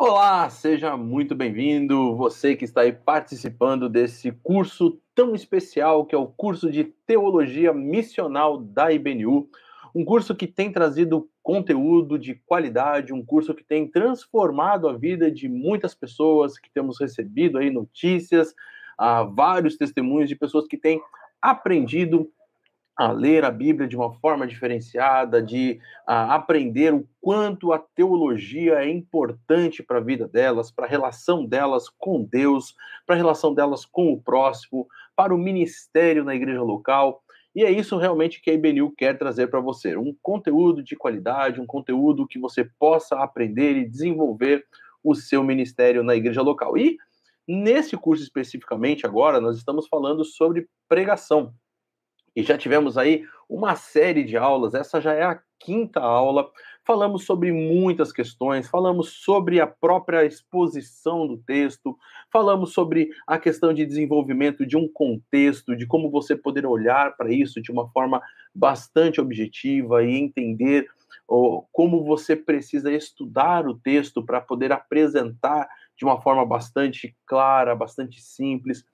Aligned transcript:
Olá, 0.00 0.48
seja 0.48 0.96
muito 0.96 1.34
bem-vindo, 1.34 2.14
você 2.14 2.54
que 2.54 2.64
está 2.64 2.82
aí 2.82 2.92
participando 2.92 3.88
desse 3.88 4.30
curso 4.30 4.96
tão 5.12 5.34
especial 5.34 6.06
que 6.06 6.14
é 6.14 6.18
o 6.18 6.28
curso 6.28 6.70
de 6.70 6.84
Teologia 6.84 7.72
Missional 7.72 8.58
da 8.58 8.92
IBNU, 8.92 9.48
um 9.92 10.04
curso 10.04 10.36
que 10.36 10.46
tem 10.46 10.70
trazido 10.70 11.28
conteúdo 11.42 12.16
de 12.16 12.36
qualidade, 12.46 13.12
um 13.12 13.26
curso 13.26 13.52
que 13.52 13.64
tem 13.64 13.88
transformado 13.88 14.88
a 14.88 14.96
vida 14.96 15.32
de 15.32 15.48
muitas 15.48 15.96
pessoas, 15.96 16.56
que 16.56 16.70
temos 16.70 17.00
recebido 17.00 17.58
aí 17.58 17.68
notícias, 17.68 18.54
ah, 18.96 19.24
vários 19.24 19.76
testemunhos 19.76 20.28
de 20.28 20.36
pessoas 20.36 20.68
que 20.68 20.78
têm 20.78 21.02
aprendido 21.42 22.30
a 22.98 23.12
ler 23.12 23.44
a 23.44 23.50
Bíblia 23.52 23.86
de 23.86 23.96
uma 23.96 24.12
forma 24.14 24.44
diferenciada, 24.44 25.40
de 25.40 25.78
a, 26.04 26.34
aprender 26.34 26.92
o 26.92 27.06
quanto 27.20 27.72
a 27.72 27.78
teologia 27.78 28.84
é 28.84 28.90
importante 28.90 29.84
para 29.84 29.98
a 29.98 30.02
vida 30.02 30.26
delas, 30.26 30.72
para 30.72 30.84
a 30.84 30.88
relação 30.88 31.46
delas 31.46 31.88
com 31.88 32.24
Deus, 32.24 32.74
para 33.06 33.14
a 33.14 33.18
relação 33.18 33.54
delas 33.54 33.86
com 33.86 34.12
o 34.12 34.20
próximo, 34.20 34.88
para 35.14 35.32
o 35.32 35.38
ministério 35.38 36.24
na 36.24 36.34
igreja 36.34 36.60
local. 36.60 37.22
E 37.54 37.62
é 37.62 37.70
isso 37.70 37.96
realmente 37.96 38.42
que 38.42 38.50
a 38.50 38.54
IBNU 38.54 38.92
quer 38.96 39.16
trazer 39.16 39.46
para 39.46 39.60
você: 39.60 39.96
um 39.96 40.12
conteúdo 40.20 40.82
de 40.82 40.96
qualidade, 40.96 41.60
um 41.60 41.66
conteúdo 41.66 42.26
que 42.26 42.38
você 42.38 42.68
possa 42.80 43.16
aprender 43.20 43.76
e 43.76 43.88
desenvolver 43.88 44.66
o 45.04 45.14
seu 45.14 45.44
ministério 45.44 46.02
na 46.02 46.16
igreja 46.16 46.42
local. 46.42 46.76
E 46.76 46.96
nesse 47.46 47.96
curso 47.96 48.24
especificamente, 48.24 49.06
agora, 49.06 49.40
nós 49.40 49.56
estamos 49.56 49.86
falando 49.86 50.24
sobre 50.24 50.68
pregação. 50.88 51.54
E 52.38 52.42
já 52.44 52.56
tivemos 52.56 52.96
aí 52.96 53.24
uma 53.50 53.74
série 53.74 54.22
de 54.22 54.36
aulas, 54.36 54.72
essa 54.72 55.00
já 55.00 55.12
é 55.12 55.24
a 55.24 55.40
quinta 55.58 55.98
aula. 55.98 56.48
Falamos 56.86 57.24
sobre 57.24 57.50
muitas 57.50 58.12
questões, 58.12 58.68
falamos 58.68 59.10
sobre 59.24 59.60
a 59.60 59.66
própria 59.66 60.24
exposição 60.24 61.26
do 61.26 61.38
texto, 61.38 61.98
falamos 62.32 62.72
sobre 62.72 63.10
a 63.26 63.40
questão 63.40 63.74
de 63.74 63.84
desenvolvimento 63.84 64.64
de 64.64 64.76
um 64.76 64.86
contexto, 64.86 65.74
de 65.74 65.84
como 65.84 66.12
você 66.12 66.36
poder 66.36 66.64
olhar 66.64 67.16
para 67.16 67.32
isso 67.32 67.60
de 67.60 67.72
uma 67.72 67.90
forma 67.90 68.22
bastante 68.54 69.20
objetiva 69.20 70.04
e 70.04 70.14
entender 70.14 70.86
oh, 71.26 71.64
como 71.72 72.04
você 72.04 72.36
precisa 72.36 72.92
estudar 72.92 73.66
o 73.66 73.74
texto 73.74 74.24
para 74.24 74.40
poder 74.40 74.70
apresentar 74.70 75.68
de 75.96 76.04
uma 76.04 76.20
forma 76.20 76.46
bastante 76.46 77.16
clara, 77.26 77.74
bastante 77.74 78.22
simples. 78.22 78.84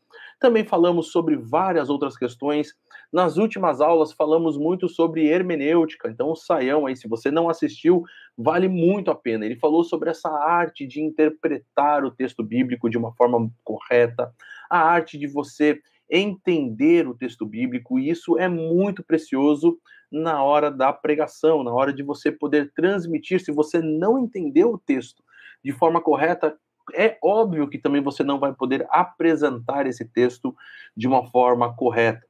Também 0.41 0.65
falamos 0.65 1.11
sobre 1.11 1.37
várias 1.37 1.91
outras 1.91 2.17
questões. 2.17 2.75
Nas 3.15 3.37
últimas 3.37 3.81
aulas 3.81 4.13
falamos 4.13 4.59
muito 4.59 4.89
sobre 4.89 5.29
hermenêutica. 5.29 6.11
Então, 6.11 6.33
o 6.33 6.35
Saião 6.35 6.85
aí, 6.85 6.97
se 6.97 7.07
você 7.07 7.31
não 7.31 7.49
assistiu, 7.49 8.03
vale 8.37 8.67
muito 8.67 9.09
a 9.09 9.15
pena. 9.15 9.47
Ele 9.47 9.55
falou 9.55 9.85
sobre 9.85 10.11
essa 10.11 10.29
arte 10.29 10.85
de 10.85 11.01
interpretar 11.01 12.05
o 12.05 12.11
texto 12.11 12.43
bíblico 12.43 12.91
de 12.91 12.99
uma 12.99 13.13
forma 13.13 13.49
correta, 13.63 14.35
a 14.69 14.81
arte 14.81 15.17
de 15.17 15.29
você 15.29 15.81
entender 16.11 17.07
o 17.07 17.15
texto 17.15 17.47
bíblico, 17.47 18.01
e 18.01 18.11
isso 18.11 18.37
é 18.37 18.49
muito 18.49 19.05
precioso 19.05 19.79
na 20.11 20.43
hora 20.43 20.69
da 20.69 20.93
pregação, 20.93 21.63
na 21.63 21.73
hora 21.73 21.93
de 21.93 22.03
você 22.03 22.33
poder 22.33 22.73
transmitir. 22.75 23.41
Se 23.41 23.53
você 23.53 23.81
não 23.81 24.19
entendeu 24.19 24.73
o 24.73 24.79
texto 24.79 25.23
de 25.65 25.71
forma 25.71 26.01
correta, 26.01 26.59
é 26.93 27.17
óbvio 27.23 27.69
que 27.69 27.79
também 27.79 28.03
você 28.03 28.25
não 28.25 28.41
vai 28.41 28.53
poder 28.53 28.85
apresentar 28.91 29.87
esse 29.87 30.05
texto 30.05 30.53
de 30.97 31.07
uma 31.07 31.25
forma 31.31 31.73
correta. 31.77 32.27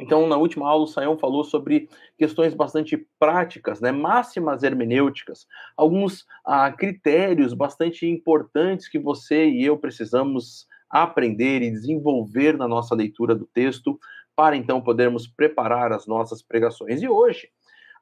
Então, 0.00 0.26
na 0.26 0.36
última 0.36 0.68
aula, 0.68 0.84
o 0.84 0.88
Sayão 0.88 1.16
falou 1.16 1.44
sobre 1.44 1.88
questões 2.18 2.52
bastante 2.52 2.96
práticas, 3.18 3.80
né, 3.80 3.92
máximas 3.92 4.64
hermenêuticas, 4.64 5.46
alguns 5.76 6.26
ah, 6.44 6.72
critérios 6.72 7.54
bastante 7.54 8.06
importantes 8.06 8.88
que 8.88 8.98
você 8.98 9.46
e 9.46 9.64
eu 9.64 9.78
precisamos 9.78 10.66
aprender 10.90 11.62
e 11.62 11.70
desenvolver 11.70 12.56
na 12.56 12.66
nossa 12.66 12.94
leitura 12.94 13.34
do 13.34 13.46
texto, 13.46 13.98
para 14.36 14.56
então 14.56 14.80
podermos 14.80 15.28
preparar 15.28 15.92
as 15.92 16.06
nossas 16.06 16.42
pregações. 16.42 17.00
E 17.00 17.08
hoje, 17.08 17.48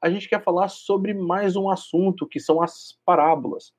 a 0.01 0.09
gente 0.09 0.27
quer 0.27 0.43
falar 0.43 0.67
sobre 0.67 1.13
mais 1.13 1.55
um 1.55 1.69
assunto, 1.69 2.27
que 2.27 2.39
são 2.39 2.61
as 2.61 2.97
parábolas. 3.05 3.71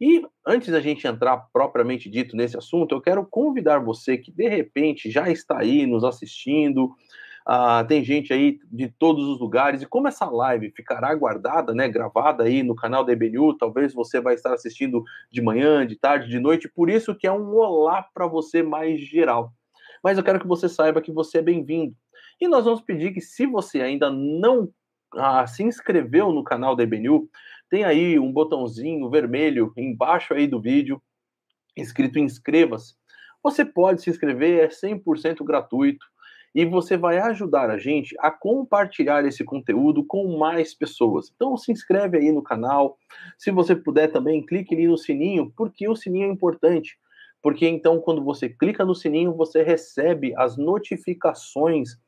E 0.00 0.22
antes 0.44 0.70
da 0.70 0.80
gente 0.80 1.06
entrar 1.06 1.36
propriamente 1.52 2.10
dito 2.10 2.36
nesse 2.36 2.58
assunto, 2.58 2.94
eu 2.94 3.00
quero 3.00 3.24
convidar 3.24 3.78
você 3.78 4.18
que 4.18 4.32
de 4.32 4.48
repente 4.48 5.10
já 5.10 5.30
está 5.30 5.60
aí 5.60 5.86
nos 5.86 6.02
assistindo, 6.02 6.94
uh, 7.48 7.86
tem 7.86 8.04
gente 8.04 8.32
aí 8.32 8.58
de 8.70 8.88
todos 8.88 9.26
os 9.26 9.40
lugares, 9.40 9.82
e 9.82 9.86
como 9.86 10.08
essa 10.08 10.26
live 10.26 10.70
ficará 10.70 11.14
guardada, 11.14 11.74
né, 11.74 11.88
gravada 11.88 12.44
aí 12.44 12.62
no 12.62 12.74
canal 12.74 13.04
da 13.04 13.12
EBNU, 13.12 13.56
talvez 13.56 13.92
você 13.94 14.20
vai 14.20 14.34
estar 14.34 14.52
assistindo 14.52 15.02
de 15.30 15.40
manhã, 15.42 15.86
de 15.86 15.96
tarde, 15.96 16.28
de 16.28 16.38
noite, 16.38 16.68
por 16.68 16.90
isso 16.90 17.14
que 17.14 17.26
é 17.26 17.32
um 17.32 17.54
olá 17.54 18.06
para 18.14 18.26
você 18.26 18.62
mais 18.62 19.00
geral. 19.00 19.52
Mas 20.02 20.18
eu 20.18 20.24
quero 20.24 20.40
que 20.40 20.46
você 20.46 20.68
saiba 20.68 21.00
que 21.00 21.12
você 21.12 21.38
é 21.38 21.42
bem-vindo. 21.42 21.94
E 22.40 22.48
nós 22.48 22.64
vamos 22.64 22.80
pedir 22.80 23.12
que 23.12 23.20
se 23.20 23.46
você 23.46 23.80
ainda 23.80 24.10
não 24.10 24.68
ah, 25.14 25.46
se 25.46 25.62
inscreveu 25.62 26.32
no 26.32 26.42
canal 26.42 26.74
da 26.74 26.82
EBNU, 26.82 27.28
tem 27.70 27.84
aí 27.84 28.18
um 28.18 28.32
botãozinho 28.32 29.08
vermelho 29.08 29.72
embaixo 29.76 30.34
aí 30.34 30.46
do 30.46 30.60
vídeo, 30.60 31.00
escrito 31.76 32.18
inscreva-se. 32.18 32.94
Você 33.42 33.64
pode 33.64 34.02
se 34.02 34.10
inscrever, 34.10 34.64
é 34.64 34.68
100% 34.68 35.44
gratuito 35.44 36.04
e 36.54 36.64
você 36.64 36.96
vai 36.96 37.18
ajudar 37.18 37.70
a 37.70 37.78
gente 37.78 38.14
a 38.18 38.30
compartilhar 38.30 39.24
esse 39.24 39.42
conteúdo 39.44 40.04
com 40.04 40.36
mais 40.36 40.74
pessoas. 40.74 41.32
Então 41.34 41.56
se 41.56 41.72
inscreve 41.72 42.18
aí 42.18 42.30
no 42.30 42.42
canal. 42.42 42.98
Se 43.38 43.50
você 43.50 43.74
puder 43.74 44.08
também, 44.08 44.44
clique 44.44 44.74
ali 44.74 44.86
no 44.86 44.98
sininho, 44.98 45.52
porque 45.56 45.88
o 45.88 45.96
sininho 45.96 46.28
é 46.28 46.32
importante. 46.32 46.98
Porque 47.42 47.66
então, 47.66 48.00
quando 48.00 48.22
você 48.22 48.48
clica 48.48 48.84
no 48.84 48.94
sininho, 48.94 49.34
você 49.34 49.62
recebe 49.62 50.32
as 50.36 50.56
notificações 50.56 51.98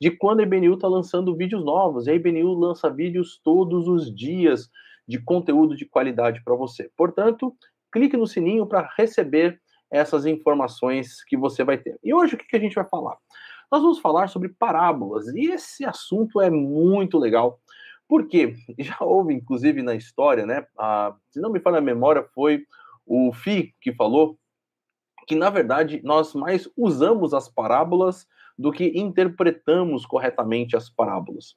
de 0.00 0.10
quando 0.10 0.40
a 0.40 0.42
IBNU 0.44 0.74
está 0.74 0.86
lançando 0.86 1.34
vídeos 1.34 1.64
novos. 1.64 2.06
E 2.06 2.10
a 2.10 2.14
IBNU 2.14 2.52
lança 2.54 2.88
vídeos 2.90 3.40
todos 3.42 3.88
os 3.88 4.14
dias 4.14 4.70
de 5.06 5.18
conteúdo 5.18 5.74
de 5.74 5.84
qualidade 5.84 6.42
para 6.44 6.54
você. 6.54 6.90
Portanto, 6.96 7.54
clique 7.92 8.16
no 8.16 8.26
sininho 8.26 8.66
para 8.66 8.88
receber 8.96 9.60
essas 9.90 10.26
informações 10.26 11.22
que 11.24 11.36
você 11.36 11.62
vai 11.64 11.78
ter. 11.78 11.98
E 12.02 12.14
hoje 12.14 12.34
o 12.34 12.38
que, 12.38 12.46
que 12.46 12.56
a 12.56 12.60
gente 12.60 12.74
vai 12.74 12.84
falar? 12.88 13.16
Nós 13.70 13.82
vamos 13.82 13.98
falar 13.98 14.28
sobre 14.28 14.48
parábolas, 14.48 15.26
e 15.28 15.52
esse 15.52 15.84
assunto 15.84 16.40
é 16.40 16.50
muito 16.50 17.18
legal, 17.18 17.60
porque 18.08 18.54
já 18.78 18.96
houve, 19.00 19.34
inclusive, 19.34 19.82
na 19.82 19.94
história, 19.94 20.46
né? 20.46 20.66
A, 20.78 21.14
se 21.30 21.40
não 21.40 21.50
me 21.50 21.60
falha 21.60 21.78
a 21.78 21.82
memória, 21.82 22.24
foi 22.34 22.64
o 23.06 23.32
Fi 23.32 23.74
que 23.80 23.92
falou 23.92 24.38
que, 25.26 25.34
na 25.34 25.50
verdade, 25.50 26.00
nós 26.04 26.34
mais 26.34 26.68
usamos 26.76 27.32
as 27.32 27.48
parábolas 27.48 28.26
do 28.58 28.70
que 28.70 28.92
interpretamos 28.94 30.06
corretamente 30.06 30.76
as 30.76 30.88
parábolas. 30.88 31.56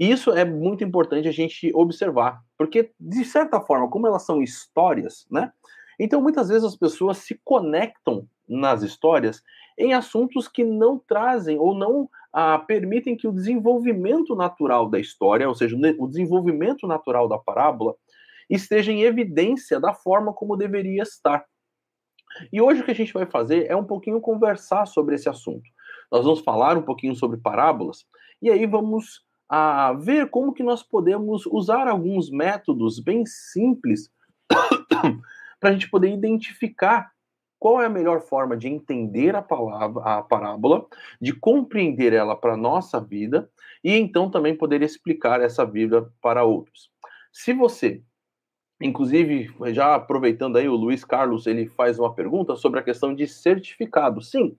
E 0.00 0.10
isso 0.10 0.32
é 0.32 0.44
muito 0.44 0.82
importante 0.82 1.28
a 1.28 1.32
gente 1.32 1.70
observar, 1.74 2.40
porque, 2.58 2.90
de 2.98 3.24
certa 3.24 3.60
forma, 3.60 3.88
como 3.88 4.06
elas 4.06 4.24
são 4.24 4.42
histórias, 4.42 5.26
né? 5.30 5.52
Então, 6.00 6.20
muitas 6.20 6.48
vezes 6.48 6.64
as 6.64 6.76
pessoas 6.76 7.18
se 7.18 7.40
conectam 7.44 8.26
nas 8.48 8.82
histórias 8.82 9.42
em 9.78 9.94
assuntos 9.94 10.48
que 10.48 10.64
não 10.64 10.98
trazem 10.98 11.58
ou 11.58 11.74
não 11.74 12.08
ah, 12.32 12.58
permitem 12.58 13.16
que 13.16 13.28
o 13.28 13.32
desenvolvimento 13.32 14.34
natural 14.34 14.88
da 14.88 14.98
história, 14.98 15.48
ou 15.48 15.54
seja, 15.54 15.76
o 15.98 16.06
desenvolvimento 16.06 16.86
natural 16.86 17.28
da 17.28 17.38
parábola, 17.38 17.94
esteja 18.48 18.92
em 18.92 19.02
evidência 19.02 19.78
da 19.78 19.94
forma 19.94 20.32
como 20.32 20.56
deveria 20.56 21.02
estar. 21.02 21.44
E 22.52 22.60
hoje 22.60 22.80
o 22.80 22.84
que 22.84 22.90
a 22.90 22.94
gente 22.94 23.12
vai 23.12 23.26
fazer 23.26 23.66
é 23.70 23.76
um 23.76 23.84
pouquinho 23.84 24.20
conversar 24.20 24.86
sobre 24.86 25.14
esse 25.14 25.28
assunto. 25.28 25.68
Nós 26.10 26.24
vamos 26.24 26.40
falar 26.40 26.76
um 26.76 26.82
pouquinho 26.82 27.14
sobre 27.14 27.38
parábolas 27.38 28.06
e 28.40 28.50
aí 28.50 28.66
vamos 28.66 29.22
a 29.48 29.92
ver 29.92 30.30
como 30.30 30.52
que 30.52 30.62
nós 30.62 30.82
podemos 30.82 31.44
usar 31.46 31.86
alguns 31.86 32.30
métodos 32.30 32.98
bem 32.98 33.24
simples 33.26 34.10
para 35.60 35.70
a 35.70 35.72
gente 35.72 35.90
poder 35.90 36.10
identificar 36.10 37.11
qual 37.62 37.80
é 37.80 37.86
a 37.86 37.88
melhor 37.88 38.20
forma 38.20 38.56
de 38.56 38.66
entender 38.66 39.36
a 39.36 39.40
palavra, 39.40 40.02
a 40.02 40.20
parábola, 40.20 40.84
de 41.20 41.32
compreender 41.32 42.12
ela 42.12 42.34
para 42.34 42.54
a 42.54 42.56
nossa 42.56 43.00
vida 43.00 43.48
e 43.84 43.96
então 43.96 44.28
também 44.28 44.56
poder 44.56 44.82
explicar 44.82 45.40
essa 45.40 45.64
vida 45.64 46.12
para 46.20 46.42
outros. 46.42 46.90
Se 47.32 47.52
você, 47.52 48.02
inclusive, 48.80 49.54
já 49.72 49.94
aproveitando 49.94 50.56
aí 50.56 50.68
o 50.68 50.74
Luiz 50.74 51.04
Carlos, 51.04 51.46
ele 51.46 51.68
faz 51.68 52.00
uma 52.00 52.12
pergunta 52.12 52.56
sobre 52.56 52.80
a 52.80 52.82
questão 52.82 53.14
de 53.14 53.28
certificado. 53.28 54.20
Sim, 54.20 54.56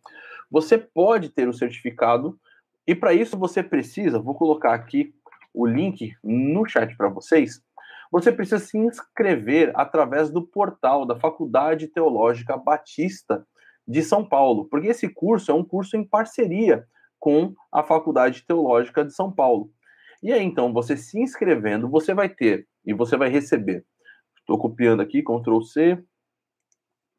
você 0.50 0.78
pode 0.78 1.28
ter 1.28 1.50
o 1.50 1.54
certificado 1.54 2.40
e 2.88 2.96
para 2.96 3.14
isso 3.14 3.38
você 3.38 3.62
precisa, 3.62 4.18
vou 4.18 4.34
colocar 4.34 4.74
aqui 4.74 5.14
o 5.54 5.66
link 5.66 6.16
no 6.24 6.66
chat 6.66 6.96
para 6.96 7.10
vocês. 7.10 7.62
Você 8.14 8.32
precisa 8.32 8.60
se 8.60 8.78
inscrever 8.78 9.72
através 9.74 10.30
do 10.30 10.46
portal 10.46 11.04
da 11.04 11.20
Faculdade 11.20 11.88
Teológica 11.88 12.56
Batista 12.56 13.44
de 13.88 14.04
São 14.04 14.24
Paulo, 14.24 14.66
porque 14.66 14.90
esse 14.90 15.10
curso 15.10 15.50
é 15.50 15.54
um 15.56 15.64
curso 15.64 15.98
em 15.98 16.04
parceria 16.08 16.86
com 17.20 17.56
a 17.72 17.82
Faculdade 17.82 18.46
Teológica 18.46 19.04
de 19.04 19.16
São 19.16 19.32
Paulo. 19.32 19.72
E 20.22 20.32
aí, 20.32 20.44
então, 20.44 20.72
você 20.72 20.96
se 20.96 21.20
inscrevendo, 21.20 21.90
você 21.90 22.14
vai 22.14 22.30
ter 22.30 22.68
e 22.86 22.94
você 22.94 23.18
vai 23.18 23.30
receber. 23.30 23.84
Estou 24.38 24.60
copiando 24.60 25.02
aqui, 25.02 25.24
Ctrl 25.24 25.62
C, 25.62 25.98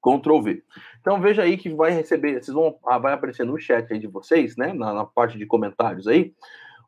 Ctrl 0.01 0.43
V. 0.43 0.63
Então 1.01 1.21
veja 1.21 1.43
aí 1.43 1.57
que 1.57 1.71
vai 1.71 1.91
receber, 1.91 2.41
vocês 2.41 2.55
vão, 2.55 2.79
ah, 2.87 2.99
vai 2.99 3.15
aparecer 3.15 3.45
no 3.45 3.59
chat 3.59 3.93
aí 3.93 3.99
de 3.99 4.07
vocês, 4.07 4.57
né, 4.57 4.73
na, 4.73 4.95
na 4.95 5.05
parte 5.05 5.37
de 5.37 5.45
comentários 5.45 6.07
aí, 6.07 6.33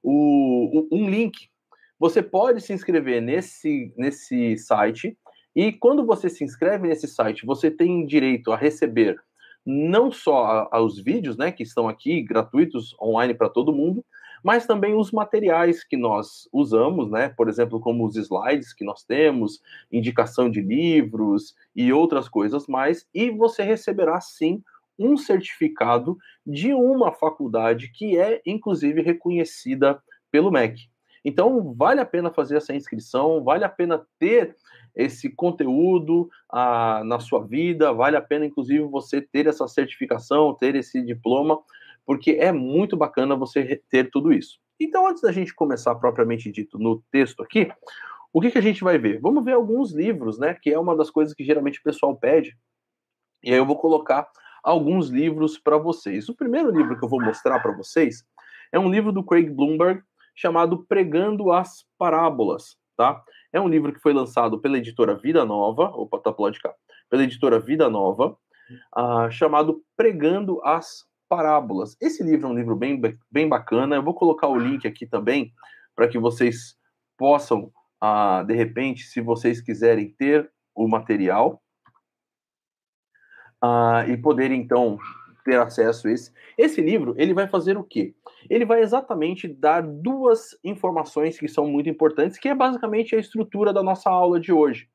o, 0.00 0.86
um 0.92 1.10
link. 1.10 1.50
Você 1.98 2.22
pode 2.22 2.60
se 2.60 2.72
inscrever 2.72 3.22
nesse, 3.22 3.92
nesse 3.96 4.56
site 4.58 5.16
e 5.54 5.72
quando 5.72 6.04
você 6.04 6.28
se 6.28 6.44
inscreve 6.44 6.86
nesse 6.88 7.08
site, 7.08 7.46
você 7.46 7.70
tem 7.70 8.04
direito 8.04 8.52
a 8.52 8.56
receber 8.56 9.16
não 9.64 10.12
só 10.12 10.68
os 10.72 11.00
vídeos, 11.02 11.36
né, 11.36 11.50
que 11.50 11.62
estão 11.62 11.88
aqui 11.88 12.22
gratuitos 12.22 12.94
online 13.00 13.34
para 13.34 13.48
todo 13.48 13.72
mundo, 13.74 14.04
mas 14.44 14.66
também 14.66 14.94
os 14.94 15.10
materiais 15.10 15.82
que 15.82 15.96
nós 15.96 16.48
usamos, 16.52 17.10
né? 17.10 17.30
Por 17.30 17.48
exemplo, 17.48 17.80
como 17.80 18.06
os 18.06 18.14
slides 18.14 18.72
que 18.72 18.84
nós 18.84 19.02
temos, 19.02 19.60
indicação 19.90 20.48
de 20.48 20.60
livros 20.60 21.54
e 21.74 21.92
outras 21.92 22.28
coisas 22.28 22.68
mais, 22.68 23.04
e 23.12 23.28
você 23.30 23.64
receberá 23.64 24.20
sim 24.20 24.62
um 24.96 25.16
certificado 25.16 26.16
de 26.46 26.72
uma 26.72 27.12
faculdade 27.12 27.90
que 27.92 28.16
é 28.16 28.40
inclusive 28.46 29.02
reconhecida 29.02 30.00
pelo 30.30 30.52
MEC. 30.52 30.88
Então, 31.28 31.74
vale 31.74 32.00
a 32.00 32.06
pena 32.06 32.30
fazer 32.30 32.56
essa 32.56 32.72
inscrição, 32.72 33.42
vale 33.42 33.64
a 33.64 33.68
pena 33.68 34.06
ter 34.16 34.54
esse 34.94 35.28
conteúdo 35.28 36.30
ah, 36.48 37.02
na 37.04 37.18
sua 37.18 37.44
vida, 37.44 37.92
vale 37.92 38.16
a 38.16 38.22
pena, 38.22 38.46
inclusive, 38.46 38.84
você 38.84 39.20
ter 39.20 39.48
essa 39.48 39.66
certificação, 39.66 40.54
ter 40.54 40.76
esse 40.76 41.02
diploma, 41.02 41.58
porque 42.06 42.36
é 42.38 42.52
muito 42.52 42.96
bacana 42.96 43.34
você 43.34 43.82
ter 43.90 44.08
tudo 44.08 44.32
isso. 44.32 44.60
Então, 44.78 45.08
antes 45.08 45.20
da 45.20 45.32
gente 45.32 45.52
começar 45.52 45.96
propriamente 45.96 46.48
dito 46.52 46.78
no 46.78 47.02
texto 47.10 47.42
aqui, 47.42 47.72
o 48.32 48.40
que, 48.40 48.52
que 48.52 48.58
a 48.58 48.62
gente 48.62 48.84
vai 48.84 48.96
ver? 48.96 49.20
Vamos 49.20 49.44
ver 49.44 49.54
alguns 49.54 49.92
livros, 49.92 50.38
né? 50.38 50.54
Que 50.54 50.72
é 50.72 50.78
uma 50.78 50.94
das 50.94 51.10
coisas 51.10 51.34
que 51.34 51.44
geralmente 51.44 51.80
o 51.80 51.82
pessoal 51.82 52.14
pede. 52.16 52.56
E 53.42 53.50
aí 53.50 53.58
eu 53.58 53.66
vou 53.66 53.76
colocar 53.76 54.28
alguns 54.62 55.08
livros 55.08 55.58
para 55.58 55.76
vocês. 55.76 56.28
O 56.28 56.36
primeiro 56.36 56.70
livro 56.70 56.96
que 56.96 57.04
eu 57.04 57.08
vou 57.08 57.20
mostrar 57.20 57.58
para 57.58 57.72
vocês 57.72 58.24
é 58.70 58.78
um 58.78 58.88
livro 58.88 59.10
do 59.10 59.24
Craig 59.24 59.50
Bloomberg 59.50 60.02
chamado 60.36 60.84
Pregando 60.86 61.50
as 61.50 61.84
Parábolas, 61.98 62.76
tá? 62.96 63.22
É 63.52 63.60
um 63.60 63.68
livro 63.68 63.92
que 63.92 64.00
foi 64.00 64.12
lançado 64.12 64.60
pela 64.60 64.76
editora 64.76 65.16
Vida 65.16 65.44
Nova, 65.44 65.84
opa, 65.94 66.20
tá 66.20 66.50
de 66.50 66.60
cá, 66.60 66.74
pela 67.08 67.24
editora 67.24 67.58
Vida 67.58 67.88
Nova, 67.88 68.36
uh, 68.96 69.30
chamado 69.30 69.82
Pregando 69.96 70.60
as 70.62 71.06
Parábolas. 71.28 71.96
Esse 72.00 72.22
livro 72.22 72.46
é 72.46 72.50
um 72.50 72.54
livro 72.54 72.76
bem, 72.76 73.00
bem 73.30 73.48
bacana. 73.48 73.96
Eu 73.96 74.02
vou 74.02 74.14
colocar 74.14 74.46
o 74.46 74.58
link 74.58 74.86
aqui 74.86 75.06
também 75.06 75.52
para 75.94 76.06
que 76.06 76.18
vocês 76.18 76.76
possam, 77.16 77.72
ah, 78.00 78.44
de 78.46 78.54
repente, 78.54 79.04
se 79.04 79.20
vocês 79.20 79.60
quiserem 79.60 80.14
ter 80.16 80.50
o 80.74 80.86
material 80.86 81.60
ah, 83.60 84.04
e 84.06 84.16
poder 84.16 84.52
então 84.52 84.98
ter 85.46 85.60
acesso 85.60 86.08
a 86.08 86.12
esse. 86.12 86.32
Esse 86.58 86.80
livro 86.80 87.14
ele 87.16 87.32
vai 87.32 87.46
fazer 87.46 87.78
o 87.78 87.84
quê? 87.84 88.12
Ele 88.50 88.64
vai 88.64 88.82
exatamente 88.82 89.46
dar 89.46 89.80
duas 89.80 90.58
informações 90.64 91.38
que 91.38 91.46
são 91.46 91.68
muito 91.68 91.88
importantes, 91.88 92.36
que 92.36 92.48
é 92.48 92.54
basicamente 92.54 93.14
a 93.14 93.18
estrutura 93.18 93.72
da 93.72 93.82
nossa 93.82 94.10
aula 94.10 94.40
de 94.40 94.52
hoje. 94.52 94.88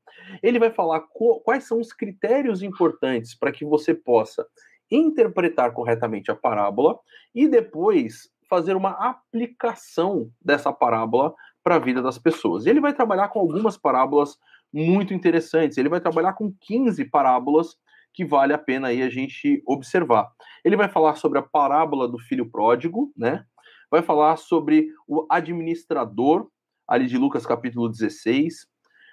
Ele 0.44 0.60
vai 0.60 0.70
falar 0.70 1.06
quais 1.44 1.64
são 1.64 1.80
os 1.80 1.94
critérios 1.94 2.62
importantes 2.62 3.34
para 3.34 3.52
que 3.52 3.64
você 3.64 3.96
possa 3.96 4.46
interpretar 4.92 5.72
corretamente 5.72 6.30
a 6.30 6.36
parábola 6.36 7.00
e 7.34 7.48
depois 7.48 8.30
fazer 8.50 8.76
uma 8.76 8.92
aplicação 8.92 10.30
dessa 10.44 10.74
parábola 10.74 11.34
para 11.64 11.76
a 11.76 11.80
vida 11.80 12.02
das 12.02 12.18
pessoas. 12.18 12.66
Ele 12.66 12.82
vai 12.82 12.94
trabalhar 12.94 13.30
com 13.30 13.40
algumas 13.40 13.78
parábolas 13.78 14.38
muito 14.74 15.14
interessantes. 15.14 15.78
Ele 15.78 15.88
vai 15.88 16.02
trabalhar 16.02 16.34
com 16.34 16.54
15 16.60 17.06
parábolas 17.06 17.78
que 18.14 18.26
vale 18.26 18.54
a 18.54 18.58
pena 18.58 18.90
aí 18.90 19.02
a 19.02 19.10
gente 19.10 19.62
observar. 19.66 20.30
Ele 20.64 20.76
vai 20.76 20.90
falar 20.90 21.16
sobre 21.16 21.40
a 21.40 21.44
parábola 21.44 22.08
do 22.08 22.20
filho 22.20 22.50
pródigo, 22.50 23.12
né? 23.16 23.46
Vai 23.90 24.02
falar 24.02 24.38
sobre 24.38 24.88
o 25.08 25.26
administrador, 25.30 26.48
ali 26.88 27.08
de 27.08 27.18
Lucas 27.18 27.46
capítulo 27.46 27.90
16, 27.90 28.68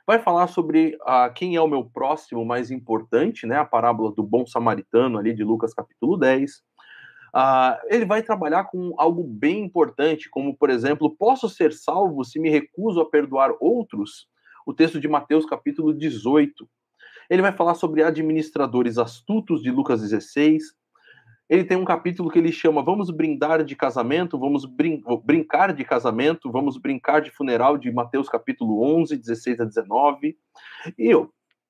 vai 0.06 0.18
falar 0.18 0.46
sobre 0.46 0.96
ah, 1.02 1.28
quem 1.28 1.54
é 1.54 1.60
o 1.60 1.68
meu 1.68 1.84
próximo 1.84 2.42
mais 2.44 2.70
importante, 2.70 3.46
né? 3.46 3.58
A 3.58 3.64
parábola 3.64 4.10
do 4.10 4.22
bom 4.22 4.46
samaritano 4.46 5.18
ali 5.18 5.34
de 5.34 5.44
Lucas 5.44 5.74
capítulo 5.74 6.16
10. 6.16 6.62
Ah, 7.34 7.78
ele 7.88 8.06
vai 8.06 8.22
trabalhar 8.22 8.64
com 8.64 8.94
algo 8.96 9.22
bem 9.22 9.64
importante, 9.64 10.30
como 10.30 10.56
por 10.56 10.70
exemplo, 10.70 11.14
posso 11.14 11.46
ser 11.48 11.74
salvo 11.74 12.24
se 12.24 12.40
me 12.40 12.48
recuso 12.48 13.00
a 13.00 13.10
perdoar 13.10 13.52
outros? 13.60 14.26
O 14.66 14.72
texto 14.72 14.98
de 14.98 15.06
Mateus 15.06 15.44
capítulo 15.44 15.92
18. 15.92 16.66
Ele 17.28 17.42
vai 17.42 17.52
falar 17.52 17.74
sobre 17.74 18.02
administradores 18.02 18.98
astutos 18.98 19.62
de 19.62 19.70
Lucas 19.70 20.00
16, 20.00 20.62
ele 21.48 21.64
tem 21.64 21.78
um 21.78 21.84
capítulo 21.84 22.30
que 22.30 22.38
ele 22.38 22.52
chama 22.52 22.82
Vamos 22.82 23.10
brindar 23.10 23.64
de 23.64 23.74
casamento, 23.74 24.38
vamos 24.38 24.66
brin 24.66 25.02
brincar 25.24 25.72
de 25.72 25.82
casamento, 25.82 26.52
vamos 26.52 26.76
brincar 26.76 27.22
de 27.22 27.30
funeral, 27.30 27.78
de 27.78 27.90
Mateus 27.90 28.28
capítulo 28.28 28.82
11, 28.82 29.16
16 29.16 29.60
a 29.60 29.64
19. 29.64 30.36
E 30.98 31.10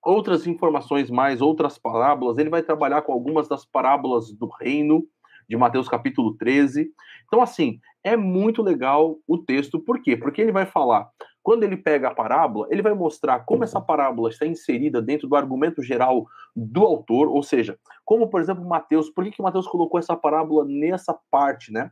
outras 0.04 0.46
informações 0.48 1.10
mais, 1.10 1.40
outras 1.40 1.78
parábolas. 1.78 2.38
Ele 2.38 2.50
vai 2.50 2.62
trabalhar 2.62 3.02
com 3.02 3.12
algumas 3.12 3.46
das 3.46 3.64
parábolas 3.64 4.32
do 4.32 4.48
reino, 4.60 5.06
de 5.48 5.56
Mateus 5.56 5.88
capítulo 5.88 6.36
13. 6.36 6.90
Então, 7.26 7.40
assim, 7.40 7.78
é 8.02 8.16
muito 8.16 8.62
legal 8.62 9.16
o 9.28 9.38
texto, 9.38 9.78
por 9.78 10.02
quê? 10.02 10.16
Porque 10.16 10.42
ele 10.42 10.52
vai 10.52 10.66
falar 10.66 11.08
quando 11.48 11.62
ele 11.62 11.78
pega 11.78 12.08
a 12.08 12.14
parábola, 12.14 12.68
ele 12.70 12.82
vai 12.82 12.92
mostrar 12.92 13.40
como 13.46 13.64
essa 13.64 13.80
parábola 13.80 14.28
está 14.28 14.44
inserida 14.44 15.00
dentro 15.00 15.26
do 15.26 15.34
argumento 15.34 15.82
geral 15.82 16.26
do 16.54 16.84
autor, 16.84 17.26
ou 17.26 17.42
seja, 17.42 17.78
como, 18.04 18.28
por 18.28 18.38
exemplo, 18.38 18.62
Mateus, 18.68 19.08
por 19.08 19.24
que, 19.24 19.30
que 19.30 19.40
Mateus 19.40 19.66
colocou 19.66 19.98
essa 19.98 20.14
parábola 20.14 20.66
nessa 20.68 21.18
parte, 21.30 21.72
né? 21.72 21.90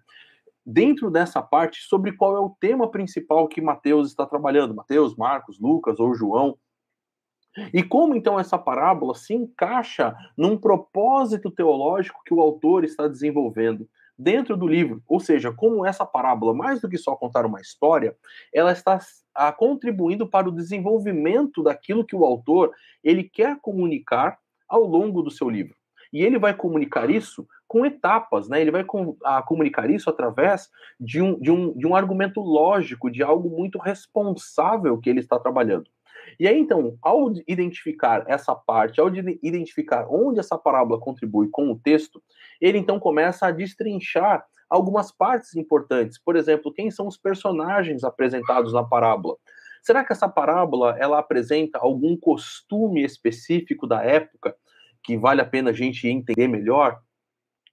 Dentro 0.62 1.10
dessa 1.10 1.40
parte, 1.40 1.80
sobre 1.84 2.12
qual 2.12 2.36
é 2.36 2.38
o 2.38 2.54
tema 2.60 2.90
principal 2.90 3.48
que 3.48 3.62
Mateus 3.62 4.08
está 4.08 4.26
trabalhando, 4.26 4.74
Mateus, 4.74 5.16
Marcos, 5.16 5.58
Lucas 5.58 5.98
ou 5.98 6.14
João. 6.14 6.58
E 7.72 7.82
como 7.82 8.14
então 8.14 8.38
essa 8.38 8.58
parábola 8.58 9.14
se 9.14 9.32
encaixa 9.32 10.14
num 10.36 10.58
propósito 10.58 11.50
teológico 11.50 12.20
que 12.26 12.34
o 12.34 12.42
autor 12.42 12.84
está 12.84 13.08
desenvolvendo 13.08 13.88
dentro 14.18 14.56
do 14.56 14.66
livro. 14.66 15.02
Ou 15.06 15.20
seja, 15.20 15.52
como 15.52 15.84
essa 15.84 16.06
parábola, 16.06 16.54
mais 16.54 16.80
do 16.80 16.88
que 16.88 16.98
só 16.98 17.14
contar 17.16 17.44
uma 17.44 17.60
história, 17.60 18.16
ela 18.52 18.72
está 18.72 18.98
contribuindo 19.56 20.26
para 20.26 20.48
o 20.48 20.52
desenvolvimento 20.52 21.62
daquilo 21.62 22.04
que 22.04 22.16
o 22.16 22.24
autor 22.24 22.72
ele 23.04 23.24
quer 23.24 23.58
comunicar 23.60 24.38
ao 24.68 24.82
longo 24.82 25.22
do 25.22 25.30
seu 25.30 25.48
livro. 25.48 25.74
E 26.12 26.22
ele 26.22 26.38
vai 26.38 26.54
comunicar 26.54 27.10
isso 27.10 27.46
com 27.68 27.84
etapas, 27.84 28.48
né? 28.48 28.60
Ele 28.60 28.70
vai 28.70 28.84
com, 28.84 29.16
a, 29.24 29.42
comunicar 29.42 29.90
isso 29.90 30.08
através 30.08 30.70
de 30.98 31.20
um, 31.20 31.38
de, 31.38 31.50
um, 31.50 31.76
de 31.76 31.86
um 31.86 31.96
argumento 31.96 32.40
lógico, 32.40 33.10
de 33.10 33.22
algo 33.22 33.50
muito 33.50 33.78
responsável 33.78 34.98
que 34.98 35.10
ele 35.10 35.20
está 35.20 35.38
trabalhando. 35.38 35.90
E 36.38 36.46
aí, 36.48 36.58
então, 36.58 36.96
ao 37.02 37.32
identificar 37.46 38.24
essa 38.26 38.54
parte, 38.54 39.00
ao 39.00 39.08
identificar 39.42 40.06
onde 40.10 40.40
essa 40.40 40.58
parábola 40.58 41.00
contribui 41.00 41.48
com 41.48 41.70
o 41.70 41.78
texto, 41.78 42.22
ele 42.60 42.78
então 42.78 42.98
começa 42.98 43.46
a 43.46 43.50
destrinchar 43.50 44.44
algumas 44.68 45.12
partes 45.12 45.54
importantes. 45.54 46.18
Por 46.18 46.36
exemplo, 46.36 46.72
quem 46.72 46.90
são 46.90 47.06
os 47.06 47.16
personagens 47.16 48.04
apresentados 48.04 48.72
na 48.72 48.82
parábola? 48.82 49.36
Será 49.82 50.04
que 50.04 50.12
essa 50.12 50.28
parábola 50.28 50.96
ela 50.98 51.18
apresenta 51.18 51.78
algum 51.78 52.16
costume 52.16 53.04
específico 53.04 53.86
da 53.86 54.02
época 54.02 54.56
que 55.02 55.16
vale 55.16 55.40
a 55.40 55.46
pena 55.46 55.70
a 55.70 55.72
gente 55.72 56.08
entender 56.08 56.48
melhor? 56.48 56.98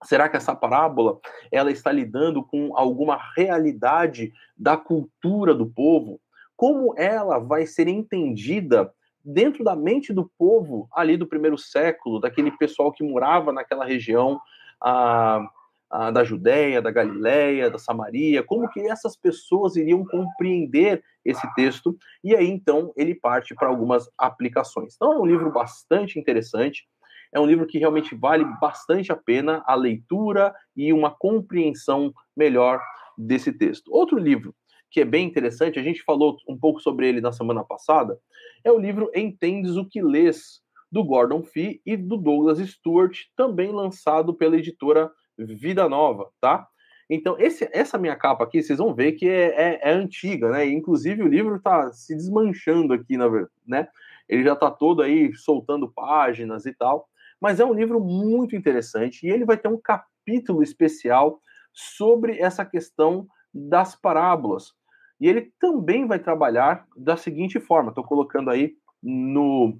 Será 0.04 0.30
que 0.30 0.38
essa 0.38 0.56
parábola 0.56 1.20
ela 1.52 1.72
está 1.72 1.92
lidando 1.92 2.44
com 2.44 2.78
alguma 2.78 3.20
realidade 3.36 4.32
da 4.56 4.78
cultura 4.78 5.56
do 5.56 5.66
povo? 5.66 6.20
como 6.56 6.94
ela 6.98 7.40
vai 7.40 7.66
ser 7.66 7.88
entendida 7.88 8.90
dentro 9.24 9.64
da 9.64 9.76
mente 9.76 10.14
do 10.14 10.32
povo 10.38 10.88
ali 10.94 11.18
do 11.18 11.28
primeiro 11.28 11.58
século, 11.58 12.20
daquele 12.20 12.52
pessoal 12.52 12.92
que 12.92 13.04
morava 13.04 13.52
naquela 13.52 13.86
região 13.86 14.40
a, 14.84 15.46
a, 15.90 16.12
da 16.12 16.24
Judéia, 16.24 16.82
da 16.82 16.92
Galiléia, 16.92 17.70
da 17.70 17.78
Samaria, 17.78 18.44
como 18.44 18.70
que 18.70 18.82
essas 18.82 19.16
pessoas 19.16 19.76
iriam 19.76 20.06
compreender 20.06 21.04
esse 21.24 21.48
texto, 21.56 21.98
e 22.24 22.36
aí 22.36 22.48
então 22.48 22.92
ele 22.98 23.16
parte 23.16 23.56
para 23.56 23.70
algumas 23.70 24.10
aplicações. 24.18 24.96
Então 24.96 25.14
é 25.14 25.20
um 25.20 25.26
livro 25.26 25.52
bastante 25.52 26.20
interessante, 26.20 26.86
é 27.32 27.40
um 27.40 27.46
livro 27.46 27.66
que 27.66 27.80
realmente 27.80 28.14
vale 28.14 28.46
bastante 28.60 29.12
a 29.12 29.16
pena 29.16 29.64
a 29.66 29.74
leitura 29.74 30.54
e 30.76 30.92
uma 30.92 31.10
compreensão 31.10 32.14
melhor 32.36 32.82
desse 33.18 33.52
texto. 33.54 33.92
Outro 33.92 34.18
livro 34.18 34.54
que 34.94 35.02
é 35.02 35.06
bem 35.06 35.26
interessante, 35.26 35.80
a 35.80 35.84
gente 35.84 36.04
falou 36.04 36.38
um 36.48 36.56
pouco 36.56 36.80
sobre 36.80 37.10
ele 37.10 37.20
na 37.20 37.32
semana 37.32 37.64
passada, 37.64 38.20
é 38.64 38.72
o 38.72 38.78
livro 38.78 39.10
Entendes 39.16 39.76
o 39.76 39.90
que 39.90 40.00
Lês, 40.04 40.62
do 40.94 41.04
Gordon 41.04 41.42
Fee 41.42 41.82
e 41.84 41.98
do 41.98 42.16
Douglas 42.18 42.60
Stewart, 42.60 43.18
também 43.36 43.72
lançado 43.72 44.32
pela 44.32 44.56
editora 44.56 45.12
Vida 45.36 45.90
Nova, 45.90 46.30
tá? 46.40 46.68
Então, 47.10 47.36
esse, 47.40 47.68
essa 47.74 47.98
minha 47.98 48.16
capa 48.16 48.44
aqui, 48.44 48.62
vocês 48.62 48.78
vão 48.78 48.94
ver 48.94 49.14
que 49.14 49.28
é, 49.28 49.80
é, 49.82 49.90
é 49.90 49.92
antiga, 49.92 50.52
né? 50.52 50.68
Inclusive, 50.68 51.24
o 51.24 51.28
livro 51.28 51.56
está 51.56 51.92
se 51.92 52.16
desmanchando 52.16 52.94
aqui, 52.94 53.18
na 53.18 53.28
verdade, 53.28 53.52
né? 53.68 53.88
Ele 54.30 54.44
já 54.44 54.54
está 54.54 54.70
todo 54.70 55.02
aí 55.02 55.34
soltando 55.34 55.92
páginas 55.92 56.68
e 56.68 56.74
tal. 56.74 57.10
mas 57.42 57.60
é 57.60 57.66
um 57.66 57.74
livro 57.74 58.00
muito 58.00 58.56
interessante 58.56 59.26
e 59.26 59.32
ele 59.32 59.46
vai 59.46 59.58
ter 59.58 59.68
um 59.68 59.82
capítulo 59.82 60.62
especial 60.62 61.42
sobre 61.74 62.40
essa 62.40 62.64
questão 62.64 63.28
das 63.52 63.96
parábolas. 63.96 64.74
E 65.20 65.28
ele 65.28 65.52
também 65.60 66.06
vai 66.06 66.20
trabalhar 66.20 66.86
da 66.96 67.18
seguinte 67.18 67.60
forma: 67.60 67.90
estou 67.90 68.04
colocando 68.04 68.52
aí 68.52 68.76
no, 69.02 69.80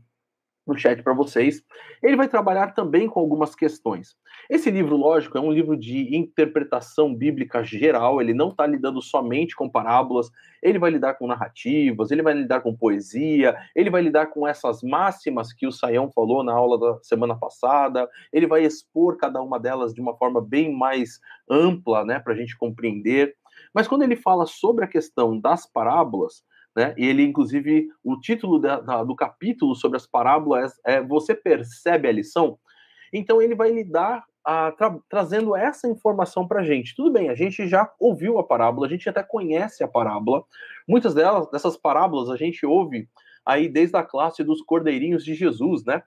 no 0.66 0.78
chat 0.78 1.02
para 1.04 1.14
vocês. 1.14 1.62
Ele 2.02 2.16
vai 2.16 2.28
trabalhar 2.28 2.74
também 2.74 3.08
com 3.08 3.20
algumas 3.20 3.56
questões. 3.56 4.16
Esse 4.50 4.70
livro, 4.72 4.96
lógico, 4.96 5.38
é 5.38 5.42
um 5.42 5.52
livro 5.52 5.78
de 5.78 6.16
interpretação 6.16 7.14
bíblica 7.14 7.64
geral, 7.64 8.22
ele 8.22 8.34
não 8.34 8.50
está 8.50 8.66
lidando 8.66 9.02
somente 9.02 9.56
com 9.56 9.70
parábolas, 9.70 10.30
ele 10.62 10.80
vai 10.80 10.92
lidar 10.92 11.16
com 11.16 11.28
narrativas, 11.28 12.12
ele 12.12 12.22
vai 12.22 12.34
lidar 12.34 12.62
com 12.62 12.76
poesia, 12.76 13.56
ele 13.76 13.90
vai 13.90 14.02
lidar 14.02 14.28
com 14.28 14.48
essas 14.48 14.82
máximas 14.82 15.54
que 15.54 15.68
o 15.68 15.72
Saião 15.72 16.12
falou 16.12 16.44
na 16.44 16.54
aula 16.54 16.80
da 16.80 17.00
semana 17.04 17.36
passada, 17.36 18.10
ele 18.32 18.48
vai 18.48 18.64
expor 18.64 19.18
cada 19.18 19.42
uma 19.42 19.60
delas 19.60 19.94
de 19.94 20.02
uma 20.02 20.16
forma 20.18 20.42
bem 20.42 20.74
mais 20.74 21.20
ampla, 21.50 22.06
né, 22.06 22.20
para 22.20 22.34
a 22.34 22.36
gente 22.36 22.58
compreender. 22.58 23.36
Mas 23.74 23.88
quando 23.88 24.04
ele 24.04 24.16
fala 24.16 24.46
sobre 24.46 24.86
a 24.86 24.88
questão 24.88 25.40
das 25.40 25.66
parábolas, 25.66 26.44
né? 26.76 26.94
E 26.98 27.06
ele, 27.06 27.24
inclusive, 27.24 27.88
o 28.04 28.20
título 28.20 28.60
da, 28.60 28.80
da, 28.80 29.04
do 29.04 29.16
capítulo 29.16 29.76
sobre 29.76 29.98
as 29.98 30.08
parábolas 30.08 30.74
é 30.86 31.02
Você 31.02 31.36
percebe 31.36 32.08
a 32.08 32.12
lição? 32.12 32.58
Então 33.12 33.42
ele 33.42 33.56
vai 33.56 33.72
lidar 33.72 34.24
a, 34.44 34.72
tra, 34.72 34.98
trazendo 35.08 35.56
essa 35.56 35.88
informação 35.88 36.48
para 36.48 36.62
a 36.62 36.64
gente. 36.64 36.96
Tudo 36.96 37.12
bem, 37.12 37.30
a 37.30 37.36
gente 37.36 37.68
já 37.68 37.90
ouviu 38.00 38.40
a 38.40 38.44
parábola, 38.44 38.88
a 38.88 38.90
gente 38.90 39.08
até 39.08 39.24
conhece 39.24 39.84
a 39.84 39.88
parábola. 39.88 40.44
Muitas 40.88 41.14
delas, 41.14 41.50
dessas 41.52 41.78
parábolas, 41.78 42.30
a 42.30 42.36
gente 42.36 42.66
ouve 42.66 43.08
aí 43.46 43.70
desde 43.70 43.96
a 43.98 44.04
classe 44.04 44.44
dos 44.44 44.62
cordeirinhos 44.62 45.24
de 45.24 45.34
Jesus, 45.36 45.84
né? 45.86 46.02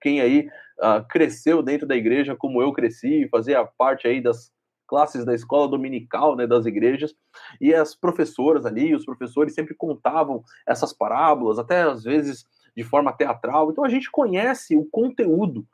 Quem 0.00 0.20
aí 0.20 0.48
uh, 0.78 1.06
cresceu 1.08 1.62
dentro 1.62 1.86
da 1.86 1.96
igreja 1.96 2.36
como 2.36 2.62
eu 2.62 2.72
cresci, 2.72 3.28
fazia 3.30 3.64
parte 3.64 4.06
aí 4.06 4.20
das 4.20 4.52
classes 4.92 5.24
da 5.24 5.34
escola 5.34 5.66
dominical, 5.66 6.36
né, 6.36 6.46
das 6.46 6.66
igrejas, 6.66 7.14
e 7.58 7.74
as 7.74 7.94
professoras 7.94 8.66
ali, 8.66 8.94
os 8.94 9.06
professores 9.06 9.54
sempre 9.54 9.74
contavam 9.74 10.44
essas 10.68 10.92
parábolas, 10.92 11.58
até 11.58 11.80
às 11.80 12.04
vezes 12.04 12.44
de 12.76 12.84
forma 12.84 13.10
teatral. 13.10 13.70
Então 13.70 13.84
a 13.84 13.88
gente 13.88 14.10
conhece 14.10 14.76
o 14.76 14.84
conteúdo. 14.84 15.66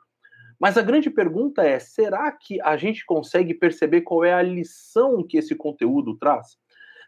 Mas 0.57 0.77
a 0.77 0.81
grande 0.81 1.09
pergunta 1.09 1.63
é: 1.63 1.79
será 1.79 2.31
que 2.31 2.61
a 2.61 2.77
gente 2.77 3.05
consegue 3.05 3.53
perceber 3.53 4.01
qual 4.01 4.23
é 4.23 4.33
a 4.33 4.41
lição 4.41 5.21
que 5.21 5.37
esse 5.37 5.53
conteúdo 5.53 6.15
traz? 6.15 6.57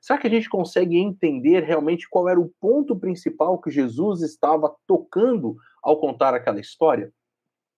Será 0.01 0.19
que 0.19 0.27
a 0.27 0.31
gente 0.31 0.49
consegue 0.49 0.97
entender 0.97 1.63
realmente 1.63 2.09
qual 2.09 2.27
era 2.27 2.39
o 2.41 2.51
ponto 2.59 2.93
principal 2.93 3.57
que 3.57 3.71
Jesus 3.71 4.21
estava 4.21 4.75
tocando 4.85 5.55
ao 5.81 5.97
contar 5.97 6.33
aquela 6.33 6.59
história? 6.59 7.13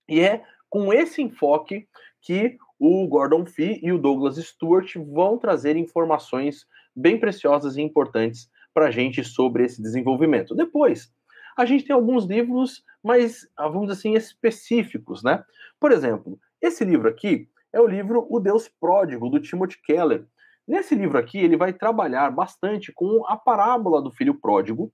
E 0.10 0.22
é 0.22 0.44
com 0.72 0.92
esse 0.92 1.22
enfoque 1.22 1.88
que 2.20 2.58
o 2.80 3.08
Gordon 3.08 3.46
Fee 3.46 3.80
e 3.82 3.92
o 3.92 3.98
Douglas 3.98 4.38
Stewart 4.38 4.96
vão 4.96 5.38
trazer 5.38 5.76
informações 5.76 6.66
bem 6.96 7.20
preciosas 7.20 7.78
e 7.78 7.82
importantes 7.82 8.50
para 8.74 8.88
a 8.88 8.92
gente 8.92 9.24
sobre 9.24 9.66
esse 9.66 9.82
desenvolvimento. 9.82 10.56
Depois, 10.56 11.12
a 11.58 11.66
gente 11.66 11.86
tem 11.86 11.96
alguns 11.96 12.26
livros 12.26 12.84
mais, 13.04 13.48
ah, 13.56 13.68
vamos 13.68 13.88
dizer 13.88 14.00
assim, 14.00 14.14
específicos, 14.16 15.24
né? 15.24 15.44
Por 15.80 15.92
exemplo, 15.92 16.40
esse 16.62 16.84
livro 16.84 17.08
aqui 17.08 17.48
é 17.72 17.80
o 17.80 17.88
livro 17.88 18.26
O 18.30 18.40
Deus 18.40 18.68
Pródigo, 18.68 19.30
do 19.30 19.40
Timothy 19.40 19.80
Keller. 19.84 20.26
Nesse 20.68 20.96
livro 20.96 21.18
aqui, 21.18 21.40
ele 21.40 21.58
vai 21.58 21.74
trabalhar 21.74 22.32
bastante 22.32 22.92
com 22.94 23.26
a 23.28 23.36
parábola 23.36 24.02
do 24.02 24.12
filho 24.12 24.40
pródigo. 24.40 24.92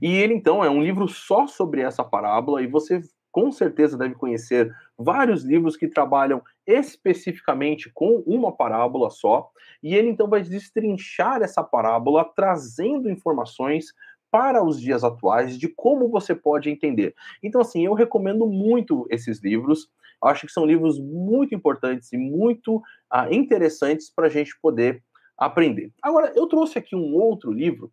E 0.00 0.12
ele, 0.12 0.34
então, 0.34 0.64
é 0.64 0.70
um 0.70 0.82
livro 0.82 1.06
só 1.06 1.46
sobre 1.46 1.82
essa 1.82 2.02
parábola, 2.02 2.62
e 2.62 2.66
você 2.66 3.00
com 3.30 3.52
certeza 3.52 3.96
deve 3.96 4.14
conhecer 4.14 4.74
vários 4.98 5.44
livros 5.44 5.76
que 5.76 5.86
trabalham 5.86 6.42
especificamente 6.66 7.90
com 7.94 8.22
uma 8.26 8.50
parábola 8.50 9.10
só, 9.10 9.48
e 9.82 9.94
ele 9.94 10.08
então 10.08 10.28
vai 10.28 10.42
destrinchar 10.42 11.40
essa 11.40 11.62
parábola, 11.62 12.24
trazendo 12.34 13.08
informações 13.08 13.94
para 14.30 14.62
os 14.62 14.80
dias 14.80 15.04
atuais 15.04 15.58
de 15.58 15.68
como 15.68 16.08
você 16.08 16.34
pode 16.34 16.68
entender. 16.68 17.14
Então, 17.42 17.60
assim, 17.60 17.86
eu 17.86 17.94
recomendo 17.94 18.46
muito 18.46 19.06
esses 19.08 19.42
livros. 19.42 19.88
Acho 20.22 20.46
que 20.46 20.52
são 20.52 20.66
livros 20.66 20.98
muito 20.98 21.54
importantes 21.54 22.12
e 22.12 22.18
muito 22.18 22.82
ah, 23.08 23.32
interessantes 23.32 24.10
para 24.10 24.26
a 24.26 24.30
gente 24.30 24.58
poder 24.60 25.02
aprender. 25.38 25.92
Agora, 26.02 26.32
eu 26.34 26.46
trouxe 26.46 26.78
aqui 26.78 26.96
um 26.96 27.14
outro 27.14 27.52
livro 27.52 27.90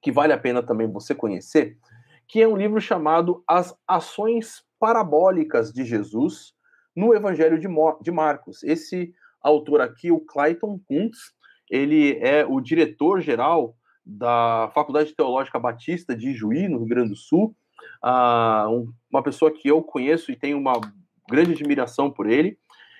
que 0.00 0.10
vale 0.10 0.32
a 0.32 0.38
pena 0.38 0.62
também 0.62 0.90
você 0.90 1.14
conhecer, 1.14 1.76
que 2.26 2.40
é 2.40 2.48
um 2.48 2.56
livro 2.56 2.80
chamado 2.80 3.42
As 3.46 3.76
Ações 3.86 4.64
Parabólicas 4.78 5.72
de 5.72 5.84
Jesus 5.84 6.52
no 6.94 7.14
Evangelho 7.14 7.58
de, 7.58 7.68
de 8.02 8.10
Marcos. 8.10 8.62
Esse 8.62 9.14
autor 9.40 9.80
aqui, 9.80 10.10
o 10.10 10.20
Clayton 10.20 10.80
Kuntz, 10.86 11.18
ele 11.70 12.18
é 12.18 12.44
o 12.46 12.60
diretor-geral 12.60 13.74
da 14.04 14.70
Faculdade 14.74 15.14
Teológica 15.14 15.58
Batista 15.58 16.16
de 16.16 16.32
Juí, 16.32 16.66
no 16.66 16.78
Rio 16.78 16.88
Grande 16.88 17.10
do 17.10 17.16
Sul, 17.16 17.54
uh, 18.02 18.68
um, 18.70 18.92
uma 19.10 19.22
pessoa 19.22 19.50
que 19.50 19.68
eu 19.68 19.82
conheço 19.82 20.32
e 20.32 20.36
tenho 20.36 20.58
uma 20.58 20.80
grande 21.28 21.52
admiração 21.52 22.10
por 22.10 22.28
ele. 22.28 22.58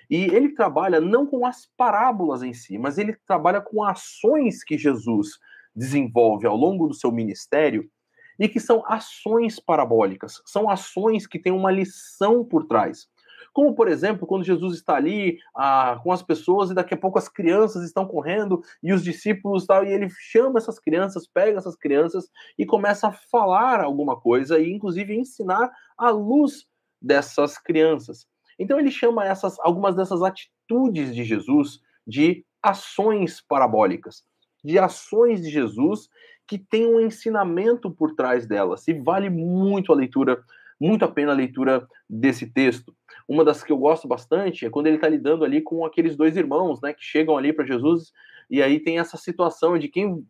E 0.09 0.23
ele 0.25 0.53
trabalha 0.53 0.99
não 0.99 1.25
com 1.25 1.45
as 1.45 1.67
parábolas 1.77 2.41
em 2.41 2.53
si, 2.53 2.77
mas 2.77 2.97
ele 2.97 3.15
trabalha 3.27 3.61
com 3.61 3.83
ações 3.83 4.63
que 4.63 4.77
Jesus 4.77 5.39
desenvolve 5.75 6.47
ao 6.47 6.55
longo 6.55 6.87
do 6.87 6.93
seu 6.93 7.11
ministério 7.11 7.89
e 8.39 8.47
que 8.47 8.59
são 8.59 8.83
ações 8.87 9.59
parabólicas, 9.59 10.41
são 10.45 10.69
ações 10.69 11.27
que 11.27 11.37
têm 11.37 11.51
uma 11.51 11.71
lição 11.71 12.43
por 12.43 12.65
trás. 12.65 13.07
Como, 13.53 13.73
por 13.73 13.87
exemplo, 13.87 14.27
quando 14.27 14.43
Jesus 14.45 14.75
está 14.75 14.95
ali 14.95 15.39
ah, 15.55 15.99
com 16.03 16.11
as 16.11 16.21
pessoas 16.21 16.69
e 16.69 16.73
daqui 16.73 16.93
a 16.93 16.97
pouco 16.97 17.17
as 17.17 17.27
crianças 17.27 17.83
estão 17.83 18.05
correndo 18.05 18.61
e 18.81 18.93
os 18.93 19.03
discípulos 19.03 19.65
tal, 19.65 19.83
e 19.83 19.91
ele 19.91 20.07
chama 20.09 20.59
essas 20.59 20.79
crianças, 20.79 21.27
pega 21.27 21.57
essas 21.57 21.75
crianças 21.75 22.29
e 22.57 22.65
começa 22.65 23.07
a 23.07 23.11
falar 23.11 23.81
alguma 23.81 24.19
coisa 24.19 24.59
e, 24.59 24.71
inclusive, 24.71 25.15
ensinar 25.15 25.71
a 25.97 26.09
luz 26.09 26.67
dessas 27.01 27.57
crianças. 27.57 28.27
Então 28.57 28.79
ele 28.79 28.91
chama 28.91 29.25
essas 29.25 29.57
algumas 29.59 29.95
dessas 29.95 30.21
atitudes 30.21 31.15
de 31.15 31.23
Jesus 31.23 31.79
de 32.05 32.45
ações 32.61 33.41
parabólicas, 33.41 34.23
de 34.63 34.77
ações 34.77 35.41
de 35.41 35.49
Jesus 35.49 36.09
que 36.49 36.57
tem 36.57 36.87
um 36.87 36.99
ensinamento 36.99 37.91
por 37.91 38.15
trás 38.15 38.47
delas. 38.47 38.87
E 38.87 38.93
vale 38.93 39.29
muito 39.29 39.93
a 39.93 39.95
leitura, 39.95 40.43
muito 40.81 41.05
a 41.05 41.07
pena 41.07 41.31
a 41.31 41.35
leitura 41.35 41.87
desse 42.09 42.47
texto. 42.47 42.91
Uma 43.27 43.45
das 43.45 43.63
que 43.63 43.71
eu 43.71 43.77
gosto 43.77 44.07
bastante 44.07 44.65
é 44.65 44.69
quando 44.69 44.87
ele 44.87 44.95
está 44.95 45.07
lidando 45.07 45.45
ali 45.45 45.61
com 45.61 45.85
aqueles 45.85 46.17
dois 46.17 46.35
irmãos, 46.35 46.81
né, 46.81 46.91
que 46.91 47.03
chegam 47.03 47.37
ali 47.37 47.53
para 47.53 47.67
Jesus 47.67 48.11
e 48.49 48.63
aí 48.63 48.79
tem 48.79 48.97
essa 48.97 49.15
situação 49.15 49.77
de 49.77 49.87
quem 49.87 50.25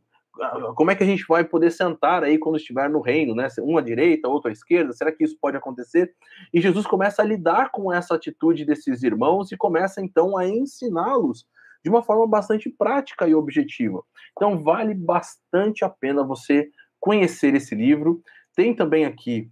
como 0.75 0.89
é 0.89 0.95
que 0.95 1.03
a 1.03 1.05
gente 1.05 1.25
vai 1.27 1.43
poder 1.43 1.69
sentar 1.69 2.23
aí 2.23 2.37
quando 2.37 2.55
estiver 2.55 2.89
no 2.89 3.01
reino, 3.01 3.35
né? 3.35 3.47
Um 3.61 3.77
à 3.77 3.81
direita, 3.81 4.29
outro 4.29 4.49
à 4.49 4.53
esquerda, 4.53 4.93
será 4.93 5.11
que 5.11 5.23
isso 5.23 5.37
pode 5.41 5.57
acontecer? 5.57 6.13
E 6.53 6.61
Jesus 6.61 6.85
começa 6.85 7.21
a 7.21 7.25
lidar 7.25 7.71
com 7.71 7.91
essa 7.91 8.15
atitude 8.15 8.63
desses 8.63 9.03
irmãos 9.03 9.51
e 9.51 9.57
começa 9.57 10.01
então 10.01 10.37
a 10.37 10.47
ensiná-los 10.47 11.45
de 11.83 11.89
uma 11.89 12.03
forma 12.03 12.27
bastante 12.27 12.69
prática 12.69 13.27
e 13.27 13.35
objetiva. 13.35 14.03
Então, 14.31 14.61
vale 14.61 14.93
bastante 14.93 15.83
a 15.83 15.89
pena 15.89 16.23
você 16.23 16.69
conhecer 16.99 17.55
esse 17.55 17.75
livro. 17.75 18.21
Tem 18.55 18.75
também 18.75 19.05
aqui 19.05 19.49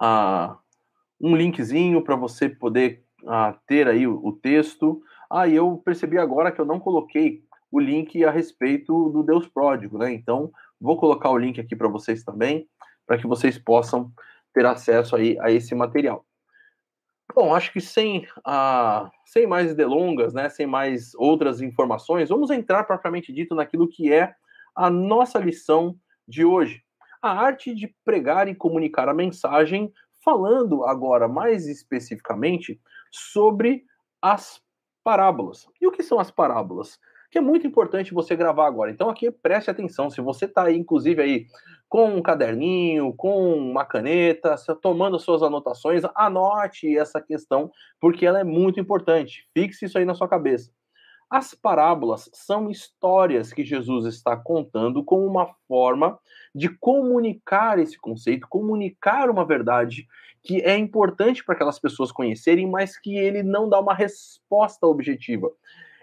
ah, 0.00 0.58
um 1.20 1.34
linkzinho 1.34 2.02
para 2.02 2.16
você 2.16 2.48
poder 2.48 3.04
ah, 3.26 3.56
ter 3.66 3.88
aí 3.88 4.06
o, 4.06 4.20
o 4.24 4.32
texto. 4.32 5.02
Ah, 5.30 5.48
e 5.48 5.54
eu 5.54 5.80
percebi 5.84 6.18
agora 6.18 6.52
que 6.52 6.60
eu 6.60 6.66
não 6.66 6.78
coloquei 6.78 7.42
o 7.70 7.80
link 7.80 8.24
a 8.24 8.30
respeito 8.30 9.08
do 9.10 9.22
Deus 9.22 9.48
Pródigo, 9.48 9.98
né? 9.98 10.12
Então, 10.12 10.52
vou 10.80 10.96
colocar 10.96 11.30
o 11.30 11.38
link 11.38 11.60
aqui 11.60 11.74
para 11.74 11.88
vocês 11.88 12.22
também, 12.22 12.68
para 13.06 13.18
que 13.18 13.26
vocês 13.26 13.58
possam 13.58 14.12
ter 14.52 14.64
acesso 14.64 15.16
aí 15.16 15.36
a 15.40 15.50
esse 15.50 15.74
material. 15.74 16.24
Bom, 17.32 17.54
acho 17.54 17.72
que 17.72 17.80
sem, 17.80 18.26
uh, 18.46 19.10
sem 19.24 19.46
mais 19.46 19.74
delongas, 19.74 20.34
né, 20.34 20.48
sem 20.48 20.66
mais 20.66 21.14
outras 21.14 21.60
informações, 21.60 22.28
vamos 22.28 22.50
entrar 22.50 22.84
propriamente 22.84 23.32
dito 23.32 23.54
naquilo 23.54 23.88
que 23.88 24.12
é 24.12 24.34
a 24.74 24.90
nossa 24.90 25.38
lição 25.38 25.96
de 26.28 26.44
hoje. 26.44 26.82
A 27.22 27.30
arte 27.30 27.74
de 27.74 27.94
pregar 28.04 28.48
e 28.48 28.54
comunicar 28.54 29.08
a 29.08 29.14
mensagem, 29.14 29.92
falando 30.22 30.84
agora 30.84 31.26
mais 31.26 31.66
especificamente 31.66 32.80
sobre 33.10 33.84
as 34.20 34.60
parábolas. 35.02 35.66
E 35.80 35.86
o 35.86 35.92
que 35.92 36.02
são 36.02 36.18
as 36.18 36.30
parábolas? 36.30 36.98
Que 37.30 37.38
é 37.38 37.40
muito 37.40 37.66
importante 37.66 38.14
você 38.14 38.36
gravar 38.36 38.66
agora. 38.66 38.90
Então 38.90 39.08
aqui 39.08 39.30
preste 39.30 39.70
atenção, 39.70 40.10
se 40.10 40.20
você 40.20 40.44
está 40.44 40.64
aí, 40.64 40.76
inclusive 40.76 41.22
aí 41.22 41.46
com 41.88 42.16
um 42.16 42.22
caderninho, 42.22 43.12
com 43.14 43.54
uma 43.54 43.84
caneta, 43.84 44.56
tomando 44.82 45.18
suas 45.18 45.42
anotações, 45.42 46.02
anote 46.14 46.96
essa 46.96 47.20
questão, 47.20 47.70
porque 48.00 48.26
ela 48.26 48.40
é 48.40 48.44
muito 48.44 48.80
importante. 48.80 49.48
Fixe 49.52 49.84
isso 49.84 49.98
aí 49.98 50.04
na 50.04 50.14
sua 50.14 50.28
cabeça. 50.28 50.72
As 51.30 51.54
parábolas 51.54 52.30
são 52.32 52.70
histórias 52.70 53.52
que 53.52 53.64
Jesus 53.64 54.06
está 54.06 54.36
contando 54.36 55.02
como 55.02 55.26
uma 55.26 55.52
forma 55.66 56.18
de 56.54 56.68
comunicar 56.68 57.78
esse 57.78 57.98
conceito, 57.98 58.46
comunicar 58.48 59.28
uma 59.28 59.44
verdade 59.44 60.06
que 60.44 60.60
é 60.60 60.76
importante 60.76 61.42
para 61.42 61.54
aquelas 61.54 61.78
pessoas 61.78 62.12
conhecerem, 62.12 62.70
mas 62.70 62.98
que 62.98 63.16
ele 63.16 63.42
não 63.42 63.68
dá 63.68 63.80
uma 63.80 63.94
resposta 63.94 64.86
objetiva. 64.86 65.50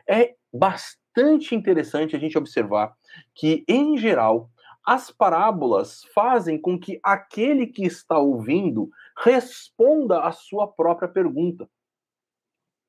É 0.05 0.33
bastante 0.51 1.55
interessante 1.55 2.15
a 2.15 2.19
gente 2.19 2.37
observar 2.37 2.93
que, 3.33 3.63
em 3.67 3.97
geral, 3.97 4.49
as 4.85 5.11
parábolas 5.11 6.03
fazem 6.13 6.59
com 6.59 6.79
que 6.79 6.99
aquele 7.03 7.67
que 7.67 7.85
está 7.85 8.17
ouvindo 8.17 8.89
responda 9.17 10.21
a 10.21 10.31
sua 10.31 10.67
própria 10.67 11.07
pergunta. 11.07 11.69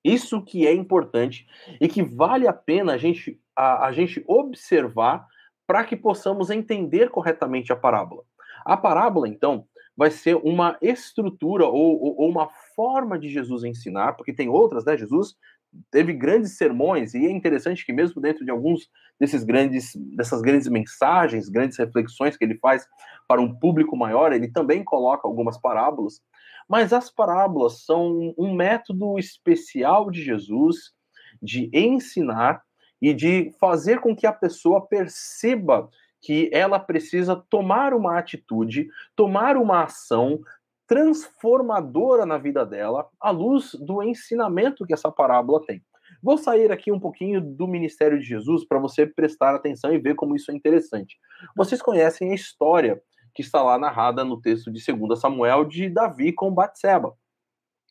Isso 0.04 0.42
que 0.42 0.66
é 0.66 0.72
importante 0.72 1.46
e 1.80 1.86
que 1.86 2.02
vale 2.02 2.48
a 2.48 2.52
pena 2.52 2.94
a 2.94 2.98
gente, 2.98 3.40
a, 3.54 3.86
a 3.86 3.92
gente 3.92 4.24
observar 4.26 5.26
para 5.66 5.84
que 5.84 5.96
possamos 5.96 6.50
entender 6.50 7.10
corretamente 7.10 7.72
a 7.72 7.76
parábola. 7.76 8.24
A 8.64 8.76
parábola, 8.76 9.28
então, 9.28 9.66
vai 9.96 10.10
ser 10.10 10.36
uma 10.36 10.76
estrutura 10.80 11.66
ou, 11.66 12.00
ou, 12.02 12.20
ou, 12.20 12.28
uma 12.28 12.48
forma 12.74 13.18
de 13.18 13.28
Jesus 13.28 13.62
ensinar, 13.64 14.14
porque 14.14 14.32
tem 14.32 14.48
outras, 14.48 14.84
né? 14.84 14.96
Jesus 14.96 15.36
teve 15.90 16.12
grandes 16.12 16.56
sermões 16.56 17.14
e 17.14 17.26
é 17.26 17.30
interessante 17.30 17.84
que 17.84 17.92
mesmo 17.92 18.20
dentro 18.20 18.44
de 18.44 18.50
alguns 18.50 18.88
desses 19.18 19.44
grandes 19.44 19.92
dessas 20.16 20.42
grandes 20.42 20.68
mensagens, 20.68 21.48
grandes 21.48 21.78
reflexões 21.78 22.36
que 22.36 22.44
ele 22.44 22.58
faz 22.58 22.86
para 23.26 23.40
um 23.40 23.54
público 23.54 23.96
maior, 23.96 24.32
ele 24.32 24.48
também 24.48 24.84
coloca 24.84 25.26
algumas 25.26 25.58
parábolas, 25.58 26.20
mas 26.68 26.92
as 26.92 27.10
parábolas 27.10 27.84
são 27.84 28.34
um 28.38 28.54
método 28.54 29.18
especial 29.18 30.10
de 30.10 30.22
Jesus 30.22 30.92
de 31.42 31.70
ensinar 31.72 32.62
e 33.00 33.12
de 33.12 33.50
fazer 33.58 34.00
com 34.00 34.14
que 34.14 34.26
a 34.26 34.32
pessoa 34.32 34.86
perceba 34.86 35.88
que 36.20 36.48
ela 36.52 36.78
precisa 36.78 37.34
tomar 37.50 37.92
uma 37.92 38.16
atitude, 38.16 38.86
tomar 39.16 39.56
uma 39.56 39.82
ação 39.82 40.40
transformadora 40.92 42.26
na 42.26 42.36
vida 42.36 42.66
dela, 42.66 43.08
à 43.18 43.30
luz 43.30 43.74
do 43.80 44.02
ensinamento 44.02 44.84
que 44.84 44.92
essa 44.92 45.10
parábola 45.10 45.64
tem. 45.64 45.82
Vou 46.22 46.36
sair 46.36 46.70
aqui 46.70 46.92
um 46.92 47.00
pouquinho 47.00 47.40
do 47.40 47.66
ministério 47.66 48.20
de 48.20 48.26
Jesus 48.26 48.62
para 48.66 48.78
você 48.78 49.06
prestar 49.06 49.54
atenção 49.54 49.90
e 49.90 49.98
ver 49.98 50.14
como 50.14 50.36
isso 50.36 50.50
é 50.50 50.54
interessante. 50.54 51.16
Vocês 51.56 51.80
conhecem 51.80 52.30
a 52.30 52.34
história 52.34 53.00
que 53.34 53.40
está 53.40 53.62
lá 53.62 53.78
narrada 53.78 54.22
no 54.22 54.38
texto 54.38 54.70
de 54.70 54.84
2 54.84 55.18
Samuel 55.18 55.64
de 55.64 55.88
Davi 55.88 56.30
com 56.30 56.52
Batseba. 56.52 57.14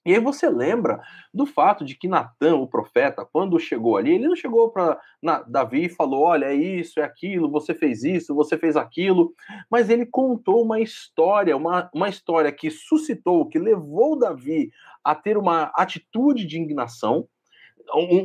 E 0.03 0.13
aí 0.13 0.19
você 0.19 0.49
lembra 0.49 0.99
do 1.31 1.45
fato 1.45 1.85
de 1.85 1.95
que 1.95 2.07
Natan, 2.07 2.55
o 2.55 2.67
profeta, 2.67 3.27
quando 3.31 3.59
chegou 3.59 3.97
ali, 3.97 4.15
ele 4.15 4.27
não 4.27 4.35
chegou 4.35 4.71
para 4.71 4.99
Davi 5.47 5.85
e 5.85 5.89
falou: 5.89 6.21
olha, 6.23 6.45
é 6.45 6.55
isso, 6.55 6.99
é 6.99 7.03
aquilo, 7.03 7.51
você 7.51 7.75
fez 7.75 8.03
isso, 8.03 8.33
você 8.33 8.57
fez 8.57 8.75
aquilo, 8.75 9.33
mas 9.69 9.89
ele 9.89 10.05
contou 10.05 10.63
uma 10.63 10.79
história, 10.79 11.55
uma, 11.55 11.89
uma 11.93 12.09
história 12.09 12.51
que 12.51 12.71
suscitou, 12.71 13.47
que 13.47 13.59
levou 13.59 14.17
Davi 14.17 14.71
a 15.03 15.13
ter 15.13 15.37
uma 15.37 15.71
atitude 15.75 16.45
de 16.45 16.59
indignação, 16.59 17.27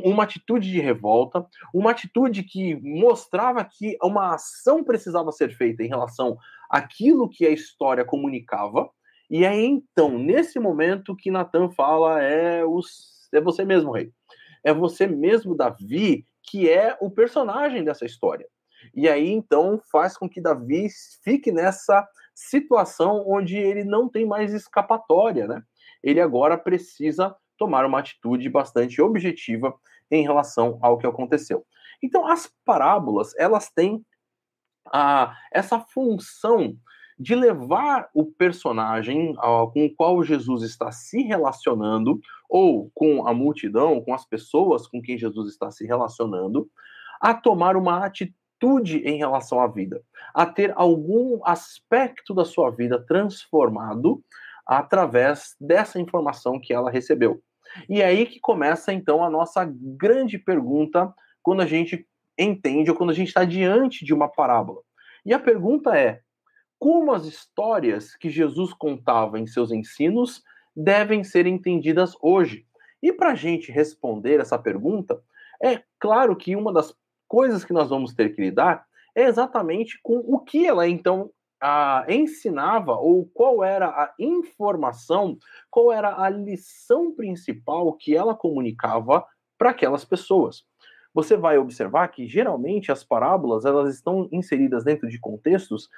uma 0.03 0.23
atitude 0.23 0.71
de 0.71 0.79
revolta, 0.79 1.45
uma 1.73 1.91
atitude 1.91 2.43
que 2.43 2.75
mostrava 2.75 3.63
que 3.63 3.97
uma 4.01 4.35
ação 4.35 4.83
precisava 4.83 5.31
ser 5.31 5.51
feita 5.55 5.83
em 5.83 5.87
relação 5.87 6.37
àquilo 6.69 7.29
que 7.29 7.45
a 7.45 7.51
história 7.51 8.05
comunicava 8.05 8.89
e 9.29 9.43
é 9.43 9.53
então, 9.53 10.17
nesse 10.17 10.59
momento, 10.59 11.15
que 11.15 11.31
Natan 11.31 11.69
fala: 11.69 12.21
é, 12.21 12.63
os, 12.65 13.29
é 13.33 13.41
você 13.41 13.65
mesmo, 13.65 13.91
rei. 13.91 14.11
É 14.63 14.73
você 14.73 15.05
mesmo, 15.07 15.55
Davi, 15.55 16.25
que 16.43 16.69
é 16.69 16.97
o 17.01 17.09
personagem 17.09 17.83
dessa 17.83 18.05
história. 18.05 18.47
E 18.95 19.07
aí, 19.09 19.29
então, 19.29 19.81
faz 19.91 20.17
com 20.17 20.29
que 20.29 20.41
Davi 20.41 20.87
fique 21.23 21.51
nessa 21.51 22.07
situação 22.33 23.23
onde 23.27 23.57
ele 23.57 23.83
não 23.83 24.07
tem 24.07 24.25
mais 24.25 24.53
escapatória, 24.53 25.47
né? 25.47 25.61
Ele 26.03 26.21
agora 26.21 26.57
precisa 26.57 27.35
tomar 27.57 27.85
uma 27.85 27.99
atitude 27.99 28.47
bastante 28.49 29.01
objetiva 29.01 29.73
em 30.11 30.21
relação 30.21 30.77
ao 30.81 30.97
que 30.97 31.07
aconteceu. 31.07 31.65
Então, 32.01 32.27
as 32.27 32.51
parábolas, 32.63 33.33
elas 33.37 33.69
têm 33.69 34.05
a, 34.93 35.35
essa 35.51 35.79
função 35.79 36.77
de 37.19 37.33
levar 37.35 38.09
o 38.13 38.25
personagem 38.25 39.31
uh, 39.31 39.71
com 39.71 39.85
o 39.85 39.95
qual 39.95 40.23
Jesus 40.23 40.63
está 40.63 40.91
se 40.91 41.23
relacionando, 41.23 42.19
ou 42.49 42.91
com 42.93 43.27
a 43.27 43.33
multidão, 43.33 44.01
com 44.01 44.13
as 44.13 44.25
pessoas 44.25 44.87
com 44.87 45.01
quem 45.01 45.17
Jesus 45.17 45.49
está 45.49 45.71
se 45.71 45.85
relacionando, 45.85 46.69
a 47.19 47.33
tomar 47.33 47.75
uma 47.75 48.05
atitude 48.05 48.99
em 48.99 49.17
relação 49.17 49.59
à 49.59 49.67
vida, 49.67 50.01
a 50.33 50.45
ter 50.45 50.71
algum 50.75 51.39
aspecto 51.43 52.33
da 52.33 52.45
sua 52.45 52.69
vida 52.69 53.03
transformado 53.05 54.23
através 54.65 55.55
dessa 55.59 55.99
informação 55.99 56.59
que 56.59 56.73
ela 56.73 56.91
recebeu. 56.91 57.41
E 57.89 58.01
é 58.01 58.05
aí 58.05 58.25
que 58.25 58.39
começa 58.39 58.93
então 58.93 59.23
a 59.23 59.29
nossa 59.29 59.65
grande 59.65 60.37
pergunta 60.37 61.13
quando 61.41 61.61
a 61.61 61.65
gente 61.65 62.05
entende 62.37 62.91
ou 62.91 62.95
quando 62.95 63.09
a 63.09 63.13
gente 63.13 63.29
está 63.29 63.43
diante 63.43 64.05
de 64.05 64.13
uma 64.13 64.29
parábola. 64.29 64.81
E 65.25 65.33
a 65.33 65.39
pergunta 65.39 65.97
é: 65.97 66.21
como 66.79 67.11
as 67.13 67.25
histórias 67.25 68.15
que 68.15 68.29
Jesus 68.29 68.73
contava 68.73 69.39
em 69.39 69.47
seus 69.47 69.71
ensinos 69.71 70.43
devem 70.75 71.23
ser 71.23 71.47
entendidas 71.47 72.15
hoje. 72.21 72.65
E 73.01 73.11
para 73.11 73.31
a 73.31 73.35
gente 73.35 73.71
responder 73.71 74.39
essa 74.39 74.57
pergunta, 74.57 75.19
é 75.63 75.81
claro 75.99 76.35
que 76.35 76.55
uma 76.55 76.71
das 76.71 76.93
coisas 77.27 77.65
que 77.65 77.73
nós 77.73 77.89
vamos 77.89 78.13
ter 78.13 78.35
que 78.35 78.41
lidar 78.41 78.85
é 79.15 79.23
exatamente 79.23 79.99
com 80.03 80.17
o 80.17 80.39
que 80.39 80.65
ela 80.65 80.87
então 80.87 81.31
a, 81.59 82.05
ensinava 82.07 82.93
ou 82.93 83.25
qual 83.33 83.63
era 83.63 83.87
a 83.87 84.13
informação, 84.19 85.37
qual 85.69 85.91
era 85.91 86.21
a 86.21 86.29
lição 86.29 87.13
principal 87.13 87.93
que 87.93 88.15
ela 88.15 88.35
comunicava 88.35 89.25
para 89.57 89.71
aquelas 89.71 90.05
pessoas. 90.05 90.63
Você 91.13 91.35
vai 91.35 91.57
observar 91.57 92.09
que 92.09 92.27
geralmente 92.27 92.91
as 92.91 93.03
parábolas 93.03 93.65
elas 93.65 93.93
estão 93.95 94.29
inseridas 94.31 94.83
dentro 94.83 95.09
de 95.09 95.19
contextos 95.19 95.89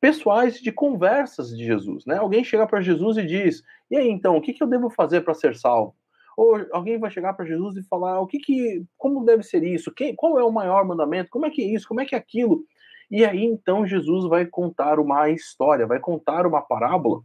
pessoais 0.00 0.60
de 0.60 0.72
conversas 0.72 1.56
de 1.56 1.64
Jesus, 1.64 2.06
né? 2.06 2.16
Alguém 2.16 2.42
chega 2.42 2.66
para 2.66 2.80
Jesus 2.80 3.16
e 3.18 3.26
diz: 3.26 3.62
"E 3.90 3.96
aí, 3.96 4.08
então, 4.08 4.36
o 4.36 4.40
que, 4.40 4.52
que 4.52 4.62
eu 4.62 4.66
devo 4.66 4.90
fazer 4.90 5.20
para 5.20 5.34
ser 5.34 5.56
salvo?" 5.56 5.94
Ou 6.36 6.66
alguém 6.72 6.98
vai 6.98 7.10
chegar 7.10 7.34
para 7.34 7.44
Jesus 7.44 7.76
e 7.76 7.82
falar: 7.88 8.20
"O 8.20 8.26
que 8.26 8.38
que 8.38 8.84
como 8.96 9.24
deve 9.24 9.42
ser 9.42 9.62
isso? 9.62 9.92
Quem, 9.92 10.14
qual 10.14 10.38
é 10.38 10.44
o 10.44 10.52
maior 10.52 10.84
mandamento? 10.84 11.30
Como 11.30 11.46
é 11.46 11.50
que 11.50 11.62
é 11.62 11.66
isso? 11.66 11.86
Como 11.86 12.00
é 12.00 12.06
que 12.06 12.14
é 12.14 12.18
aquilo?" 12.18 12.64
E 13.10 13.24
aí 13.24 13.44
então 13.44 13.86
Jesus 13.86 14.28
vai 14.28 14.46
contar 14.46 14.98
uma 14.98 15.28
história, 15.30 15.86
vai 15.86 16.00
contar 16.00 16.46
uma 16.46 16.62
parábola. 16.62 17.22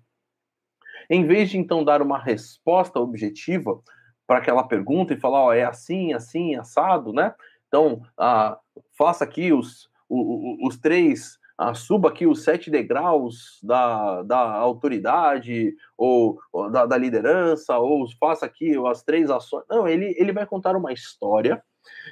Em 1.09 1.25
vez 1.25 1.49
de 1.49 1.57
então 1.57 1.83
dar 1.83 2.01
uma 2.01 2.17
resposta 2.17 2.99
objetiva 2.99 3.79
para 4.25 4.39
aquela 4.39 4.63
pergunta 4.63 5.13
e 5.13 5.19
falar, 5.19 5.43
ó, 5.43 5.53
é 5.53 5.63
assim, 5.63 6.13
assim, 6.13 6.55
assado, 6.55 7.13
né? 7.13 7.33
Então, 7.67 8.01
ah, 8.17 8.57
faça 8.97 9.23
aqui 9.23 9.53
os, 9.53 9.89
os, 10.09 10.57
os 10.61 10.77
três 10.77 11.37
ah, 11.57 11.73
suba 11.73 12.09
aqui 12.09 12.27
os 12.27 12.43
sete 12.43 12.69
degraus 12.69 13.59
da, 13.63 14.23
da 14.23 14.39
autoridade 14.55 15.73
ou, 15.97 16.37
ou 16.51 16.69
da, 16.69 16.85
da, 16.85 16.97
liderança, 16.97 17.77
ou 17.77 18.05
faça 18.19 18.45
aqui 18.45 18.73
as 18.87 19.03
três 19.03 19.29
ações. 19.29 19.63
Não, 19.69 19.87
ele, 19.87 20.13
ele 20.17 20.33
vai 20.33 20.45
contar 20.45 20.75
uma 20.75 20.91
história, 20.91 21.63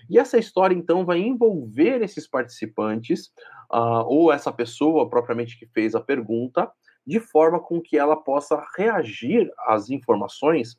e 0.09 0.17
essa 0.17 0.37
história 0.37 0.75
então 0.75 1.05
vai 1.05 1.19
envolver 1.19 2.01
esses 2.01 2.27
participantes, 2.27 3.31
ah, 3.71 4.03
ou 4.05 4.31
essa 4.31 4.51
pessoa 4.51 5.09
propriamente 5.09 5.57
que 5.57 5.65
fez 5.67 5.93
a 5.95 6.01
pergunta, 6.01 6.71
de 7.05 7.19
forma 7.19 7.59
com 7.59 7.81
que 7.81 7.97
ela 7.97 8.15
possa 8.15 8.63
reagir 8.77 9.51
às 9.67 9.89
informações 9.89 10.77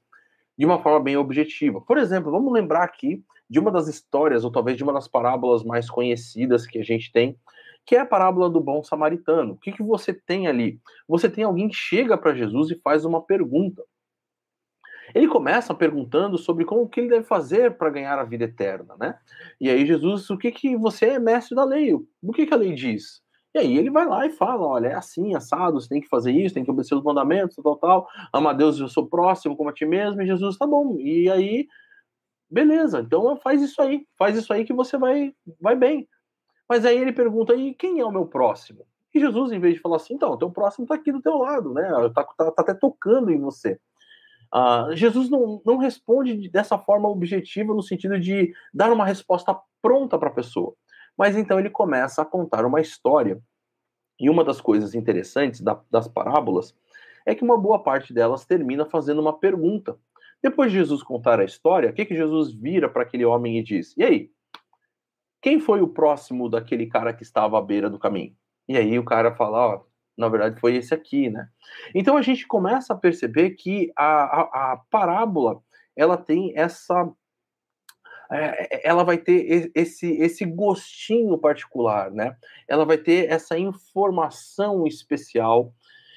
de 0.56 0.64
uma 0.64 0.82
forma 0.82 1.00
bem 1.00 1.16
objetiva. 1.16 1.80
Por 1.80 1.98
exemplo, 1.98 2.30
vamos 2.30 2.52
lembrar 2.52 2.84
aqui 2.84 3.22
de 3.50 3.58
uma 3.58 3.70
das 3.70 3.88
histórias, 3.88 4.44
ou 4.44 4.50
talvez 4.50 4.76
de 4.76 4.82
uma 4.82 4.92
das 4.92 5.06
parábolas 5.06 5.62
mais 5.62 5.90
conhecidas 5.90 6.66
que 6.66 6.78
a 6.78 6.82
gente 6.82 7.12
tem, 7.12 7.36
que 7.86 7.96
é 7.96 8.00
a 8.00 8.06
parábola 8.06 8.48
do 8.48 8.60
bom 8.60 8.82
samaritano. 8.82 9.54
O 9.54 9.56
que, 9.56 9.72
que 9.72 9.82
você 9.82 10.12
tem 10.12 10.46
ali? 10.46 10.80
Você 11.06 11.28
tem 11.28 11.44
alguém 11.44 11.68
que 11.68 11.74
chega 11.74 12.16
para 12.16 12.34
Jesus 12.34 12.70
e 12.70 12.80
faz 12.80 13.04
uma 13.04 13.22
pergunta. 13.22 13.82
Ele 15.14 15.28
começa 15.28 15.74
perguntando 15.74 16.38
sobre 16.38 16.64
como 16.64 16.88
que 16.88 17.00
ele 17.00 17.10
deve 17.10 17.24
fazer 17.24 17.76
para 17.76 17.90
ganhar 17.90 18.18
a 18.18 18.24
vida 18.24 18.44
eterna, 18.44 18.96
né? 18.98 19.18
E 19.60 19.68
aí 19.68 19.84
Jesus, 19.84 20.30
o 20.30 20.38
que 20.38 20.50
que 20.50 20.76
você 20.76 21.06
é 21.06 21.18
mestre 21.18 21.54
da 21.54 21.64
lei? 21.64 21.92
O 21.94 22.32
que 22.32 22.46
que 22.46 22.54
a 22.54 22.56
lei 22.56 22.74
diz? 22.74 23.22
E 23.54 23.58
aí 23.58 23.78
ele 23.78 23.90
vai 23.90 24.04
lá 24.04 24.26
e 24.26 24.30
fala, 24.30 24.66
olha, 24.66 24.88
é 24.88 24.94
assim, 24.94 25.34
assado, 25.34 25.80
você 25.80 25.88
tem 25.88 26.00
que 26.00 26.08
fazer 26.08 26.32
isso, 26.32 26.54
tem 26.54 26.64
que 26.64 26.70
obedecer 26.70 26.96
os 26.96 27.04
mandamentos, 27.04 27.54
tal, 27.62 27.76
tal, 27.76 28.08
ama 28.32 28.50
a 28.50 28.52
Deus 28.52 28.76
e 28.78 28.80
eu 28.80 28.88
sou 28.88 29.06
próximo 29.06 29.56
como 29.56 29.70
a 29.70 29.72
ti 29.72 29.86
mesmo, 29.86 30.20
e 30.20 30.26
Jesus, 30.26 30.56
tá 30.56 30.66
bom. 30.66 30.96
E 30.98 31.30
aí, 31.30 31.68
beleza, 32.50 33.00
então 33.00 33.36
faz 33.36 33.62
isso 33.62 33.80
aí, 33.80 34.04
faz 34.18 34.36
isso 34.36 34.52
aí 34.52 34.64
que 34.64 34.72
você 34.72 34.98
vai, 34.98 35.32
vai 35.60 35.76
bem. 35.76 36.08
Mas 36.68 36.84
aí 36.84 36.98
ele 36.98 37.12
pergunta, 37.12 37.54
e 37.54 37.74
quem 37.74 38.00
é 38.00 38.04
o 38.04 38.10
meu 38.10 38.26
próximo? 38.26 38.86
E 39.14 39.20
Jesus, 39.20 39.52
em 39.52 39.60
vez 39.60 39.74
de 39.74 39.80
falar 39.80 39.96
assim, 39.96 40.14
então, 40.14 40.36
teu 40.36 40.50
próximo 40.50 40.84
está 40.84 40.94
aqui 40.94 41.12
do 41.12 41.22
teu 41.22 41.38
lado, 41.38 41.72
né? 41.72 41.88
Está 42.06 42.24
tá, 42.24 42.50
tá 42.50 42.62
até 42.62 42.74
tocando 42.74 43.30
em 43.30 43.38
você. 43.38 43.78
Uh, 44.52 44.94
Jesus 44.94 45.28
não, 45.28 45.60
não 45.64 45.76
responde 45.76 46.48
dessa 46.48 46.78
forma 46.78 47.08
objetiva, 47.08 47.74
no 47.74 47.82
sentido 47.82 48.18
de 48.18 48.52
dar 48.72 48.92
uma 48.92 49.04
resposta 49.04 49.56
pronta 49.80 50.18
para 50.18 50.28
a 50.28 50.32
pessoa. 50.32 50.74
Mas 51.16 51.36
então 51.36 51.58
ele 51.58 51.70
começa 51.70 52.22
a 52.22 52.24
contar 52.24 52.64
uma 52.64 52.80
história. 52.80 53.40
E 54.18 54.30
uma 54.30 54.44
das 54.44 54.60
coisas 54.60 54.94
interessantes 54.94 55.60
da, 55.60 55.80
das 55.90 56.06
parábolas 56.06 56.74
é 57.26 57.34
que 57.34 57.42
uma 57.42 57.58
boa 57.58 57.82
parte 57.82 58.12
delas 58.12 58.44
termina 58.44 58.84
fazendo 58.84 59.20
uma 59.20 59.36
pergunta. 59.38 59.96
Depois 60.42 60.70
de 60.70 60.78
Jesus 60.78 61.02
contar 61.02 61.40
a 61.40 61.44
história, 61.44 61.90
o 61.90 61.92
que, 61.92 62.04
que 62.04 62.14
Jesus 62.14 62.52
vira 62.52 62.88
para 62.88 63.02
aquele 63.02 63.24
homem 63.24 63.58
e 63.58 63.62
diz? 63.62 63.94
E 63.96 64.04
aí? 64.04 64.30
Quem 65.44 65.60
foi 65.60 65.82
o 65.82 65.88
próximo 65.88 66.48
daquele 66.48 66.86
cara 66.86 67.12
que 67.12 67.22
estava 67.22 67.58
à 67.58 67.60
beira 67.60 67.90
do 67.90 67.98
caminho? 67.98 68.34
E 68.66 68.78
aí 68.78 68.98
o 68.98 69.04
cara 69.04 69.34
fala, 69.34 69.74
ó, 69.74 69.82
na 70.16 70.26
verdade 70.26 70.58
foi 70.58 70.74
esse 70.74 70.94
aqui, 70.94 71.28
né? 71.28 71.50
Então 71.94 72.16
a 72.16 72.22
gente 72.22 72.46
começa 72.46 72.94
a 72.94 72.96
perceber 72.96 73.50
que 73.50 73.92
a, 73.94 74.04
a, 74.04 74.72
a 74.72 74.76
parábola 74.90 75.60
ela 75.94 76.16
tem 76.16 76.56
essa 76.56 77.12
é, 78.32 78.88
ela 78.88 79.04
vai 79.04 79.18
ter 79.18 79.70
esse, 79.74 80.12
esse 80.12 80.46
gostinho 80.46 81.36
particular, 81.36 82.10
né? 82.10 82.34
Ela 82.66 82.86
vai 82.86 82.96
ter 82.96 83.30
essa 83.30 83.58
informação 83.58 84.86
especial 84.86 85.74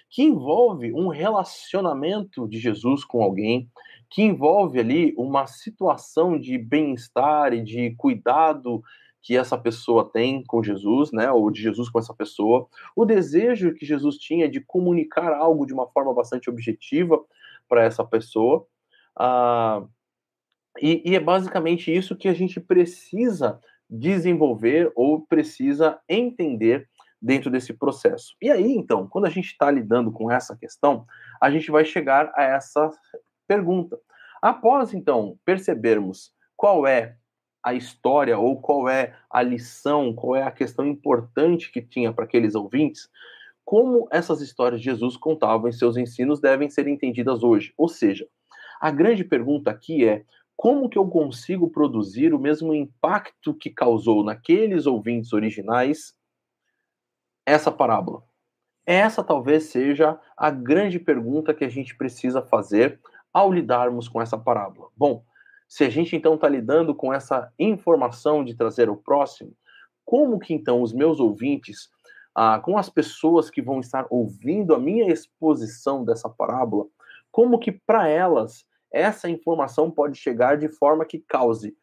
que 0.09 0.23
envolve 0.23 0.93
um 0.93 1.09
relacionamento 1.09 2.47
de 2.47 2.59
Jesus 2.59 3.03
com 3.03 3.21
alguém, 3.21 3.69
que 4.09 4.21
envolve 4.21 4.79
ali 4.79 5.13
uma 5.17 5.47
situação 5.47 6.39
de 6.39 6.57
bem-estar 6.57 7.51
e 7.51 7.61
de 7.61 7.93
cuidado 7.97 8.81
que 9.21 9.35
essa 9.35 9.57
pessoa 9.57 10.09
tem 10.09 10.43
com 10.43 10.63
Jesus, 10.63 11.11
né, 11.11 11.31
ou 11.31 11.51
de 11.51 11.61
Jesus 11.61 11.89
com 11.89 11.99
essa 11.99 12.13
pessoa, 12.13 12.67
o 12.95 13.05
desejo 13.05 13.73
que 13.73 13.85
Jesus 13.85 14.17
tinha 14.17 14.49
de 14.49 14.61
comunicar 14.61 15.33
algo 15.33 15.65
de 15.65 15.73
uma 15.73 15.87
forma 15.87 16.13
bastante 16.13 16.49
objetiva 16.49 17.19
para 17.67 17.83
essa 17.83 18.05
pessoa, 18.05 18.65
ah, 19.19 19.83
e, 20.81 21.01
e 21.11 21.15
é 21.15 21.19
basicamente 21.19 21.93
isso 21.93 22.15
que 22.15 22.27
a 22.27 22.33
gente 22.33 22.59
precisa 22.59 23.59
desenvolver 23.89 24.91
ou 24.95 25.25
precisa 25.25 25.99
entender 26.07 26.87
dentro 27.21 27.49
desse 27.49 27.73
processo. 27.73 28.35
E 28.41 28.49
aí, 28.49 28.73
então, 28.73 29.07
quando 29.07 29.25
a 29.25 29.29
gente 29.29 29.47
está 29.47 29.71
lidando 29.71 30.11
com 30.11 30.31
essa 30.31 30.55
questão, 30.55 31.05
a 31.41 31.49
gente 31.49 31.71
vai 31.71 31.83
chegar 31.83 32.31
a 32.35 32.43
essa 32.43 32.89
pergunta. 33.47 33.99
Após, 34.41 34.93
então, 34.93 35.37
percebermos 35.43 36.31
qual 36.55 36.85
é 36.85 37.15
a 37.67 37.73
história 37.73 38.37
ou 38.37 38.61
qual 38.61 38.87
é 38.87 39.13
a 39.29 39.41
lição, 39.41 40.13
qual 40.13 40.35
é 40.37 40.43
a 40.43 40.51
questão 40.51 40.85
importante 40.85 41.69
que 41.69 41.81
tinha 41.81 42.13
para 42.13 42.23
aqueles 42.23 42.55
ouvintes, 42.55 43.09
como 43.65 44.07
essas 44.09 44.39
histórias 44.39 44.79
de 44.79 44.85
Jesus 44.85 45.17
contavam 45.17 45.67
em 45.67 45.73
seus 45.73 45.97
ensinos 45.97 46.39
devem 46.39 46.69
ser 46.69 46.87
entendidas 46.87 47.43
hoje. 47.43 47.73
Ou 47.77 47.89
seja, 47.89 48.25
a 48.79 48.89
grande 48.89 49.25
pergunta 49.25 49.69
aqui 49.69 50.07
é 50.07 50.23
como 50.55 50.87
que 50.87 50.97
eu 50.97 51.07
consigo 51.09 51.69
produzir 51.69 52.33
o 52.33 52.39
mesmo 52.39 52.73
impacto 52.73 53.53
que 53.53 53.69
causou 53.69 54.23
naqueles 54.23 54.85
ouvintes 54.85 55.33
originais 55.33 56.15
essa 57.45 57.69
parábola? 57.69 58.23
Essa 58.85 59.21
talvez 59.21 59.65
seja 59.65 60.17
a 60.37 60.49
grande 60.49 60.97
pergunta 60.99 61.53
que 61.53 61.65
a 61.65 61.69
gente 61.69 61.97
precisa 61.97 62.41
fazer 62.41 62.97
ao 63.33 63.51
lidarmos 63.51 64.07
com 64.07 64.21
essa 64.21 64.37
parábola. 64.37 64.87
Bom, 64.95 65.25
se 65.67 65.83
a 65.83 65.89
gente 65.89 66.15
então 66.15 66.35
está 66.35 66.47
lidando 66.47 66.95
com 66.95 67.13
essa 67.13 67.51
informação 67.59 68.43
de 68.43 68.55
trazer 68.55 68.89
o 68.89 68.95
próximo, 68.95 69.53
como 70.05 70.39
que 70.39 70.53
então 70.53 70.81
os 70.81 70.93
meus 70.93 71.19
ouvintes, 71.19 71.89
ah, 72.33 72.59
com 72.59 72.77
as 72.77 72.89
pessoas 72.89 73.49
que 73.49 73.61
vão 73.61 73.79
estar 73.79 74.05
ouvindo 74.09 74.73
a 74.73 74.79
minha 74.79 75.11
exposição 75.11 76.05
dessa 76.05 76.29
parábola, 76.29 76.85
como 77.31 77.59
que 77.59 77.71
para 77.71 78.07
elas 78.07 78.65
essa 78.91 79.29
informação 79.29 79.91
pode 79.91 80.17
chegar 80.17 80.57
de 80.57 80.69
forma 80.69 81.05
que 81.05 81.19
cause. 81.19 81.75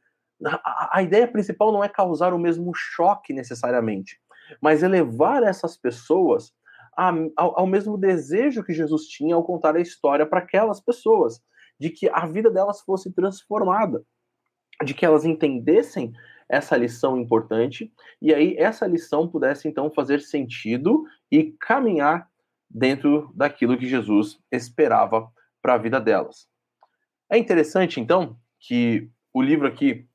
A, 0.45 0.99
a 0.99 1.03
ideia 1.03 1.29
principal 1.29 1.71
não 1.71 1.85
é 1.85 1.89
causar 1.89 2.33
o 2.33 2.39
mesmo 2.39 2.73
choque 2.75 3.33
necessariamente, 3.33 4.19
mas 4.61 4.83
elevar 4.83 5.43
essas 5.43 5.77
pessoas 5.77 6.53
ao, 6.97 7.61
ao 7.61 7.67
mesmo 7.67 7.99
desejo 7.99 8.63
que 8.63 8.73
Jesus 8.73 9.07
tinha 9.07 9.35
ao 9.35 9.45
contar 9.45 9.77
a 9.77 9.81
história 9.81 10.25
para 10.25 10.39
aquelas 10.39 10.81
pessoas 10.81 11.43
de 11.79 11.91
que 11.91 12.09
a 12.09 12.27
vida 12.27 12.51
delas 12.51 12.81
fosse 12.81 13.13
transformada, 13.13 14.05
de 14.85 14.95
que 14.95 15.05
elas 15.05 15.25
entendessem 15.25 16.13
essa 16.49 16.77
lição 16.77 17.17
importante 17.17 17.93
e 18.21 18.33
aí 18.33 18.57
essa 18.59 18.87
lição 18.87 19.29
pudesse 19.29 19.67
então 19.67 19.91
fazer 19.91 20.21
sentido 20.21 21.05
e 21.31 21.53
caminhar 21.61 22.29
dentro 22.69 23.33
daquilo 23.35 23.79
que 23.79 23.89
Jesus 23.89 24.39
esperava 24.51 25.31
para 25.63 25.75
a 25.75 25.79
vida 25.79 26.01
delas. 26.01 26.47
É 27.31 27.39
interessante 27.39 28.01
então 28.01 28.37
que 28.61 29.09
o 29.33 29.41
livro 29.43 29.67
aqui 29.67 30.07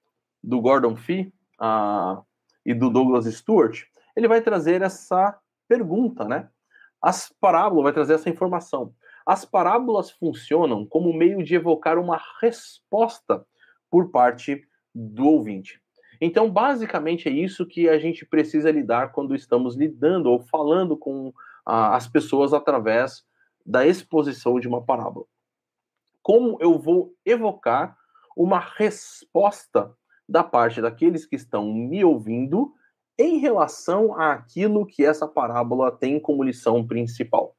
do 0.44 0.62
Gordon 0.62 0.96
Fee 0.96 1.34
uh, 1.60 2.24
e 2.66 2.74
do 2.74 2.90
Douglas 2.90 3.26
Stewart 3.26 3.84
ele 4.16 4.28
vai 4.28 4.42
trazer 4.42 4.82
essa 4.82 5.38
pergunta, 5.68 6.26
né? 6.26 6.50
As 7.02 7.34
parábolas 7.40 7.84
vai 7.84 7.94
trazer 7.94 8.16
essa 8.16 8.30
informação. 8.30 8.94
As 9.26 9.46
parábolas 9.46 10.12
funcionam 10.12 10.86
como 10.86 11.14
meio 11.14 11.44
de 11.44 11.56
evocar 11.56 11.98
uma 11.98 12.20
resposta 12.42 13.46
por 13.90 14.10
parte 14.12 14.62
do 14.94 15.26
ouvinte. 15.26 15.82
Então, 16.22 16.50
basicamente, 16.50 17.30
é 17.30 17.32
isso 17.32 17.66
que 17.66 17.88
a 17.88 17.98
gente 17.98 18.26
precisa 18.26 18.72
lidar 18.72 19.12
quando 19.12 19.34
estamos 19.34 19.76
lidando 19.76 20.30
ou 20.30 20.42
falando 20.42 20.98
com 20.98 21.34
ah, 21.66 21.96
as 21.96 22.08
pessoas 22.08 22.54
através 22.54 23.24
da 23.66 23.86
exposição 23.86 24.60
de 24.60 24.68
uma 24.68 24.84
parábola. 24.84 25.26
Como 26.22 26.58
eu 26.60 26.78
vou 26.78 27.14
evocar 27.26 27.98
uma 28.36 28.60
resposta 28.60 29.94
da 30.28 30.44
parte 30.44 30.82
daqueles 30.82 31.26
que 31.26 31.36
estão 31.36 31.74
me 31.74 32.04
ouvindo 32.04 32.74
em 33.18 33.38
relação 33.38 34.20
àquilo 34.20 34.86
que 34.86 35.06
essa 35.06 35.28
parábola 35.28 35.92
tem 35.92 36.20
como 36.20 36.44
lição 36.44 36.86
principal? 36.86 37.56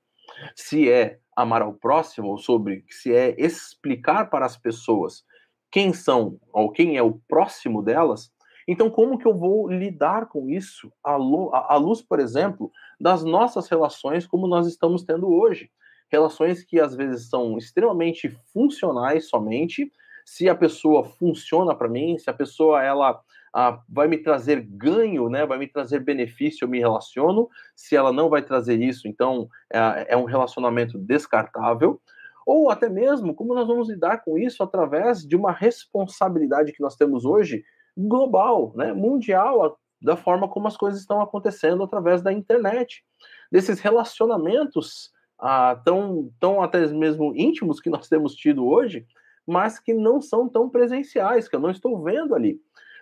Se 0.55 0.91
é 0.91 1.19
amar 1.37 1.63
ao 1.63 1.73
próximo, 1.73 2.39
sobre 2.39 2.85
se 2.89 3.15
é 3.15 3.35
explicar 3.39 4.31
para 4.31 4.47
as 4.47 4.57
pessoas 4.57 5.25
quem 5.71 5.93
são 5.93 6.39
ou 6.53 6.71
quem 6.71 6.97
é 6.97 7.03
o 7.03 7.21
próximo 7.29 7.83
delas, 7.83 8.31
então 8.67 8.91
como 8.91 9.19
que 9.19 9.27
eu 9.27 9.35
vou 9.35 9.69
lidar 9.69 10.27
com 10.27 10.49
isso 10.49 10.93
à 11.03 11.17
luz, 11.17 12.03
por 12.03 12.21
exemplo, 12.21 12.71
das 13.01 13.25
nossas 13.25 13.69
relações 13.69 14.27
como 14.27 14.47
nós 14.47 14.67
estamos 14.67 15.03
tendo 15.03 15.29
hoje? 15.29 15.71
Relações 16.11 16.63
que 16.65 16.81
às 16.81 16.95
vezes 16.95 17.29
são 17.29 17.57
extremamente 17.57 18.29
funcionais 18.53 19.29
somente, 19.29 19.91
se 20.25 20.49
a 20.49 20.55
pessoa 20.55 21.05
funciona 21.05 21.75
para 21.75 21.89
mim, 21.89 22.19
se 22.19 22.29
a 22.29 22.35
pessoa 22.35 22.83
ela 22.83 23.21
ah, 23.53 23.81
vai 23.89 24.07
me 24.07 24.19
trazer 24.19 24.61
ganho, 24.61 25.29
né? 25.29 25.45
Vai 25.45 25.59
me 25.59 25.67
trazer 25.67 26.01
benefício, 26.01 26.65
eu 26.65 26.69
me 26.69 26.79
relaciono. 26.79 27.49
Se 27.75 27.97
ela 27.97 28.13
não 28.13 28.29
vai 28.29 28.43
trazer 28.43 28.81
isso, 28.81 29.09
então 29.09 29.49
é, 29.73 30.07
é 30.11 30.17
um 30.17 30.25
relacionamento 30.25 30.99
descartável. 30.99 32.01
Ou 32.47 32.71
até 32.71 32.89
mesmo 32.89 33.35
como 33.35 33.55
nós 33.55 33.67
vamos 33.67 33.89
lidar 33.89 34.25
com 34.25 34.39
isso 34.39 34.63
através 34.63 35.27
de 35.27 35.37
uma 35.37 35.53
responsabilidade 35.53 36.73
que 36.73 36.83
nós 36.83 36.97
temos 36.97 37.25
hoje 37.25 37.65
global, 37.97 38.73
né? 38.77 38.93
Mundial, 38.93 39.79
da 40.01 40.17
forma 40.17 40.49
como 40.49 40.69
as 40.69 40.77
coisas 40.77 41.01
estão 41.01 41.21
acontecendo 41.21 41.83
através 41.83 42.23
da 42.23 42.33
internet, 42.33 43.05
desses 43.51 43.81
relacionamentos 43.81 45.11
ah, 45.39 45.81
tão, 45.85 46.31
tão 46.39 46.63
até 46.63 46.87
mesmo 46.89 47.35
íntimos 47.35 47.81
que 47.81 47.91
nós 47.91 48.09
temos 48.09 48.35
tido 48.35 48.67
hoje, 48.67 49.07
mas 49.47 49.79
que 49.79 49.93
não 49.93 50.21
são 50.21 50.49
tão 50.49 50.69
presenciais, 50.69 51.49
que 51.49 51.57
eu 51.57 51.61
não 51.61 51.71
estou 51.71 52.03
vendo 52.03 52.35
ali. 52.35 52.61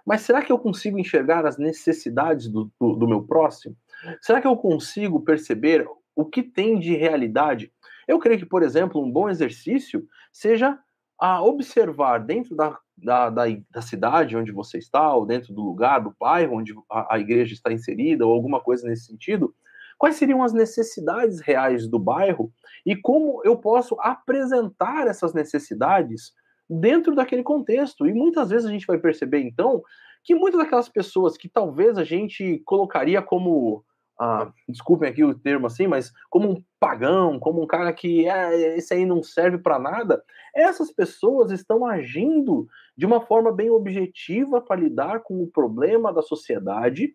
Mas 0.09 0.23
será 0.23 0.41
que 0.41 0.51
eu 0.51 0.59
consigo 0.59 0.99
enxergar 0.99 1.45
as 1.45 1.59
necessidades 1.59 2.49
do, 2.49 2.73
do, 2.81 2.95
do 2.95 3.07
meu 3.07 3.25
próximo? 3.25 3.77
Será 4.23 4.41
que 4.41 4.47
eu 4.47 4.57
consigo 4.57 5.21
perceber 5.21 5.87
o 6.17 6.25
que 6.25 6.43
tem 6.43 6.79
de 6.79 6.97
realidade? 6.97 7.71
Eu 8.09 8.19
creio 8.19 8.39
que, 8.39 8.47
por 8.47 8.63
exemplo, 8.63 9.05
um 9.05 9.13
bom 9.13 9.29
exercício 9.29 10.03
seja 10.33 10.79
a 11.21 11.43
observar 11.43 12.21
dentro 12.21 12.57
da, 12.57 12.79
da, 12.97 13.29
da, 13.29 13.45
da, 13.71 13.83
cidade 13.83 14.35
onde 14.35 14.51
você 14.51 14.79
está, 14.79 15.15
ou 15.15 15.27
dentro 15.27 15.53
do 15.53 15.61
lugar, 15.61 15.99
do 15.99 16.17
bairro 16.19 16.57
onde 16.57 16.73
a, 16.91 17.17
a, 17.17 17.19
igreja 17.19 17.53
está 17.53 17.71
inserida, 17.71 18.25
ou 18.27 18.33
alguma 18.33 18.63
coisa 18.63 18.89
nesse 18.89 19.05
sentido, 19.05 19.55
quais 19.99 20.17
seriam 20.17 20.43
as 20.43 20.55
necessidades 20.55 21.39
reais 21.41 21.87
do 21.87 21.99
bairro 21.99 22.51
e 22.87 22.97
como 22.97 23.43
eu 23.45 23.59
posso 23.59 23.95
apresentar 24.01 25.07
essas 25.07 25.35
necessidades 25.35 26.33
dentro 26.69 27.15
daquele 27.15 27.43
contexto. 27.43 28.07
E 28.07 28.13
muitas 28.13 28.51
vezes 28.51 28.67
a 28.67 28.71
gente 28.71 28.87
vai 28.87 28.99
perceber, 28.99 29.41
então, 29.41 29.83
que 30.23 30.35
muitas 30.35 30.61
daquelas 30.61 30.89
pessoas 30.89 31.37
que 31.37 31.49
talvez 31.49 31.97
a 31.97 32.05
gente 32.05 32.61
colocaria 32.65 33.23
como. 33.23 33.85
Ah, 34.21 34.53
desculpem 34.69 35.09
aqui 35.09 35.23
o 35.23 35.33
termo 35.33 35.69
assim, 35.69 35.87
mas 35.87 36.13
como 36.29 36.51
um 36.51 36.65
pagão, 36.81 37.39
como 37.39 37.63
um 37.63 37.67
cara 37.69 37.93
que 37.93 38.29
é, 38.29 38.77
esse 38.77 38.93
aí 38.93 39.07
não 39.07 39.23
serve 39.23 39.59
para 39.59 39.79
nada, 39.79 40.21
essas 40.53 40.91
pessoas 40.91 41.53
estão 41.53 41.87
agindo 41.87 42.67
de 42.97 43.07
uma 43.07 43.21
forma 43.21 43.53
bem 43.53 43.71
objetiva 43.71 44.61
para 44.61 44.81
lidar 44.81 45.21
com 45.21 45.41
o 45.41 45.47
problema 45.47 46.13
da 46.13 46.21
sociedade, 46.21 47.15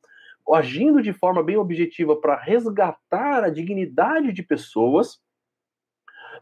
agindo 0.50 1.02
de 1.02 1.12
forma 1.12 1.44
bem 1.44 1.58
objetiva 1.58 2.16
para 2.16 2.38
resgatar 2.38 3.44
a 3.44 3.50
dignidade 3.50 4.32
de 4.32 4.42
pessoas 4.42 5.20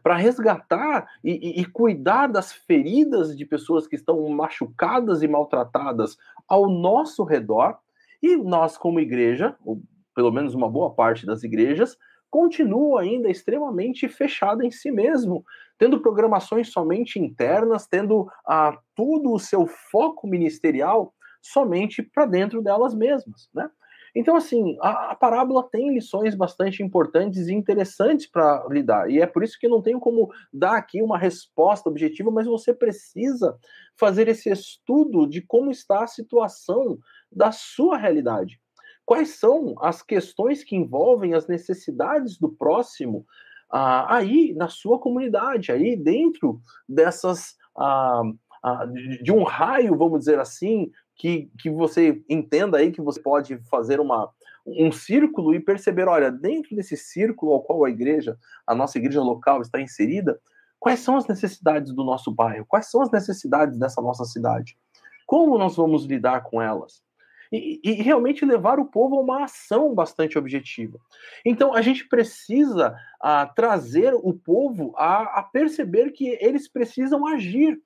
para 0.02 0.16
resgatar 0.16 1.08
e, 1.22 1.60
e, 1.60 1.64
cuidar 1.64 2.26
das 2.26 2.52
feridas 2.52 3.36
de 3.36 3.44
pessoas 3.44 3.86
que 3.86 3.96
estão 3.96 4.28
machucadas 4.28 5.22
e 5.22 5.28
maltratadas 5.28 6.16
ao 6.48 6.68
nosso 6.68 7.24
redor. 7.24 7.78
E 8.22 8.36
nós, 8.36 8.76
como 8.76 9.00
igreja, 9.00 9.56
ou 9.64 9.80
pelo 10.14 10.30
menos 10.30 10.54
uma 10.54 10.68
boa 10.68 10.94
parte 10.94 11.24
das 11.24 11.42
igrejas, 11.42 11.96
continua 12.30 13.02
ainda 13.02 13.30
extremamente 13.30 14.08
fechada 14.08 14.64
em 14.64 14.70
si 14.70 14.90
mesmo, 14.90 15.44
tendo 15.78 16.00
programações 16.00 16.72
somente 16.72 17.18
internas, 17.18 17.86
tendo 17.86 18.26
ah, 18.46 18.78
todo 18.94 19.32
o 19.32 19.38
seu 19.38 19.66
foco 19.66 20.26
ministerial 20.26 21.14
somente 21.42 22.02
para 22.02 22.24
dentro 22.24 22.62
delas 22.62 22.94
mesmas, 22.94 23.50
né? 23.52 23.68
Então, 24.14 24.36
assim, 24.36 24.76
a, 24.80 25.12
a, 25.12 25.14
parábola 25.14 25.66
tem 25.70 25.94
lições 25.94 26.34
bastante 26.34 26.82
importantes 26.82 27.48
e 27.48 27.54
interessantes 27.54 28.26
para 28.26 28.66
lidar. 28.68 29.10
E 29.10 29.20
é 29.20 29.26
por 29.26 29.42
isso 29.42 29.58
que 29.58 29.68
não 29.68 29.80
tenho 29.80 29.98
como 29.98 30.30
dar 30.52 30.76
aqui 30.76 31.00
uma 31.00 31.16
resposta 31.16 31.88
objetiva, 31.88 32.30
mas 32.30 32.46
você 32.46 32.74
precisa 32.74 33.56
fazer 33.96 34.28
esse 34.28 34.50
estudo 34.50 35.26
de 35.26 35.40
como 35.40 35.70
está 35.70 36.04
a 36.04 36.06
situação 36.06 36.98
da 37.30 37.50
sua 37.52 37.96
realidade. 37.96 38.60
Quais 39.04 39.30
são 39.30 39.74
as 39.80 40.02
questões 40.02 40.62
que 40.62 40.76
envolvem 40.76 41.34
as 41.34 41.46
necessidades 41.46 42.38
do 42.38 42.50
próximo 42.50 43.26
ah, 43.70 44.16
aí 44.16 44.52
na 44.54 44.68
sua 44.68 44.98
comunidade, 44.98 45.72
aí 45.72 45.96
dentro 45.96 46.60
dessas. 46.86 47.56
Ah, 47.74 48.22
ah, 48.64 48.86
de 49.20 49.32
um 49.32 49.42
raio, 49.42 49.96
vamos 49.96 50.20
dizer 50.20 50.38
assim, 50.38 50.88
que, 51.22 51.48
que 51.56 51.70
você 51.70 52.20
entenda 52.28 52.78
aí 52.78 52.90
que 52.90 53.00
você 53.00 53.22
pode 53.22 53.56
fazer 53.70 54.00
uma, 54.00 54.28
um 54.66 54.90
círculo 54.90 55.54
e 55.54 55.60
perceber, 55.60 56.08
olha, 56.08 56.32
dentro 56.32 56.74
desse 56.74 56.96
círculo 56.96 57.52
ao 57.52 57.62
qual 57.62 57.84
a 57.84 57.90
igreja, 57.90 58.36
a 58.66 58.74
nossa 58.74 58.98
igreja 58.98 59.22
local 59.22 59.62
está 59.62 59.80
inserida, 59.80 60.40
quais 60.80 60.98
são 60.98 61.16
as 61.16 61.24
necessidades 61.28 61.92
do 61.92 62.02
nosso 62.02 62.32
bairro? 62.32 62.66
Quais 62.66 62.90
são 62.90 63.00
as 63.00 63.12
necessidades 63.12 63.78
dessa 63.78 64.02
nossa 64.02 64.24
cidade? 64.24 64.76
Como 65.24 65.56
nós 65.56 65.76
vamos 65.76 66.06
lidar 66.06 66.42
com 66.42 66.60
elas? 66.60 67.04
E, 67.52 67.80
e, 67.84 67.92
realmente 67.92 68.44
levar 68.44 68.80
o 68.80 68.86
povo 68.86 69.16
a 69.16 69.20
uma 69.20 69.44
ação 69.44 69.94
bastante 69.94 70.36
objetiva. 70.36 70.98
Então, 71.44 71.72
a 71.72 71.82
gente 71.82 72.08
precisa 72.08 72.96
a, 73.20 73.46
trazer 73.46 74.12
o 74.12 74.32
povo 74.32 74.92
a, 74.96 75.38
a, 75.38 75.42
perceber 75.44 76.10
que 76.10 76.36
eles 76.40 76.66
precisam 76.66 77.26
agir, 77.28 77.78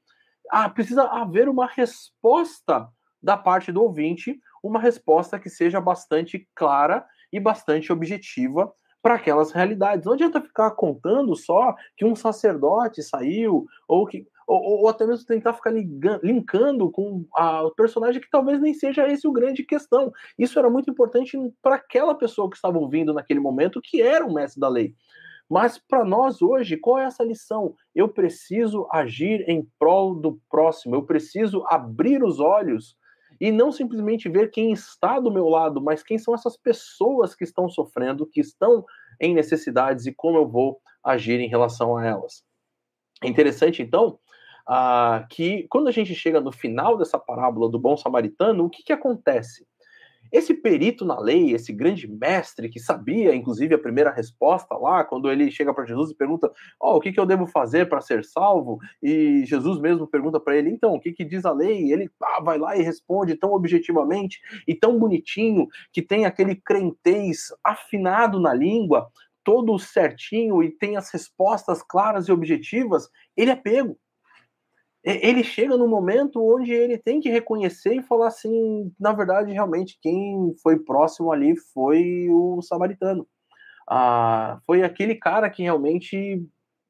a, 0.51 0.71
precisa 0.71 1.03
haver 1.03 1.51
uma 1.51 1.67
resposta 1.67 2.89
da 3.23 3.37
parte 3.37 3.73
do 3.73 3.83
ouvinte 3.83 4.39
uma 4.63 4.81
resposta 4.81 5.39
que 5.39 5.49
seja 5.49 5.81
bastante 5.81 6.49
clara 6.55 7.05
e 7.33 7.41
bastante 7.41 7.93
objetiva 7.93 8.73
para 9.03 9.15
aquelas 9.15 9.53
realidades. 9.53 10.05
Não 10.05 10.15
adianta 10.15 10.41
ficar 10.41 10.73
contando 10.73 11.37
só 11.37 11.75
que 11.97 12.05
um 12.05 12.17
sacerdote 12.17 13.03
saiu, 13.03 13.65
ou 13.87 14.07
que. 14.07 14.27
Ou, 14.49 14.83
ou 14.83 14.89
até 14.89 15.05
mesmo 15.05 15.27
tentar 15.27 15.55
ficar 15.55 15.71
ligando, 15.71 16.21
linkando 16.23 16.89
com 16.91 17.25
o 17.37 17.71
personagem 17.73 18.21
que 18.21 18.31
talvez 18.31 18.61
nem 18.61 18.73
seja 18.75 19.09
esse 19.09 19.27
o 19.27 19.33
grande 19.33 19.65
questão. 19.65 20.13
Isso 20.39 20.57
era 20.57 20.71
muito 20.71 20.89
importante 20.89 21.37
para 21.61 21.75
aquela 21.77 22.15
pessoa 22.15 22.49
que 22.49 22.55
estava 22.55 22.79
ouvindo 22.79 23.13
naquele 23.13 23.41
momento, 23.41 23.81
que 23.83 24.01
era 24.01 24.25
o 24.25 24.33
mestre 24.33 24.61
da 24.61 24.69
lei. 24.69 24.95
Mas 25.49 25.79
para 25.79 26.05
nós 26.05 26.43
hoje, 26.43 26.77
qual 26.77 26.99
é 26.99 27.05
essa 27.05 27.25
lição? 27.25 27.75
Eu 27.95 28.09
preciso 28.09 28.89
agir 28.93 29.45
em 29.49 29.69
prol 29.79 30.15
do 30.15 30.41
próximo, 30.49 30.95
eu 30.95 31.03
preciso 31.03 31.65
abrir 31.69 32.23
os 32.23 32.39
olhos 32.39 32.97
e 33.41 33.53
não 33.53 33.71
simplesmente 33.71 34.29
ver 34.29 34.51
quem 34.51 34.73
está 34.73 35.21
do 35.21 35.31
meu 35.31 35.49
lado, 35.49 35.81
mas 35.81 36.03
quem 36.03 36.19
são 36.19 36.35
essas 36.35 36.57
pessoas 36.57 37.35
que 37.35 37.45
estão 37.45 37.69
sofrendo, 37.69 38.27
que 38.27 38.41
estão 38.41 38.85
em 39.21 39.35
necessidades 39.35 40.07
e 40.07 40.13
como 40.13 40.39
eu 40.39 40.49
vou 40.49 40.81
agir 41.03 41.41
em 41.41 41.49
relação 41.49 41.97
a 41.97 42.05
elas. 42.05 42.45
É 43.23 43.29
interessante, 43.29 43.83
então, 43.83 44.19
uh, 44.69 45.27
que 45.31 45.67
quando 45.69 45.89
a 45.89 45.93
gente 45.93 46.15
chega 46.15 46.41
no 46.41 46.53
final 46.53 46.97
dessa 46.99 47.19
parábola 47.19 47.71
do 47.71 47.79
bom 47.79 47.97
samaritano, 47.97 48.65
o 48.65 48.71
que, 48.71 48.83
que 48.83 48.93
acontece? 48.93 49.67
Esse 50.37 50.53
perito 50.53 51.03
na 51.03 51.19
lei, 51.19 51.55
esse 51.55 51.73
grande 51.73 52.07
mestre 52.07 52.69
que 52.69 52.79
sabia, 52.79 53.35
inclusive, 53.35 53.75
a 53.75 53.79
primeira 53.79 54.11
resposta 54.11 54.77
lá, 54.77 55.03
quando 55.03 55.33
ele 55.33 55.51
chega 55.51 55.73
para 55.73 55.87
Jesus 55.87 56.11
e 56.11 56.15
pergunta: 56.15 56.53
oh, 56.79 56.97
o 56.97 57.01
que, 57.01 57.11
que 57.11 57.19
eu 57.19 57.25
devo 57.25 57.47
fazer 57.47 57.89
para 57.89 58.03
ser 58.03 58.23
salvo? 58.23 58.79
E 59.03 59.47
Jesus 59.47 59.81
mesmo 59.81 60.07
pergunta 60.07 60.39
para 60.39 60.55
ele: 60.55 60.69
então, 60.69 60.93
o 60.93 61.01
que, 61.01 61.15
que 61.15 61.25
diz 61.25 61.47
a 61.47 61.53
lei? 61.55 61.85
E 61.85 61.91
ele 61.91 62.11
ah, 62.23 62.43
vai 62.43 62.59
lá 62.59 62.77
e 62.77 62.83
responde 62.83 63.35
tão 63.35 63.53
objetivamente 63.53 64.39
e 64.69 64.75
tão 64.75 64.99
bonitinho, 64.99 65.69
que 65.91 66.03
tem 66.03 66.27
aquele 66.27 66.55
crentez 66.55 67.47
afinado 67.65 68.39
na 68.39 68.53
língua, 68.53 69.11
todo 69.43 69.79
certinho 69.79 70.63
e 70.63 70.71
tem 70.71 70.99
as 70.99 71.11
respostas 71.11 71.83
claras 71.83 72.29
e 72.29 72.33
objetivas. 72.33 73.09
Ele 73.35 73.53
é 73.53 73.57
pego 73.57 73.97
ele 75.07 75.45
chega 75.45 75.77
no 75.77 75.87
momento 75.87 76.43
onde 76.43 76.73
ele 76.73 76.99
tem 76.99 77.21
que 77.21 77.31
reconhecer 77.31 77.95
e 77.95 78.03
falar 78.03 78.27
assim, 78.27 78.93
na 78.99 79.13
verdade, 79.13 79.53
realmente, 79.53 79.99
quem 80.03 80.53
foi 80.61 80.81
próximo 80.81 81.31
ali 81.31 81.57
foi 81.57 82.29
o 82.29 82.61
samaritano. 82.61 83.27
Ah, 83.89 84.59
foi 84.67 84.83
aquele 84.83 85.15
cara 85.15 85.49
que 85.49 85.63
realmente 85.63 86.45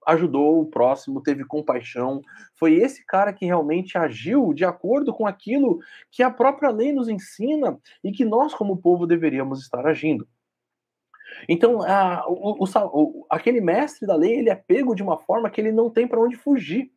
ajudou 0.06 0.62
o 0.62 0.66
próximo, 0.66 1.22
teve 1.22 1.44
compaixão. 1.44 2.22
Foi 2.54 2.74
esse 2.74 3.04
cara 3.04 3.32
que 3.32 3.44
realmente 3.44 3.98
agiu 3.98 4.54
de 4.54 4.64
acordo 4.64 5.12
com 5.12 5.26
aquilo 5.26 5.80
que 6.10 6.22
a 6.22 6.30
própria 6.30 6.70
lei 6.70 6.92
nos 6.92 7.08
ensina 7.08 7.78
e 8.02 8.12
que 8.12 8.24
nós, 8.24 8.54
como 8.54 8.80
povo, 8.80 9.06
deveríamos 9.06 9.60
estar 9.60 9.86
agindo. 9.86 10.26
Então, 11.48 11.82
a, 11.82 12.24
o, 12.28 12.64
o, 12.64 13.26
aquele 13.28 13.60
mestre 13.60 14.06
da 14.06 14.14
lei, 14.14 14.38
ele 14.38 14.48
é 14.48 14.54
pego 14.54 14.94
de 14.94 15.02
uma 15.02 15.18
forma 15.18 15.50
que 15.50 15.60
ele 15.60 15.72
não 15.72 15.90
tem 15.90 16.06
para 16.06 16.20
onde 16.20 16.36
fugir. 16.36 16.90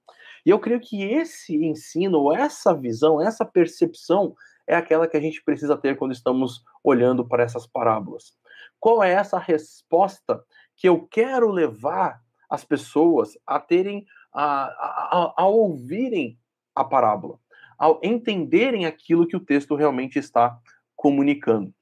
E 0.46 0.50
eu 0.50 0.60
creio 0.60 0.80
que 0.80 1.04
esse 1.04 1.56
ensino, 1.56 2.34
essa 2.34 2.74
visão, 2.74 3.22
essa 3.22 3.46
percepção 3.46 4.36
é 4.68 4.76
aquela 4.76 5.08
que 5.08 5.18
a 5.18 5.20
gente 5.20 5.44
precisa 5.44 5.76
ter 5.76 5.98
quando 5.98 6.12
estamos 6.12 6.64
olhando 6.84 7.28
para 7.28 7.44
essas 7.44 7.66
parábolas. 7.66 8.34
Qual 8.80 9.04
é 9.04 9.12
essa 9.12 9.40
resposta 9.40 10.44
que 10.76 10.88
eu 10.88 11.08
quero 11.08 11.50
levar 11.50 12.22
as 12.50 12.64
pessoas 12.64 13.38
a 13.46 13.60
terem, 13.60 14.06
a, 14.34 14.66
a, 14.66 15.34
a 15.38 15.48
ouvirem 15.48 16.38
a 16.76 16.84
parábola, 16.84 17.40
ao 17.78 18.00
entenderem 18.04 18.86
aquilo 18.86 19.28
que 19.28 19.36
o 19.36 19.44
texto 19.44 19.76
realmente 19.76 20.20
está 20.20 20.58
comunicando? 20.96 21.74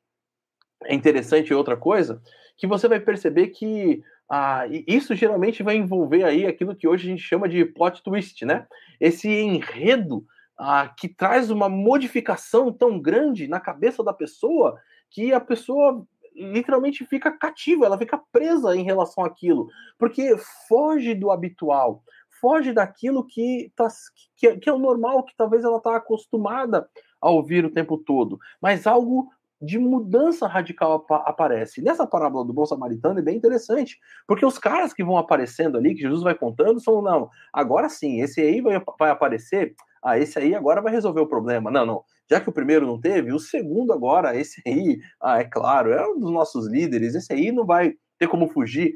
É 0.83 0.95
interessante 0.95 1.53
outra 1.53 1.75
coisa 1.75 2.21
que 2.55 2.65
você 2.65 2.87
vai 2.87 2.99
perceber 2.99 3.47
que 3.47 4.01
ah, 4.29 4.65
isso 4.87 5.15
geralmente 5.15 5.63
vai 5.63 5.75
envolver 5.75 6.23
aí 6.23 6.45
aquilo 6.45 6.75
que 6.75 6.87
hoje 6.87 7.07
a 7.07 7.11
gente 7.11 7.23
chama 7.23 7.47
de 7.47 7.63
plot 7.63 8.03
twist, 8.03 8.45
né? 8.45 8.67
Esse 8.99 9.29
enredo 9.29 10.25
ah, 10.57 10.93
que 10.97 11.07
traz 11.07 11.49
uma 11.49 11.69
modificação 11.69 12.71
tão 12.73 12.99
grande 12.99 13.47
na 13.47 13.59
cabeça 13.59 14.03
da 14.03 14.13
pessoa 14.13 14.77
que 15.09 15.31
a 15.31 15.39
pessoa 15.39 16.05
literalmente 16.35 17.05
fica 17.05 17.31
cativa, 17.31 17.85
ela 17.85 17.97
fica 17.97 18.21
presa 18.31 18.75
em 18.75 18.83
relação 18.83 19.23
àquilo, 19.23 19.67
porque 19.97 20.35
foge 20.67 21.15
do 21.15 21.31
habitual, 21.31 22.03
foge 22.39 22.71
daquilo 22.71 23.25
que, 23.25 23.71
tá, 23.75 23.87
que, 24.35 24.57
que 24.57 24.69
é 24.69 24.73
o 24.73 24.77
normal, 24.77 25.23
que 25.23 25.35
talvez 25.35 25.63
ela 25.63 25.77
está 25.77 25.95
acostumada 25.95 26.87
a 27.19 27.29
ouvir 27.29 27.65
o 27.65 27.71
tempo 27.71 27.97
todo, 27.97 28.37
mas 28.61 28.85
algo 28.85 29.29
de 29.61 29.79
mudança 29.79 30.47
radical 30.47 31.05
aparece. 31.09 31.81
Nessa 31.81 32.05
parábola 32.05 32.45
do 32.45 32.53
bom 32.53 32.65
samaritano 32.65 33.19
é 33.19 33.23
bem 33.23 33.37
interessante, 33.37 33.97
porque 34.27 34.45
os 34.45 34.59
caras 34.59 34.93
que 34.93 35.03
vão 35.03 35.17
aparecendo 35.17 35.77
ali, 35.77 35.95
que 35.95 36.01
Jesus 36.01 36.21
vai 36.21 36.35
contando, 36.35 36.79
são, 36.79 37.01
não, 37.01 37.29
agora 37.51 37.89
sim, 37.89 38.21
esse 38.21 38.39
aí 38.39 38.61
vai, 38.61 38.81
vai 38.99 39.09
aparecer, 39.09 39.73
ah, 40.03 40.17
esse 40.17 40.37
aí 40.37 40.53
agora 40.53 40.81
vai 40.81 40.91
resolver 40.91 41.21
o 41.21 41.27
problema. 41.27 41.71
Não, 41.71 41.85
não, 41.85 42.03
já 42.29 42.39
que 42.39 42.49
o 42.49 42.53
primeiro 42.53 42.85
não 42.85 42.99
teve, 42.99 43.33
o 43.33 43.39
segundo 43.39 43.91
agora, 43.91 44.35
esse 44.35 44.61
aí, 44.65 44.99
ah, 45.21 45.39
é 45.39 45.43
claro, 45.43 45.91
é 45.91 46.07
um 46.07 46.19
dos 46.19 46.31
nossos 46.31 46.67
líderes, 46.67 47.15
esse 47.15 47.33
aí 47.33 47.51
não 47.51 47.65
vai 47.65 47.93
ter 48.19 48.27
como 48.27 48.47
fugir, 48.47 48.93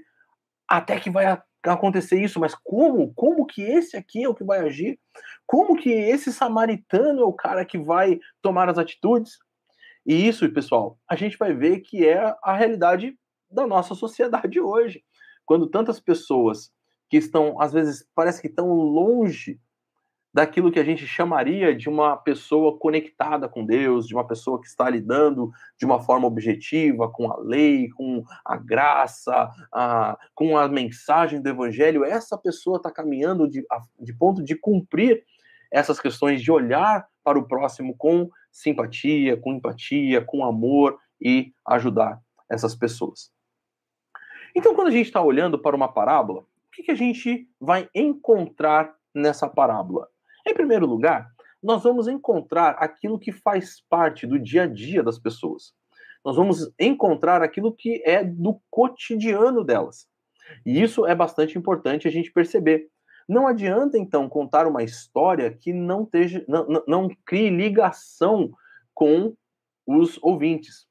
até 0.67 0.99
que 0.99 1.09
vai 1.09 1.37
acontecer 1.63 2.21
isso, 2.21 2.39
mas 2.39 2.55
como? 2.63 3.13
Como 3.13 3.45
que 3.45 3.61
esse 3.61 3.97
aqui 3.97 4.23
é 4.23 4.29
o 4.29 4.33
que 4.33 4.43
vai 4.43 4.59
agir? 4.59 4.99
Como 5.45 5.75
que 5.75 5.89
esse 5.89 6.31
samaritano 6.31 7.21
é 7.21 7.25
o 7.25 7.33
cara 7.33 7.65
que 7.65 7.77
vai 7.77 8.19
tomar 8.41 8.69
as 8.69 8.77
atitudes? 8.77 9.37
E 10.05 10.27
isso, 10.27 10.51
pessoal, 10.51 10.97
a 11.07 11.15
gente 11.15 11.37
vai 11.37 11.53
ver 11.53 11.79
que 11.81 12.07
é 12.07 12.35
a 12.43 12.55
realidade 12.55 13.15
da 13.49 13.67
nossa 13.67 13.93
sociedade 13.93 14.59
hoje. 14.59 15.03
Quando 15.45 15.67
tantas 15.67 15.99
pessoas 15.99 16.71
que 17.09 17.17
estão, 17.17 17.59
às 17.61 17.73
vezes, 17.73 18.07
parece 18.15 18.41
que 18.41 18.47
estão 18.47 18.71
longe 18.71 19.59
daquilo 20.33 20.71
que 20.71 20.79
a 20.79 20.83
gente 20.83 21.05
chamaria 21.05 21.75
de 21.75 21.89
uma 21.89 22.15
pessoa 22.15 22.77
conectada 22.77 23.49
com 23.49 23.65
Deus, 23.65 24.07
de 24.07 24.15
uma 24.15 24.25
pessoa 24.25 24.61
que 24.61 24.67
está 24.67 24.89
lidando 24.89 25.51
de 25.77 25.85
uma 25.85 25.99
forma 25.99 26.25
objetiva 26.25 27.09
com 27.11 27.29
a 27.29 27.37
lei, 27.37 27.89
com 27.89 28.23
a 28.45 28.55
graça, 28.55 29.49
a, 29.73 30.17
com 30.33 30.57
a 30.57 30.69
mensagem 30.69 31.41
do 31.41 31.49
evangelho, 31.49 32.05
essa 32.05 32.37
pessoa 32.37 32.77
está 32.77 32.89
caminhando 32.89 33.47
de, 33.47 33.65
de 33.99 34.13
ponto 34.13 34.41
de 34.41 34.55
cumprir 34.55 35.23
essas 35.69 35.99
questões 35.99 36.41
de 36.41 36.51
olhar 36.51 37.05
para 37.23 37.37
o 37.37 37.47
próximo 37.47 37.95
com 37.97 38.29
simpatia, 38.51 39.37
com 39.37 39.53
empatia, 39.53 40.21
com 40.23 40.43
amor 40.43 40.99
e 41.21 41.53
ajudar 41.67 42.21
essas 42.49 42.75
pessoas. 42.75 43.31
Então, 44.55 44.75
quando 44.75 44.89
a 44.89 44.91
gente 44.91 45.05
está 45.05 45.21
olhando 45.21 45.57
para 45.57 45.75
uma 45.75 45.91
parábola, 45.91 46.41
o 46.41 46.45
que, 46.73 46.83
que 46.83 46.91
a 46.91 46.95
gente 46.95 47.49
vai 47.59 47.89
encontrar 47.95 48.93
nessa 49.13 49.47
parábola? 49.47 50.07
Em 50.45 50.53
primeiro 50.53 50.85
lugar, 50.85 51.31
nós 51.61 51.83
vamos 51.83 52.07
encontrar 52.07 52.71
aquilo 52.71 53.19
que 53.19 53.31
faz 53.31 53.81
parte 53.89 54.25
do 54.25 54.39
dia 54.39 54.63
a 54.63 54.67
dia 54.67 55.03
das 55.03 55.19
pessoas. 55.19 55.73
Nós 56.23 56.35
vamos 56.35 56.71
encontrar 56.79 57.41
aquilo 57.41 57.73
que 57.73 58.01
é 58.05 58.23
do 58.23 58.59
cotidiano 58.69 59.63
delas. 59.63 60.07
E 60.65 60.81
isso 60.81 61.05
é 61.05 61.15
bastante 61.15 61.57
importante 61.57 62.07
a 62.07 62.11
gente 62.11 62.31
perceber. 62.31 62.87
Não 63.31 63.47
adianta, 63.47 63.97
então, 63.97 64.27
contar 64.27 64.67
uma 64.67 64.83
história 64.83 65.49
que 65.49 65.71
não, 65.71 66.05
teja, 66.05 66.43
não, 66.49 66.83
não, 66.85 67.09
crie 67.25 67.49
ligação 67.49 68.51
com 68.93 69.33
os 69.87 70.21
ouvintes. 70.21 70.85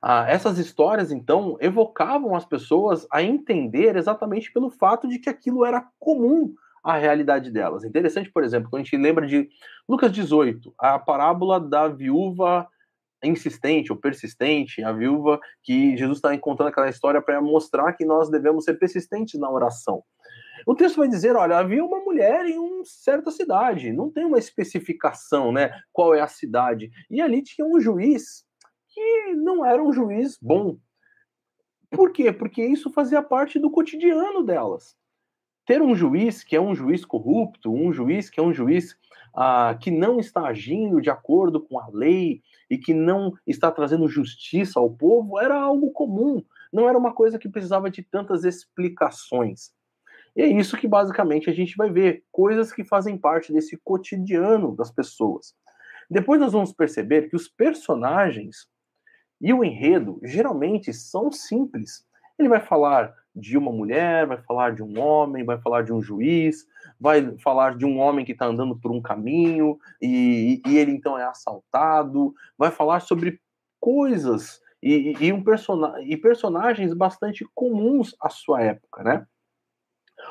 Ah, 0.00 0.24
essas 0.26 0.56
histórias, 0.56 1.12
então, 1.12 1.58
evocavam 1.60 2.34
as 2.34 2.46
pessoas 2.46 3.06
a 3.12 3.22
entender 3.22 3.96
exatamente 3.96 4.50
pelo 4.50 4.70
fato 4.70 5.06
de 5.06 5.18
que 5.18 5.28
aquilo 5.28 5.62
era 5.62 5.86
comum 5.98 6.54
à 6.82 6.96
realidade 6.96 7.50
delas. 7.50 7.84
Interessante, 7.84 8.32
por 8.32 8.42
exemplo, 8.42 8.70
quando 8.70 8.80
a 8.80 8.84
gente 8.84 8.96
lembra 8.96 9.26
de 9.26 9.46
Lucas 9.86 10.10
18, 10.10 10.72
a 10.78 10.98
parábola 10.98 11.60
da 11.60 11.86
viúva 11.86 12.66
insistente 13.22 13.92
ou 13.92 13.98
persistente, 13.98 14.82
a 14.82 14.90
viúva 14.90 15.38
que 15.62 15.98
Jesus 15.98 16.16
está 16.16 16.34
encontrando 16.34 16.70
aquela 16.70 16.88
história 16.88 17.20
para 17.20 17.42
mostrar 17.42 17.92
que 17.92 18.06
nós 18.06 18.30
devemos 18.30 18.64
ser 18.64 18.78
persistentes 18.78 19.38
na 19.38 19.50
oração. 19.50 20.02
O 20.66 20.74
texto 20.74 20.96
vai 20.96 21.08
dizer, 21.08 21.36
olha, 21.36 21.58
havia 21.58 21.84
uma 21.84 22.00
mulher 22.00 22.46
em 22.46 22.58
uma 22.58 22.84
certa 22.84 23.30
cidade, 23.30 23.92
não 23.92 24.10
tem 24.10 24.24
uma 24.24 24.38
especificação, 24.38 25.52
né, 25.52 25.70
qual 25.92 26.14
é 26.14 26.20
a 26.20 26.28
cidade. 26.28 26.90
E 27.10 27.20
ali 27.20 27.42
tinha 27.42 27.66
um 27.66 27.80
juiz 27.80 28.44
que 28.88 29.34
não 29.34 29.64
era 29.64 29.82
um 29.82 29.92
juiz 29.92 30.38
bom. 30.40 30.78
Por 31.90 32.12
quê? 32.12 32.32
Porque 32.32 32.64
isso 32.64 32.90
fazia 32.90 33.22
parte 33.22 33.58
do 33.58 33.70
cotidiano 33.70 34.42
delas. 34.42 34.96
Ter 35.66 35.82
um 35.82 35.94
juiz 35.94 36.42
que 36.42 36.56
é 36.56 36.60
um 36.60 36.74
juiz 36.74 37.04
corrupto, 37.04 37.72
um 37.72 37.92
juiz 37.92 38.30
que 38.30 38.40
é 38.40 38.42
um 38.42 38.52
juiz 38.52 38.96
ah, 39.34 39.76
que 39.80 39.90
não 39.90 40.18
está 40.18 40.46
agindo 40.46 41.00
de 41.00 41.10
acordo 41.10 41.60
com 41.60 41.78
a 41.78 41.88
lei 41.92 42.42
e 42.68 42.78
que 42.78 42.94
não 42.94 43.32
está 43.46 43.70
trazendo 43.70 44.08
justiça 44.08 44.80
ao 44.80 44.90
povo, 44.90 45.38
era 45.38 45.60
algo 45.60 45.90
comum, 45.92 46.42
não 46.72 46.88
era 46.88 46.98
uma 46.98 47.12
coisa 47.12 47.38
que 47.38 47.48
precisava 47.48 47.90
de 47.90 48.02
tantas 48.02 48.44
explicações. 48.44 49.72
E 50.36 50.42
é 50.42 50.46
isso 50.46 50.76
que 50.76 50.86
basicamente 50.86 51.50
a 51.50 51.52
gente 51.52 51.76
vai 51.76 51.90
ver, 51.90 52.24
coisas 52.30 52.72
que 52.72 52.84
fazem 52.84 53.18
parte 53.18 53.52
desse 53.52 53.76
cotidiano 53.84 54.74
das 54.76 54.90
pessoas. 54.90 55.54
Depois 56.10 56.40
nós 56.40 56.52
vamos 56.52 56.72
perceber 56.72 57.28
que 57.28 57.36
os 57.36 57.48
personagens 57.48 58.68
e 59.40 59.52
o 59.52 59.64
enredo 59.64 60.20
geralmente 60.22 60.92
são 60.92 61.30
simples. 61.30 62.04
Ele 62.38 62.48
vai 62.48 62.60
falar 62.60 63.14
de 63.34 63.56
uma 63.56 63.70
mulher, 63.70 64.26
vai 64.26 64.38
falar 64.42 64.74
de 64.74 64.82
um 64.82 64.98
homem, 64.98 65.44
vai 65.44 65.58
falar 65.58 65.82
de 65.82 65.92
um 65.92 66.02
juiz, 66.02 66.66
vai 66.98 67.36
falar 67.38 67.76
de 67.76 67.86
um 67.86 67.98
homem 67.98 68.24
que 68.24 68.32
está 68.32 68.46
andando 68.46 68.76
por 68.76 68.90
um 68.90 69.00
caminho 69.00 69.78
e, 70.02 70.60
e, 70.66 70.76
ele 70.76 70.90
então 70.90 71.16
é 71.16 71.24
assaltado, 71.24 72.34
vai 72.58 72.70
falar 72.70 73.00
sobre 73.00 73.40
coisas 73.78 74.60
e, 74.82 75.14
e 75.20 75.32
um 75.32 75.42
person 75.42 75.96
e 75.98 76.16
personagens 76.16 76.92
bastante 76.92 77.46
comuns 77.54 78.16
à 78.20 78.28
sua 78.28 78.62
época, 78.62 79.02
né? 79.04 79.26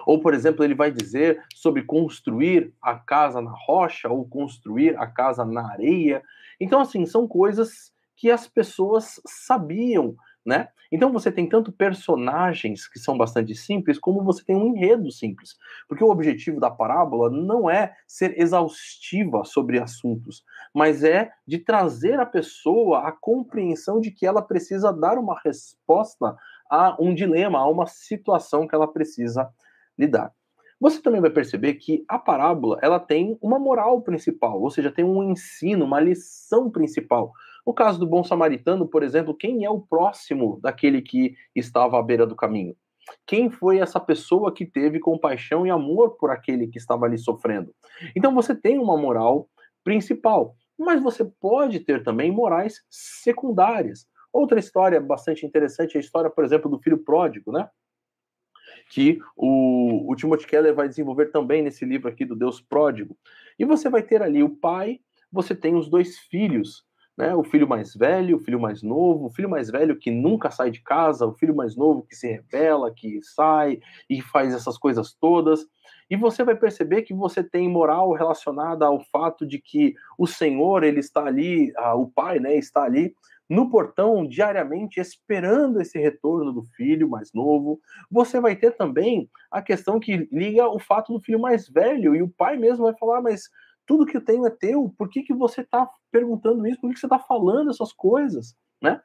Ou, 0.06 0.20
por 0.20 0.34
exemplo, 0.34 0.64
ele 0.64 0.76
vai 0.76 0.92
dizer 0.92 1.42
sobre 1.54 1.84
construir 1.84 2.74
a 2.82 2.96
casa 2.96 3.42
na 3.42 3.52
rocha 3.52 4.10
ou 4.10 4.28
construir 4.28 4.98
a 4.98 5.08
casa 5.08 5.46
na 5.46 5.72
areia. 5.72 6.22
Então, 6.60 6.82
assim, 6.82 7.06
são 7.06 7.28
coisas 7.28 7.94
que 8.16 8.30
as 8.30 8.48
pessoas 8.48 9.22
sabiam, 9.26 10.16
né? 10.46 10.68
Então 10.92 11.12
você 11.12 11.32
tem 11.32 11.48
tanto 11.48 11.72
personagens 11.72 12.88
que 12.88 13.00
são 13.00 13.18
bastante 13.18 13.54
simples, 13.56 14.00
como 14.00 14.24
você 14.24 14.44
tem 14.44 14.56
um 14.56 14.76
enredo 14.76 15.12
simples. 15.12 15.56
Porque 15.88 16.04
o 16.04 16.10
objetivo 16.10 16.60
da 16.60 16.72
parábola 16.72 17.30
não 17.30 17.70
é 17.70 17.96
ser 18.08 18.40
exaustiva 18.40 19.46
sobre 19.46 19.80
assuntos, 19.80 20.44
mas 20.74 21.04
é 21.04 21.32
de 21.48 21.60
trazer 21.60 22.20
a 22.20 22.26
pessoa 22.26 23.08
a 23.08 23.12
compreensão 23.12 24.02
de 24.02 24.12
que 24.12 24.26
ela 24.26 24.42
precisa 24.42 24.92
dar 24.92 25.18
uma 25.18 25.40
resposta 25.44 26.36
a 26.70 26.96
um 27.00 27.14
dilema, 27.14 27.60
a 27.60 27.70
uma 27.70 27.88
situação 27.88 28.68
que 28.68 28.76
ela 28.76 28.88
precisa 28.88 29.50
lidar. 30.00 30.32
Você 30.80 31.02
também 31.02 31.20
vai 31.20 31.30
perceber 31.30 31.74
que 31.74 32.06
a 32.08 32.18
parábola 32.18 32.80
ela 32.82 33.00
tem 33.00 33.38
uma 33.42 33.60
moral 33.60 34.02
principal, 34.02 34.62
ou 34.62 34.72
seja, 34.72 34.90
tem 34.90 35.04
um 35.04 35.22
ensino, 35.30 35.84
uma 35.84 36.00
lição 36.00 36.72
principal. 36.72 37.34
No 37.68 37.74
caso 37.74 38.00
do 38.00 38.08
bom 38.08 38.24
samaritano, 38.24 38.88
por 38.88 39.04
exemplo, 39.04 39.36
quem 39.36 39.66
é 39.66 39.70
o 39.70 39.82
próximo 39.82 40.58
daquele 40.62 41.02
que 41.02 41.36
estava 41.54 42.00
à 42.00 42.02
beira 42.02 42.26
do 42.26 42.36
caminho? 42.36 42.76
Quem 43.28 43.50
foi 43.50 43.80
essa 43.80 44.00
pessoa 44.00 44.54
que 44.54 44.66
teve 44.66 45.00
compaixão 45.00 45.68
e 45.68 45.70
amor 45.70 46.16
por 46.18 46.32
aquele 46.32 46.68
que 46.68 46.78
estava 46.78 47.06
ali 47.06 47.18
sofrendo? 47.18 47.74
Então 48.16 48.34
você 48.34 48.56
tem 48.56 48.80
uma 48.80 48.98
moral 48.98 49.50
principal, 49.84 50.56
mas 50.78 51.02
você 51.02 51.26
pode 51.26 51.82
ter 51.82 52.04
também 52.04 52.32
morais 52.32 52.82
secundárias. 52.90 54.08
Outra 54.32 54.60
história 54.60 55.02
bastante 55.02 55.46
interessante 55.46 55.96
é 55.96 55.98
a 55.98 56.02
história, 56.02 56.30
por 56.30 56.46
exemplo, 56.46 56.70
do 56.70 56.80
filho 56.80 57.04
pródigo, 57.04 57.52
né? 57.52 57.68
Que 58.90 59.20
o, 59.38 60.12
o 60.12 60.16
Timothy 60.16 60.48
Keller 60.48 60.74
vai 60.74 60.90
desenvolver 60.90 61.28
também 61.28 61.62
nesse 61.62 61.86
livro 61.86 62.10
aqui 62.10 62.26
do 62.26 62.36
Deus 62.36 62.60
Pródigo. 62.60 63.16
E 63.58 63.64
você 63.64 63.90
vai 63.90 64.02
ter 64.02 64.22
ali 64.22 64.42
o 64.42 64.50
pai, 64.50 65.00
você 65.32 65.56
tem 65.56 65.76
os 65.76 65.88
dois 65.88 66.18
filhos, 66.18 66.84
né? 67.20 67.36
O 67.36 67.44
filho 67.44 67.68
mais 67.68 67.94
velho, 67.94 68.38
o 68.38 68.40
filho 68.40 68.60
mais 68.60 68.82
novo, 68.82 69.26
o 69.26 69.30
filho 69.30 69.50
mais 69.50 69.70
velho 69.70 69.98
que 69.98 70.10
nunca 70.10 70.50
sai 70.50 70.72
de 70.72 70.82
casa, 70.82 71.26
o 71.26 71.34
filho 71.34 71.54
mais 71.54 71.76
novo 71.76 72.04
que 72.04 72.16
se 72.16 72.28
revela, 72.28 72.94
que 72.94 73.22
sai 73.22 73.80
e 74.10 74.22
faz 74.22 74.54
essas 74.54 74.78
coisas 74.78 75.14
todas. 75.14 75.66
E 76.10 76.16
você 76.16 76.44
vai 76.44 76.56
perceber 76.56 77.04
que 77.04 77.14
você 77.14 77.44
tem 77.44 77.70
moral 77.70 78.14
relacionada 78.14 78.86
ao 78.86 79.04
fato 79.12 79.46
de 79.46 79.60
que 79.60 79.94
o 80.18 80.26
Senhor, 80.26 80.84
ele 80.84 81.02
está 81.02 81.26
ali, 81.26 81.72
ah, 81.76 81.94
o 81.94 82.08
pai, 82.08 82.40
né, 82.40 82.56
está 82.56 82.84
ali 82.84 83.14
no 83.50 83.70
portão 83.70 84.28
diariamente 84.28 85.00
esperando 85.00 85.82
esse 85.82 85.98
retorno 85.98 86.54
do 86.54 86.64
filho 86.76 87.10
mais 87.10 87.34
novo. 87.34 87.82
Você 88.12 88.40
vai 88.40 88.56
ter 88.56 88.78
também 88.78 89.30
a 89.50 89.62
questão 89.62 90.00
que 90.00 90.30
liga 90.32 90.68
o 90.68 90.78
fato 90.78 91.12
do 91.12 91.20
filho 91.20 91.40
mais 91.40 91.68
velho 91.68 92.16
e 92.16 92.22
o 92.22 92.30
pai 92.30 92.58
mesmo 92.58 92.86
vai 92.86 92.96
falar, 92.96 93.22
mas 93.22 93.50
tudo 93.88 94.06
que 94.06 94.16
eu 94.16 94.24
tenho 94.24 94.46
é 94.46 94.52
teu, 94.52 94.94
por 94.96 95.10
que, 95.10 95.24
que 95.24 95.34
você 95.34 95.62
está 95.62 95.90
perguntando 96.12 96.68
isso? 96.68 96.80
Por 96.80 96.90
que, 96.90 96.94
que 96.94 97.00
você 97.00 97.08
está 97.08 97.18
falando 97.18 97.72
essas 97.72 97.92
coisas? 97.92 98.56
Né? 98.80 99.02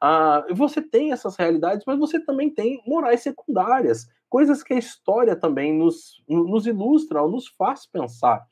Ah, 0.00 0.46
você 0.52 0.80
tem 0.80 1.10
essas 1.10 1.34
realidades, 1.34 1.82
mas 1.84 1.98
você 1.98 2.20
também 2.20 2.48
tem 2.48 2.80
morais 2.86 3.20
secundárias, 3.20 4.06
coisas 4.28 4.62
que 4.62 4.74
a 4.74 4.78
história 4.78 5.34
também 5.34 5.76
nos, 5.76 6.22
nos 6.28 6.68
ilustra 6.68 7.20
ou 7.20 7.28
nos 7.28 7.48
faz 7.48 7.84
pensar 7.84 8.46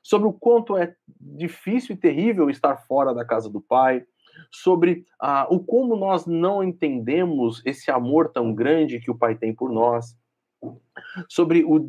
sobre 0.00 0.28
o 0.28 0.32
quanto 0.32 0.76
é 0.76 0.94
difícil 1.20 1.94
e 1.94 1.98
terrível 1.98 2.48
estar 2.48 2.76
fora 2.76 3.12
da 3.12 3.24
casa 3.24 3.48
do 3.48 3.60
pai, 3.60 4.04
sobre 4.50 5.04
ah, 5.20 5.46
o 5.50 5.60
como 5.60 5.96
nós 5.96 6.26
não 6.26 6.62
entendemos 6.62 7.62
esse 7.64 7.90
amor 7.90 8.30
tão 8.30 8.54
grande 8.54 9.00
que 9.00 9.10
o 9.10 9.16
Pai 9.16 9.34
tem 9.34 9.54
por 9.54 9.72
nós, 9.72 10.16
sobre 11.28 11.64
o, 11.64 11.80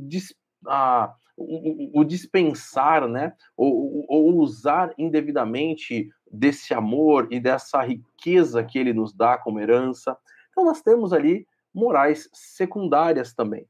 ah, 0.67 1.13
o, 1.37 1.99
o 1.99 2.03
dispensar, 2.03 3.07
né, 3.07 3.33
ou, 3.55 4.05
ou 4.07 4.35
usar 4.37 4.93
indevidamente 4.97 6.09
desse 6.31 6.73
amor 6.73 7.27
e 7.31 7.39
dessa 7.39 7.81
riqueza 7.81 8.63
que 8.63 8.77
ele 8.79 8.93
nos 8.93 9.13
dá 9.13 9.37
como 9.37 9.59
herança. 9.59 10.17
Então, 10.49 10.65
nós 10.65 10.81
temos 10.81 11.13
ali 11.13 11.47
morais 11.73 12.29
secundárias 12.33 13.33
também. 13.33 13.67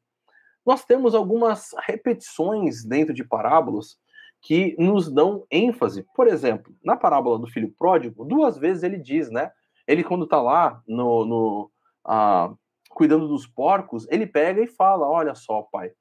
Nós 0.65 0.86
temos 0.86 1.13
algumas 1.13 1.71
repetições 1.86 2.86
dentro 2.86 3.13
de 3.13 3.23
parábolas 3.23 3.97
que 4.43 4.75
nos 4.77 5.10
dão 5.10 5.45
ênfase. 5.49 6.06
Por 6.13 6.27
exemplo, 6.27 6.75
na 6.84 6.97
parábola 6.97 7.39
do 7.39 7.47
filho 7.47 7.73
pródigo, 7.79 8.25
duas 8.25 8.58
vezes 8.58 8.84
ele 8.84 8.97
diz, 8.97 9.32
né? 9.32 9.49
Ele, 9.88 10.03
quando 10.03 10.25
está 10.25 10.41
lá 10.41 10.82
no, 10.86 11.25
no 11.25 11.71
ah, 12.06 12.53
cuidando 12.89 13.27
dos 13.27 13.47
porcos, 13.47 14.06
ele 14.12 14.27
pega 14.27 14.62
e 14.62 14.67
fala: 14.67 15.10
Olha 15.10 15.34
só, 15.34 15.62
pai. 15.71 15.91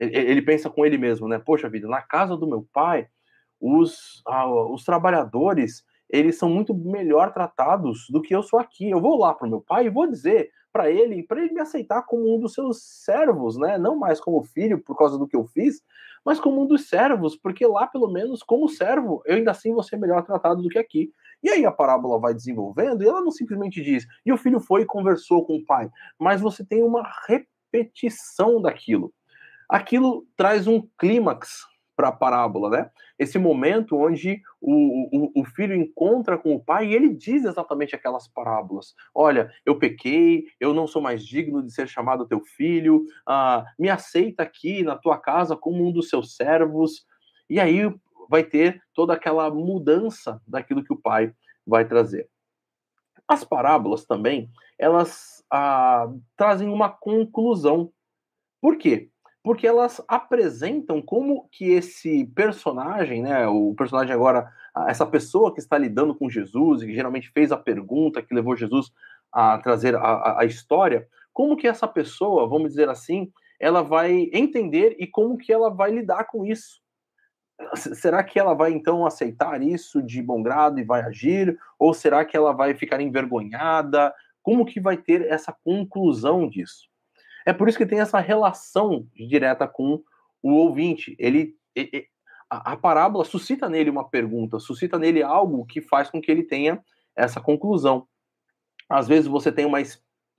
Ele, 0.00 0.16
ele, 0.16 0.42
pensa 0.42 0.68
com 0.68 0.84
ele 0.84 0.98
mesmo, 0.98 1.28
né? 1.28 1.38
Poxa 1.38 1.68
vida, 1.68 1.86
na 1.86 2.02
casa 2.02 2.36
do 2.36 2.46
meu 2.46 2.66
pai, 2.72 3.06
os, 3.60 4.20
ah, 4.26 4.48
os 4.48 4.84
trabalhadores 4.84 5.84
eles 6.12 6.36
são 6.36 6.50
muito 6.50 6.74
melhor 6.74 7.32
tratados 7.32 8.06
do 8.10 8.20
que 8.20 8.36
eu 8.36 8.42
sou 8.42 8.60
aqui. 8.60 8.90
Eu 8.90 9.00
vou 9.00 9.18
lá 9.18 9.32
para 9.32 9.46
o 9.46 9.50
meu 9.50 9.62
pai 9.62 9.86
e 9.86 9.90
vou 9.90 10.06
dizer 10.06 10.50
para 10.70 10.90
ele, 10.90 11.22
para 11.22 11.42
ele 11.42 11.54
me 11.54 11.60
aceitar 11.60 12.02
como 12.02 12.34
um 12.34 12.38
dos 12.38 12.52
seus 12.52 12.82
servos, 12.82 13.56
né? 13.58 13.78
Não 13.78 13.96
mais 13.96 14.20
como 14.20 14.42
filho 14.42 14.82
por 14.82 14.96
causa 14.96 15.18
do 15.18 15.26
que 15.26 15.36
eu 15.36 15.46
fiz, 15.46 15.82
mas 16.24 16.38
como 16.38 16.62
um 16.62 16.66
dos 16.66 16.88
servos, 16.88 17.36
porque 17.36 17.66
lá, 17.66 17.86
pelo 17.86 18.10
menos, 18.10 18.42
como 18.42 18.68
servo, 18.68 19.22
eu 19.26 19.36
ainda 19.36 19.50
assim 19.50 19.72
vou 19.72 19.82
ser 19.82 19.96
melhor 19.96 20.22
tratado 20.22 20.62
do 20.62 20.68
que 20.68 20.78
aqui. 20.78 21.10
E 21.42 21.48
aí 21.50 21.64
a 21.66 21.72
parábola 21.72 22.18
vai 22.20 22.32
desenvolvendo 22.32 23.02
e 23.02 23.08
ela 23.08 23.20
não 23.20 23.30
simplesmente 23.30 23.82
diz, 23.82 24.06
e 24.24 24.32
o 24.32 24.36
filho 24.36 24.60
foi 24.60 24.82
e 24.82 24.86
conversou 24.86 25.44
com 25.44 25.56
o 25.56 25.64
pai, 25.64 25.90
mas 26.18 26.40
você 26.40 26.64
tem 26.64 26.82
uma 26.82 27.02
repetição 27.26 28.62
daquilo. 28.62 29.12
Aquilo 29.68 30.26
traz 30.36 30.66
um 30.66 30.86
clímax 30.98 31.66
para 32.02 32.08
a 32.08 32.12
parábola, 32.12 32.68
né? 32.68 32.90
Esse 33.16 33.38
momento 33.38 33.96
onde 33.96 34.42
o, 34.60 35.30
o, 35.36 35.40
o, 35.42 35.44
filho 35.44 35.72
encontra 35.76 36.36
com 36.36 36.52
o 36.52 36.58
pai 36.58 36.88
e 36.88 36.94
ele 36.94 37.14
diz 37.14 37.44
exatamente 37.44 37.94
aquelas 37.94 38.26
parábolas. 38.26 38.92
Olha, 39.14 39.52
eu 39.64 39.78
pequei, 39.78 40.46
eu 40.58 40.74
não 40.74 40.88
sou 40.88 41.00
mais 41.00 41.24
digno 41.24 41.62
de 41.62 41.72
ser 41.72 41.86
chamado 41.86 42.26
teu 42.26 42.40
filho, 42.40 43.04
ah, 43.24 43.64
me 43.78 43.88
aceita 43.88 44.42
aqui 44.42 44.82
na 44.82 44.96
tua 44.96 45.16
casa 45.16 45.56
como 45.56 45.86
um 45.86 45.92
dos 45.92 46.08
seus 46.08 46.34
servos. 46.34 47.06
E 47.48 47.60
aí 47.60 47.82
vai 48.28 48.42
ter 48.42 48.82
toda 48.92 49.12
aquela 49.12 49.48
mudança 49.48 50.42
daquilo 50.44 50.82
que 50.82 50.92
o 50.92 51.00
pai 51.00 51.32
vai 51.64 51.84
trazer. 51.84 52.28
As 53.28 53.44
parábolas 53.44 54.04
também, 54.04 54.50
elas 54.76 55.44
ah, 55.52 56.08
trazem 56.36 56.68
uma 56.68 56.88
conclusão. 56.88 57.92
Por 58.60 58.76
quê? 58.76 59.11
Porque 59.42 59.66
elas 59.66 60.00
apresentam 60.06 61.02
como 61.02 61.48
que 61.50 61.70
esse 61.70 62.24
personagem, 62.26 63.22
né, 63.22 63.46
o 63.48 63.74
personagem 63.74 64.14
agora, 64.14 64.52
essa 64.86 65.04
pessoa 65.04 65.52
que 65.52 65.60
está 65.60 65.76
lidando 65.76 66.14
com 66.14 66.30
Jesus 66.30 66.82
e 66.82 66.86
que 66.86 66.94
geralmente 66.94 67.30
fez 67.30 67.50
a 67.50 67.56
pergunta 67.56 68.22
que 68.22 68.34
levou 68.34 68.56
Jesus 68.56 68.92
a 69.32 69.58
trazer 69.58 69.96
a, 69.96 70.40
a 70.40 70.44
história, 70.44 71.08
como 71.32 71.56
que 71.56 71.66
essa 71.66 71.88
pessoa, 71.88 72.48
vamos 72.48 72.70
dizer 72.70 72.88
assim, 72.88 73.32
ela 73.58 73.82
vai 73.82 74.28
entender 74.32 74.96
e 74.98 75.06
como 75.06 75.36
que 75.36 75.52
ela 75.52 75.70
vai 75.70 75.90
lidar 75.90 76.24
com 76.24 76.44
isso 76.46 76.82
será 77.76 78.22
que 78.22 78.38
ela 78.38 78.54
vai 78.54 78.72
então 78.72 79.06
aceitar 79.06 79.62
isso 79.62 80.02
de 80.02 80.22
bom 80.22 80.42
grado 80.42 80.80
e 80.80 80.84
vai 80.84 81.02
agir? 81.02 81.58
Ou 81.78 81.94
será 81.94 82.24
que 82.24 82.36
ela 82.36 82.52
vai 82.52 82.74
ficar 82.74 83.00
envergonhada? 83.00 84.12
Como 84.42 84.64
que 84.64 84.80
vai 84.80 84.96
ter 84.96 85.22
essa 85.22 85.54
conclusão 85.64 86.48
disso? 86.48 86.88
É 87.46 87.52
por 87.52 87.68
isso 87.68 87.78
que 87.78 87.86
tem 87.86 88.00
essa 88.00 88.20
relação 88.20 89.06
direta 89.14 89.66
com 89.66 90.02
o 90.42 90.52
ouvinte. 90.52 91.16
Ele, 91.18 91.56
ele 91.74 92.06
a, 92.50 92.72
a 92.72 92.76
parábola 92.76 93.24
suscita 93.24 93.68
nele 93.68 93.90
uma 93.90 94.08
pergunta, 94.08 94.58
suscita 94.58 94.98
nele 94.98 95.22
algo 95.22 95.64
que 95.64 95.80
faz 95.80 96.10
com 96.10 96.20
que 96.20 96.30
ele 96.30 96.42
tenha 96.42 96.82
essa 97.16 97.40
conclusão. 97.40 98.06
Às 98.88 99.08
vezes 99.08 99.26
você 99.26 99.50
tem 99.50 99.64
uma 99.64 99.78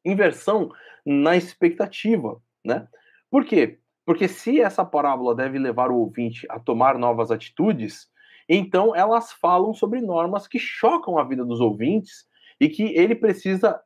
inversão 0.05 0.69
na 1.05 1.35
expectativa, 1.35 2.41
né? 2.63 2.87
Por 3.29 3.45
quê? 3.45 3.79
Porque 4.05 4.27
se 4.27 4.61
essa 4.61 4.85
parábola 4.85 5.33
deve 5.33 5.57
levar 5.57 5.89
o 5.89 5.97
ouvinte 5.97 6.45
a 6.49 6.59
tomar 6.59 6.97
novas 6.97 7.31
atitudes, 7.31 8.07
então 8.47 8.95
elas 8.95 9.31
falam 9.31 9.73
sobre 9.73 10.01
normas 10.01 10.47
que 10.47 10.59
chocam 10.59 11.17
a 11.17 11.23
vida 11.23 11.45
dos 11.45 11.59
ouvintes 11.59 12.25
e 12.59 12.69
que 12.69 12.83
ele 12.95 13.15
precisa 13.15 13.81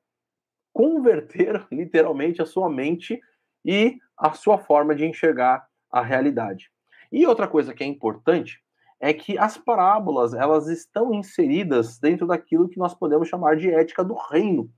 converter 0.77 1.65
literalmente 1.73 2.39
a 2.39 2.45
sua 2.45 2.69
mente 2.69 3.19
e 3.65 3.97
a 4.15 4.33
sua 4.33 4.59
forma 4.59 4.93
de 4.93 5.07
enxergar 5.07 5.65
a 5.91 6.03
realidade. 6.03 6.69
E 7.11 7.25
outra 7.25 7.47
coisa 7.47 7.73
que 7.73 7.83
é 7.83 7.87
importante 7.87 8.59
é 9.01 9.11
que 9.11 9.39
as 9.39 9.57
parábolas 9.57 10.35
elas 10.35 10.67
estão 10.67 11.15
inseridas 11.15 11.97
dentro 11.99 12.27
daquilo 12.27 12.69
que 12.69 12.77
nós 12.77 12.93
podemos 12.93 13.27
chamar 13.27 13.55
de 13.55 13.71
ética 13.71 14.03
do 14.03 14.13
reino. 14.29 14.69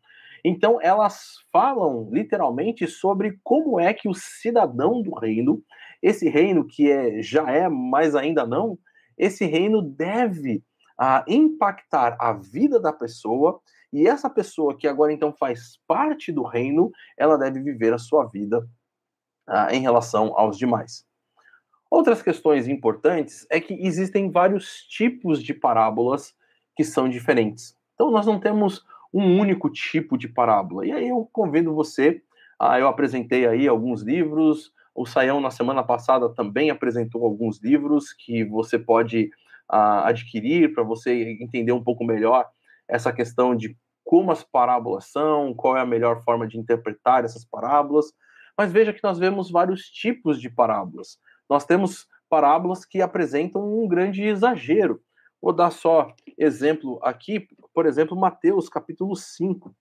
Então, 0.44 0.80
elas 0.82 1.36
falam 1.52 2.10
literalmente 2.14 2.88
sobre 2.88 3.38
como 3.44 3.78
é 3.78 3.94
que 3.94 4.08
o 4.08 4.14
cidadão 4.14 5.02
do 5.02 5.14
reino, 5.14 5.62
esse 6.02 6.30
reino 6.30 6.66
que 6.66 6.90
é, 6.90 7.22
já 7.22 7.52
é, 7.52 7.68
mas 7.68 8.16
ainda 8.16 8.48
não, 8.48 8.80
esse 9.18 9.46
reino 9.46 9.82
deve 9.82 10.64
ah, 10.98 11.26
impactar 11.28 12.16
a 12.22 12.32
vida 12.32 12.80
da 12.80 12.94
pessoa, 12.94 13.60
e 13.92 14.08
essa 14.08 14.30
pessoa 14.30 14.78
que 14.78 14.88
agora 14.88 15.12
então 15.12 15.34
faz 15.34 15.80
parte 15.88 16.32
do 16.32 16.44
reino, 16.44 16.92
ela 17.18 17.38
deve 17.38 17.62
viver 17.62 17.94
a 17.94 17.98
sua 17.98 18.26
vida 18.26 18.68
ah, 19.48 19.74
em 19.74 19.82
relação 19.82 20.38
aos 20.38 20.58
demais. 20.58 21.06
Outras 21.90 22.22
questões 22.22 22.68
importantes 22.68 23.48
é 23.50 23.60
que 23.60 23.74
existem 23.74 24.30
vários 24.30 24.84
tipos 24.84 25.42
de 25.42 25.56
parábolas 25.56 26.36
que 26.76 26.84
são 26.84 27.10
diferentes. 27.10 27.76
Então, 27.96 28.12
nós 28.12 28.28
não 28.28 28.40
temos 28.40 28.86
um 29.12 29.40
único 29.40 29.70
tipo 29.72 30.18
de 30.18 30.28
parábola. 30.28 30.86
E 30.86 30.92
aí 30.92 31.10
eu 31.10 31.28
convido 31.34 31.74
você, 31.74 32.22
a, 32.60 32.80
eu 32.80 32.88
apresentei 32.88 33.48
aí 33.48 33.68
alguns 33.68 34.04
livros, 34.04 34.72
o 34.94 35.06
Saião 35.06 35.42
na 35.42 35.50
semana 35.50 35.84
passada 35.84 36.30
também 36.30 36.70
apresentou 36.70 37.26
alguns 37.26 37.60
livros 37.60 38.14
que 38.14 38.44
você 38.46 38.78
pode 38.78 39.32
a, 39.68 40.10
adquirir 40.10 40.74
para 40.74 40.84
você 40.84 41.38
entender 41.42 41.72
um 41.72 41.84
pouco 41.84 42.04
melhor 42.04 42.46
essa 42.90 43.14
questão 43.14 43.56
de 43.56 43.78
como 44.04 44.32
as 44.32 44.44
parábolas 44.44 45.06
são, 45.06 45.54
qual 45.54 45.78
é 45.78 45.82
a 45.82 45.86
melhor 45.86 46.24
forma 46.24 46.48
de 46.48 46.58
interpretar 46.58 47.24
essas 47.24 47.46
parábolas. 47.46 48.12
Mas 48.58 48.72
veja 48.72 48.92
que 48.92 49.04
nós 49.04 49.20
vemos 49.20 49.52
vários 49.52 49.84
tipos 49.84 50.42
de 50.42 50.50
parábolas. 50.50 51.20
Nós 51.48 51.64
temos 51.64 52.08
parábolas 52.28 52.84
que 52.84 53.02
apresentam 53.02 53.62
um 53.62 53.88
grande 53.88 54.24
exagero. 54.24 55.00
Vou 55.42 55.54
dar 55.54 55.72
só 55.72 56.14
exemplo 56.38 57.00
aqui, 57.04 57.48
por 57.74 57.86
exemplo, 57.86 58.18
Mateus 58.18 58.68
capítulo 58.68 59.16
5. 59.16 59.74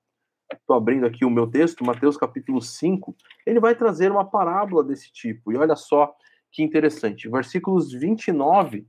Estou 0.52 0.76
abrindo 0.76 1.06
aqui 1.06 1.24
o 1.24 1.30
meu 1.30 1.46
texto, 1.46 1.84
Mateus 1.84 2.16
capítulo 2.16 2.60
5. 2.60 3.16
Ele 3.46 3.58
vai 3.58 3.74
trazer 3.74 4.12
uma 4.12 4.24
parábola 4.24 4.84
desse 4.84 5.10
tipo. 5.10 5.52
E 5.52 5.56
olha 5.56 5.74
só 5.74 6.14
que 6.52 6.62
interessante. 6.62 7.28
Versículos 7.28 7.92
29 7.92 8.86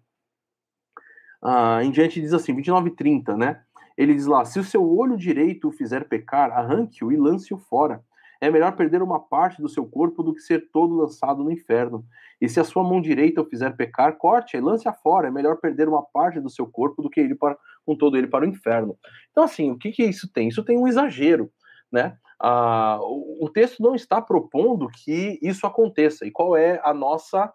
ah, 1.41 1.81
em 1.83 1.91
diante 1.91 2.19
diz 2.19 2.33
assim, 2.33 2.53
29 2.53 2.89
e 2.89 2.95
30, 2.95 3.37
né? 3.37 3.63
Ele 3.99 4.15
diz 4.15 4.25
lá: 4.25 4.45
Se 4.45 4.57
o 4.57 4.63
seu 4.63 4.81
olho 4.89 5.17
direito 5.17 5.67
o 5.67 5.73
fizer 5.73 6.07
pecar, 6.07 6.51
arranque-o 6.51 7.11
e 7.11 7.17
lance-o 7.17 7.57
fora. 7.57 8.01
É 8.39 8.49
melhor 8.49 8.73
perder 8.77 9.01
uma 9.01 9.19
parte 9.19 9.61
do 9.61 9.67
seu 9.67 9.85
corpo 9.85 10.23
do 10.23 10.33
que 10.33 10.39
ser 10.39 10.69
todo 10.71 10.95
lançado 10.95 11.43
no 11.43 11.51
inferno. 11.51 12.05
E 12.39 12.47
se 12.47 12.57
a 12.57 12.63
sua 12.63 12.81
mão 12.81 13.01
direita 13.01 13.41
o 13.41 13.45
fizer 13.45 13.75
pecar, 13.75 14.15
corte 14.17 14.55
e 14.55 14.61
lance-a 14.61 14.93
fora. 14.93 15.27
É 15.27 15.31
melhor 15.31 15.57
perder 15.57 15.89
uma 15.89 16.01
parte 16.01 16.39
do 16.39 16.49
seu 16.49 16.65
corpo 16.65 17.01
do 17.01 17.09
que 17.09 17.19
ir 17.19 17.35
para, 17.35 17.57
com 17.85 17.93
todo 17.97 18.17
ele 18.17 18.27
para 18.27 18.45
o 18.45 18.47
inferno. 18.47 18.97
Então, 19.31 19.43
assim, 19.43 19.69
o 19.69 19.77
que, 19.77 19.91
que 19.91 20.05
isso 20.05 20.31
tem? 20.31 20.47
Isso 20.47 20.63
tem 20.63 20.77
um 20.77 20.87
exagero, 20.87 21.51
né? 21.91 22.15
Ah, 22.41 22.99
o, 23.01 23.47
o 23.47 23.49
texto 23.49 23.83
não 23.83 23.93
está 23.93 24.21
propondo 24.21 24.87
que 24.87 25.37
isso 25.41 25.67
aconteça. 25.67 26.25
E 26.25 26.31
qual 26.31 26.55
é 26.55 26.79
a 26.85 26.93
nossa 26.93 27.51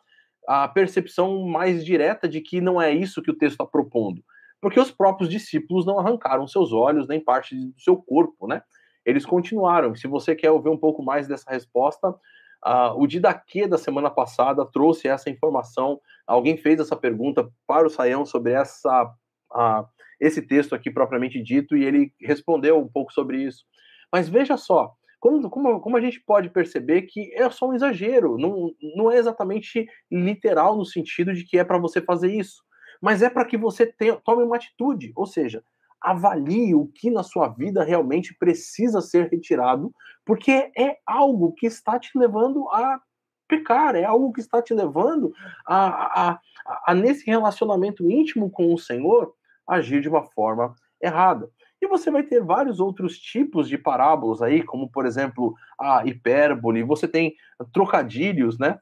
a 0.46 0.68
percepção 0.68 1.46
mais 1.46 1.82
direta 1.82 2.28
de 2.28 2.42
que 2.42 2.60
não 2.60 2.82
é 2.82 2.92
isso 2.92 3.22
que 3.22 3.30
o 3.30 3.38
texto 3.38 3.54
está 3.54 3.64
propondo? 3.64 4.22
Porque 4.64 4.80
os 4.80 4.90
próprios 4.90 5.28
discípulos 5.28 5.84
não 5.84 5.98
arrancaram 5.98 6.48
seus 6.48 6.72
olhos 6.72 7.06
nem 7.06 7.20
parte 7.20 7.54
do 7.54 7.78
seu 7.78 7.98
corpo, 7.98 8.46
né? 8.46 8.62
eles 9.04 9.26
continuaram. 9.26 9.94
Se 9.94 10.06
você 10.06 10.34
quer 10.34 10.50
ouvir 10.50 10.70
um 10.70 10.78
pouco 10.78 11.02
mais 11.02 11.28
dessa 11.28 11.50
resposta, 11.50 12.08
uh, 12.08 12.96
o 12.96 13.06
Didaquê 13.06 13.68
da 13.68 13.76
semana 13.76 14.10
passada 14.10 14.64
trouxe 14.64 15.06
essa 15.06 15.28
informação. 15.28 16.00
Alguém 16.26 16.56
fez 16.56 16.80
essa 16.80 16.96
pergunta 16.96 17.48
para 17.66 17.86
o 17.86 17.90
Saião 17.90 18.24
sobre 18.24 18.52
essa, 18.52 19.04
uh, 19.52 19.86
esse 20.18 20.40
texto 20.40 20.74
aqui 20.74 20.90
propriamente 20.90 21.42
dito 21.42 21.76
e 21.76 21.84
ele 21.84 22.12
respondeu 22.20 22.78
um 22.78 22.88
pouco 22.88 23.12
sobre 23.12 23.42
isso. 23.42 23.64
Mas 24.10 24.28
veja 24.28 24.56
só, 24.56 24.94
como, 25.20 25.50
como, 25.50 25.80
como, 25.80 25.96
a 25.96 26.00
gente 26.00 26.20
pode 26.20 26.48
perceber 26.48 27.02
que 27.02 27.30
é 27.34 27.50
só 27.50 27.68
um 27.68 27.74
exagero, 27.74 28.38
não, 28.38 28.70
não 28.96 29.10
é 29.10 29.16
exatamente 29.16 29.86
literal 30.10 30.74
no 30.74 30.84
sentido 30.86 31.34
de 31.34 31.44
que 31.44 31.58
é 31.58 31.64
para 31.64 31.78
você 31.78 32.00
fazer 32.00 32.32
isso, 32.32 32.62
mas 33.04 33.20
é 33.20 33.28
para 33.28 33.44
que 33.44 33.58
você 33.58 33.84
tenha, 33.84 34.16
tome 34.16 34.42
uma 34.42 34.56
atitude, 34.56 35.12
ou 35.14 35.26
seja, 35.26 35.62
avalie 36.00 36.74
o 36.74 36.86
que 36.86 37.10
na 37.10 37.22
sua 37.22 37.48
vida 37.48 37.84
realmente 37.84 38.34
precisa 38.34 39.02
ser 39.02 39.28
retirado, 39.28 39.92
porque 40.24 40.72
é 40.74 40.96
algo 41.06 41.52
que 41.52 41.66
está 41.66 41.98
te 41.98 42.18
levando 42.18 42.66
a 42.70 42.98
pecar, 43.46 43.94
é 43.94 44.04
algo 44.04 44.32
que 44.32 44.40
está 44.40 44.62
te 44.62 44.72
levando 44.72 45.34
a, 45.66 45.86
a, 45.86 46.30
a, 46.30 46.40
a 46.86 46.94
nesse 46.94 47.26
relacionamento 47.26 48.10
íntimo 48.10 48.50
com 48.50 48.72
o 48.72 48.78
Senhor, 48.78 49.34
agir 49.68 50.00
de 50.00 50.08
uma 50.08 50.24
forma 50.24 50.74
errada. 50.98 51.50
E 51.82 51.86
você 51.86 52.10
vai 52.10 52.22
ter 52.22 52.42
vários 52.42 52.80
outros 52.80 53.18
tipos 53.18 53.68
de 53.68 53.76
parábolas 53.76 54.40
aí, 54.40 54.62
como 54.62 54.90
por 54.90 55.04
exemplo 55.04 55.54
a 55.78 56.06
hipérbole, 56.06 56.82
você 56.82 57.06
tem 57.06 57.34
trocadilhos, 57.70 58.58
né? 58.58 58.78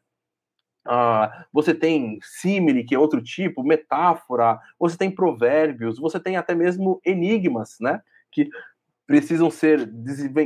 Uh, 0.87 1.45
você 1.53 1.73
tem 1.73 2.19
símile, 2.23 2.83
que 2.83 2.95
é 2.95 2.99
outro 2.99 3.23
tipo, 3.23 3.63
metáfora, 3.63 4.59
você 4.79 4.97
tem 4.97 5.11
provérbios, 5.11 5.99
você 5.99 6.19
tem 6.19 6.37
até 6.37 6.55
mesmo 6.55 7.01
enigmas, 7.05 7.77
né? 7.81 8.03
Que 8.31 8.49
precisam 9.07 9.51
ser 9.51 9.87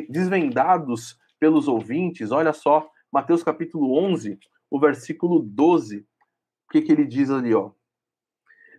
desvendados 0.09 1.19
pelos 1.39 1.69
ouvintes. 1.69 2.31
Olha 2.33 2.53
só, 2.53 2.89
Mateus 3.11 3.43
capítulo 3.43 3.97
11, 3.99 4.39
o 4.71 4.79
versículo 4.79 5.41
12. 5.41 5.99
O 5.99 6.73
que, 6.73 6.83
que 6.83 6.93
ele 6.93 7.07
diz 7.07 7.31
ali, 7.31 7.55
ó? 7.55 7.71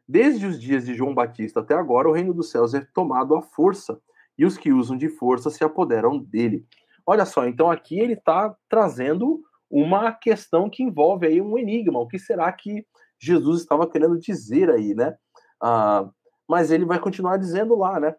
Desde 0.08 0.45
os 0.45 0.60
dias 0.60 0.86
de 0.86 0.93
João 0.93 1.14
Batista 1.14 1.60
até 1.60 1.74
agora, 1.74 2.08
o 2.08 2.14
reino 2.14 2.34
dos 2.34 2.49
céus 2.49 2.74
é 2.74 2.82
tomado 2.93 3.36
à 3.36 3.41
força, 3.41 3.99
e 4.38 4.45
os 4.45 4.58
que 4.58 4.72
usam 4.72 4.97
de 4.97 5.10
força 5.10 5.49
se 5.49 5.64
apoderam 5.64 6.18
dele. 6.18 6.66
Olha 7.05 7.26
só, 7.26 7.47
então 7.47 7.72
aqui 7.72 7.99
ele 7.99 8.14
está 8.14 8.55
trazendo 8.70 9.41
uma 9.70 10.11
questão 10.11 10.70
que 10.70 10.84
envolve 10.84 11.28
aí 11.28 11.41
um 11.41 11.57
enigma. 11.57 11.99
O 11.99 12.07
que 12.07 12.20
será 12.20 12.51
que 12.51 12.86
Jesus 13.20 13.61
estava 13.61 13.89
querendo 13.89 14.20
dizer 14.20 14.70
aí, 14.70 14.93
né? 14.93 15.15
Ah, 15.61 16.09
mas 16.47 16.72
ele 16.72 16.86
vai 16.86 16.99
continuar 16.99 17.38
dizendo 17.38 17.76
lá, 17.76 17.99
né? 17.99 18.15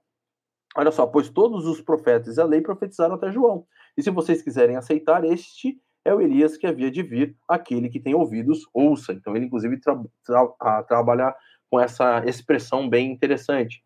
Olha 0.76 0.90
só, 0.90 1.07
pois 1.07 1.28
todos 1.28 1.66
os 1.66 1.80
profetas 1.80 2.36
e 2.36 2.40
a 2.40 2.44
lei 2.44 2.61
profetizaram 2.61 3.14
até 3.14 3.30
João. 3.30 3.64
E 3.96 4.03
se 4.03 4.11
vocês 4.11 4.42
quiserem 4.42 4.76
aceitar, 4.76 5.24
este 5.24 5.80
é 6.05 6.14
o 6.14 6.20
Elias 6.20 6.57
que 6.57 6.66
havia 6.66 6.90
de 6.90 7.03
vir, 7.03 7.36
aquele 7.49 7.88
que 7.88 8.01
tem 8.01 8.14
ouvidos, 8.14 8.61
ouça. 8.72 9.12
Então, 9.12 9.34
ele, 9.34 9.46
inclusive, 9.46 9.80
tra 9.80 9.99
tra 10.24 10.82
trabalha 10.84 11.34
com 11.70 11.80
essa 11.80 12.22
expressão 12.26 12.88
bem 12.88 13.11
interessante. 13.11 13.82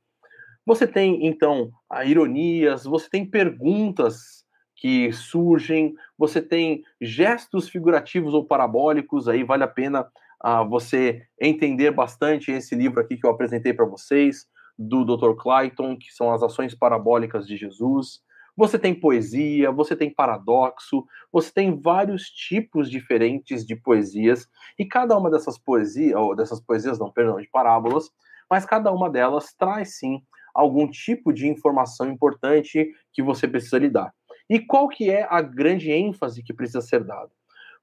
Você 0.66 0.86
tem, 0.86 1.26
então, 1.26 1.70
ironias, 2.04 2.84
você 2.84 3.08
tem 3.08 3.28
perguntas 3.28 4.41
que 4.82 5.12
surgem, 5.12 5.94
você 6.18 6.42
tem 6.42 6.82
gestos 7.00 7.68
figurativos 7.68 8.34
ou 8.34 8.44
parabólicos, 8.44 9.28
aí 9.28 9.44
vale 9.44 9.62
a 9.62 9.68
pena 9.68 10.00
uh, 10.44 10.68
você 10.68 11.22
entender 11.40 11.92
bastante 11.92 12.50
esse 12.50 12.74
livro 12.74 13.00
aqui 13.00 13.16
que 13.16 13.24
eu 13.24 13.30
apresentei 13.30 13.72
para 13.72 13.86
vocês, 13.86 14.44
do 14.76 15.04
Dr. 15.04 15.40
Clayton, 15.40 15.96
que 15.96 16.10
são 16.12 16.32
as 16.32 16.42
ações 16.42 16.74
parabólicas 16.74 17.46
de 17.46 17.56
Jesus. 17.56 18.20
Você 18.56 18.76
tem 18.76 18.92
poesia, 18.92 19.70
você 19.70 19.94
tem 19.94 20.12
paradoxo, 20.12 21.06
você 21.32 21.52
tem 21.52 21.80
vários 21.80 22.24
tipos 22.24 22.90
diferentes 22.90 23.64
de 23.64 23.76
poesias, 23.76 24.48
e 24.76 24.84
cada 24.84 25.16
uma 25.16 25.30
dessas 25.30 25.56
poesias, 25.56 26.16
ou 26.16 26.34
dessas 26.34 26.60
poesias, 26.60 26.98
não, 26.98 27.12
perdão, 27.12 27.40
de 27.40 27.48
parábolas, 27.48 28.10
mas 28.50 28.66
cada 28.66 28.90
uma 28.90 29.08
delas 29.08 29.54
traz 29.54 29.96
sim 29.96 30.20
algum 30.52 30.90
tipo 30.90 31.32
de 31.32 31.46
informação 31.46 32.10
importante 32.10 32.90
que 33.12 33.22
você 33.22 33.46
precisa 33.46 33.78
lidar. 33.78 34.12
E 34.48 34.60
qual 34.60 34.88
que 34.88 35.10
é 35.10 35.26
a 35.28 35.40
grande 35.40 35.90
ênfase 35.90 36.42
que 36.42 36.52
precisa 36.52 36.80
ser 36.80 37.04
dada? 37.04 37.30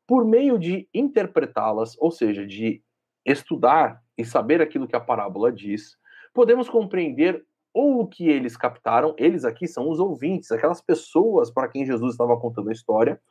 Por 0.08 0.26
meio 0.26 0.58
de 0.58 0.88
interpretá-las, 0.94 1.96
ou 2.00 2.12
seja, 2.12 2.46
de 2.46 2.82
estudar 3.26 4.02
e 4.18 4.26
saber 4.26 4.62
aquilo 4.62 4.88
que 4.88 4.96
a 4.96 5.00
parábola 5.00 5.52
diz, 5.52 5.98
podemos 6.34 6.70
compreender 6.70 7.46
ou 7.74 8.02
o 8.02 8.08
que 8.08 8.28
eles 8.28 8.58
captaram, 8.58 9.14
eles 9.18 9.46
aqui 9.46 9.68
são 9.68 9.90
os 9.90 10.00
ouvintes, 10.00 10.52
aquelas 10.52 10.82
pessoas 10.82 11.52
para 11.52 11.68
quem 11.68 11.86
Jesus 11.86 12.14
estava 12.14 12.38
contando 12.40 12.70
a 12.70 12.74
história, 12.74 13.22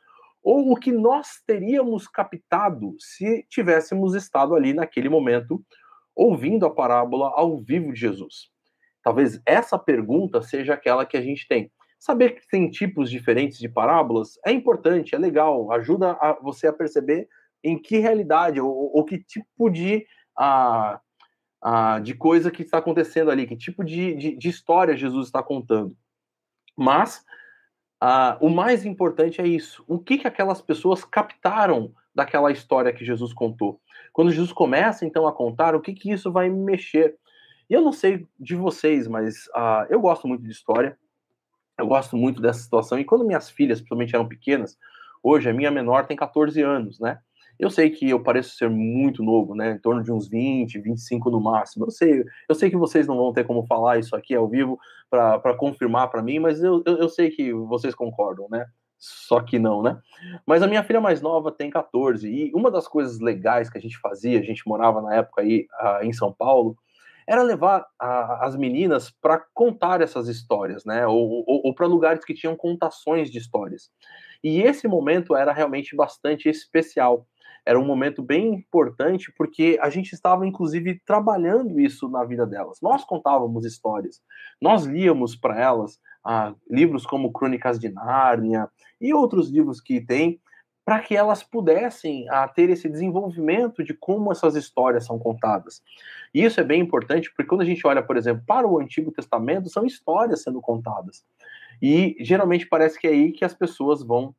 ou 0.41 0.71
o 0.71 0.75
que 0.75 0.91
nós 0.91 1.41
teríamos 1.45 2.07
captado 2.07 2.95
se 2.97 3.45
tivéssemos 3.49 4.15
estado 4.15 4.55
ali 4.55 4.73
naquele 4.73 5.09
momento 5.09 5.61
ouvindo 6.15 6.65
a 6.65 6.73
parábola 6.73 7.31
ao 7.35 7.57
vivo 7.57 7.91
de 7.93 7.99
Jesus. 7.99 8.49
Talvez 9.03 9.41
essa 9.45 9.77
pergunta 9.77 10.41
seja 10.41 10.73
aquela 10.73 11.05
que 11.05 11.17
a 11.17 11.21
gente 11.21 11.47
tem. 11.47 11.71
Saber 11.99 12.31
que 12.31 12.47
tem 12.47 12.69
tipos 12.69 13.09
diferentes 13.09 13.59
de 13.59 13.67
parábolas 13.67 14.39
é 14.45 14.51
importante, 14.51 15.13
é 15.13 15.17
legal, 15.17 15.71
ajuda 15.71 16.11
a 16.13 16.33
você 16.41 16.67
a 16.67 16.73
perceber 16.73 17.27
em 17.63 17.77
que 17.77 17.97
realidade 17.97 18.59
ou, 18.61 18.71
ou 18.95 19.03
que 19.03 19.19
tipo 19.19 19.69
de 19.69 20.05
uh, 20.39 20.97
ah, 21.61 21.99
de 21.99 22.13
coisa 22.13 22.49
que 22.49 22.61
está 22.61 22.77
acontecendo 22.77 23.29
ali, 23.29 23.45
que 23.45 23.55
tipo 23.55 23.83
de, 23.83 24.15
de, 24.15 24.35
de 24.37 24.49
história 24.49 24.95
Jesus 24.95 25.27
está 25.27 25.43
contando. 25.43 25.95
Mas 26.75 27.23
ah, 27.99 28.37
o 28.39 28.49
mais 28.49 28.85
importante 28.85 29.41
é 29.41 29.47
isso. 29.47 29.83
O 29.85 29.99
que, 29.99 30.17
que 30.17 30.27
aquelas 30.27 30.61
pessoas 30.61 31.03
captaram 31.03 31.93
daquela 32.15 32.51
história 32.51 32.93
que 32.93 33.03
Jesus 33.03 33.33
contou? 33.33 33.81
Quando 34.13 34.31
Jesus 34.31 34.53
começa, 34.53 35.05
então, 35.05 35.27
a 35.27 35.33
contar, 35.33 35.75
o 35.75 35.81
que, 35.81 35.93
que 35.93 36.11
isso 36.11 36.31
vai 36.31 36.49
mexer? 36.49 37.17
E 37.69 37.73
eu 37.73 37.81
não 37.81 37.91
sei 37.91 38.25
de 38.39 38.55
vocês, 38.55 39.07
mas 39.07 39.49
ah, 39.53 39.85
eu 39.89 39.99
gosto 39.99 40.27
muito 40.27 40.43
de 40.43 40.51
história. 40.51 40.97
Eu 41.79 41.87
gosto 41.87 42.17
muito 42.17 42.41
dessa 42.41 42.59
situação. 42.59 42.99
E 42.99 43.05
quando 43.05 43.25
minhas 43.25 43.49
filhas, 43.49 43.79
principalmente, 43.79 44.13
eram 44.13 44.27
pequenas, 44.27 44.77
hoje 45.23 45.49
a 45.49 45.53
minha 45.53 45.71
menor 45.71 46.05
tem 46.05 46.17
14 46.17 46.61
anos, 46.61 46.99
né? 46.99 47.19
Eu 47.57 47.69
sei 47.69 47.89
que 47.89 48.09
eu 48.09 48.21
pareço 48.21 48.55
ser 48.55 48.69
muito 48.69 49.21
novo, 49.21 49.53
né? 49.53 49.71
Em 49.71 49.79
torno 49.79 50.01
de 50.01 50.11
uns 50.11 50.29
20, 50.29 50.79
25 50.79 51.29
no 51.29 51.41
máximo. 51.41 51.85
Eu 51.85 51.91
sei, 51.91 52.23
eu 52.47 52.55
sei 52.55 52.69
que 52.69 52.77
vocês 52.77 53.05
não 53.05 53.17
vão 53.17 53.33
ter 53.33 53.43
como 53.43 53.65
falar 53.65 53.97
isso 53.97 54.15
aqui 54.15 54.33
ao 54.33 54.47
vivo 54.47 54.79
para 55.09 55.57
confirmar 55.57 56.09
para 56.09 56.23
mim, 56.23 56.39
mas 56.39 56.63
eu, 56.63 56.81
eu, 56.85 56.97
eu, 56.97 57.09
sei 57.09 57.29
que 57.29 57.51
vocês 57.51 57.93
concordam, 57.93 58.47
né? 58.49 58.65
Só 58.97 59.41
que 59.41 59.59
não, 59.59 59.81
né? 59.81 59.97
Mas 60.45 60.61
a 60.61 60.67
minha 60.67 60.83
filha 60.83 61.01
mais 61.01 61.21
nova 61.21 61.51
tem 61.51 61.69
14, 61.69 62.29
e 62.29 62.51
uma 62.53 62.69
das 62.71 62.87
coisas 62.87 63.19
legais 63.19 63.69
que 63.69 63.77
a 63.77 63.81
gente 63.81 63.97
fazia, 63.97 64.39
a 64.39 64.43
gente 64.43 64.67
morava 64.67 65.01
na 65.01 65.15
época 65.15 65.41
aí 65.41 65.67
uh, 65.81 66.03
em 66.03 66.13
São 66.13 66.33
Paulo, 66.33 66.77
era 67.29 67.43
levar 67.43 67.85
a, 67.99 68.47
as 68.47 68.55
meninas 68.55 69.11
para 69.21 69.45
contar 69.53 70.01
essas 70.01 70.27
histórias, 70.27 70.83
né? 70.83 71.05
Ou, 71.05 71.43
ou, 71.45 71.61
ou 71.65 71.75
para 71.75 71.85
lugares 71.85 72.25
que 72.25 72.33
tinham 72.33 72.55
contações 72.55 73.29
de 73.29 73.37
histórias. 73.37 73.91
E 74.43 74.61
esse 74.61 74.87
momento 74.87 75.35
era 75.35 75.53
realmente 75.53 75.95
bastante 75.95 76.49
especial 76.49 77.27
era 77.65 77.79
um 77.79 77.85
momento 77.85 78.23
bem 78.23 78.53
importante 78.53 79.31
porque 79.37 79.77
a 79.79 79.91
gente 79.91 80.13
estava, 80.13 80.43
inclusive, 80.47 80.99
trabalhando 81.05 81.79
isso 81.79 82.09
na 82.09 82.23
vida 82.23 82.43
delas. 82.45 82.79
Nós 82.81 83.03
contávamos 83.03 83.63
histórias, 83.63 84.21
nós 84.59 84.85
líamos 84.85 85.35
para 85.35 85.59
elas 85.59 85.99
ah, 86.25 86.55
livros 86.67 87.05
como 87.05 87.31
Crônicas 87.31 87.79
de 87.79 87.89
Nárnia 87.89 88.67
e 88.99 89.13
outros 89.13 89.51
livros 89.51 89.79
que 89.81 90.01
tem, 90.01 90.39
para 90.89 91.01
que 91.01 91.15
elas 91.15 91.43
pudessem 91.43 92.27
ah, 92.31 92.47
ter 92.47 92.67
esse 92.71 92.89
desenvolvimento 92.89 93.83
de 93.83 93.93
como 93.93 94.31
essas 94.31 94.55
histórias 94.55 95.05
são 95.05 95.19
contadas. 95.19 95.83
E 96.33 96.43
isso 96.43 96.59
é 96.59 96.63
bem 96.63 96.81
importante 96.81 97.29
porque 97.29 97.43
quando 97.43 97.61
a 97.61 97.65
gente 97.65 97.85
olha, 97.85 98.01
por 98.01 98.17
exemplo, 98.17 98.43
para 98.47 98.67
o 98.67 98.79
Antigo 98.79 99.11
Testamento, 99.11 99.69
são 99.69 99.85
histórias 99.85 100.41
sendo 100.41 100.59
contadas. 100.59 101.23
E 101.79 102.15
geralmente 102.21 102.65
parece 102.65 102.99
que 102.99 103.05
é 103.05 103.11
aí 103.11 103.31
que 103.31 103.45
as 103.45 103.53
pessoas 103.53 104.01
vão 104.01 104.33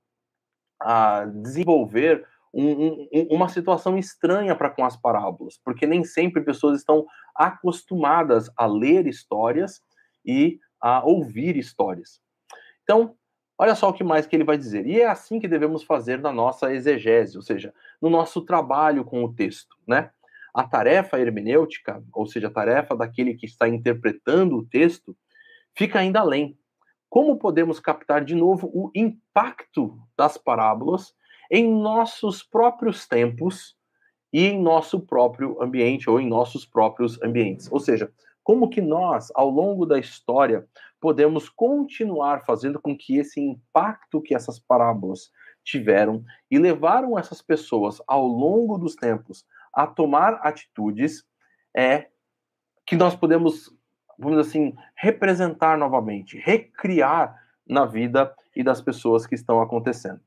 ah, 0.82 1.24
desenvolver 1.32 2.26
um, 2.53 3.07
um, 3.12 3.28
uma 3.30 3.48
situação 3.48 3.96
estranha 3.96 4.57
para 4.57 4.70
com 4.70 4.84
as 4.84 4.96
parábolas, 4.96 5.57
porque 5.64 5.86
nem 5.86 6.03
sempre 6.03 6.42
pessoas 6.42 6.80
estão 6.80 7.07
acostumadas 7.32 8.51
a 8.57 8.66
ler 8.66 9.07
histórias 9.07 9.80
e 10.26 10.59
a 10.80 11.07
ouvir 11.07 11.57
histórias. 11.57 12.20
Então, 12.82 13.14
olha 13.61 13.74
só 13.74 13.90
o 13.90 13.92
que 13.92 14.02
mais 14.02 14.26
que 14.26 14.34
ele 14.34 14.42
vai 14.42 14.56
dizer. 14.56 14.86
E 14.86 15.02
é 15.02 15.06
assim 15.06 15.38
que 15.38 15.46
devemos 15.46 15.82
fazer 15.82 16.18
na 16.18 16.32
nossa 16.32 16.72
exegese, 16.72 17.36
ou 17.36 17.42
seja, 17.42 17.74
no 18.00 18.08
nosso 18.08 18.40
trabalho 18.40 19.04
com 19.04 19.22
o 19.22 19.30
texto, 19.30 19.76
né? 19.86 20.11
A 20.54 20.64
tarefa 20.64 21.20
hermenêutica, 21.20 22.02
ou 22.11 22.26
seja, 22.26 22.46
a 22.48 22.50
tarefa 22.50 22.96
daquele 22.96 23.34
que 23.34 23.44
está 23.44 23.68
interpretando 23.68 24.56
o 24.56 24.64
texto, 24.64 25.14
fica 25.76 25.98
ainda 25.98 26.20
além. 26.20 26.58
Como 27.11 27.36
podemos 27.36 27.78
captar 27.78 28.24
de 28.24 28.34
novo 28.34 28.70
o 28.72 28.90
impacto 28.94 29.94
das 30.16 30.38
parábolas 30.38 31.12
em 31.50 31.70
nossos 31.70 32.42
próprios 32.42 33.06
tempos 33.06 33.76
e 34.32 34.46
em 34.46 34.58
nosso 34.58 34.98
próprio 35.00 35.62
ambiente 35.62 36.08
ou 36.08 36.18
em 36.18 36.26
nossos 36.26 36.64
próprios 36.64 37.20
ambientes. 37.22 37.70
Ou 37.70 37.78
seja, 37.78 38.11
como 38.42 38.70
que 38.70 38.80
nós, 38.80 39.30
ao 39.34 39.50
longo 39.50 39.84
da 39.84 39.98
história, 39.98 40.66
podemos 41.01 41.48
continuar 41.48 42.44
fazendo 42.44 42.80
com 42.80 42.96
que 42.96 43.16
esse 43.16 43.40
impacto 43.40 44.20
que 44.20 44.34
essas 44.34 44.59
parábolas 44.59 45.30
tiveram 45.64 46.24
e 46.51 46.59
levaram 46.59 47.18
essas 47.18 47.40
pessoas 47.40 48.01
ao 48.07 48.26
longo 48.26 48.78
dos 48.78 48.94
tempos 48.94 49.46
a 49.72 49.86
tomar 49.86 50.34
atitudes 50.42 51.24
é 51.74 52.09
que 52.86 52.96
nós 52.96 53.14
podemos, 53.14 53.74
vamos 54.18 54.38
dizer 54.38 54.51
assim, 54.51 54.76
representar 54.96 55.78
novamente, 55.78 56.38
recriar 56.38 57.40
na 57.66 57.86
vida 57.86 58.34
e 58.55 58.62
das 58.62 58.80
pessoas 58.80 59.26
que 59.26 59.34
estão 59.34 59.61
acontecendo. 59.61 60.20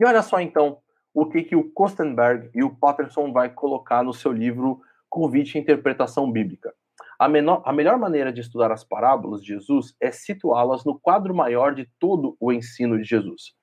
E 0.00 0.04
olha 0.04 0.22
só 0.22 0.40
então 0.40 0.78
o 1.12 1.26
que, 1.26 1.42
que 1.42 1.56
o 1.56 1.70
Kostenberg 1.70 2.50
e 2.54 2.62
o 2.62 2.74
Patterson 2.74 3.32
vai 3.32 3.50
colocar 3.50 4.02
no 4.02 4.12
seu 4.12 4.32
livro 4.32 4.82
Convite 5.08 5.56
à 5.56 5.60
Interpretação 5.60 6.30
Bíblica. 6.30 6.74
A, 7.18 7.28
menor, 7.28 7.62
a 7.64 7.72
melhor 7.72 7.98
maneira 7.98 8.32
de 8.32 8.40
estudar 8.40 8.70
as 8.72 8.84
parábolas 8.84 9.42
de 9.42 9.48
Jesus 9.48 9.94
é 10.00 10.10
situá-las 10.10 10.84
no 10.84 10.98
quadro 10.98 11.34
maior 11.34 11.74
de 11.74 11.88
todo 11.98 12.36
o 12.38 12.52
ensino 12.52 12.98
de 12.98 13.04
Jesus. 13.04 13.54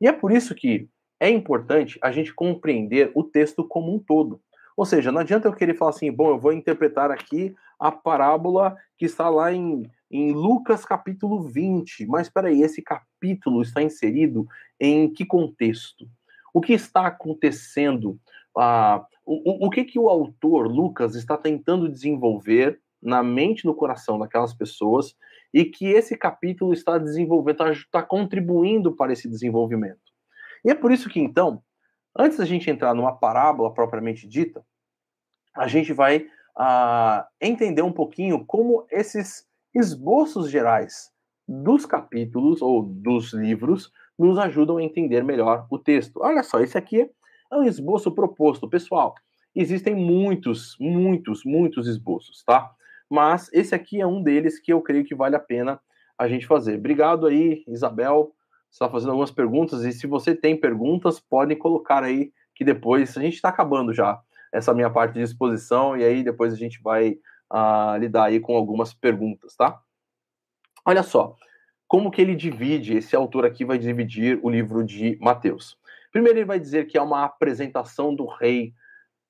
E 0.00 0.06
é 0.06 0.12
por 0.12 0.32
isso 0.32 0.54
que 0.54 0.88
é 1.18 1.28
importante 1.28 1.98
a 2.02 2.10
gente 2.10 2.34
compreender 2.34 3.10
o 3.14 3.22
texto 3.22 3.66
como 3.66 3.94
um 3.94 3.98
todo. 3.98 4.40
Ou 4.76 4.86
seja, 4.86 5.12
não 5.12 5.20
adianta 5.20 5.48
eu 5.48 5.52
querer 5.52 5.74
falar 5.74 5.90
assim, 5.90 6.10
bom, 6.10 6.30
eu 6.30 6.38
vou 6.38 6.52
interpretar 6.52 7.10
aqui 7.10 7.54
a 7.78 7.92
parábola 7.92 8.76
que 8.96 9.04
está 9.04 9.28
lá 9.28 9.52
em 9.52 9.90
em 10.10 10.32
Lucas 10.32 10.84
capítulo 10.84 11.42
20. 11.42 12.06
Mas 12.06 12.26
espera 12.26 12.48
aí, 12.48 12.62
esse 12.62 12.82
capítulo 12.82 13.62
está 13.62 13.80
inserido 13.80 14.46
em 14.78 15.08
que 15.12 15.24
contexto? 15.24 16.08
O 16.52 16.60
que 16.60 16.72
está 16.72 17.06
acontecendo? 17.06 18.18
Ah, 18.56 19.06
o, 19.24 19.66
o 19.66 19.70
que, 19.70 19.84
que 19.84 19.98
o 19.98 20.08
autor, 20.08 20.66
Lucas, 20.66 21.14
está 21.14 21.36
tentando 21.36 21.88
desenvolver 21.88 22.80
na 23.02 23.22
mente 23.22 23.60
e 23.60 23.66
no 23.66 23.74
coração 23.74 24.18
daquelas 24.18 24.54
pessoas 24.54 25.14
e 25.52 25.64
que 25.64 25.86
esse 25.86 26.16
capítulo 26.16 26.72
está 26.72 26.98
desenvolvendo, 26.98 27.52
está, 27.52 27.72
está 27.72 28.02
contribuindo 28.02 28.94
para 28.94 29.12
esse 29.12 29.28
desenvolvimento. 29.28 30.00
E 30.64 30.70
é 30.70 30.74
por 30.74 30.92
isso 30.92 31.08
que, 31.08 31.20
então, 31.20 31.62
antes 32.16 32.38
da 32.38 32.44
gente 32.44 32.70
entrar 32.70 32.94
numa 32.94 33.16
parábola 33.16 33.72
propriamente 33.72 34.28
dita, 34.28 34.64
a 35.54 35.66
gente 35.66 35.92
vai 35.92 36.26
ah, 36.56 37.26
entender 37.40 37.82
um 37.82 37.92
pouquinho 37.92 38.44
como 38.44 38.86
esses 38.90 39.46
esboços 39.74 40.50
gerais 40.50 41.10
dos 41.48 41.86
capítulos 41.86 42.62
ou 42.62 42.82
dos 42.82 43.32
livros 43.32 43.90
nos 44.18 44.38
ajudam 44.38 44.76
a 44.76 44.82
entender 44.82 45.24
melhor 45.24 45.66
o 45.70 45.78
texto. 45.78 46.20
Olha 46.20 46.42
só, 46.42 46.60
esse 46.60 46.76
aqui 46.76 47.10
é 47.50 47.56
um 47.56 47.64
esboço 47.64 48.12
proposto. 48.12 48.68
Pessoal, 48.68 49.14
existem 49.54 49.94
muitos, 49.94 50.76
muitos, 50.78 51.42
muitos 51.44 51.88
esboços, 51.88 52.44
tá? 52.44 52.70
Mas 53.10 53.50
esse 53.52 53.74
aqui 53.74 54.00
é 54.00 54.06
um 54.06 54.22
deles 54.22 54.60
que 54.60 54.72
eu 54.72 54.80
creio 54.80 55.04
que 55.04 55.14
vale 55.14 55.34
a 55.34 55.40
pena 55.40 55.80
a 56.16 56.28
gente 56.28 56.46
fazer. 56.46 56.78
Obrigado 56.78 57.26
aí, 57.26 57.64
Isabel, 57.66 58.32
está 58.70 58.88
fazendo 58.88 59.10
algumas 59.10 59.32
perguntas, 59.32 59.84
e 59.84 59.92
se 59.92 60.06
você 60.06 60.34
tem 60.34 60.56
perguntas, 60.56 61.18
podem 61.18 61.58
colocar 61.58 62.04
aí, 62.04 62.32
que 62.54 62.64
depois, 62.64 63.16
a 63.16 63.20
gente 63.20 63.34
está 63.34 63.48
acabando 63.48 63.92
já 63.92 64.20
essa 64.52 64.72
minha 64.72 64.90
parte 64.90 65.14
de 65.14 65.22
exposição, 65.22 65.96
e 65.96 66.04
aí 66.04 66.22
depois 66.22 66.52
a 66.52 66.56
gente 66.56 66.80
vai 66.82 67.18
uh, 67.52 67.96
lidar 67.98 68.24
aí 68.26 68.38
com 68.38 68.54
algumas 68.54 68.94
perguntas, 68.94 69.56
tá? 69.56 69.80
Olha 70.84 71.02
só, 71.02 71.34
como 71.88 72.10
que 72.10 72.20
ele 72.20 72.36
divide, 72.36 72.96
esse 72.96 73.16
autor 73.16 73.44
aqui 73.44 73.64
vai 73.64 73.78
dividir 73.78 74.38
o 74.42 74.48
livro 74.48 74.84
de 74.84 75.18
Mateus. 75.20 75.76
Primeiro 76.12 76.38
ele 76.38 76.44
vai 76.46 76.60
dizer 76.60 76.86
que 76.86 76.96
é 76.96 77.02
uma 77.02 77.24
apresentação 77.24 78.14
do 78.14 78.26
rei, 78.26 78.72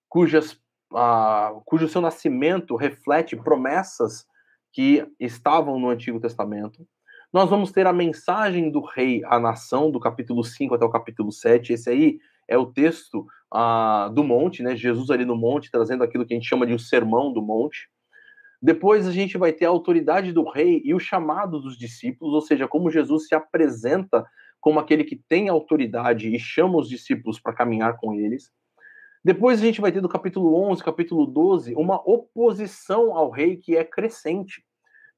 cujas, 0.09 0.61
uh, 0.93 1.61
cujo 1.65 1.89
seu 1.89 2.01
nascimento 2.01 2.77
reflete 2.77 3.37
promessas 3.37 4.27
que 4.73 5.07
estavam 5.19 5.79
no 5.79 5.91
Antigo 5.91 6.21
Testamento. 6.21 6.87
Nós 7.33 7.49
vamos 7.49 7.71
ter 7.71 7.87
a 7.87 7.93
mensagem 7.93 8.71
do 8.71 8.81
rei 8.81 9.23
à 9.25 9.39
nação, 9.39 9.91
do 9.91 10.01
capítulo 10.01 10.43
5 10.43 10.75
até 10.75 10.85
o 10.85 10.91
capítulo 10.91 11.31
7. 11.31 11.73
Esse 11.73 11.89
aí 11.89 12.19
é 12.49 12.59
o 12.59 12.67
texto 12.67 13.27
uh, 13.55 14.13
do 14.13 14.25
monte, 14.25 14.63
né? 14.63 14.75
Jesus 14.75 15.11
ali 15.11 15.25
no 15.25 15.37
monte, 15.37 15.71
trazendo 15.71 16.03
aquilo 16.03 16.27
que 16.27 16.35
a 16.35 16.37
gente 16.37 16.49
chama 16.49 16.67
de 16.67 16.75
o 16.75 16.79
sermão 16.79 17.33
do 17.33 17.41
monte. 17.41 17.89
Depois 18.61 19.07
a 19.07 19.13
gente 19.13 19.39
vai 19.39 19.53
ter 19.53 19.67
a 19.67 19.71
autoridade 19.71 20.33
do 20.33 20.49
rei 20.49 20.83
e 20.85 20.93
o 20.93 20.99
chamado 20.99 21.61
dos 21.61 21.79
discípulos, 21.79 22.35
ou 22.35 22.41
seja, 22.41 22.69
como 22.69 22.91
Jesus 22.91 23.27
se 23.27 23.35
apresenta 23.35 24.27
como 24.61 24.79
aquele 24.79 25.05
que 25.05 25.17
tem 25.17 25.49
autoridade 25.49 26.29
e 26.35 26.39
chama 26.39 26.79
os 26.79 26.89
discípulos 26.89 27.41
para 27.41 27.55
caminhar 27.55 27.97
com 27.97 28.13
eles. 28.13 28.51
Depois 29.23 29.61
a 29.61 29.65
gente 29.65 29.81
vai 29.83 29.93
ter 29.93 30.01
do 30.01 30.09
capítulo 30.09 30.55
11, 30.71 30.83
capítulo 30.83 31.27
12, 31.27 31.75
uma 31.75 32.01
oposição 32.09 33.15
ao 33.15 33.31
rei 33.31 33.57
que 33.57 33.77
é 33.77 33.85
crescente. 33.85 34.65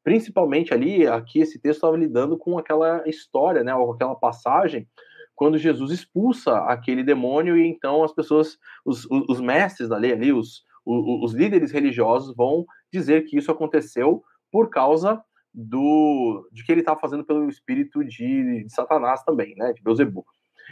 Principalmente 0.02 0.74
ali, 0.74 1.06
aqui 1.06 1.40
esse 1.40 1.60
texto 1.60 1.78
estava 1.78 1.96
lidando 1.96 2.36
com 2.36 2.58
aquela 2.58 3.08
história, 3.08 3.62
né, 3.62 3.72
aquela 3.72 4.16
passagem, 4.16 4.88
quando 5.36 5.56
Jesus 5.56 5.92
expulsa 5.92 6.58
aquele 6.64 7.04
demônio 7.04 7.56
e 7.56 7.64
então 7.64 8.02
as 8.02 8.12
pessoas, 8.12 8.58
os, 8.84 9.06
os 9.10 9.40
mestres 9.40 9.88
da 9.88 9.96
lei 9.96 10.12
ali, 10.12 10.32
os, 10.32 10.64
os, 10.84 11.30
os 11.30 11.32
líderes 11.32 11.70
religiosos 11.70 12.34
vão 12.34 12.66
dizer 12.92 13.22
que 13.22 13.36
isso 13.36 13.52
aconteceu 13.52 14.24
por 14.50 14.68
causa 14.68 15.22
do 15.54 16.48
de 16.50 16.64
que 16.64 16.72
ele 16.72 16.80
estava 16.80 16.98
fazendo 16.98 17.24
pelo 17.24 17.48
espírito 17.48 18.04
de, 18.04 18.64
de 18.64 18.72
Satanás 18.72 19.22
também, 19.22 19.54
né, 19.56 19.72
de 19.72 19.82
Beuzebu. 19.82 20.24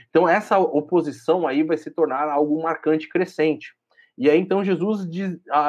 Então, 0.08 0.28
essa 0.28 0.58
oposição 0.58 1.46
aí 1.46 1.62
vai 1.62 1.76
se 1.76 1.90
tornar 1.90 2.28
algo 2.28 2.62
marcante 2.62 3.08
crescente. 3.08 3.74
E 4.18 4.28
aí, 4.28 4.38
então, 4.38 4.62
Jesus 4.62 5.06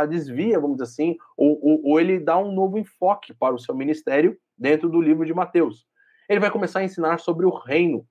desvia, 0.09 0.59
vamos 0.59 0.77
dizer 0.77 0.91
assim, 0.91 1.17
ou, 1.37 1.59
ou, 1.63 1.81
ou, 1.85 1.99
ele 1.99 2.19
dá 2.19 2.37
um 2.37 2.51
novo 2.51 2.77
enfoque 2.77 3.33
para 3.33 3.55
o 3.55 3.59
seu 3.59 3.73
ministério 3.73 4.37
dentro 4.57 4.89
do 4.89 5.01
livro 5.01 5.25
de 5.25 5.33
Mateus. 5.33 5.85
Ele 6.27 6.39
vai 6.39 6.51
começar 6.51 6.79
a 6.79 6.83
ensinar 6.83 7.19
sobre 7.19 7.45
o 7.45 7.49
reino. 7.49 8.05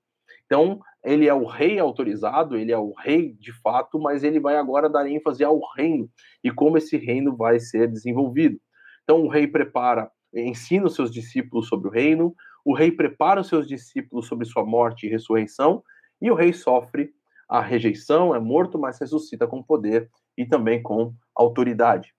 Então, 0.45 0.79
ele 1.03 1.27
é 1.27 1.33
o 1.33 1.45
rei 1.45 1.79
autorizado, 1.79 2.57
ele 2.57 2.71
é 2.71 2.77
o 2.77 2.93
rei 2.93 3.33
de 3.39 3.51
fato, 3.61 3.99
mas 3.99 4.23
ele 4.23 4.39
vai 4.39 4.57
agora 4.57 4.89
dar 4.89 5.07
ênfase 5.07 5.43
ao 5.43 5.59
reino 5.75 6.09
e 6.43 6.51
como 6.51 6.77
esse 6.77 6.97
reino 6.97 7.35
vai 7.35 7.59
ser 7.59 7.87
desenvolvido. 7.87 8.59
Então, 9.03 9.21
o 9.23 9.27
rei 9.27 9.47
prepara, 9.47 10.09
ensina 10.33 10.85
os 10.85 10.95
seus 10.95 11.11
discípulos 11.11 11.67
sobre 11.67 11.87
o 11.87 11.91
reino, 11.91 12.35
o 12.65 12.73
rei 12.73 12.91
prepara 12.91 13.41
os 13.41 13.47
seus 13.47 13.67
discípulos 13.67 14.27
sobre 14.27 14.45
sua 14.45 14.65
morte 14.65 15.07
e 15.07 15.09
ressurreição, 15.09 15.83
e 16.21 16.29
o 16.29 16.35
rei 16.35 16.53
sofre 16.53 17.13
a 17.49 17.59
rejeição, 17.59 18.33
é 18.33 18.39
morto, 18.39 18.79
mas 18.79 18.99
ressuscita 18.99 19.45
com 19.45 19.61
poder 19.61 20.09
e 20.37 20.45
também 20.45 20.81
com 20.81 21.13
autoridade. 21.35 22.13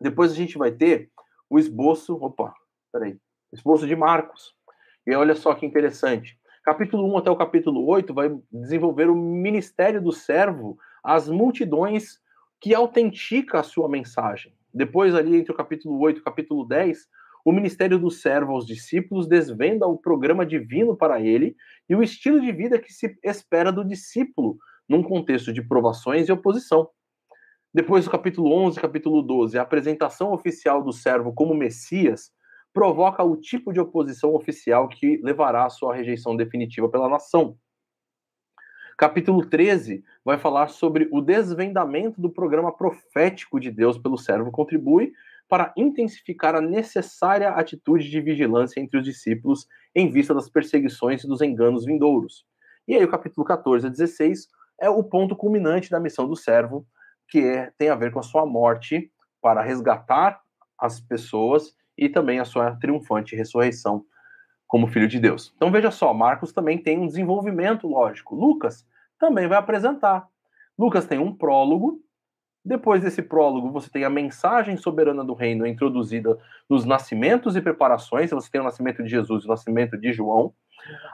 Depois 0.00 0.32
a 0.32 0.34
gente 0.34 0.58
vai 0.58 0.72
ter 0.72 1.10
o 1.48 1.58
esboço, 1.58 2.14
opa, 2.16 2.52
peraí, 2.92 3.16
esboço 3.52 3.86
de 3.86 3.96
Marcos. 3.96 4.54
E 5.06 5.14
olha 5.14 5.34
só 5.34 5.54
que 5.54 5.64
interessante. 5.64 6.38
Capítulo 6.64 7.12
1 7.14 7.18
até 7.18 7.30
o 7.30 7.36
capítulo 7.36 7.86
8 7.86 8.12
vai 8.12 8.38
desenvolver 8.50 9.08
o 9.08 9.16
ministério 9.16 10.00
do 10.00 10.12
servo 10.12 10.78
às 11.02 11.28
multidões 11.28 12.20
que 12.60 12.74
autentica 12.74 13.60
a 13.60 13.64
sua 13.64 13.88
mensagem. 13.88 14.54
Depois, 14.72 15.14
ali 15.14 15.36
entre 15.36 15.52
o 15.52 15.56
capítulo 15.56 15.98
8 15.98 16.18
e 16.18 16.20
o 16.20 16.24
capítulo 16.24 16.64
10, 16.64 17.08
o 17.44 17.52
ministério 17.52 17.98
do 17.98 18.10
servo 18.10 18.52
aos 18.52 18.66
discípulos 18.66 19.26
desvenda 19.26 19.86
o 19.86 19.98
programa 19.98 20.46
divino 20.46 20.96
para 20.96 21.20
ele 21.20 21.56
e 21.88 21.94
o 21.94 22.02
estilo 22.02 22.40
de 22.40 22.52
vida 22.52 22.78
que 22.78 22.92
se 22.92 23.18
espera 23.22 23.72
do 23.72 23.84
discípulo 23.84 24.58
num 24.88 25.02
contexto 25.02 25.52
de 25.52 25.62
provações 25.62 26.28
e 26.28 26.32
oposição. 26.32 26.88
Depois 27.74 28.04
do 28.04 28.10
capítulo 28.10 28.52
11 28.52 28.80
capítulo 28.80 29.22
12, 29.22 29.58
a 29.58 29.62
apresentação 29.62 30.32
oficial 30.32 30.82
do 30.82 30.92
servo 30.92 31.32
como 31.32 31.54
Messias 31.54 32.30
provoca 32.72 33.22
o 33.22 33.36
tipo 33.36 33.72
de 33.72 33.80
oposição 33.80 34.34
oficial 34.34 34.88
que 34.88 35.18
levará 35.22 35.66
à 35.66 35.70
sua 35.70 35.94
rejeição 35.94 36.36
definitiva 36.36 36.88
pela 36.88 37.08
nação. 37.08 37.56
Capítulo 38.96 39.44
13 39.44 40.04
vai 40.24 40.38
falar 40.38 40.68
sobre 40.68 41.08
o 41.10 41.20
desvendamento 41.20 42.20
do 42.20 42.30
programa 42.30 42.70
profético 42.70 43.58
de 43.58 43.70
Deus 43.70 43.98
pelo 43.98 44.16
servo 44.16 44.50
contribui 44.50 45.12
para 45.52 45.70
intensificar 45.76 46.54
a 46.54 46.62
necessária 46.62 47.50
atitude 47.50 48.08
de 48.08 48.22
vigilância 48.22 48.80
entre 48.80 48.96
os 48.96 49.04
discípulos 49.04 49.66
em 49.94 50.10
vista 50.10 50.32
das 50.32 50.48
perseguições 50.48 51.22
e 51.22 51.28
dos 51.28 51.42
enganos 51.42 51.84
vindouros. 51.84 52.46
E 52.88 52.94
aí, 52.94 53.04
o 53.04 53.10
capítulo 53.10 53.44
14 53.44 53.86
a 53.86 53.90
16 53.90 54.48
é 54.80 54.88
o 54.88 55.04
ponto 55.04 55.36
culminante 55.36 55.90
da 55.90 56.00
missão 56.00 56.26
do 56.26 56.34
servo, 56.34 56.86
que 57.28 57.40
é, 57.40 57.70
tem 57.76 57.90
a 57.90 57.94
ver 57.94 58.10
com 58.12 58.18
a 58.18 58.22
sua 58.22 58.46
morte 58.46 59.12
para 59.42 59.60
resgatar 59.60 60.40
as 60.78 60.98
pessoas 61.00 61.76
e 61.98 62.08
também 62.08 62.40
a 62.40 62.46
sua 62.46 62.74
triunfante 62.76 63.36
ressurreição 63.36 64.06
como 64.66 64.86
filho 64.86 65.06
de 65.06 65.20
Deus. 65.20 65.52
Então 65.54 65.70
veja 65.70 65.90
só, 65.90 66.14
Marcos 66.14 66.50
também 66.54 66.78
tem 66.78 66.98
um 66.98 67.06
desenvolvimento 67.06 67.86
lógico. 67.86 68.34
Lucas 68.34 68.86
também 69.18 69.46
vai 69.46 69.58
apresentar. 69.58 70.26
Lucas 70.78 71.04
tem 71.04 71.18
um 71.18 71.36
prólogo 71.36 72.00
depois 72.64 73.02
desse 73.02 73.20
prólogo, 73.20 73.72
você 73.72 73.90
tem 73.90 74.04
a 74.04 74.10
mensagem 74.10 74.76
soberana 74.76 75.24
do 75.24 75.34
reino 75.34 75.66
introduzida 75.66 76.38
nos 76.70 76.84
nascimentos 76.84 77.56
e 77.56 77.60
preparações. 77.60 78.30
Você 78.30 78.48
tem 78.50 78.60
o 78.60 78.64
nascimento 78.64 79.02
de 79.02 79.10
Jesus 79.10 79.42
e 79.42 79.46
o 79.46 79.50
nascimento 79.50 79.98
de 79.98 80.12
João. 80.12 80.54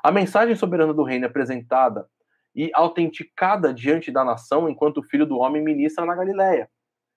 A 0.03 0.13
mensagem 0.13 0.55
soberana 0.55 0.93
do 0.93 1.03
reino 1.03 1.25
é 1.25 1.29
apresentada 1.29 2.07
e 2.55 2.71
autenticada 2.75 3.73
diante 3.73 4.11
da 4.11 4.25
nação 4.25 4.69
enquanto 4.69 4.99
o 4.99 5.03
filho 5.03 5.25
do 5.25 5.39
homem 5.39 5.63
ministra 5.63 6.05
na 6.05 6.15
Galiléia. 6.15 6.69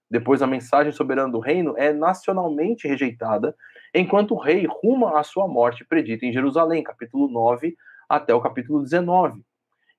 Depois, 0.10 0.42
a 0.42 0.48
mensagem 0.48 0.94
soberana 0.94 1.32
do 1.32 1.40
reino 1.40 1.74
é 1.78 1.92
nacionalmente 1.92 2.88
rejeitada, 2.88 3.56
enquanto 3.94 4.34
o 4.34 4.40
rei 4.40 4.66
ruma 4.66 5.20
à 5.20 5.24
sua 5.24 5.48
morte 5.48 5.86
predita 5.86 6.26
em 6.26 6.34
Jerusalém, 6.34 6.84
capítulo 6.84 7.30
9 7.30 7.76
até 8.08 8.34
o 8.34 8.42
capítulo 8.42 8.82
19 8.82 9.42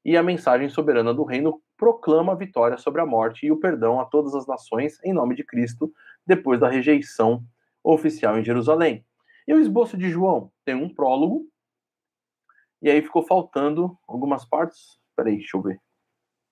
e 0.05 0.17
a 0.17 0.23
mensagem 0.23 0.69
soberana 0.69 1.15
do 1.15 1.23
reino 1.23 1.61
proclama 1.83 2.31
a 2.31 2.37
vitória 2.37 2.79
sobre 2.79 3.01
a 3.01 3.07
morte 3.07 3.45
e 3.45 3.51
o 3.51 3.57
perdão 3.57 3.99
a 3.99 4.05
todas 4.05 4.37
as 4.37 4.47
nações 4.47 5.01
em 5.03 5.13
nome 5.13 5.35
de 5.35 5.43
Cristo, 5.43 5.93
depois 6.25 6.61
da 6.61 6.69
rejeição 6.69 7.43
oficial 7.83 8.39
em 8.39 8.45
Jerusalém. 8.45 9.05
E 9.49 9.53
o 9.53 9.59
esboço 9.59 9.97
de 9.97 10.09
João 10.09 10.53
tem 10.65 10.77
um 10.77 10.89
prólogo, 10.89 11.45
e 12.81 12.89
aí 12.89 13.03
ficou 13.03 13.25
faltando 13.25 13.99
algumas 14.07 14.45
partes. 14.45 14.97
Peraí, 15.17 15.39
deixa 15.39 15.57
eu 15.57 15.61
ver. 15.61 15.81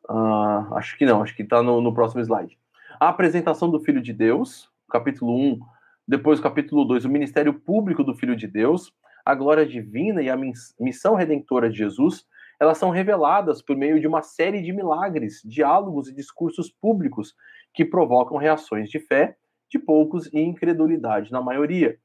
Uh, 0.08 0.74
acho 0.74 0.98
que 0.98 1.06
não, 1.06 1.22
acho 1.22 1.36
que 1.36 1.42
está 1.42 1.62
no, 1.62 1.80
no, 1.80 1.94
próximo 1.94 2.20
slide. 2.22 2.58
A 2.98 3.08
apresentação 3.08 3.70
do 3.70 3.78
Filho 3.78 4.02
de 4.02 4.12
Deus, 4.12 4.68
capítulo 4.90 5.32
1, 5.32 5.60
depois 6.08 6.40
capítulo 6.40 6.84
2, 6.84 7.04
o 7.04 7.08
ministério 7.08 7.54
público 7.54 8.02
do 8.02 8.16
Filho 8.16 8.34
de 8.34 8.48
Deus, 8.48 8.92
a 9.24 9.36
glória 9.36 9.64
divina 9.64 10.20
e 10.22 10.28
a 10.28 10.36
missão 10.80 11.14
redentora 11.14 11.70
de 11.70 11.78
Jesus, 11.78 12.26
elas 12.60 12.76
são 12.76 12.90
reveladas 12.90 13.62
por 13.62 13.74
meio 13.74 13.98
de 13.98 14.06
uma 14.06 14.22
série 14.22 14.60
de 14.60 14.70
milagres, 14.70 15.40
diálogos 15.42 16.08
e 16.08 16.14
discursos 16.14 16.70
públicos 16.70 17.34
que 17.72 17.86
provocam 17.86 18.36
reações 18.36 18.90
de 18.90 19.00
fé 19.00 19.34
de 19.70 19.78
poucos 19.78 20.26
e 20.32 20.40
incredulidade 20.40 21.32
na 21.32 21.40
maioria. 21.40 21.98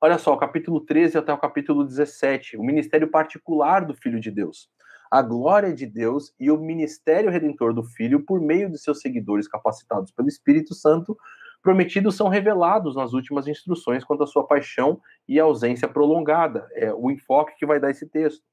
Olha 0.00 0.16
só, 0.16 0.36
capítulo 0.36 0.80
13 0.80 1.18
até 1.18 1.32
o 1.32 1.38
capítulo 1.38 1.84
17, 1.84 2.56
o 2.56 2.62
ministério 2.62 3.10
particular 3.10 3.84
do 3.84 3.94
Filho 3.94 4.20
de 4.20 4.30
Deus. 4.30 4.68
A 5.10 5.22
glória 5.22 5.74
de 5.74 5.86
Deus 5.86 6.32
e 6.38 6.52
o 6.52 6.56
ministério 6.56 7.30
redentor 7.30 7.74
do 7.74 7.82
Filho, 7.82 8.24
por 8.24 8.40
meio 8.40 8.70
de 8.70 8.78
seus 8.78 9.00
seguidores 9.00 9.48
capacitados 9.48 10.12
pelo 10.12 10.28
Espírito 10.28 10.72
Santo, 10.72 11.18
prometidos 11.60 12.16
são 12.16 12.28
revelados 12.28 12.94
nas 12.94 13.12
últimas 13.12 13.48
instruções 13.48 14.04
quanto 14.04 14.22
à 14.22 14.26
sua 14.26 14.46
paixão 14.46 15.00
e 15.28 15.40
ausência 15.40 15.88
prolongada. 15.88 16.68
É 16.74 16.94
o 16.94 17.10
enfoque 17.10 17.56
que 17.58 17.66
vai 17.66 17.80
dar 17.80 17.90
esse 17.90 18.06
texto 18.08 18.49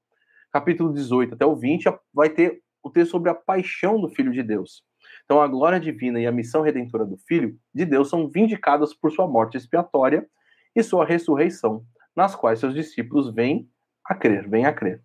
capítulo 0.58 0.92
18 0.92 1.36
até 1.36 1.46
o 1.46 1.56
20, 1.56 1.86
vai 2.12 2.32
ter 2.32 2.64
o 2.82 2.90
texto 2.90 3.12
sobre 3.12 3.30
a 3.30 3.36
paixão 3.36 4.02
do 4.02 4.10
Filho 4.10 4.32
de 4.32 4.42
Deus. 4.42 4.84
Então, 5.24 5.40
a 5.40 5.48
glória 5.48 5.80
divina 5.80 6.20
e 6.20 6.26
a 6.26 6.32
missão 6.32 6.64
redentora 6.64 7.06
do 7.06 7.16
Filho 7.16 7.56
de 7.72 7.86
Deus 7.86 8.10
são 8.10 8.28
vindicadas 8.28 8.92
por 8.92 9.12
sua 9.12 9.28
morte 9.28 9.56
expiatória 9.56 10.28
e 10.76 10.82
sua 10.82 11.06
ressurreição, 11.06 11.86
nas 12.16 12.36
quais 12.36 12.60
seus 12.60 12.74
discípulos 12.74 13.32
vêm 13.32 13.70
a 14.04 14.16
crer, 14.16 14.50
vêm 14.50 14.66
a 14.66 14.74
crer. 14.74 15.04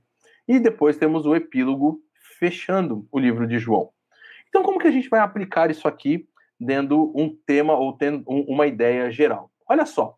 E 0.49 0.59
depois 0.59 0.97
temos 0.97 1.27
o 1.27 1.37
epílogo 1.37 2.01
fechando 2.39 3.07
o 3.13 3.19
livro 3.19 3.47
de 3.47 3.59
João. 3.59 3.91
Então, 4.49 4.63
como 4.63 4.79
que 4.79 4.89
a 4.89 4.93
gente 4.93 5.11
vai 5.11 5.21
aplicar 5.21 5.71
isso 5.71 5.87
aqui 5.87 6.27
dando 6.59 7.13
um 7.15 7.37
tema 7.47 7.75
ou 7.75 7.93
tendo 7.93 8.25
uma 8.27 8.67
ideia 8.67 9.11
geral? 9.11 9.51
Olha 9.69 9.85
só. 9.85 10.17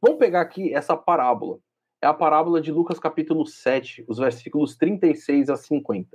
Vamos 0.00 0.18
pegar 0.18 0.40
aqui 0.40 0.74
essa 0.74 0.96
parábola 0.96 1.58
é 2.04 2.06
a 2.06 2.12
parábola 2.12 2.60
de 2.60 2.70
Lucas 2.70 2.98
capítulo 2.98 3.46
7, 3.46 4.04
os 4.06 4.18
versículos 4.18 4.76
36 4.76 5.48
a 5.48 5.56
50. 5.56 6.14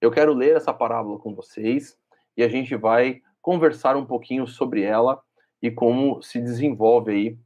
Eu 0.00 0.10
quero 0.10 0.34
ler 0.34 0.56
essa 0.56 0.74
parábola 0.74 1.20
com 1.20 1.32
vocês 1.36 1.96
e 2.36 2.42
a 2.42 2.48
gente 2.48 2.74
vai 2.74 3.22
conversar 3.40 3.96
um 3.96 4.04
pouquinho 4.04 4.44
sobre 4.44 4.82
ela 4.82 5.22
e 5.62 5.70
como 5.70 6.20
se 6.20 6.40
desenvolve 6.40 7.12
aí 7.12 7.38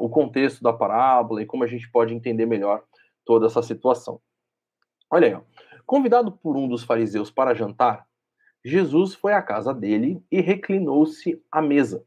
o 0.00 0.08
contexto 0.08 0.64
da 0.64 0.72
parábola 0.72 1.40
e 1.40 1.46
como 1.46 1.62
a 1.62 1.68
gente 1.68 1.88
pode 1.92 2.12
entender 2.12 2.44
melhor 2.44 2.82
toda 3.24 3.46
essa 3.46 3.62
situação. 3.62 4.20
Olha 5.08 5.28
aí, 5.28 5.34
ó. 5.34 5.42
convidado 5.86 6.32
por 6.32 6.56
um 6.56 6.66
dos 6.66 6.82
fariseus 6.82 7.30
para 7.30 7.54
jantar, 7.54 8.04
Jesus 8.64 9.14
foi 9.14 9.32
à 9.32 9.40
casa 9.40 9.72
dele 9.72 10.20
e 10.28 10.40
reclinou-se 10.40 11.40
à 11.52 11.62
mesa. 11.62 12.04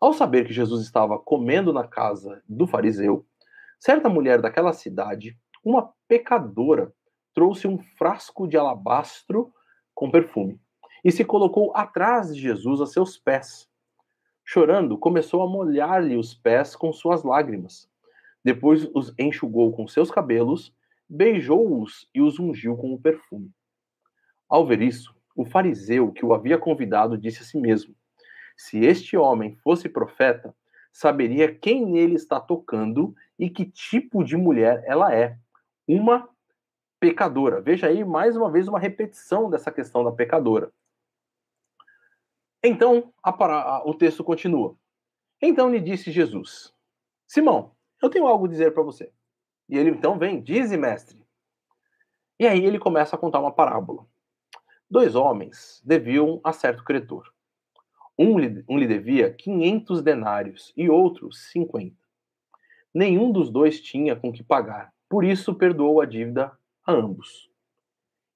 Ao 0.00 0.14
saber 0.14 0.46
que 0.46 0.54
Jesus 0.54 0.86
estava 0.86 1.18
comendo 1.18 1.70
na 1.70 1.86
casa 1.86 2.42
do 2.48 2.66
fariseu, 2.66 3.26
certa 3.78 4.08
mulher 4.08 4.40
daquela 4.40 4.72
cidade, 4.72 5.36
uma 5.64 5.92
pecadora, 6.08 6.92
trouxe 7.34 7.66
um 7.66 7.78
frasco 7.78 8.46
de 8.46 8.56
alabastro 8.56 9.52
com 9.94 10.10
perfume 10.10 10.60
e 11.04 11.12
se 11.12 11.24
colocou 11.24 11.76
atrás 11.76 12.34
de 12.34 12.40
Jesus 12.40 12.80
a 12.80 12.86
seus 12.86 13.18
pés. 13.18 13.68
Chorando, 14.44 14.98
começou 14.98 15.42
a 15.42 15.48
molhar-lhe 15.48 16.16
os 16.16 16.34
pés 16.34 16.76
com 16.76 16.92
suas 16.92 17.22
lágrimas. 17.22 17.88
Depois 18.44 18.88
os 18.94 19.14
enxugou 19.18 19.72
com 19.72 19.88
seus 19.88 20.10
cabelos, 20.10 20.74
beijou-os 21.08 22.08
e 22.14 22.20
os 22.20 22.38
ungiu 22.38 22.76
com 22.76 22.92
o 22.92 23.00
perfume. 23.00 23.50
Ao 24.48 24.66
ver 24.66 24.82
isso, 24.82 25.14
o 25.34 25.44
fariseu 25.44 26.12
que 26.12 26.24
o 26.24 26.32
havia 26.32 26.58
convidado 26.58 27.18
disse 27.18 27.42
a 27.42 27.44
si 27.44 27.58
mesmo: 27.58 27.94
Se 28.56 28.78
este 28.78 29.16
homem 29.16 29.56
fosse 29.56 29.88
profeta, 29.88 30.54
saberia 30.94 31.52
quem 31.52 31.84
nele 31.84 32.14
está 32.14 32.38
tocando 32.38 33.16
e 33.36 33.50
que 33.50 33.64
tipo 33.64 34.22
de 34.22 34.36
mulher 34.36 34.84
ela 34.86 35.12
é. 35.12 35.36
Uma 35.88 36.30
pecadora. 37.00 37.60
Veja 37.60 37.88
aí 37.88 38.04
mais 38.04 38.36
uma 38.36 38.48
vez 38.48 38.68
uma 38.68 38.78
repetição 38.78 39.50
dessa 39.50 39.72
questão 39.72 40.04
da 40.04 40.12
pecadora. 40.12 40.72
Então, 42.62 43.12
a, 43.22 43.30
a, 43.30 43.84
o 43.84 43.92
texto 43.92 44.22
continua. 44.22 44.76
Então 45.42 45.68
lhe 45.68 45.80
disse 45.80 46.12
Jesus: 46.12 46.72
Simão, 47.26 47.72
eu 48.00 48.08
tenho 48.08 48.26
algo 48.26 48.46
a 48.46 48.48
dizer 48.48 48.72
para 48.72 48.84
você. 48.84 49.12
E 49.68 49.76
ele 49.76 49.90
então 49.90 50.16
vem, 50.16 50.40
dize, 50.40 50.76
mestre. 50.76 51.26
E 52.38 52.46
aí 52.46 52.64
ele 52.64 52.78
começa 52.78 53.16
a 53.16 53.18
contar 53.18 53.40
uma 53.40 53.52
parábola. 53.52 54.06
Dois 54.88 55.16
homens 55.16 55.82
deviam 55.84 56.40
a 56.44 56.52
certo 56.52 56.84
credor. 56.84 57.33
Um, 58.18 58.36
um 58.68 58.78
lhe 58.78 58.86
devia 58.86 59.32
500 59.32 60.02
denários 60.02 60.72
e 60.76 60.88
outro 60.88 61.32
50. 61.32 61.96
Nenhum 62.94 63.32
dos 63.32 63.50
dois 63.50 63.80
tinha 63.80 64.14
com 64.14 64.32
que 64.32 64.44
pagar, 64.44 64.92
por 65.08 65.24
isso 65.24 65.54
perdoou 65.54 66.00
a 66.00 66.06
dívida 66.06 66.52
a 66.86 66.92
ambos. 66.92 67.50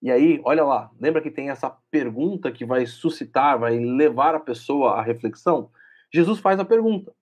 E 0.00 0.10
aí, 0.10 0.40
olha 0.44 0.64
lá, 0.64 0.90
lembra 1.00 1.20
que 1.20 1.30
tem 1.30 1.50
essa 1.50 1.70
pergunta 1.90 2.52
que 2.52 2.64
vai 2.64 2.86
suscitar, 2.86 3.58
vai 3.58 3.78
levar 3.78 4.34
a 4.34 4.40
pessoa 4.40 4.92
à 4.92 5.02
reflexão? 5.02 5.70
Jesus 6.12 6.38
faz 6.38 6.60
a 6.60 6.64
pergunta: 6.64 7.12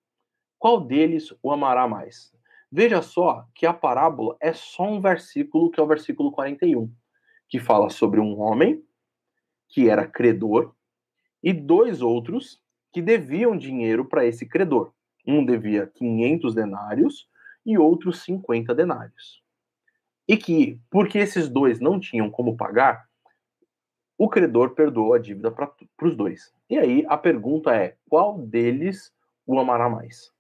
qual 0.59 0.81
deles 0.81 1.35
o 1.43 1.51
amará 1.51 1.89
mais? 1.89 2.35
Veja 2.71 3.01
só 3.01 3.47
que 3.55 3.65
a 3.65 3.73
parábola 3.73 4.37
é 4.41 4.53
só 4.53 4.85
um 4.85 5.01
versículo, 5.01 5.71
que 5.71 5.81
é 5.81 5.83
o 5.83 5.87
versículo 5.87 6.31
41, 6.31 6.93
que 7.49 7.59
fala 7.59 7.89
sobre 7.89 8.21
um 8.21 8.39
homem 8.39 8.85
que 9.69 9.89
era 9.89 10.07
credor 10.07 10.76
e 11.43 11.53
dois 11.53 12.03
outros 12.03 12.61
que 12.93 13.03
deviam 13.03 13.57
dinheiro 13.57 14.05
para 14.05 14.25
esse 14.25 14.47
credor. 14.47 14.93
Um 15.27 15.45
devia 15.45 15.87
500 15.87 16.55
denários 16.55 17.29
e 17.65 17.77
outro 17.77 18.13
50 18.13 18.75
denários. 18.75 19.43
E 20.29 20.37
que, 20.37 20.81
porque 20.91 21.19
esses 21.19 21.49
dois 21.49 21.81
não 21.81 22.01
tinham 22.01 22.31
como 22.31 22.57
pagar, 22.57 23.07
o 24.19 24.29
credor 24.29 24.71
perdoou 24.71 25.13
a 25.15 25.19
dívida 25.19 25.51
para 25.51 25.71
os 26.03 26.17
dois. 26.17 26.53
E 26.71 26.79
aí 26.79 27.05
a 27.09 27.17
pergunta 27.19 27.75
é: 27.75 27.97
qual 28.09 28.39
deles 28.39 29.13
o 29.47 29.59
amará 29.59 29.89
mais? 29.89 30.33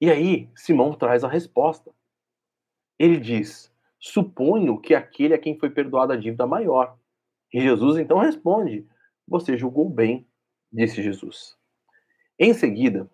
E 0.00 0.10
aí 0.10 0.50
Simão 0.56 0.92
traz 0.94 1.22
a 1.22 1.28
resposta. 1.28 1.92
Ele 2.98 3.18
diz: 3.18 3.72
suponho 3.98 4.80
que 4.80 4.94
aquele 4.94 5.34
a 5.34 5.38
quem 5.38 5.58
foi 5.58 5.70
perdoada 5.70 6.14
a 6.14 6.16
dívida 6.16 6.46
maior. 6.46 6.98
E 7.52 7.60
Jesus 7.60 7.98
então 7.98 8.18
responde: 8.18 8.86
Você 9.26 9.56
julgou 9.56 9.88
bem, 9.88 10.26
disse 10.72 11.02
Jesus. 11.02 11.56
Em 12.38 12.52
seguida, 12.52 13.08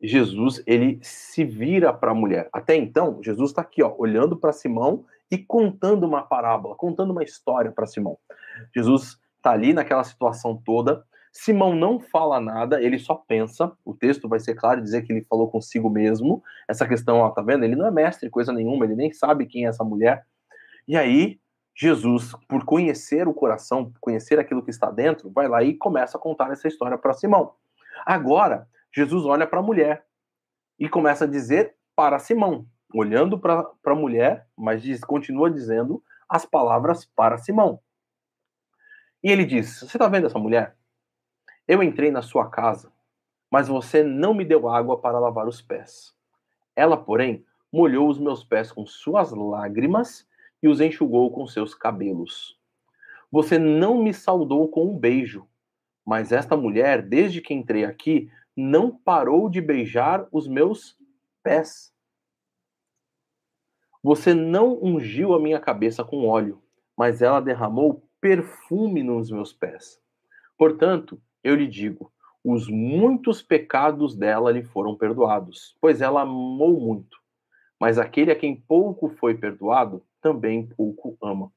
Jesus 0.00 0.62
ele 0.66 0.98
se 1.02 1.44
vira 1.44 1.92
para 1.92 2.12
a 2.12 2.14
mulher. 2.14 2.48
Até 2.52 2.76
então, 2.76 3.20
Jesus 3.22 3.50
está 3.50 3.62
aqui, 3.62 3.82
ó, 3.82 3.94
olhando 3.98 4.36
para 4.36 4.52
Simão 4.52 5.04
e 5.30 5.36
contando 5.36 6.04
uma 6.04 6.22
parábola, 6.22 6.76
contando 6.76 7.10
uma 7.10 7.24
história 7.24 7.72
para 7.72 7.86
Simão. 7.86 8.16
Jesus 8.74 9.18
está 9.36 9.50
ali 9.50 9.72
naquela 9.72 10.04
situação 10.04 10.56
toda. 10.64 11.04
Simão 11.32 11.74
não 11.74 12.00
fala 12.00 12.40
nada, 12.40 12.80
ele 12.82 12.98
só 12.98 13.14
pensa. 13.14 13.72
O 13.84 13.94
texto 13.94 14.28
vai 14.28 14.40
ser 14.40 14.54
claro 14.54 14.80
dizer 14.80 15.02
que 15.02 15.12
ele 15.12 15.26
falou 15.28 15.50
consigo 15.50 15.90
mesmo. 15.90 16.42
Essa 16.68 16.86
questão, 16.86 17.18
ó, 17.18 17.30
tá 17.30 17.42
vendo? 17.42 17.64
Ele 17.64 17.76
não 17.76 17.86
é 17.86 17.90
mestre, 17.90 18.30
coisa 18.30 18.52
nenhuma, 18.52 18.84
ele 18.84 18.96
nem 18.96 19.12
sabe 19.12 19.46
quem 19.46 19.66
é 19.66 19.68
essa 19.68 19.84
mulher. 19.84 20.24
E 20.86 20.96
aí, 20.96 21.38
Jesus, 21.80 22.32
por 22.48 22.64
conhecer 22.64 23.28
o 23.28 23.32
coração, 23.32 23.92
conhecer 24.00 24.36
aquilo 24.36 24.64
que 24.64 24.70
está 24.70 24.90
dentro, 24.90 25.30
vai 25.30 25.46
lá 25.46 25.62
e 25.62 25.74
começa 25.74 26.18
a 26.18 26.20
contar 26.20 26.50
essa 26.50 26.66
história 26.66 26.98
para 26.98 27.12
Simão. 27.12 27.54
Agora, 28.04 28.68
Jesus 28.92 29.24
olha 29.24 29.46
para 29.46 29.60
a 29.60 29.62
mulher 29.62 30.04
e 30.76 30.88
começa 30.88 31.24
a 31.24 31.28
dizer 31.28 31.76
para 31.94 32.18
Simão, 32.18 32.66
olhando 32.92 33.38
para 33.38 33.64
a 33.86 33.94
mulher, 33.94 34.48
mas 34.56 34.82
diz, 34.82 35.04
continua 35.04 35.48
dizendo 35.48 36.02
as 36.28 36.44
palavras 36.44 37.04
para 37.04 37.38
Simão. 37.38 37.78
E 39.22 39.30
ele 39.30 39.44
diz: 39.44 39.78
Você 39.78 39.96
está 39.96 40.08
vendo 40.08 40.26
essa 40.26 40.38
mulher? 40.38 40.76
Eu 41.66 41.80
entrei 41.80 42.10
na 42.10 42.22
sua 42.22 42.50
casa, 42.50 42.92
mas 43.48 43.68
você 43.68 44.02
não 44.02 44.34
me 44.34 44.44
deu 44.44 44.68
água 44.68 45.00
para 45.00 45.20
lavar 45.20 45.46
os 45.46 45.62
pés. 45.62 46.12
Ela, 46.74 46.96
porém, 46.96 47.46
molhou 47.72 48.08
os 48.08 48.18
meus 48.18 48.42
pés 48.42 48.72
com 48.72 48.84
suas 48.84 49.30
lágrimas 49.30 50.27
e 50.62 50.68
os 50.68 50.80
enxugou 50.80 51.30
com 51.30 51.46
seus 51.46 51.74
cabelos. 51.74 52.58
Você 53.30 53.58
não 53.58 54.02
me 54.02 54.12
saudou 54.12 54.68
com 54.68 54.86
um 54.86 54.98
beijo, 54.98 55.46
mas 56.04 56.32
esta 56.32 56.56
mulher, 56.56 57.02
desde 57.02 57.40
que 57.40 57.52
entrei 57.52 57.84
aqui, 57.84 58.30
não 58.56 58.90
parou 58.90 59.48
de 59.48 59.60
beijar 59.60 60.26
os 60.32 60.48
meus 60.48 60.96
pés. 61.42 61.92
Você 64.02 64.32
não 64.32 64.82
ungiu 64.82 65.34
a 65.34 65.40
minha 65.40 65.60
cabeça 65.60 66.02
com 66.02 66.26
óleo, 66.26 66.62
mas 66.96 67.20
ela 67.20 67.40
derramou 67.40 68.08
perfume 68.20 69.02
nos 69.02 69.30
meus 69.30 69.52
pés. 69.52 70.00
Portanto, 70.56 71.20
eu 71.44 71.54
lhe 71.54 71.66
digo: 71.66 72.12
os 72.42 72.68
muitos 72.68 73.42
pecados 73.42 74.16
dela 74.16 74.50
lhe 74.50 74.62
foram 74.62 74.96
perdoados, 74.96 75.76
pois 75.80 76.00
ela 76.00 76.22
amou 76.22 76.80
muito. 76.80 77.17
Mas 77.80 77.98
aquele 77.98 78.32
a 78.32 78.36
quem 78.36 78.56
pouco 78.56 79.08
foi 79.08 79.36
perdoado, 79.36 80.04
também 80.20 80.66
pouco 80.66 81.16
ama. 81.22 81.52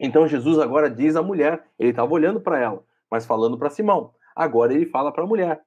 Então 0.00 0.26
Jesus 0.26 0.58
agora 0.58 0.90
diz 0.90 1.16
à 1.16 1.22
mulher, 1.22 1.64
ele 1.78 1.90
estava 1.90 2.12
olhando 2.12 2.40
para 2.40 2.58
ela, 2.58 2.84
mas 3.10 3.26
falando 3.26 3.58
para 3.58 3.70
Simão. 3.70 4.12
Agora 4.34 4.72
ele 4.72 4.86
fala 4.86 5.12
para 5.12 5.24
a 5.24 5.26
mulher: 5.26 5.62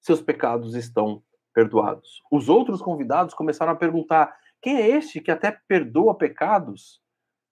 seus 0.00 0.20
pecados 0.20 0.74
estão 0.74 1.22
perdoados. 1.52 2.22
Os 2.30 2.48
outros 2.48 2.80
convidados 2.80 3.34
começaram 3.34 3.72
a 3.72 3.76
perguntar: 3.76 4.34
quem 4.60 4.76
é 4.76 4.88
este 4.88 5.20
que 5.20 5.30
até 5.30 5.50
perdoa 5.68 6.14
pecados? 6.14 7.00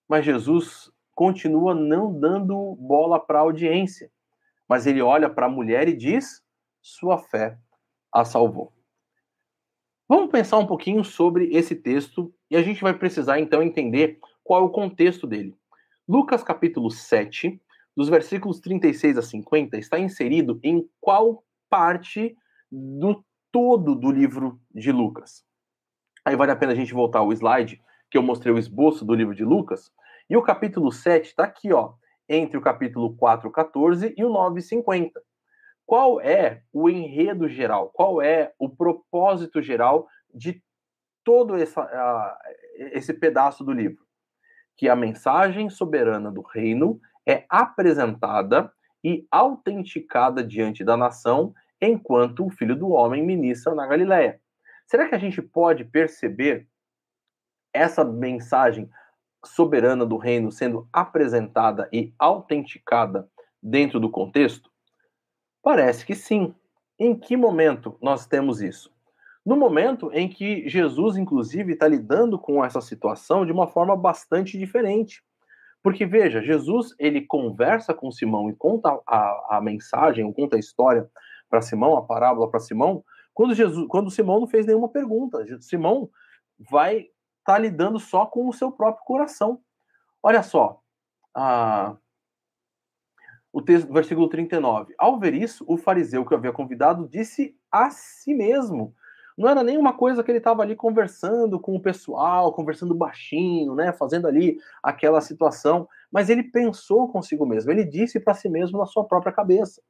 Mas 0.09 0.24
Jesus 0.24 0.90
continua 1.14 1.74
não 1.74 2.18
dando 2.18 2.76
bola 2.76 3.20
para 3.20 3.38
a 3.38 3.42
audiência. 3.42 4.11
Mas 4.68 4.86
ele 4.86 5.03
olha 5.03 5.28
para 5.28 5.46
a 5.46 5.51
mulher 5.51 5.88
e 5.88 5.96
diz: 5.96 6.42
sua 6.80 7.18
fé 7.18 7.59
a 8.12 8.24
salvou. 8.24 8.72
Vamos 10.09 10.30
pensar 10.30 10.56
um 10.56 10.66
pouquinho 10.66 11.04
sobre 11.04 11.54
esse 11.54 11.76
texto 11.76 12.32
e 12.50 12.56
a 12.56 12.62
gente 12.62 12.80
vai 12.80 12.94
precisar 12.94 13.38
então 13.40 13.62
entender 13.62 14.18
qual 14.42 14.62
é 14.62 14.64
o 14.64 14.70
contexto 14.70 15.26
dele. 15.26 15.54
Lucas 16.09 16.42
capítulo 16.42 16.90
7, 16.90 17.61
dos 17.94 18.09
versículos 18.09 18.59
36 18.59 19.18
a 19.18 19.22
50, 19.22 19.76
está 19.76 19.98
inserido 19.98 20.59
em 20.62 20.88
qual 20.98 21.44
parte 21.68 22.34
do 22.72 23.22
todo 23.52 23.94
do 23.94 24.11
livro 24.11 24.59
de 24.74 24.90
Lucas. 24.90 25.44
Aí 26.24 26.34
vale 26.34 26.52
a 26.52 26.56
pena 26.56 26.72
a 26.72 26.74
gente 26.74 26.94
voltar 26.94 27.18
ao 27.18 27.30
slide 27.30 27.78
que 28.11 28.16
eu 28.16 28.22
mostrei 28.22 28.54
o 28.54 28.59
esboço 28.59 29.04
do 29.04 29.14
livro 29.14 29.34
de 29.34 29.44
Lucas. 29.44 29.92
E 30.30 30.38
o 30.38 30.42
capítulo 30.42 30.90
7 30.90 31.26
está 31.26 31.44
aqui, 31.44 31.70
ó, 31.70 31.92
entre 32.26 32.56
o 32.56 32.62
capítulo 32.62 33.14
4, 33.14 33.50
14 33.50 34.14
e 34.16 34.24
o 34.24 34.30
9, 34.30 34.62
50. 34.62 35.28
Qual 35.89 36.20
é 36.20 36.61
o 36.70 36.91
enredo 36.91 37.49
geral? 37.49 37.89
Qual 37.89 38.20
é 38.20 38.53
o 38.59 38.68
propósito 38.68 39.62
geral 39.62 40.07
de 40.34 40.62
todo 41.24 41.57
essa, 41.57 41.82
uh, 41.82 42.36
esse 42.93 43.14
pedaço 43.14 43.64
do 43.64 43.72
livro? 43.72 44.05
Que 44.76 44.86
a 44.86 44.95
mensagem 44.95 45.70
soberana 45.70 46.30
do 46.30 46.43
reino 46.43 47.01
é 47.26 47.47
apresentada 47.49 48.70
e 49.03 49.26
autenticada 49.30 50.45
diante 50.45 50.84
da 50.84 50.95
nação 50.95 51.55
enquanto 51.80 52.45
o 52.45 52.51
filho 52.51 52.76
do 52.76 52.91
homem 52.91 53.24
ministra 53.24 53.74
na 53.74 53.86
Galiléia. 53.86 54.43
será 54.86 55.09
que 55.09 55.14
a 55.14 55.18
gente 55.18 55.41
pode 55.41 55.86
perceber 55.86 56.68
essa 57.72 58.05
mensagem 58.05 58.91
soberana 59.43 60.05
do 60.05 60.18
reino 60.18 60.53
sendo 60.53 60.86
apresentada 60.93 61.89
e 61.91 62.12
autenticada 62.18 63.26
dentro 63.62 63.99
do 63.99 64.11
contexto? 64.11 64.70
Parece 65.68 66.06
que 66.06 66.14
sim. 66.14 66.54
Em 66.98 67.14
que 67.14 67.36
momento 67.36 67.98
nós 68.00 68.26
temos 68.26 68.62
isso? 68.62 68.90
No 69.44 69.54
momento 69.54 70.10
em 70.14 70.26
que 70.26 70.66
Jesus, 70.66 71.18
inclusive, 71.18 71.74
está 71.74 71.86
lidando 71.86 72.38
com 72.38 72.64
essa 72.64 72.80
situação 72.80 73.44
de 73.44 73.52
uma 73.52 73.68
forma 73.68 73.94
bastante 73.94 74.56
diferente. 74.56 75.22
Porque, 75.82 76.06
veja, 76.06 76.40
Jesus 76.40 76.94
ele 76.98 77.20
conversa 77.20 77.92
com 77.92 78.10
Simão 78.10 78.48
e 78.48 78.56
conta 78.56 78.98
a, 79.06 79.58
a 79.58 79.60
mensagem, 79.60 80.24
ou 80.24 80.32
conta 80.32 80.56
a 80.56 80.58
história 80.58 81.06
para 81.50 81.60
Simão, 81.60 81.98
a 81.98 82.02
parábola 82.02 82.50
para 82.50 82.60
Simão, 82.60 83.04
quando, 83.34 83.54
Jesus, 83.54 83.86
quando 83.88 84.10
Simão 84.10 84.40
não 84.40 84.48
fez 84.48 84.64
nenhuma 84.64 84.88
pergunta. 84.88 85.44
Simão 85.60 86.08
vai 86.58 87.00
estar 87.00 87.12
tá 87.44 87.58
lidando 87.58 87.98
só 87.98 88.24
com 88.24 88.48
o 88.48 88.54
seu 88.54 88.72
próprio 88.72 89.04
coração. 89.04 89.60
Olha 90.22 90.42
só, 90.42 90.80
a, 91.34 91.94
o 93.59 93.62
texto, 93.62 93.92
versículo 93.92 94.28
39. 94.28 94.94
Ao 94.96 95.18
ver 95.18 95.34
isso, 95.34 95.64
o 95.66 95.76
fariseu 95.76 96.24
que 96.24 96.32
o 96.32 96.36
havia 96.36 96.52
convidado 96.52 97.09
disse 97.09 97.56
a 97.72 97.90
si 97.90 98.32
mesmo. 98.32 98.94
Não 99.36 99.48
era 99.48 99.62
nenhuma 99.62 99.92
coisa 99.92 100.22
que 100.22 100.30
ele 100.30 100.38
estava 100.38 100.62
ali 100.62 100.76
conversando 100.76 101.59
com 101.59 101.74
o 101.74 101.80
pessoal, 101.80 102.52
conversando 102.52 102.94
baixinho, 102.94 103.74
né, 103.74 103.92
fazendo 103.92 104.26
ali 104.26 104.59
aquela 104.82 105.20
situação, 105.20 105.88
mas 106.11 106.30
ele 106.30 106.42
pensou 106.42 107.09
consigo 107.09 107.44
mesmo, 107.46 107.70
ele 107.70 107.84
disse 107.84 108.18
para 108.18 108.34
si 108.34 108.48
mesmo 108.48 108.78
na 108.78 108.86
sua 108.86 109.04
própria 109.04 109.32
cabeça. 109.32 109.82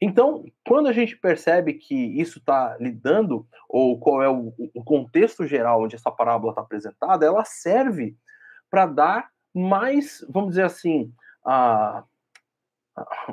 Então, 0.00 0.44
quando 0.66 0.88
a 0.88 0.92
gente 0.92 1.16
percebe 1.16 1.74
que 1.74 1.94
isso 1.94 2.38
está 2.38 2.76
lidando, 2.80 3.46
ou 3.68 3.98
qual 4.00 4.22
é 4.22 4.28
o, 4.28 4.52
o, 4.74 4.82
contexto 4.82 5.46
geral 5.46 5.82
onde 5.82 5.94
essa 5.94 6.10
parábola 6.10 6.52
está 6.52 6.62
apresentada, 6.62 7.26
ela 7.26 7.44
serve 7.44 8.16
para 8.70 8.86
dar 8.86 9.28
mais, 9.54 10.24
vamos 10.28 10.50
dizer 10.50 10.64
assim, 10.64 11.12
a, 11.44 12.04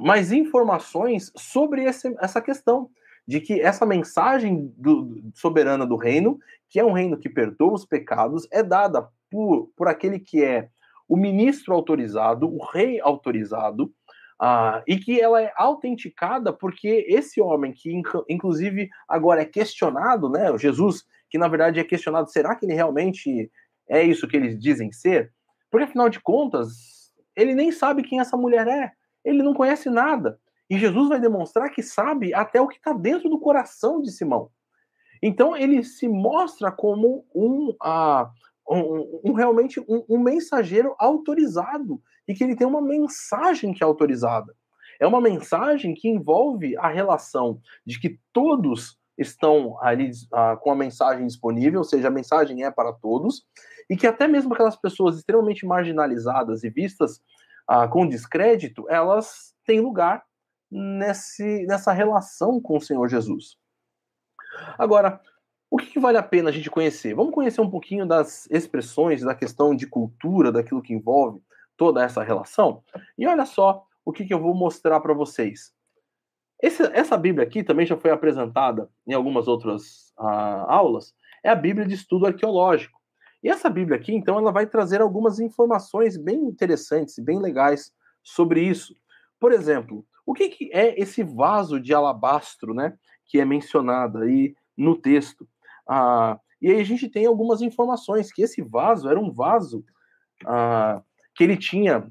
mais 0.01 0.31
informações 0.31 1.31
sobre 1.35 1.83
esse, 1.83 2.15
essa 2.19 2.41
questão 2.41 2.89
de 3.27 3.41
que 3.41 3.59
essa 3.59 3.85
mensagem 3.85 4.73
do, 4.77 5.21
soberana 5.33 5.85
do 5.85 5.97
reino, 5.97 6.39
que 6.69 6.79
é 6.79 6.85
um 6.85 6.93
reino 6.93 7.17
que 7.17 7.29
perdoa 7.29 7.73
os 7.73 7.85
pecados, 7.85 8.47
é 8.51 8.63
dada 8.63 9.07
por, 9.29 9.69
por 9.75 9.87
aquele 9.87 10.19
que 10.19 10.43
é 10.43 10.69
o 11.07 11.17
ministro 11.17 11.73
autorizado, 11.73 12.47
o 12.47 12.63
rei 12.63 12.99
autorizado, 13.01 13.93
uh, 14.41 14.81
e 14.87 14.97
que 14.97 15.19
ela 15.19 15.41
é 15.41 15.51
autenticada 15.55 16.53
porque 16.53 17.05
esse 17.07 17.41
homem, 17.41 17.73
que 17.73 18.01
inclusive 18.29 18.89
agora 19.07 19.41
é 19.41 19.45
questionado, 19.45 20.29
né, 20.29 20.55
Jesus, 20.57 21.05
que 21.29 21.37
na 21.37 21.47
verdade 21.47 21.79
é 21.79 21.83
questionado, 21.83 22.31
será 22.31 22.55
que 22.55 22.65
ele 22.65 22.73
realmente 22.73 23.51
é 23.89 24.03
isso 24.03 24.27
que 24.27 24.37
eles 24.37 24.57
dizem 24.59 24.91
ser? 24.91 25.33
Porque 25.69 25.85
afinal 25.85 26.09
de 26.09 26.19
contas, 26.19 27.13
ele 27.35 27.53
nem 27.53 27.71
sabe 27.71 28.03
quem 28.03 28.19
essa 28.19 28.37
mulher 28.37 28.67
é 28.67 28.91
ele 29.27 29.43
não 29.43 29.53
conhece 29.53 29.89
nada. 29.89 30.39
E 30.69 30.77
Jesus 30.77 31.09
vai 31.09 31.19
demonstrar 31.19 31.69
que 31.69 31.83
sabe 31.83 32.33
até 32.33 32.61
o 32.61 32.67
que 32.67 32.77
está 32.77 32.93
dentro 32.93 33.29
do 33.29 33.39
coração 33.39 34.01
de 34.01 34.11
Simão. 34.11 34.49
Então 35.21 35.55
ele 35.55 35.83
se 35.83 36.07
mostra 36.07 36.71
como 36.71 37.25
um, 37.33 37.69
uh, 37.83 38.29
um, 38.69 39.21
um 39.25 39.33
realmente 39.33 39.79
um, 39.81 40.03
um, 40.09 40.19
mensageiro 40.19 40.95
autorizado 40.99 42.01
e 42.27 42.33
que 42.33 42.43
ele 42.43 42.55
tem 42.55 42.67
uma 42.67 42.81
mensagem 42.81 43.73
que 43.73 43.83
é 43.83 43.87
autorizada. 43.87 44.53
É 44.99 45.07
uma 45.07 45.21
mensagem 45.21 45.93
que 45.93 46.09
envolve 46.09 46.77
a 46.77 46.87
relação 46.87 47.59
de 47.85 47.99
que 47.99 48.19
todos 48.33 48.97
estão 49.17 49.81
ali 49.81 50.11
uh, 50.11 50.57
com 50.59 50.71
a 50.71 50.75
mensagem 50.75 51.25
disponível, 51.25 51.79
ou 51.79 51.83
seja, 51.83 52.07
a 52.07 52.11
mensagem 52.11 52.63
é 52.63 52.71
para 52.71 52.93
todos, 52.93 53.43
e 53.89 53.95
que 53.97 54.05
até 54.05 54.27
mesmo 54.27 54.53
aquelas 54.53 54.75
pessoas 54.75 55.17
extremamente 55.17 55.65
marginalizadas 55.65 56.63
e 56.63 56.69
vistas 56.69 57.21
ah, 57.67 57.87
com 57.87 58.07
descrédito, 58.07 58.85
elas 58.89 59.53
têm 59.65 59.81
lugar 59.81 60.23
nesse, 60.71 61.65
nessa 61.65 61.91
relação 61.91 62.61
com 62.61 62.77
o 62.77 62.81
Senhor 62.81 63.07
Jesus. 63.07 63.57
Agora, 64.77 65.19
o 65.69 65.77
que, 65.77 65.87
que, 65.87 65.99
vale 65.99 66.17
a 66.17 66.23
pena 66.23 66.49
a 66.49 66.53
gente 66.53 66.69
conhecer? 66.69 67.13
Vamos 67.13 67.33
conhecer 67.33 67.59
um 67.59 67.69
pouquinho 67.69 68.05
das 68.05 68.47
expressões, 68.49 69.21
da 69.21 69.35
questão 69.35 69.75
de 69.75 69.85
cultura, 69.85 70.51
daquilo 70.51 70.81
que 70.81 70.93
envolve 70.93 71.41
toda 71.75 72.03
essa 72.03 72.23
relação? 72.23 72.83
E 73.17 73.27
olha 73.27 73.45
só 73.45 73.85
o 74.05 74.13
que, 74.13 74.25
que 74.25 74.33
eu 74.33 74.41
vou 74.41 74.53
mostrar 74.53 74.99
para 75.01 75.13
vocês. 75.13 75.73
Esse, 76.61 76.83
essa 76.93 77.17
Bíblia 77.17 77.45
aqui 77.45 77.63
também 77.63 77.85
já 77.85 77.97
foi 77.97 78.11
apresentada 78.11 78.89
em 79.05 79.13
algumas 79.13 79.47
outras 79.47 80.13
uh, 80.17 80.65
aulas. 80.67 81.13
É 81.43 81.49
a 81.49 81.55
Bíblia 81.55 81.85
de 81.85 81.93
Estudo 81.93 82.25
Arqueológico. 82.25 82.96
E 83.43 83.49
essa 83.49 83.69
Bíblia 83.69 83.97
aqui, 83.97 84.13
então, 84.13 84.37
ela 84.37 84.51
vai 84.51 84.65
trazer 84.65 85.01
algumas 85.01 85.39
informações 85.39 86.17
bem 86.17 86.39
interessantes 86.43 87.17
e 87.17 87.23
bem 87.23 87.39
legais 87.39 87.91
sobre 88.23 88.61
isso. 88.61 88.95
Por 89.39 89.51
exemplo, 89.51 90.05
o 90.25 90.33
que, 90.33 90.49
que 90.49 90.69
é 90.73 90.99
esse 90.99 91.23
vaso 91.23 91.79
de 91.79 91.93
alabastro, 91.93 92.73
né, 92.73 92.97
que 93.25 93.39
é 93.39 93.45
mencionado 93.45 94.19
aí 94.19 94.55
no 94.75 94.95
texto? 94.95 95.47
Ah, 95.87 96.39
e 96.61 96.71
aí 96.71 96.81
a 96.81 96.83
gente 96.83 97.07
tem 97.07 97.25
algumas 97.25 97.61
informações 97.61 98.31
que 98.31 98.41
esse 98.41 98.61
vaso 98.61 99.07
era 99.07 99.19
um 99.19 99.31
vaso 99.31 99.85
ah, 100.45 101.01
que 101.35 101.43
ele 101.43 101.55
tinha 101.55 102.09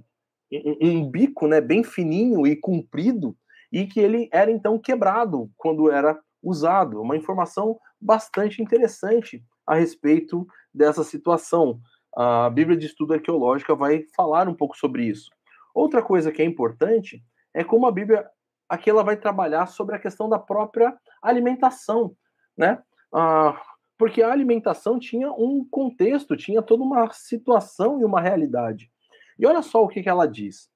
um, 0.50 0.88
um 0.88 1.10
bico, 1.10 1.46
né, 1.46 1.60
bem 1.60 1.82
fininho 1.82 2.46
e 2.46 2.56
comprido 2.56 3.36
e 3.72 3.86
que 3.86 4.00
ele 4.00 4.28
era 4.32 4.50
então 4.50 4.78
quebrado 4.78 5.50
quando 5.56 5.90
era 5.90 6.18
usado. 6.42 7.00
Uma 7.02 7.16
informação 7.16 7.78
bastante 8.00 8.62
interessante 8.62 9.44
a 9.66 9.74
respeito 9.74 10.46
dessa 10.76 11.02
situação. 11.02 11.80
A 12.14 12.50
Bíblia 12.50 12.76
de 12.76 12.86
Estudo 12.86 13.14
Arqueológica 13.14 13.74
vai 13.74 14.04
falar 14.14 14.48
um 14.48 14.54
pouco 14.54 14.76
sobre 14.76 15.04
isso. 15.04 15.30
Outra 15.74 16.02
coisa 16.02 16.30
que 16.30 16.42
é 16.42 16.44
importante 16.44 17.22
é 17.52 17.64
como 17.64 17.86
a 17.86 17.92
Bíblia 17.92 18.28
aqui 18.68 18.90
ela 18.90 19.02
vai 19.02 19.16
trabalhar 19.16 19.66
sobre 19.66 19.96
a 19.96 19.98
questão 19.98 20.28
da 20.28 20.38
própria 20.38 20.96
alimentação, 21.22 22.16
né? 22.56 22.82
Ah, 23.12 23.60
porque 23.98 24.22
a 24.22 24.30
alimentação 24.30 24.98
tinha 24.98 25.30
um 25.32 25.66
contexto, 25.70 26.36
tinha 26.36 26.62
toda 26.62 26.82
uma 26.82 27.10
situação 27.12 28.00
e 28.00 28.04
uma 28.04 28.20
realidade. 28.20 28.90
E 29.38 29.46
olha 29.46 29.62
só 29.62 29.82
o 29.82 29.88
que, 29.88 30.02
que 30.02 30.08
ela 30.08 30.26
diz. 30.26 30.70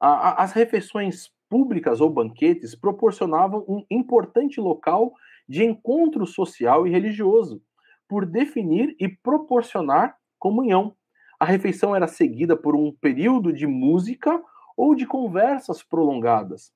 as 0.00 0.52
refeições 0.52 1.30
públicas 1.48 2.00
ou 2.00 2.10
banquetes 2.10 2.74
proporcionavam 2.74 3.64
um 3.68 3.84
importante 3.90 4.60
local 4.60 5.12
de 5.48 5.64
encontro 5.64 6.26
social 6.26 6.86
e 6.86 6.90
religioso, 6.90 7.62
por 8.14 8.24
definir 8.24 8.94
e 9.00 9.08
proporcionar 9.08 10.16
comunhão. 10.38 10.94
A 11.36 11.44
refeição 11.44 11.96
era 11.96 12.06
seguida 12.06 12.56
por 12.56 12.76
um 12.76 12.92
período 12.92 13.52
de 13.52 13.66
música 13.66 14.40
ou 14.76 14.94
de 14.94 15.04
conversas 15.04 15.82
prolongadas. 15.82 16.72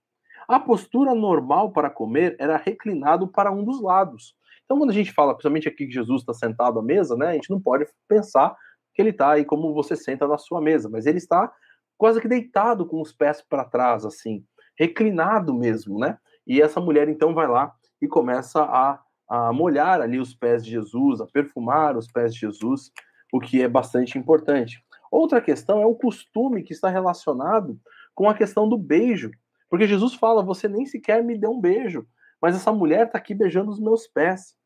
A 0.48 0.58
postura 0.58 1.14
normal 1.14 1.70
para 1.70 1.90
comer 1.90 2.34
era 2.40 2.56
reclinado 2.56 3.28
para 3.28 3.52
um 3.52 3.62
dos 3.62 3.80
lados. 3.80 4.34
Então, 4.64 4.78
quando 4.78 4.90
a 4.90 4.94
gente 4.94 5.12
fala, 5.12 5.32
principalmente 5.32 5.68
aqui 5.68 5.86
que 5.86 5.92
Jesus 5.92 6.22
está 6.22 6.34
sentado 6.34 6.80
à 6.80 6.82
mesa, 6.82 7.14
né, 7.14 7.28
a 7.28 7.34
gente 7.34 7.50
não 7.50 7.60
pode 7.60 7.86
pensar 8.08 8.56
que 8.92 9.00
ele 9.00 9.10
está 9.10 9.30
aí 9.30 9.44
como 9.44 9.72
você 9.72 9.94
senta 9.94 10.26
na 10.26 10.38
sua 10.38 10.60
mesa, 10.60 10.88
mas 10.88 11.06
ele 11.06 11.18
está 11.18 11.52
quase 11.96 12.20
que 12.20 12.26
deitado 12.26 12.84
com 12.84 13.00
os 13.00 13.12
pés 13.12 13.40
para 13.48 13.64
trás, 13.64 14.04
assim, 14.04 14.44
reclinado 14.76 15.54
mesmo, 15.54 16.00
né? 16.00 16.18
E 16.44 16.60
essa 16.60 16.80
mulher 16.80 17.08
então 17.08 17.32
vai 17.32 17.46
lá 17.46 17.72
e 18.02 18.08
começa 18.08 18.60
a 18.60 19.00
a 19.28 19.52
molhar 19.52 20.00
ali 20.00 20.18
os 20.18 20.34
pés 20.34 20.64
de 20.64 20.70
Jesus, 20.70 21.20
a 21.20 21.26
perfumar 21.26 21.96
os 21.96 22.10
pés 22.10 22.32
de 22.32 22.40
Jesus, 22.40 22.90
o 23.32 23.38
que 23.38 23.60
é 23.60 23.68
bastante 23.68 24.18
importante. 24.18 24.82
Outra 25.10 25.40
questão 25.40 25.82
é 25.82 25.86
o 25.86 25.94
costume 25.94 26.62
que 26.62 26.72
está 26.72 26.88
relacionado 26.88 27.78
com 28.14 28.28
a 28.28 28.34
questão 28.34 28.68
do 28.68 28.78
beijo, 28.78 29.30
porque 29.68 29.86
Jesus 29.86 30.14
fala: 30.14 30.42
Você 30.42 30.68
nem 30.68 30.86
sequer 30.86 31.22
me 31.22 31.36
deu 31.36 31.50
um 31.50 31.60
beijo, 31.60 32.06
mas 32.40 32.54
essa 32.54 32.72
mulher 32.72 33.06
está 33.06 33.18
aqui 33.18 33.34
beijando 33.34 33.70
os 33.70 33.80
meus 33.80 34.06
pés. 34.06 34.56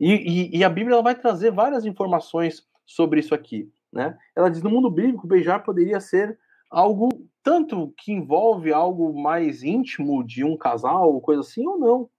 E, 0.00 0.12
e, 0.12 0.58
e 0.58 0.64
a 0.64 0.68
Bíblia 0.68 1.00
vai 1.02 1.14
trazer 1.14 1.52
várias 1.52 1.84
informações 1.84 2.66
sobre 2.86 3.20
isso 3.20 3.34
aqui. 3.34 3.70
Né? 3.92 4.16
Ela 4.34 4.50
diz: 4.50 4.62
no 4.62 4.70
mundo 4.70 4.90
bíblico, 4.90 5.26
beijar 5.26 5.62
poderia 5.62 6.00
ser 6.00 6.38
algo 6.70 7.08
tanto 7.42 7.94
que 7.98 8.12
envolve 8.12 8.72
algo 8.72 9.12
mais 9.20 9.62
íntimo 9.62 10.24
de 10.24 10.42
um 10.42 10.56
casal, 10.56 11.20
coisa 11.20 11.42
assim, 11.42 11.66
ou 11.66 11.78
não. 11.78 12.10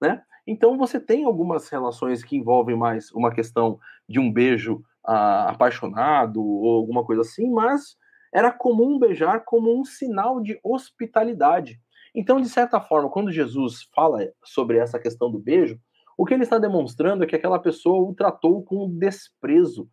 Né? 0.00 0.22
Então 0.46 0.76
você 0.76 1.00
tem 1.00 1.24
algumas 1.24 1.68
relações 1.68 2.22
que 2.22 2.36
envolvem 2.36 2.76
mais 2.76 3.10
uma 3.12 3.32
questão 3.32 3.78
de 4.08 4.20
um 4.20 4.30
beijo 4.30 4.82
ah, 5.04 5.50
apaixonado 5.50 6.42
ou 6.42 6.76
alguma 6.76 7.04
coisa 7.04 7.22
assim, 7.22 7.50
mas 7.50 7.96
era 8.32 8.50
comum 8.50 8.98
beijar 8.98 9.44
como 9.44 9.78
um 9.78 9.84
sinal 9.84 10.40
de 10.40 10.58
hospitalidade. 10.62 11.80
Então, 12.14 12.40
de 12.40 12.48
certa 12.48 12.80
forma, 12.80 13.10
quando 13.10 13.30
Jesus 13.30 13.88
fala 13.94 14.28
sobre 14.44 14.78
essa 14.78 14.98
questão 14.98 15.30
do 15.30 15.38
beijo, 15.38 15.78
o 16.16 16.24
que 16.24 16.34
ele 16.34 16.44
está 16.44 16.58
demonstrando 16.58 17.24
é 17.24 17.26
que 17.26 17.34
aquela 17.34 17.58
pessoa 17.58 18.08
o 18.08 18.14
tratou 18.14 18.62
com 18.62 18.88
desprezo. 18.88 19.88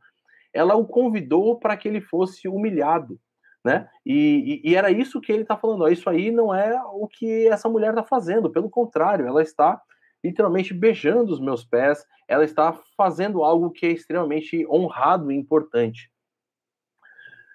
Ela 0.54 0.76
o 0.76 0.86
convidou 0.86 1.58
para 1.58 1.76
que 1.76 1.88
ele 1.88 2.02
fosse 2.02 2.48
humilhado, 2.48 3.20
né? 3.64 3.88
E, 4.06 4.62
e, 4.64 4.72
e 4.72 4.76
era 4.76 4.92
isso 4.92 5.22
que 5.22 5.32
ele 5.32 5.42
está 5.42 5.58
falando. 5.58 5.84
Ó, 5.84 5.88
isso 5.88 6.10
aí 6.10 6.30
não 6.30 6.54
é 6.54 6.80
o 6.94 7.08
que 7.08 7.48
essa 7.48 7.70
mulher 7.70 7.90
está 7.90 8.04
fazendo. 8.04 8.52
Pelo 8.52 8.70
contrário, 8.70 9.26
ela 9.26 9.42
está 9.42 9.82
literalmente 10.24 10.74
beijando 10.74 11.32
os 11.32 11.40
meus 11.40 11.64
pés, 11.64 12.06
ela 12.28 12.44
está 12.44 12.74
fazendo 12.96 13.44
algo 13.44 13.72
que 13.72 13.86
é 13.86 13.92
extremamente 13.92 14.66
honrado 14.68 15.32
e 15.32 15.36
importante. 15.36 16.12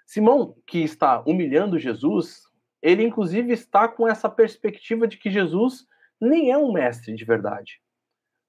Simão, 0.05 0.55
que 0.67 0.79
está 0.79 1.23
humilhando 1.27 1.79
Jesus, 1.79 2.43
ele 2.83 3.03
inclusive 3.03 3.53
está 3.53 3.89
com 3.89 4.07
essa 4.07 4.29
perspectiva 4.29 5.09
de 5.09 5.17
que 5.17 5.31
Jesus 5.31 5.87
nem 6.21 6.51
é 6.51 6.59
um 6.59 6.73
mestre 6.73 7.15
de 7.15 7.25
verdade. 7.25 7.81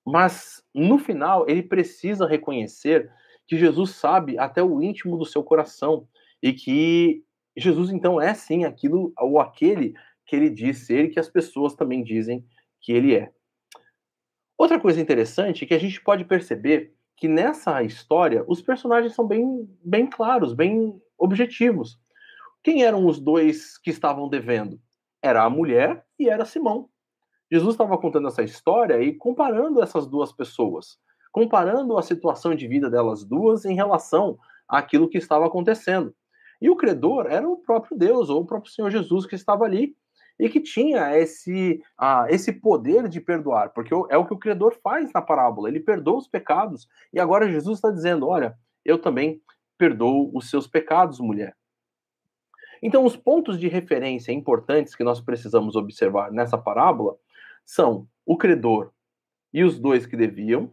Mas 0.05 0.63
no 0.73 0.97
final, 0.97 1.49
ele 1.49 1.63
precisa 1.63 2.27
reconhecer 2.27 3.11
que 3.47 3.57
Jesus 3.57 3.91
sabe 3.91 4.37
até 4.37 4.61
o 4.61 4.81
íntimo 4.81 5.17
do 5.17 5.25
seu 5.25 5.43
coração 5.43 6.07
e 6.41 6.53
que 6.53 7.23
Jesus 7.57 7.89
então 7.89 8.21
é 8.21 8.33
sim 8.33 8.63
aquilo 8.63 9.11
ou 9.17 9.39
aquele 9.39 9.93
que 10.25 10.35
ele 10.35 10.49
diz 10.49 10.85
ser 10.85 11.05
e 11.05 11.09
que 11.09 11.19
as 11.19 11.29
pessoas 11.29 11.73
também 11.73 12.03
dizem 12.03 12.45
que 12.81 12.91
ele 12.91 13.15
é. 13.15 13.31
Outra 14.57 14.79
coisa 14.79 14.99
interessante 14.99 15.63
é 15.63 15.67
que 15.67 15.73
a 15.73 15.79
gente 15.79 16.01
pode 16.01 16.25
perceber 16.25 16.93
que 17.15 17.27
nessa 17.27 17.83
história 17.83 18.43
os 18.47 18.61
personagens 18.61 19.13
são 19.13 19.25
bem, 19.27 19.69
bem 19.83 20.07
claros, 20.07 20.53
bem 20.53 20.99
objetivos. 21.17 21.99
Quem 22.63 22.83
eram 22.83 23.05
os 23.05 23.19
dois 23.19 23.77
que 23.77 23.91
estavam 23.91 24.27
devendo? 24.27 24.79
Era 25.21 25.43
a 25.43 25.49
mulher 25.49 26.05
e 26.17 26.27
era 26.27 26.45
Simão. 26.45 26.89
Jesus 27.51 27.75
estava 27.75 27.97
contando 27.97 28.27
essa 28.27 28.43
história 28.43 29.01
e 29.01 29.13
comparando 29.13 29.81
essas 29.81 30.05
duas 30.05 30.33
pessoas, 30.33 30.97
comparando 31.31 31.97
a 31.97 32.01
situação 32.01 32.55
de 32.55 32.67
vida 32.67 32.89
delas 32.89 33.23
duas 33.23 33.63
em 33.63 33.75
relação 33.75 34.37
àquilo 34.67 35.07
que 35.07 35.17
estava 35.17 35.45
acontecendo. 35.45 36.13
E 36.61 36.69
o 36.69 36.75
credor 36.75 37.27
era 37.27 37.47
o 37.47 37.57
próprio 37.57 37.97
Deus, 37.97 38.29
ou 38.29 38.41
o 38.41 38.45
próprio 38.45 38.71
Senhor 38.71 38.89
Jesus 38.89 39.25
que 39.25 39.35
estava 39.35 39.63
ali 39.63 39.95
e 40.39 40.49
que 40.49 40.59
tinha 40.59 41.17
esse, 41.17 41.81
uh, 41.99 42.27
esse 42.29 42.53
poder 42.53 43.07
de 43.07 43.19
perdoar, 43.19 43.69
porque 43.69 43.93
é 44.09 44.17
o 44.17 44.25
que 44.25 44.33
o 44.33 44.39
credor 44.39 44.77
faz 44.83 45.11
na 45.13 45.21
parábola, 45.21 45.69
ele 45.69 45.79
perdoa 45.79 46.17
os 46.17 46.27
pecados. 46.27 46.87
E 47.11 47.19
agora 47.19 47.49
Jesus 47.49 47.77
está 47.77 47.89
dizendo: 47.89 48.27
Olha, 48.27 48.57
eu 48.85 48.99
também 48.99 49.41
perdoo 49.77 50.31
os 50.33 50.49
seus 50.49 50.67
pecados, 50.67 51.19
mulher. 51.19 51.55
Então, 52.81 53.03
os 53.05 53.15
pontos 53.15 53.59
de 53.59 53.67
referência 53.67 54.31
importantes 54.31 54.95
que 54.95 55.03
nós 55.03 55.19
precisamos 55.19 55.75
observar 55.75 56.31
nessa 56.31 56.57
parábola 56.57 57.15
são 57.65 58.07
o 58.25 58.37
credor 58.37 58.91
e 59.53 59.63
os 59.63 59.79
dois 59.79 60.05
que 60.05 60.15
deviam, 60.15 60.71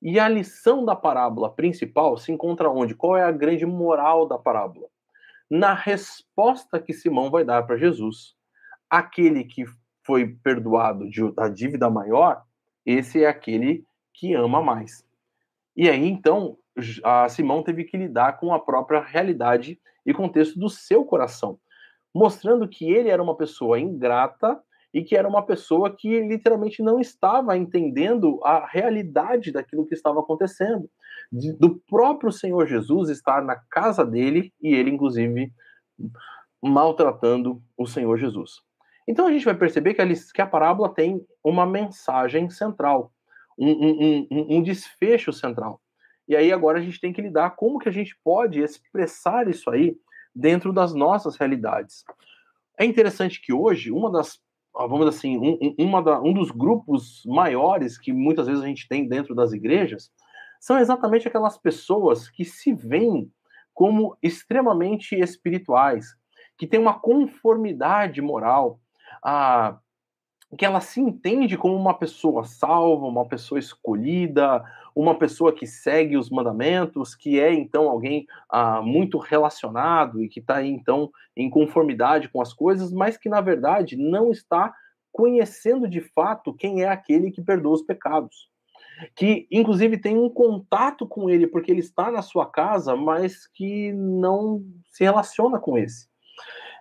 e 0.00 0.18
a 0.18 0.28
lição 0.28 0.84
da 0.84 0.96
parábola 0.96 1.54
principal 1.54 2.18
se 2.18 2.32
encontra 2.32 2.68
onde? 2.68 2.94
Qual 2.94 3.16
é 3.16 3.22
a 3.22 3.30
grande 3.30 3.64
moral 3.64 4.26
da 4.26 4.36
parábola? 4.36 4.88
Na 5.48 5.74
resposta 5.74 6.80
que 6.80 6.92
Simão 6.92 7.30
vai 7.30 7.44
dar 7.44 7.62
para 7.62 7.76
Jesus. 7.76 8.34
Aquele 8.92 9.44
que 9.44 9.64
foi 10.04 10.36
perdoado 10.44 11.08
da 11.34 11.48
dívida 11.48 11.88
maior, 11.88 12.42
esse 12.84 13.24
é 13.24 13.26
aquele 13.26 13.86
que 14.12 14.34
ama 14.34 14.60
mais. 14.60 15.02
E 15.74 15.88
aí, 15.88 16.06
então, 16.06 16.58
a 17.02 17.26
Simão 17.30 17.62
teve 17.62 17.84
que 17.84 17.96
lidar 17.96 18.38
com 18.38 18.52
a 18.52 18.60
própria 18.60 19.00
realidade 19.00 19.80
e 20.04 20.12
contexto 20.12 20.58
do 20.58 20.68
seu 20.68 21.06
coração, 21.06 21.58
mostrando 22.14 22.68
que 22.68 22.84
ele 22.84 23.08
era 23.08 23.22
uma 23.22 23.34
pessoa 23.34 23.80
ingrata 23.80 24.60
e 24.92 25.02
que 25.02 25.16
era 25.16 25.26
uma 25.26 25.44
pessoa 25.46 25.94
que 25.96 26.20
literalmente 26.20 26.82
não 26.82 27.00
estava 27.00 27.56
entendendo 27.56 28.38
a 28.44 28.66
realidade 28.66 29.50
daquilo 29.50 29.86
que 29.86 29.94
estava 29.94 30.20
acontecendo, 30.20 30.90
do 31.58 31.80
próprio 31.88 32.30
Senhor 32.30 32.66
Jesus 32.66 33.08
estar 33.08 33.42
na 33.42 33.56
casa 33.70 34.04
dele 34.04 34.52
e 34.60 34.74
ele, 34.74 34.90
inclusive, 34.90 35.50
maltratando 36.62 37.62
o 37.74 37.86
Senhor 37.86 38.18
Jesus. 38.18 38.60
Então 39.06 39.26
a 39.26 39.32
gente 39.32 39.44
vai 39.44 39.54
perceber 39.54 39.94
que 39.94 40.02
a, 40.02 40.06
que 40.06 40.42
a 40.42 40.46
parábola 40.46 40.92
tem 40.92 41.20
uma 41.42 41.66
mensagem 41.66 42.48
central, 42.50 43.12
um, 43.58 43.70
um, 43.70 44.28
um, 44.30 44.56
um 44.56 44.62
desfecho 44.62 45.32
central. 45.32 45.80
E 46.28 46.36
aí 46.36 46.52
agora 46.52 46.78
a 46.78 46.82
gente 46.82 47.00
tem 47.00 47.12
que 47.12 47.20
lidar 47.20 47.50
como 47.50 47.78
que 47.78 47.88
a 47.88 47.92
gente 47.92 48.16
pode 48.22 48.60
expressar 48.60 49.48
isso 49.48 49.68
aí 49.70 49.96
dentro 50.34 50.72
das 50.72 50.94
nossas 50.94 51.36
realidades. 51.36 52.04
É 52.78 52.84
interessante 52.84 53.40
que 53.40 53.52
hoje 53.52 53.90
uma 53.90 54.10
das 54.10 54.40
ah, 54.74 54.86
vamos 54.86 55.06
assim, 55.06 55.36
um, 55.36 55.74
uma 55.78 56.02
da, 56.02 56.20
um 56.20 56.32
dos 56.32 56.50
grupos 56.50 57.22
maiores 57.26 57.98
que 57.98 58.12
muitas 58.12 58.46
vezes 58.46 58.62
a 58.62 58.66
gente 58.66 58.88
tem 58.88 59.06
dentro 59.06 59.34
das 59.34 59.52
igrejas 59.52 60.10
são 60.58 60.78
exatamente 60.78 61.28
aquelas 61.28 61.58
pessoas 61.58 62.30
que 62.30 62.44
se 62.44 62.72
veem 62.72 63.30
como 63.74 64.16
extremamente 64.22 65.14
espirituais, 65.14 66.06
que 66.56 66.66
têm 66.66 66.80
uma 66.80 66.98
conformidade 66.98 68.22
moral, 68.22 68.80
a, 69.22 69.78
que 70.56 70.64
ela 70.64 70.80
se 70.80 71.00
entende 71.00 71.56
como 71.56 71.74
uma 71.74 71.94
pessoa 71.94 72.44
salva, 72.44 73.06
uma 73.06 73.26
pessoa 73.26 73.58
escolhida, 73.58 74.62
uma 74.94 75.18
pessoa 75.18 75.52
que 75.52 75.66
segue 75.66 76.16
os 76.16 76.28
mandamentos, 76.28 77.14
que 77.14 77.40
é 77.40 77.52
então 77.52 77.88
alguém 77.88 78.26
ah, 78.50 78.82
muito 78.82 79.18
relacionado 79.18 80.22
e 80.22 80.28
que 80.28 80.40
está 80.40 80.62
então 80.62 81.10
em 81.36 81.48
conformidade 81.48 82.28
com 82.28 82.40
as 82.40 82.52
coisas, 82.52 82.92
mas 82.92 83.16
que 83.16 83.28
na 83.28 83.40
verdade 83.40 83.96
não 83.96 84.30
está 84.30 84.74
conhecendo 85.10 85.88
de 85.88 86.00
fato 86.00 86.54
quem 86.54 86.82
é 86.82 86.88
aquele 86.88 87.30
que 87.30 87.42
perdoa 87.42 87.74
os 87.74 87.82
pecados. 87.82 88.50
Que 89.16 89.46
inclusive 89.50 89.98
tem 89.98 90.18
um 90.18 90.28
contato 90.28 91.06
com 91.06 91.28
ele 91.28 91.46
porque 91.46 91.70
ele 91.70 91.80
está 91.80 92.10
na 92.10 92.22
sua 92.22 92.46
casa, 92.46 92.94
mas 92.94 93.46
que 93.46 93.92
não 93.92 94.62
se 94.90 95.02
relaciona 95.02 95.58
com 95.58 95.78
esse. 95.78 96.06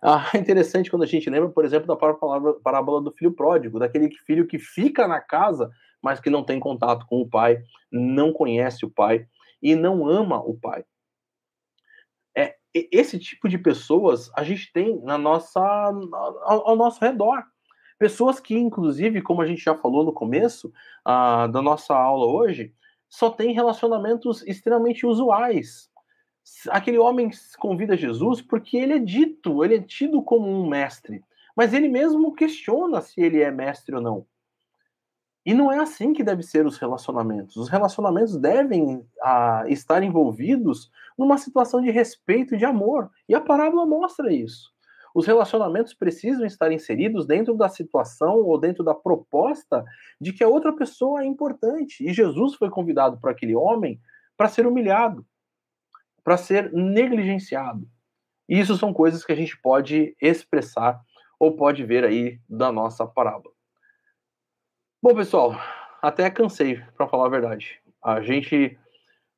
Ah, 0.02 0.30
é 0.34 0.38
interessante 0.40 0.90
quando 0.90 1.04
a 1.04 1.08
gente 1.08 1.30
lembra, 1.30 1.50
por 1.50 1.64
exemplo, 1.64 1.88
da 1.88 1.96
parábola 1.96 3.02
do 3.02 3.12
filho 3.12 3.32
pródigo, 3.32 3.80
daquele 3.80 4.10
filho 4.26 4.48
que 4.48 4.58
fica 4.58 5.08
na 5.08 5.22
casa, 5.22 5.70
mas 6.02 6.20
que 6.20 6.30
não 6.30 6.44
tem 6.44 6.60
contato 6.60 7.06
com 7.06 7.22
o 7.22 7.30
pai, 7.30 7.62
não 7.92 8.34
conhece 8.34 8.84
o 8.86 8.90
pai 8.90 9.28
e 9.62 9.76
não 9.76 10.08
ama 10.08 10.42
o 10.44 10.58
pai. 10.58 10.84
É, 12.36 12.56
esse 12.74 13.20
tipo 13.20 13.48
de 13.48 13.58
pessoas 13.58 14.32
a 14.36 14.44
gente 14.44 14.72
tem 14.74 15.00
na 15.04 15.18
nossa, 15.18 15.62
ao, 15.62 16.70
ao 16.70 16.76
nosso 16.76 17.00
redor. 17.00 17.44
Pessoas 18.00 18.40
que, 18.40 18.58
inclusive, 18.58 19.22
como 19.22 19.44
a 19.44 19.46
gente 19.46 19.64
já 19.64 19.76
falou 19.76 20.04
no 20.04 20.12
começo 20.12 20.74
ah, 21.06 21.46
da 21.46 21.62
nossa 21.62 21.94
aula 21.94 22.26
hoje, 22.26 22.74
só 23.08 23.30
tem 23.30 23.54
relacionamentos 23.54 24.42
extremamente 24.48 25.06
usuais. 25.06 25.91
Aquele 26.70 26.98
homem 26.98 27.30
convida 27.60 27.96
Jesus 27.96 28.42
porque 28.42 28.78
ele 28.78 28.94
é 28.94 29.00
dito, 29.00 29.64
ele 29.64 29.76
é 29.76 29.82
tido 29.82 30.22
como 30.22 30.48
um 30.48 30.68
mestre, 30.68 31.24
mas 31.56 31.74
ele 31.74 31.88
mesmo 31.88 32.34
questiona 32.34 33.02
se 33.02 33.22
ele 33.22 33.42
é 33.42 33.52
mestre 33.52 33.96
ou 33.96 34.02
não. 34.02 34.26
E 35.46 35.54
não 35.54 35.72
é 35.72 35.80
assim 35.80 36.14
que 36.14 36.24
devem 36.24 36.44
ser 36.44 36.66
os 36.66 36.78
relacionamentos. 36.78 37.58
Os 37.58 37.68
relacionamentos 37.68 38.38
devem 38.38 39.04
ah, 39.24 39.64
estar 39.68 40.04
envolvidos 40.04 40.92
numa 41.18 41.38
situação 41.38 41.82
de 41.82 41.90
respeito 41.90 42.54
e 42.54 42.58
de 42.58 42.66
amor. 42.66 43.10
E 43.28 43.34
a 43.34 43.42
parábola 43.42 43.86
mostra 43.86 44.32
isso. 44.32 44.72
Os 45.14 45.26
relacionamentos 45.26 45.94
precisam 45.94 46.46
estar 46.46 46.72
inseridos 46.72 47.26
dentro 47.26 47.56
da 47.56 47.68
situação 47.68 48.38
ou 48.38 48.60
dentro 48.60 48.84
da 48.84 48.94
proposta 48.94 49.84
de 50.20 50.32
que 50.32 50.44
a 50.44 50.48
outra 50.48 50.74
pessoa 50.74 51.22
é 51.22 51.26
importante. 51.26 52.08
E 52.08 52.14
Jesus 52.14 52.56
foi 52.56 52.70
convidado 52.70 53.20
para 53.20 53.32
aquele 53.32 53.56
homem 53.56 54.00
para 54.38 54.48
ser 54.48 54.66
humilhado, 54.66 55.26
para 56.24 56.38
ser 56.38 56.72
negligenciado. 56.72 57.88
E 58.48 58.60
isso 58.60 58.78
são 58.78 58.94
coisas 58.94 59.24
que 59.24 59.32
a 59.32 59.36
gente 59.36 59.60
pode 59.60 60.16
expressar 60.22 61.02
ou 61.40 61.56
pode 61.56 61.84
ver 61.84 62.04
aí 62.04 62.40
da 62.48 62.72
nossa 62.72 63.06
parábola. 63.08 63.54
Bom, 65.02 65.16
pessoal, 65.16 65.56
até 66.02 66.30
cansei, 66.30 66.80
para 66.96 67.08
falar 67.08 67.26
a 67.26 67.30
verdade. 67.30 67.80
A 68.04 68.22
gente 68.22 68.78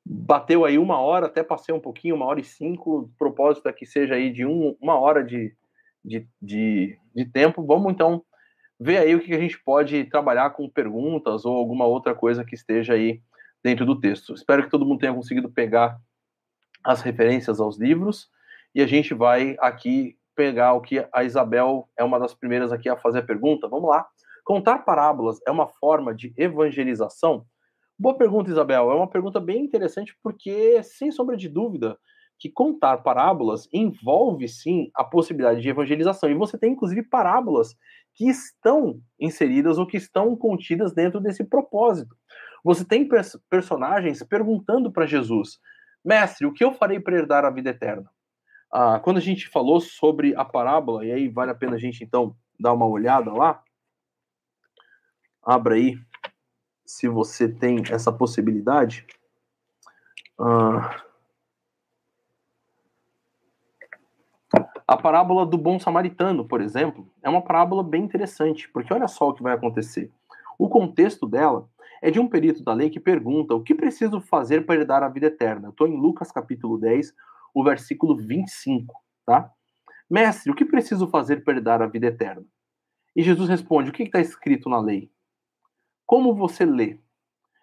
bateu 0.05 0.65
aí 0.65 0.77
uma 0.77 0.99
hora, 0.99 1.27
até 1.27 1.41
passei 1.43 1.73
um 1.73 1.79
pouquinho, 1.79 2.15
uma 2.15 2.25
hora 2.25 2.39
e 2.39 2.43
cinco. 2.43 2.99
O 2.99 3.09
propósito 3.17 3.69
é 3.69 3.73
que 3.73 3.85
seja 3.85 4.15
aí 4.15 4.31
de 4.31 4.45
um, 4.45 4.75
uma 4.81 4.99
hora 4.99 5.23
de, 5.23 5.55
de, 6.03 6.27
de, 6.41 6.99
de 7.15 7.25
tempo. 7.25 7.65
Vamos 7.65 7.93
então 7.93 8.23
ver 8.79 8.97
aí 8.97 9.15
o 9.15 9.21
que 9.21 9.33
a 9.33 9.39
gente 9.39 9.61
pode 9.63 10.03
trabalhar 10.05 10.49
com 10.49 10.69
perguntas 10.69 11.45
ou 11.45 11.55
alguma 11.55 11.85
outra 11.85 12.13
coisa 12.13 12.43
que 12.43 12.55
esteja 12.55 12.93
aí 12.93 13.21
dentro 13.63 13.85
do 13.85 13.99
texto. 13.99 14.33
Espero 14.33 14.63
que 14.63 14.69
todo 14.69 14.85
mundo 14.85 14.99
tenha 14.99 15.13
conseguido 15.13 15.49
pegar 15.49 15.97
as 16.83 17.01
referências 17.01 17.59
aos 17.59 17.79
livros 17.79 18.29
e 18.75 18.81
a 18.81 18.87
gente 18.87 19.13
vai 19.13 19.55
aqui 19.59 20.17
pegar 20.35 20.73
o 20.73 20.81
que 20.81 21.05
a 21.13 21.23
Isabel 21.23 21.87
é 21.97 22.03
uma 22.03 22.19
das 22.19 22.33
primeiras 22.33 22.71
aqui 22.71 22.89
a 22.89 22.97
fazer 22.97 23.19
a 23.19 23.23
pergunta. 23.23 23.67
Vamos 23.67 23.89
lá. 23.89 24.05
Contar 24.43 24.79
parábolas 24.79 25.39
é 25.47 25.51
uma 25.51 25.67
forma 25.67 26.13
de 26.13 26.33
evangelização? 26.35 27.45
Boa 27.97 28.17
pergunta, 28.17 28.49
Isabel. 28.49 28.91
É 28.91 28.95
uma 28.95 29.07
pergunta 29.07 29.39
bem 29.39 29.63
interessante 29.63 30.17
porque, 30.21 30.81
sem 30.83 31.11
sombra 31.11 31.37
de 31.37 31.47
dúvida, 31.47 31.97
que 32.39 32.49
contar 32.49 32.97
parábolas 32.97 33.69
envolve 33.71 34.47
sim 34.47 34.89
a 34.95 35.03
possibilidade 35.03 35.61
de 35.61 35.69
evangelização. 35.69 36.29
E 36.29 36.33
você 36.33 36.57
tem, 36.57 36.73
inclusive, 36.73 37.03
parábolas 37.03 37.75
que 38.15 38.27
estão 38.27 38.99
inseridas 39.19 39.77
ou 39.77 39.87
que 39.87 39.97
estão 39.97 40.35
contidas 40.35 40.93
dentro 40.93 41.21
desse 41.21 41.43
propósito. 41.43 42.15
Você 42.63 42.83
tem 42.83 43.07
pers 43.07 43.37
personagens 43.49 44.23
perguntando 44.23 44.91
para 44.91 45.05
Jesus: 45.05 45.59
Mestre, 46.03 46.45
o 46.45 46.53
que 46.53 46.63
eu 46.63 46.73
farei 46.73 46.99
para 46.99 47.15
herdar 47.15 47.45
a 47.45 47.49
vida 47.49 47.69
eterna? 47.69 48.09
Ah, 48.71 48.99
quando 48.99 49.17
a 49.17 49.21
gente 49.21 49.47
falou 49.47 49.79
sobre 49.79 50.35
a 50.35 50.43
parábola, 50.43 51.05
e 51.05 51.11
aí 51.11 51.29
vale 51.29 51.51
a 51.51 51.55
pena 51.55 51.75
a 51.75 51.79
gente 51.79 52.03
então 52.03 52.35
dar 52.59 52.73
uma 52.73 52.87
olhada 52.87 53.31
lá, 53.31 53.63
abra 55.41 55.75
aí 55.75 55.97
se 56.85 57.07
você 57.07 57.47
tem 57.47 57.83
essa 57.91 58.11
possibilidade. 58.11 59.05
Ah, 60.39 61.03
a 64.87 64.97
parábola 64.97 65.45
do 65.45 65.57
bom 65.57 65.79
samaritano, 65.79 66.45
por 66.45 66.61
exemplo, 66.61 67.09
é 67.21 67.29
uma 67.29 67.41
parábola 67.41 67.83
bem 67.83 68.03
interessante, 68.03 68.69
porque 68.69 68.93
olha 68.93 69.07
só 69.07 69.29
o 69.29 69.33
que 69.33 69.41
vai 69.41 69.53
acontecer. 69.53 70.11
O 70.57 70.69
contexto 70.69 71.25
dela 71.25 71.67
é 72.03 72.11
de 72.11 72.19
um 72.19 72.27
perito 72.27 72.61
da 72.61 72.73
lei 72.73 72.89
que 72.89 72.99
pergunta 72.99 73.55
o 73.55 73.63
que 73.63 73.73
preciso 73.73 74.19
fazer 74.19 74.65
para 74.65 74.75
herdar 74.75 75.01
a 75.01 75.07
vida 75.07 75.27
eterna. 75.27 75.69
Estou 75.69 75.87
em 75.87 75.95
Lucas 75.95 76.33
capítulo 76.33 76.77
10, 76.77 77.15
o 77.53 77.63
versículo 77.63 78.17
25, 78.17 78.93
tá? 79.25 79.49
Mestre, 80.09 80.51
o 80.51 80.53
que 80.53 80.65
preciso 80.65 81.07
fazer 81.07 81.45
para 81.45 81.53
herdar 81.53 81.81
a 81.81 81.87
vida 81.87 82.07
eterna? 82.07 82.43
E 83.15 83.23
Jesus 83.23 83.47
responde: 83.47 83.89
O 83.89 83.93
que 83.93 84.03
está 84.03 84.19
escrito 84.19 84.67
na 84.67 84.81
lei? 84.81 85.09
Como 86.05 86.35
você 86.35 86.65
lê? 86.65 86.99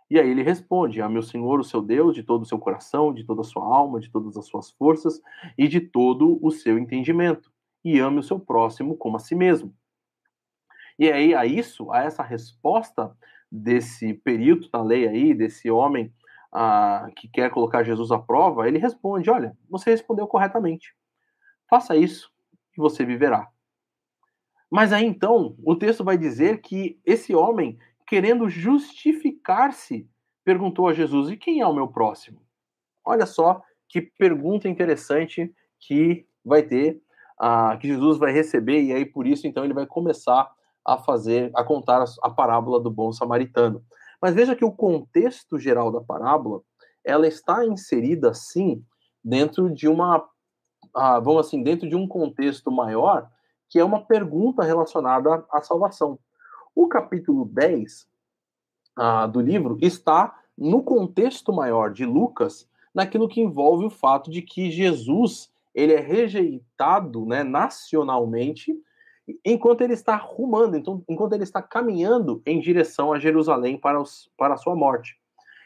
E 0.08 0.18
aí 0.18 0.30
ele 0.30 0.42
responde: 0.42 1.02
A 1.02 1.08
meu 1.08 1.22
Senhor, 1.22 1.60
o 1.60 1.64
seu 1.64 1.82
Deus, 1.82 2.14
de 2.14 2.22
todo 2.22 2.40
o 2.40 2.46
seu 2.46 2.58
coração, 2.58 3.12
de 3.12 3.24
toda 3.24 3.42
a 3.42 3.44
sua 3.44 3.62
alma, 3.62 4.00
de 4.00 4.10
todas 4.10 4.38
as 4.38 4.46
suas 4.46 4.70
forças 4.70 5.20
e 5.58 5.68
de 5.68 5.82
todo 5.82 6.38
o 6.42 6.50
seu 6.50 6.78
entendimento. 6.78 7.52
E 7.84 7.98
ame 7.98 8.20
o 8.20 8.22
seu 8.22 8.40
próximo 8.40 8.96
como 8.96 9.18
a 9.18 9.20
si 9.20 9.34
mesmo. 9.34 9.76
E 10.98 11.12
aí, 11.12 11.34
a 11.34 11.44
isso, 11.44 11.92
a 11.92 12.02
essa 12.04 12.22
resposta 12.22 13.14
desse 13.50 14.14
perito 14.14 14.70
da 14.70 14.82
lei 14.82 15.08
aí, 15.08 15.34
desse 15.34 15.70
homem 15.70 16.12
ah, 16.52 17.08
que 17.16 17.28
quer 17.28 17.50
colocar 17.50 17.82
Jesus 17.82 18.10
à 18.10 18.18
prova, 18.18 18.68
ele 18.68 18.78
responde: 18.78 19.30
Olha, 19.30 19.56
você 19.68 19.90
respondeu 19.90 20.26
corretamente. 20.26 20.94
Faça 21.68 21.96
isso 21.96 22.30
e 22.76 22.80
você 22.80 23.04
viverá. 23.04 23.48
Mas 24.70 24.92
aí 24.92 25.04
então, 25.04 25.56
o 25.64 25.74
texto 25.74 26.04
vai 26.04 26.16
dizer 26.16 26.60
que 26.60 27.00
esse 27.04 27.34
homem 27.34 27.78
querendo 28.10 28.48
justificar-se, 28.48 30.08
perguntou 30.44 30.88
a 30.88 30.92
Jesus: 30.92 31.30
E 31.30 31.36
quem 31.36 31.60
é 31.60 31.66
o 31.66 31.72
meu 31.72 31.86
próximo? 31.86 32.42
Olha 33.04 33.24
só 33.24 33.62
que 33.88 34.00
pergunta 34.00 34.68
interessante 34.68 35.54
que 35.78 36.26
vai 36.44 36.62
ter, 36.62 37.00
uh, 37.40 37.78
que 37.78 37.86
Jesus 37.86 38.18
vai 38.18 38.32
receber, 38.32 38.82
e 38.82 38.92
aí 38.92 39.04
por 39.04 39.28
isso 39.28 39.46
então 39.46 39.64
ele 39.64 39.74
vai 39.74 39.86
começar 39.86 40.50
a 40.94 40.98
fazer, 40.98 41.50
a 41.54 41.62
contar 41.62 42.04
a, 42.22 42.30
parábola 42.30 42.80
do 42.80 42.90
bom 42.90 43.12
samaritano. 43.12 43.82
Mas 44.20 44.34
veja 44.34 44.56
que 44.56 44.64
o 44.64 44.72
contexto 44.72 45.58
geral 45.58 45.92
da 45.92 46.00
parábola, 46.00 46.62
ela 47.04 47.26
está 47.26 47.64
inserida 47.64 48.34
sim 48.34 48.84
dentro 49.22 49.72
de 49.72 49.86
uma, 49.86 50.18
uh, 50.18 51.22
vamos 51.22 51.46
assim, 51.46 51.62
dentro 51.62 51.88
de 51.88 51.94
um 51.94 52.08
contexto 52.08 52.70
maior, 52.70 53.30
que 53.68 53.78
é 53.78 53.84
uma 53.84 54.04
pergunta 54.04 54.64
relacionada 54.64 55.44
à 55.52 55.62
salvação. 55.62 56.18
O 56.74 56.88
capítulo 56.88 57.44
10 57.44 58.08
ah, 58.96 59.26
do 59.26 59.40
livro 59.40 59.78
está 59.80 60.40
no 60.58 60.82
contexto 60.82 61.52
maior 61.52 61.92
de 61.92 62.04
Lucas, 62.04 62.68
naquilo 62.92 63.28
que 63.28 63.40
envolve 63.40 63.84
o 63.84 63.90
fato 63.90 64.28
de 64.28 64.42
que 64.42 64.70
Jesus 64.70 65.52
ele 65.72 65.92
é 65.92 66.00
rejeitado 66.00 67.24
né, 67.24 67.44
nacionalmente 67.44 68.76
enquanto 69.44 69.82
ele 69.82 69.92
está 69.92 70.16
rumando, 70.16 70.76
então, 70.76 71.04
enquanto 71.08 71.32
ele 71.34 71.42
está 71.42 71.62
caminhando 71.62 72.42
em 72.46 72.58
direção 72.58 73.12
a 73.12 73.18
Jerusalém 73.18 73.78
para, 73.78 74.00
os, 74.00 74.30
para 74.36 74.54
a 74.54 74.56
sua 74.56 74.74
morte. 74.74 75.16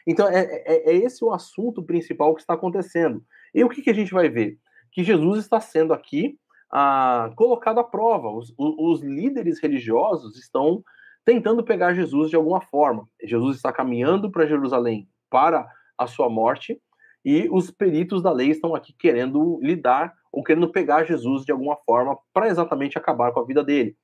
Então, 0.05 0.27
é, 0.27 0.43
é, 0.43 0.91
é, 0.91 0.95
esse 0.95 1.23
o 1.23 1.33
assunto 1.33 1.81
principal 1.81 2.35
que 2.35 2.41
está 2.41 2.53
acontecendo. 2.53 3.23
E 3.53 3.63
o 3.63 3.69
que, 3.69 3.81
que 3.81 3.89
a 3.89 3.93
gente 3.93 4.13
vai 4.13 4.29
ver? 4.29 4.57
Que 4.91 5.03
Jesus 5.03 5.39
está 5.39 5.59
sendo 5.59 5.93
aqui 5.93 6.37
ah, 6.71 7.31
colocado 7.35 7.79
à 7.79 7.83
prova. 7.83 8.29
Os, 8.29 8.53
os, 8.57 9.01
líderes 9.01 9.59
religiosos 9.59 10.37
estão 10.37 10.83
tentando 11.23 11.63
pegar 11.63 11.93
Jesus 11.93 12.29
de 12.29 12.35
alguma 12.35 12.61
forma. 12.61 13.07
Jesus 13.23 13.55
está 13.55 13.73
caminhando 13.73 14.29
para 14.29 14.45
Jerusalém 14.45 15.09
para 15.29 15.67
a 15.97 16.05
sua 16.05 16.29
morte 16.29 16.79
e 17.25 17.49
os 17.49 17.71
peritos 17.71 18.21
da 18.21 18.31
lei 18.31 18.51
estão 18.51 18.75
aqui 18.75 18.93
querendo 18.93 19.59
lidar 19.63 20.13
ou 20.31 20.43
querendo 20.43 20.71
pegar 20.71 21.03
Jesus 21.05 21.43
de 21.43 21.51
alguma 21.51 21.75
forma 21.77 22.15
para 22.31 22.47
exatamente 22.47 22.99
acabar 22.99 23.31
com 23.31 23.39
a 23.39 23.45
vida 23.45 23.63
dele. 23.63 23.97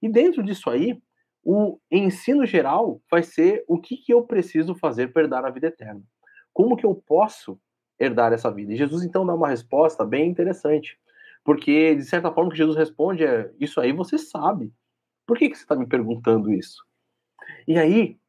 E 0.00 0.08
dentro 0.08 0.40
disso 0.40 0.70
aí, 0.70 0.96
o 1.42 1.80
ensino 1.90 2.46
geral 2.46 3.02
vai 3.10 3.24
ser 3.24 3.64
o 3.66 3.80
que, 3.80 3.96
que 3.96 4.14
eu 4.14 4.22
preciso 4.22 4.72
fazer 4.76 5.12
para 5.12 5.22
herdar 5.22 5.44
a 5.44 5.50
vida 5.50 5.66
eterna. 5.66 6.00
Como 6.52 6.76
que 6.76 6.86
eu 6.86 6.94
posso 6.94 7.60
herdar 7.98 8.32
essa 8.32 8.52
vida? 8.52 8.72
E 8.72 8.76
Jesus 8.76 9.02
então 9.02 9.26
dá 9.26 9.34
uma 9.34 9.48
resposta 9.48 10.04
bem 10.04 10.30
interessante. 10.30 10.96
Porque, 11.42 11.96
de 11.96 12.04
certa 12.04 12.30
forma, 12.30 12.50
que 12.50 12.58
Jesus 12.58 12.76
responde 12.76 13.24
é: 13.24 13.50
Isso 13.58 13.80
aí 13.80 13.92
você 13.92 14.18
sabe. 14.18 14.72
Por 15.26 15.38
que, 15.38 15.48
que 15.48 15.56
você 15.56 15.62
está 15.62 15.74
me 15.74 15.86
perguntando 15.86 16.52
isso? 16.52 16.84
E 17.66 17.78
aí, 17.78 18.19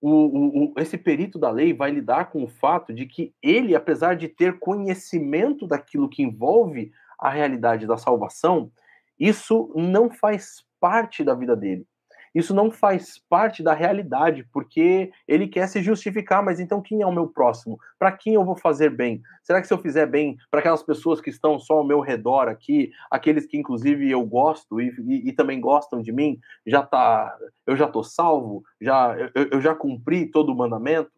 o, 0.00 0.72
o, 0.72 0.74
esse 0.78 0.96
perito 0.96 1.38
da 1.38 1.50
lei 1.50 1.74
vai 1.74 1.90
lidar 1.90 2.30
com 2.30 2.42
o 2.42 2.48
fato 2.48 2.92
de 2.92 3.06
que 3.06 3.34
ele, 3.42 3.74
apesar 3.74 4.14
de 4.14 4.28
ter 4.28 4.58
conhecimento 4.58 5.66
daquilo 5.66 6.08
que 6.08 6.22
envolve 6.22 6.90
a 7.18 7.28
realidade 7.28 7.86
da 7.86 7.98
salvação, 7.98 8.72
isso 9.18 9.70
não 9.76 10.10
faz 10.10 10.64
parte 10.80 11.22
da 11.22 11.34
vida 11.34 11.54
dele. 11.54 11.86
Isso 12.34 12.54
não 12.54 12.70
faz 12.70 13.18
parte 13.28 13.62
da 13.62 13.74
realidade, 13.74 14.46
porque 14.52 15.10
ele 15.26 15.48
quer 15.48 15.66
se 15.66 15.82
justificar, 15.82 16.44
mas 16.44 16.60
então 16.60 16.80
quem 16.80 17.02
é 17.02 17.06
o 17.06 17.12
meu 17.12 17.26
próximo? 17.26 17.78
Para 17.98 18.12
quem 18.12 18.34
eu 18.34 18.44
vou 18.44 18.54
fazer 18.54 18.90
bem? 18.90 19.20
Será 19.42 19.60
que 19.60 19.66
se 19.66 19.74
eu 19.74 19.78
fizer 19.78 20.06
bem 20.06 20.36
para 20.50 20.60
aquelas 20.60 20.82
pessoas 20.82 21.20
que 21.20 21.30
estão 21.30 21.58
só 21.58 21.74
ao 21.74 21.84
meu 21.84 22.00
redor 22.00 22.48
aqui, 22.48 22.92
aqueles 23.10 23.46
que 23.46 23.56
inclusive 23.56 24.08
eu 24.08 24.24
gosto 24.24 24.80
e, 24.80 24.94
e, 25.08 25.28
e 25.28 25.32
também 25.32 25.60
gostam 25.60 26.00
de 26.00 26.12
mim, 26.12 26.38
já 26.64 26.82
tá, 26.82 27.36
eu 27.66 27.76
já 27.76 27.88
tô 27.88 28.04
salvo, 28.04 28.62
já 28.80 29.16
eu, 29.34 29.48
eu 29.52 29.60
já 29.60 29.74
cumpri 29.74 30.26
todo 30.26 30.52
o 30.52 30.56
mandamento? 30.56 31.10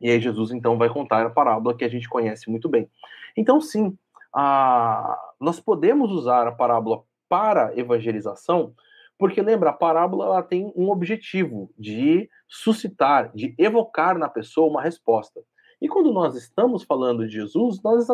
E 0.00 0.10
aí 0.10 0.20
Jesus 0.20 0.50
então 0.50 0.76
vai 0.76 0.88
contar 0.88 1.24
a 1.24 1.30
parábola 1.30 1.76
que 1.76 1.84
a 1.84 1.88
gente 1.88 2.08
conhece 2.08 2.50
muito 2.50 2.68
bem. 2.68 2.90
Então 3.36 3.60
sim, 3.60 3.96
a, 4.34 5.16
nós 5.40 5.60
podemos 5.60 6.10
usar 6.10 6.48
a 6.48 6.52
parábola 6.52 7.04
para 7.28 7.78
evangelização, 7.78 8.74
porque 9.18 9.40
lembra, 9.40 9.70
a 9.70 9.72
parábola 9.72 10.26
ela 10.26 10.42
tem 10.42 10.72
um 10.76 10.90
objetivo 10.90 11.70
de 11.78 12.28
suscitar, 12.48 13.32
de 13.34 13.54
evocar 13.58 14.18
na 14.18 14.28
pessoa 14.28 14.68
uma 14.68 14.82
resposta. 14.82 15.40
E 15.80 15.88
quando 15.88 16.12
nós 16.12 16.34
estamos 16.34 16.84
falando 16.84 17.26
de 17.26 17.32
Jesus, 17.32 17.82
nós 17.82 18.06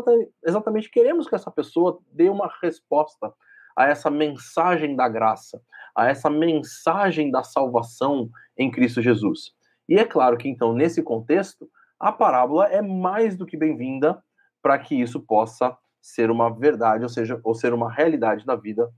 exatamente 0.44 0.90
queremos 0.90 1.28
que 1.28 1.34
essa 1.34 1.50
pessoa 1.50 1.98
dê 2.12 2.28
uma 2.28 2.50
resposta 2.61 3.32
a 3.76 3.86
essa 3.86 4.11
mensagem 4.11 4.96
da 4.96 5.09
graça, 5.09 5.62
a 5.94 6.09
essa 6.09 6.28
mensagem 6.28 7.30
da 7.30 7.42
salvação 7.42 8.28
em 8.57 8.70
Cristo 8.70 9.00
Jesus. 9.00 9.53
E 9.88 9.98
é 9.98 10.05
claro 10.05 10.36
que 10.36 10.48
então, 10.48 10.72
nesse 10.72 11.03
contexto, 11.03 11.68
a 11.98 12.11
parábola 12.11 12.66
é 12.66 12.82
mais 12.82 13.36
do 13.36 13.46
que 13.46 13.57
bem-vinda 13.57 14.22
para 14.61 14.78
que 14.78 15.00
isso 15.00 15.20
possa 15.20 15.76
ser 16.00 16.30
uma 16.30 16.50
verdade, 16.50 17.05
ou 17.05 17.09
seja, 17.09 17.40
ou 17.44 17.55
ser 17.55 17.72
uma 17.72 17.90
realidade 17.90 18.44
na 18.46 18.57
vida 18.57 18.90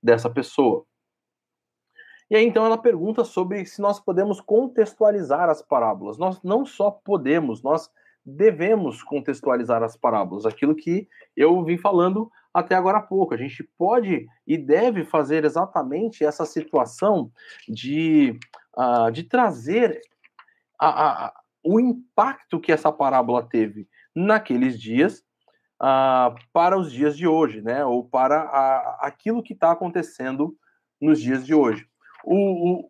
dessa 0.00 0.30
pessoa. 0.30 0.84
E 2.32 2.34
aí 2.34 2.46
então 2.46 2.64
ela 2.64 2.78
pergunta 2.78 3.24
sobre 3.24 3.62
se 3.66 3.78
nós 3.78 4.00
podemos 4.00 4.40
contextualizar 4.40 5.50
as 5.50 5.60
parábolas. 5.60 6.16
Nós 6.16 6.42
não 6.42 6.64
só 6.64 6.90
podemos, 6.90 7.62
nós 7.62 7.90
devemos 8.24 9.02
contextualizar 9.02 9.82
as 9.82 9.98
parábolas, 9.98 10.46
aquilo 10.46 10.74
que 10.74 11.06
eu 11.36 11.62
vim 11.62 11.76
falando 11.76 12.32
até 12.54 12.74
agora 12.74 12.96
há 12.96 13.02
pouco. 13.02 13.34
A 13.34 13.36
gente 13.36 13.62
pode 13.76 14.26
e 14.46 14.56
deve 14.56 15.04
fazer 15.04 15.44
exatamente 15.44 16.24
essa 16.24 16.46
situação 16.46 17.30
de, 17.68 18.40
uh, 18.78 19.12
de 19.12 19.24
trazer 19.24 20.00
a, 20.80 21.26
a, 21.26 21.34
o 21.62 21.78
impacto 21.78 22.58
que 22.58 22.72
essa 22.72 22.90
parábola 22.90 23.46
teve 23.46 23.86
naqueles 24.16 24.80
dias 24.80 25.22
uh, 25.82 26.34
para 26.50 26.78
os 26.78 26.90
dias 26.90 27.14
de 27.14 27.26
hoje, 27.26 27.60
né? 27.60 27.84
Ou 27.84 28.08
para 28.08 28.40
a, 28.40 29.06
aquilo 29.06 29.42
que 29.42 29.52
está 29.52 29.70
acontecendo 29.70 30.56
nos 30.98 31.20
dias 31.20 31.44
de 31.44 31.54
hoje. 31.54 31.91
O, 32.24 32.88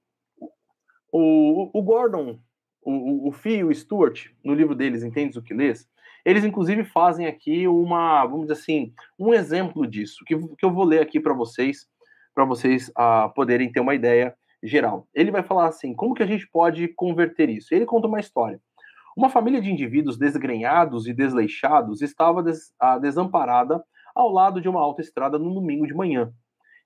o, 1.12 1.78
o, 1.78 1.82
Gordon, 1.82 2.38
o, 2.82 3.28
o 3.28 3.34
e 3.44 3.64
o 3.64 3.74
Stuart, 3.74 4.26
no 4.44 4.54
livro 4.54 4.74
deles, 4.74 5.02
Entendes 5.02 5.36
o 5.36 5.42
que 5.42 5.54
lês? 5.54 5.88
Eles, 6.24 6.44
inclusive, 6.44 6.84
fazem 6.84 7.26
aqui 7.26 7.66
uma, 7.66 8.24
vamos 8.24 8.42
dizer 8.42 8.60
assim, 8.60 8.94
um 9.18 9.34
exemplo 9.34 9.86
disso, 9.86 10.24
que, 10.24 10.36
que 10.36 10.64
eu 10.64 10.72
vou 10.72 10.84
ler 10.84 11.00
aqui 11.00 11.18
para 11.18 11.34
vocês, 11.34 11.88
para 12.34 12.44
vocês 12.44 12.88
uh, 12.90 13.32
poderem 13.34 13.70
ter 13.72 13.80
uma 13.80 13.94
ideia 13.94 14.34
geral. 14.62 15.09
Ele 15.12 15.32
vai 15.32 15.42
falar 15.42 15.66
assim: 15.66 15.94
como 15.94 16.14
que 16.14 16.22
a 16.22 16.26
gente 16.26 16.48
pode 16.48 16.86
converter 16.88 17.50
isso? 17.50 17.74
Ele 17.74 17.84
conta 17.84 18.06
uma 18.06 18.20
história. 18.20 18.60
Uma 19.16 19.28
família 19.28 19.60
de 19.60 19.70
indivíduos 19.70 20.16
desgrenhados 20.16 21.06
e 21.06 21.12
desleixados 21.12 22.00
estava 22.00 22.42
des, 22.42 22.72
uh, 22.82 22.98
desamparada 23.00 23.82
ao 24.14 24.30
lado 24.30 24.60
de 24.60 24.68
uma 24.68 24.80
autoestrada 24.80 25.38
no 25.38 25.52
domingo 25.52 25.86
de 25.86 25.94
manhã. 25.94 26.32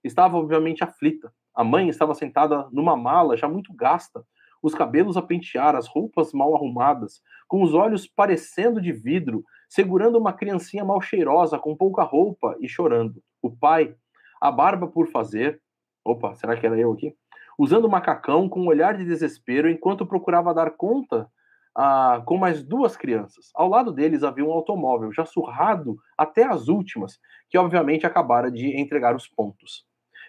Estava, 0.02 0.36
obviamente, 0.36 0.82
aflita. 0.82 1.32
A 1.56 1.64
mãe 1.64 1.88
estava 1.88 2.14
sentada 2.14 2.68
numa 2.70 2.96
mala 2.96 3.36
já 3.36 3.48
muito 3.48 3.72
gasta, 3.72 4.22
os 4.62 4.74
cabelos 4.74 5.16
a 5.16 5.22
pentear, 5.22 5.74
as 5.74 5.88
roupas 5.88 6.32
mal 6.32 6.54
arrumadas, 6.54 7.22
com 7.48 7.62
os 7.62 7.74
olhos 7.74 8.06
parecendo 8.06 8.80
de 8.80 8.92
vidro, 8.92 9.42
segurando 9.68 10.18
uma 10.18 10.32
criancinha 10.32 10.84
mal 10.84 11.00
cheirosa 11.00 11.58
com 11.58 11.74
pouca 11.74 12.02
roupa 12.02 12.56
e 12.60 12.68
chorando. 12.68 13.22
O 13.42 13.50
pai, 13.50 13.94
a 14.40 14.52
barba 14.52 14.86
por 14.86 15.08
fazer. 15.08 15.60
Opa, 16.04 16.34
será 16.34 16.56
que 16.56 16.66
era 16.66 16.78
eu 16.78 16.92
aqui? 16.92 17.16
usando 17.58 17.88
macacão 17.88 18.48
com 18.48 18.60
um 18.60 18.66
olhar 18.66 18.96
de 18.96 19.04
desespero 19.04 19.70
enquanto 19.70 20.06
procurava 20.06 20.52
dar 20.52 20.70
conta 20.72 21.28
ah, 21.74 22.22
com 22.24 22.36
mais 22.36 22.62
duas 22.62 22.96
crianças. 22.96 23.50
Ao 23.54 23.68
lado 23.68 23.92
deles 23.92 24.22
havia 24.22 24.44
um 24.44 24.52
automóvel, 24.52 25.12
já 25.12 25.24
surrado 25.24 25.96
até 26.16 26.44
as 26.44 26.68
últimas, 26.68 27.18
que 27.48 27.58
obviamente 27.58 28.06
acabara 28.06 28.50
de 28.50 28.78
entregar 28.78 29.14
os 29.14 29.28
pontos. 29.28 29.84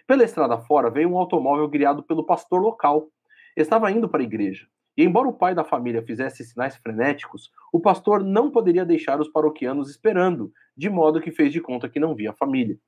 Pela 0.08 0.24
estrada 0.24 0.56
fora 0.56 0.88
veio 0.88 1.10
um 1.10 1.18
automóvel 1.18 1.68
guiado 1.68 2.02
pelo 2.02 2.24
pastor 2.24 2.62
local. 2.62 3.10
Estava 3.54 3.90
indo 3.90 4.08
para 4.08 4.22
a 4.22 4.24
igreja. 4.24 4.66
E 4.96 5.04
embora 5.04 5.28
o 5.28 5.34
pai 5.34 5.54
da 5.54 5.62
família 5.62 6.02
fizesse 6.02 6.42
sinais 6.42 6.74
frenéticos, 6.76 7.50
o 7.70 7.78
pastor 7.78 8.24
não 8.24 8.50
poderia 8.50 8.86
deixar 8.86 9.20
os 9.20 9.28
paroquianos 9.28 9.90
esperando, 9.90 10.50
de 10.74 10.88
modo 10.88 11.20
que 11.20 11.30
fez 11.30 11.52
de 11.52 11.60
conta 11.60 11.90
que 11.90 12.00
não 12.00 12.14
via 12.14 12.30
a 12.30 12.34
família. 12.34 12.78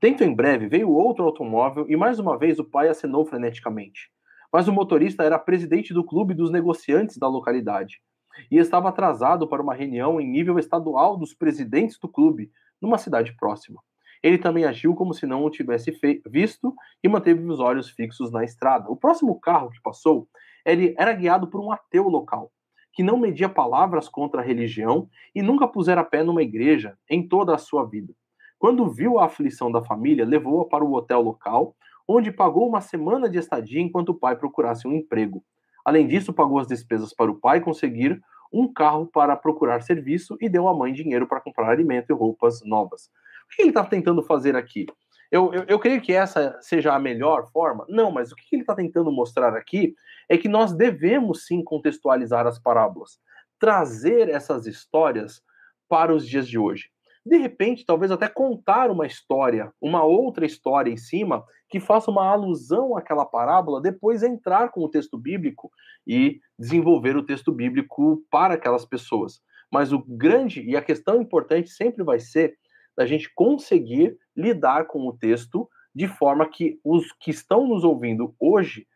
Dentro 0.00 0.24
em 0.24 0.32
breve 0.32 0.68
veio 0.68 0.88
outro 0.92 1.24
automóvel 1.24 1.86
e 1.88 1.96
mais 1.96 2.20
uma 2.20 2.38
vez 2.38 2.60
o 2.60 2.64
pai 2.64 2.88
acenou 2.88 3.26
freneticamente. 3.26 4.08
Mas 4.52 4.68
o 4.68 4.72
motorista 4.72 5.24
era 5.24 5.40
presidente 5.40 5.92
do 5.92 6.04
clube 6.04 6.34
dos 6.34 6.52
negociantes 6.52 7.18
da 7.18 7.26
localidade 7.26 8.00
e 8.48 8.58
estava 8.58 8.90
atrasado 8.90 9.48
para 9.48 9.60
uma 9.60 9.74
reunião 9.74 10.20
em 10.20 10.30
nível 10.30 10.56
estadual 10.56 11.16
dos 11.16 11.34
presidentes 11.34 11.98
do 11.98 12.08
clube, 12.08 12.48
numa 12.80 12.96
cidade 12.96 13.34
próxima. 13.36 13.82
Ele 14.26 14.38
também 14.38 14.64
agiu 14.64 14.92
como 14.92 15.14
se 15.14 15.24
não 15.24 15.44
o 15.44 15.50
tivesse 15.50 15.96
visto 16.26 16.74
e 17.00 17.08
manteve 17.08 17.48
os 17.48 17.60
olhos 17.60 17.90
fixos 17.90 18.32
na 18.32 18.42
estrada. 18.42 18.90
O 18.90 18.96
próximo 18.96 19.38
carro 19.38 19.70
que 19.70 19.80
passou 19.80 20.26
ele 20.64 20.96
era 20.98 21.12
guiado 21.12 21.46
por 21.46 21.60
um 21.60 21.70
ateu 21.70 22.08
local, 22.08 22.50
que 22.92 23.04
não 23.04 23.16
media 23.16 23.48
palavras 23.48 24.08
contra 24.08 24.40
a 24.40 24.44
religião 24.44 25.08
e 25.32 25.40
nunca 25.42 25.68
pusera 25.68 26.02
pé 26.02 26.24
numa 26.24 26.42
igreja 26.42 26.98
em 27.08 27.22
toda 27.28 27.54
a 27.54 27.58
sua 27.58 27.84
vida. 27.84 28.12
Quando 28.58 28.90
viu 28.90 29.20
a 29.20 29.26
aflição 29.26 29.70
da 29.70 29.80
família, 29.80 30.24
levou-a 30.24 30.64
para 30.64 30.84
o 30.84 30.92
hotel 30.94 31.20
local, 31.20 31.76
onde 32.08 32.32
pagou 32.32 32.68
uma 32.68 32.80
semana 32.80 33.30
de 33.30 33.38
estadia 33.38 33.80
enquanto 33.80 34.08
o 34.08 34.18
pai 34.18 34.34
procurasse 34.34 34.88
um 34.88 34.92
emprego. 34.92 35.40
Além 35.84 36.04
disso, 36.04 36.32
pagou 36.32 36.58
as 36.58 36.66
despesas 36.66 37.14
para 37.14 37.30
o 37.30 37.38
pai 37.38 37.60
conseguir 37.60 38.20
um 38.52 38.66
carro 38.66 39.06
para 39.06 39.36
procurar 39.36 39.82
serviço 39.82 40.36
e 40.40 40.48
deu 40.48 40.66
à 40.66 40.76
mãe 40.76 40.92
dinheiro 40.92 41.28
para 41.28 41.40
comprar 41.40 41.70
alimento 41.70 42.10
e 42.10 42.12
roupas 42.12 42.60
novas. 42.64 43.08
O 43.46 43.56
que 43.56 43.62
ele 43.62 43.70
está 43.70 43.84
tentando 43.84 44.22
fazer 44.22 44.56
aqui? 44.56 44.86
Eu, 45.30 45.52
eu, 45.52 45.64
eu, 45.66 45.78
creio 45.78 46.00
que 46.00 46.12
essa 46.12 46.56
seja 46.60 46.94
a 46.94 46.98
melhor 46.98 47.50
forma? 47.50 47.84
Não, 47.88 48.10
mas 48.10 48.30
o 48.30 48.36
que 48.36 48.44
ele 48.52 48.62
está 48.62 48.74
tentando 48.74 49.10
mostrar 49.10 49.56
aqui 49.56 49.94
é 50.28 50.38
que 50.38 50.48
nós 50.48 50.72
devemos 50.72 51.46
sim 51.46 51.62
contextualizar 51.64 52.46
as 52.46 52.58
parábolas, 52.58 53.18
trazer 53.58 54.28
essas 54.28 54.66
histórias 54.66 55.42
para 55.88 56.14
os 56.14 56.26
dias 56.26 56.46
de 56.46 56.58
hoje. 56.58 56.90
De 57.24 57.36
repente, 57.38 57.84
talvez 57.84 58.12
até 58.12 58.28
contar 58.28 58.88
uma 58.88 59.04
história, 59.04 59.72
uma 59.80 60.04
outra 60.04 60.46
história 60.46 60.92
em 60.92 60.96
cima, 60.96 61.44
que 61.68 61.80
faça 61.80 62.08
uma 62.08 62.24
alusão 62.24 62.96
àquela 62.96 63.24
parábola, 63.24 63.82
depois 63.82 64.22
entrar 64.22 64.70
com 64.70 64.84
o 64.84 64.88
texto 64.88 65.18
bíblico 65.18 65.68
e 66.06 66.38
desenvolver 66.56 67.16
o 67.16 67.24
texto 67.24 67.50
bíblico 67.50 68.22
para 68.30 68.54
aquelas 68.54 68.84
pessoas. 68.84 69.40
Mas 69.72 69.92
o 69.92 69.98
grande 70.06 70.62
e 70.62 70.76
a 70.76 70.82
questão 70.82 71.20
importante 71.20 71.68
sempre 71.70 72.04
vai 72.04 72.20
ser 72.20 72.56
da 72.96 73.06
gente 73.06 73.32
conseguir 73.34 74.18
lidar 74.34 74.86
com 74.86 75.06
o 75.06 75.16
texto 75.16 75.68
de 75.94 76.08
forma 76.08 76.48
que 76.48 76.80
os 76.84 77.10
que 77.12 77.30
estão 77.30 77.66
nos 77.66 77.84
ouvindo 77.84 78.34
hoje 78.38 78.86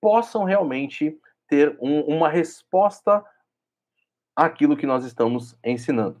possam 0.00 0.44
realmente 0.44 1.18
ter 1.48 1.76
um, 1.80 2.00
uma 2.02 2.28
resposta 2.28 3.24
àquilo 4.34 4.76
que 4.76 4.86
nós 4.86 5.04
estamos 5.04 5.56
ensinando. 5.64 6.20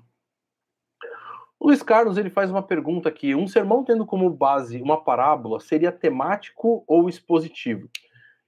Luiz 1.60 1.82
Carlos 1.82 2.18
ele 2.18 2.30
faz 2.30 2.50
uma 2.50 2.62
pergunta 2.62 3.08
aqui: 3.08 3.34
um 3.34 3.48
sermão 3.48 3.82
tendo 3.82 4.04
como 4.04 4.28
base 4.30 4.80
uma 4.80 5.02
parábola 5.02 5.58
seria 5.58 5.90
temático 5.90 6.84
ou 6.86 7.08
expositivo? 7.08 7.88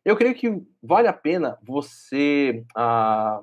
Eu 0.04 0.16
creio 0.16 0.34
que 0.34 0.62
vale 0.82 1.08
a 1.08 1.12
pena 1.12 1.58
você 1.62 2.64
ah, 2.76 3.42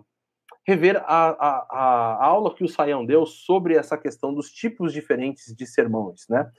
rever 0.66 0.98
a, 1.06 1.30
a, 1.30 1.68
a, 1.70 2.26
aula 2.26 2.54
que 2.54 2.64
o 2.64 2.68
Saião 2.68 3.06
deu 3.06 3.26
sobre 3.26 3.76
essa 3.76 3.98
questão 3.98 4.34
dos 4.34 4.50
tipos 4.50 4.92
diferentes 4.92 5.54
de 5.56 5.66
sermões, 5.68 6.26
né? 6.28 6.50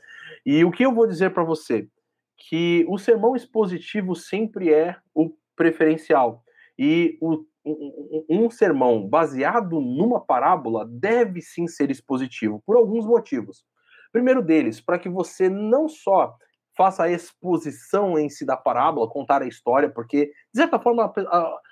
E 0.44 0.64
o 0.64 0.70
que 0.70 0.84
eu 0.84 0.94
vou 0.94 1.06
dizer 1.06 1.30
para 1.30 1.42
você? 1.42 1.88
Que 2.36 2.84
o 2.88 2.98
sermão 2.98 3.34
expositivo 3.34 4.14
sempre 4.14 4.72
é 4.72 4.96
o 5.12 5.32
preferencial. 5.56 6.44
E 6.78 7.18
o, 7.20 7.44
um, 7.64 8.24
um 8.28 8.50
sermão 8.50 9.08
baseado 9.08 9.80
numa 9.80 10.20
parábola 10.20 10.86
deve 10.88 11.42
sim 11.42 11.66
ser 11.66 11.90
expositivo, 11.90 12.62
por 12.64 12.76
alguns 12.76 13.04
motivos. 13.04 13.64
Primeiro 14.12 14.40
deles, 14.40 14.80
para 14.80 14.98
que 14.98 15.08
você 15.08 15.48
não 15.48 15.88
só 15.88 16.36
faça 16.76 17.04
a 17.04 17.10
exposição 17.10 18.18
em 18.18 18.28
si 18.28 18.44
da 18.44 18.56
parábola, 18.56 19.08
contar 19.08 19.42
a 19.42 19.48
história, 19.48 19.88
porque, 19.88 20.26
de 20.26 20.60
certa 20.60 20.78
forma, 20.78 21.12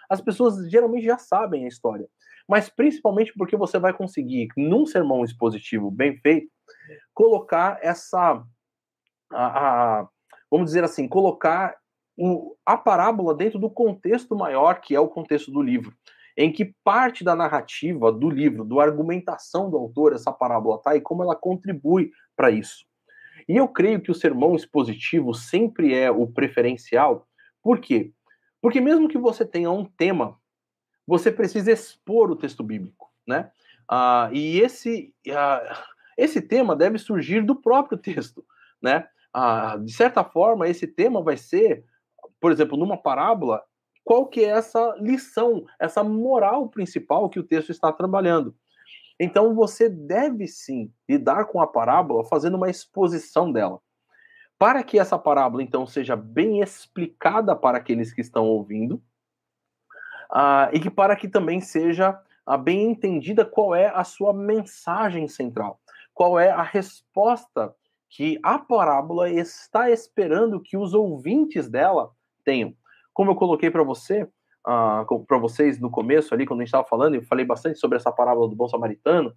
as 0.09 0.21
pessoas 0.21 0.71
geralmente 0.71 1.05
já 1.05 1.19
sabem 1.19 1.65
a 1.65 1.69
história 1.69 2.09
mas 2.49 2.69
principalmente 2.69 3.33
porque 3.37 3.57
você 3.57 3.79
vai 3.79 3.93
conseguir, 3.93 4.49
num 4.57 4.87
sermão 4.87 5.25
expositivo 5.25 5.91
bem 5.91 6.17
feito, 6.19 6.49
colocar 7.13 7.79
essa. 7.83 8.43
A, 9.33 10.01
a, 10.01 10.09
vamos 10.51 10.67
dizer 10.67 10.85
assim, 10.85 11.09
colocar 11.09 11.77
o, 12.17 12.55
a 12.65 12.77
parábola 12.77 13.35
dentro 13.35 13.59
do 13.59 13.71
contexto 13.71 14.37
maior, 14.37 14.81
que 14.81 14.95
é 14.95 15.01
o 15.01 15.09
contexto 15.09 15.51
do 15.51 15.63
livro, 15.63 15.93
em 16.37 16.53
que 16.53 16.75
parte 16.85 17.25
da 17.25 17.35
narrativa 17.35 18.13
do 18.13 18.29
livro, 18.29 18.65
da 18.65 18.83
argumentação 18.83 19.71
do 19.71 19.77
autor, 19.77 20.13
essa 20.13 20.33
parábola 20.33 20.81
tá 20.81 20.95
e 20.95 21.01
como 21.01 21.23
ela 21.23 21.35
contribui 21.35 22.11
para 22.37 22.51
isso. 22.51 22.85
E 23.49 23.57
eu 23.57 23.67
creio 23.69 24.01
que 24.01 24.11
o 24.11 24.15
sermão 24.15 24.55
expositivo 24.55 25.35
sempre 25.35 25.95
é 25.95 26.11
o 26.11 26.27
preferencial, 26.27 27.27
por 27.63 27.81
quê? 27.81 28.13
Porque 28.65 28.81
mesmo 28.81 29.11
que 29.11 29.19
você 29.19 29.45
tenha 29.45 29.71
um 29.71 29.85
tema 29.85 30.41
você 31.07 31.31
precisa 31.31 31.71
expor 31.71 32.31
o 32.31 32.35
texto 32.35 32.65
bíblico, 32.65 33.13
né? 33.29 33.51
Ah, 33.87 34.31
e 34.33 34.59
esse, 34.59 35.15
ah, 35.31 35.85
esse 36.17 36.41
tema 36.41 36.75
deve 36.75 36.97
surgir 36.97 37.45
do 37.45 37.55
próprio 37.55 37.99
texto, 38.01 38.43
né? 38.81 39.07
Ah, 39.35 39.77
de 39.77 39.93
certa 39.93 40.25
forma, 40.25 40.67
esse 40.67 40.87
tema 40.87 41.23
vai 41.23 41.37
ser, 41.37 41.85
por 42.41 42.51
exemplo, 42.51 42.79
numa 42.79 42.97
parábola, 42.97 43.63
qual 44.03 44.27
que 44.29 44.41
é 44.41 44.49
essa 44.49 44.97
lição, 44.99 45.67
essa 45.79 46.03
moral 46.03 46.71
principal 46.71 47.29
que 47.29 47.39
o 47.39 47.45
texto 47.45 47.69
está 47.69 47.93
trabalhando. 47.93 48.57
Então 49.21 49.55
você 49.55 49.91
deve 49.91 50.49
sim 50.49 50.91
lidar 51.07 51.45
com 51.45 51.61
a 51.61 51.67
parábola 51.67 52.25
fazendo 52.25 52.57
uma 52.57 52.71
exposição 52.71 53.53
dela. 53.53 53.79
Para 54.65 54.83
que 54.83 54.99
essa 54.99 55.19
parábola 55.19 55.63
então 55.63 55.87
seja 55.87 56.17
bem 56.17 56.63
explicada 56.63 57.55
para 57.55 57.77
aqueles 57.77 58.15
que 58.15 58.23
estão 58.23 58.47
ouvindo, 58.47 58.95
uh, 60.33 60.73
e 60.73 60.81
que 60.81 60.89
para 60.89 61.15
que 61.17 61.29
também 61.29 61.61
seja 61.61 62.19
uh, 62.49 62.57
bem 62.57 62.91
entendida 62.91 63.45
qual 63.45 63.75
é 63.75 63.89
a 63.95 64.03
sua 64.05 64.33
mensagem 64.33 65.29
central, 65.29 65.79
qual 66.15 66.41
é 66.41 66.49
a 66.49 66.63
resposta 66.63 67.75
que 68.09 68.41
a 68.43 68.59
parábola 68.59 69.29
está 69.29 69.91
esperando 69.91 70.63
que 70.63 70.79
os 70.79 70.95
ouvintes 70.95 71.69
dela 71.69 72.11
tenham. 72.43 72.75
Como 73.13 73.33
eu 73.33 73.37
coloquei 73.37 73.71
para 73.71 73.83
você, 73.83 74.23
uh, 74.23 75.25
para 75.27 75.37
vocês 75.37 75.79
no 75.79 75.91
começo 75.91 76.33
ali, 76.33 76.47
quando 76.47 76.61
a 76.61 76.63
gente 76.63 76.69
estava 76.69 76.89
falando, 76.89 77.17
eu 77.17 77.23
falei 77.25 77.45
bastante 77.45 77.79
sobre 77.79 77.99
essa 77.99 78.11
parábola 78.11 78.49
do 78.49 78.57
bom 78.57 78.67
samaritano, 78.67 79.31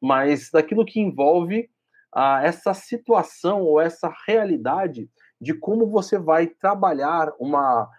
mas 0.00 0.50
daquilo 0.50 0.84
que 0.84 0.98
envolve 0.98 1.70
uh, 2.14 2.42
essa 2.42 2.74
situação 2.74 3.62
ou 3.62 3.80
essa 3.80 4.12
realidade 4.26 5.08
de 5.40 5.54
como 5.54 5.86
você 5.86 6.18
vai 6.18 6.46
trabalhar 6.46 7.32
uma, 7.38 7.90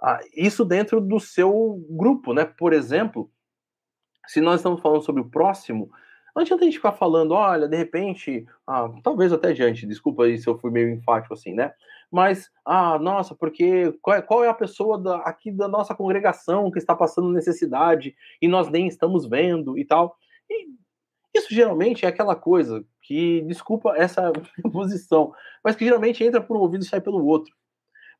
ah, 0.00 0.20
isso 0.34 0.64
dentro 0.64 1.00
do 1.00 1.20
seu 1.20 1.78
grupo, 1.90 2.32
né? 2.32 2.44
Por 2.44 2.72
exemplo, 2.72 3.30
se 4.26 4.40
nós 4.40 4.60
estamos 4.60 4.80
falando 4.80 5.02
sobre 5.02 5.20
o 5.20 5.28
próximo, 5.28 5.90
adianta 6.34 6.62
a 6.62 6.64
gente 6.64 6.76
ficar 6.76 6.92
falando, 6.92 7.32
olha, 7.32 7.68
de 7.68 7.76
repente, 7.76 8.46
ah, 8.66 8.88
talvez 9.02 9.32
até 9.32 9.52
diante, 9.52 9.86
desculpa 9.86 10.24
aí 10.24 10.38
se 10.38 10.48
eu 10.48 10.58
fui 10.58 10.70
meio 10.70 10.90
enfático 10.90 11.34
assim, 11.34 11.52
né? 11.52 11.72
Mas, 12.10 12.50
ah, 12.64 12.98
nossa, 12.98 13.34
porque 13.34 13.92
qual 14.00 14.16
é, 14.16 14.22
qual 14.22 14.44
é 14.44 14.48
a 14.48 14.54
pessoa 14.54 14.98
da, 14.98 15.18
aqui 15.18 15.50
da 15.50 15.68
nossa 15.68 15.94
congregação 15.94 16.70
que 16.70 16.78
está 16.78 16.94
passando 16.94 17.30
necessidade 17.32 18.16
e 18.40 18.48
nós 18.48 18.68
nem 18.70 18.86
estamos 18.86 19.26
vendo 19.26 19.78
e 19.78 19.84
tal. 19.84 20.16
E 20.48 20.68
isso 21.34 21.54
geralmente 21.54 22.04
é 22.04 22.08
aquela 22.08 22.34
coisa 22.34 22.84
que, 23.02 23.42
desculpa 23.42 23.94
essa 23.96 24.32
posição, 24.72 25.32
mas 25.64 25.76
que 25.76 25.84
geralmente 25.84 26.24
entra 26.24 26.40
por 26.40 26.56
um 26.56 26.60
ouvido 26.60 26.82
e 26.82 26.86
sai 26.86 27.00
pelo 27.00 27.24
outro. 27.24 27.54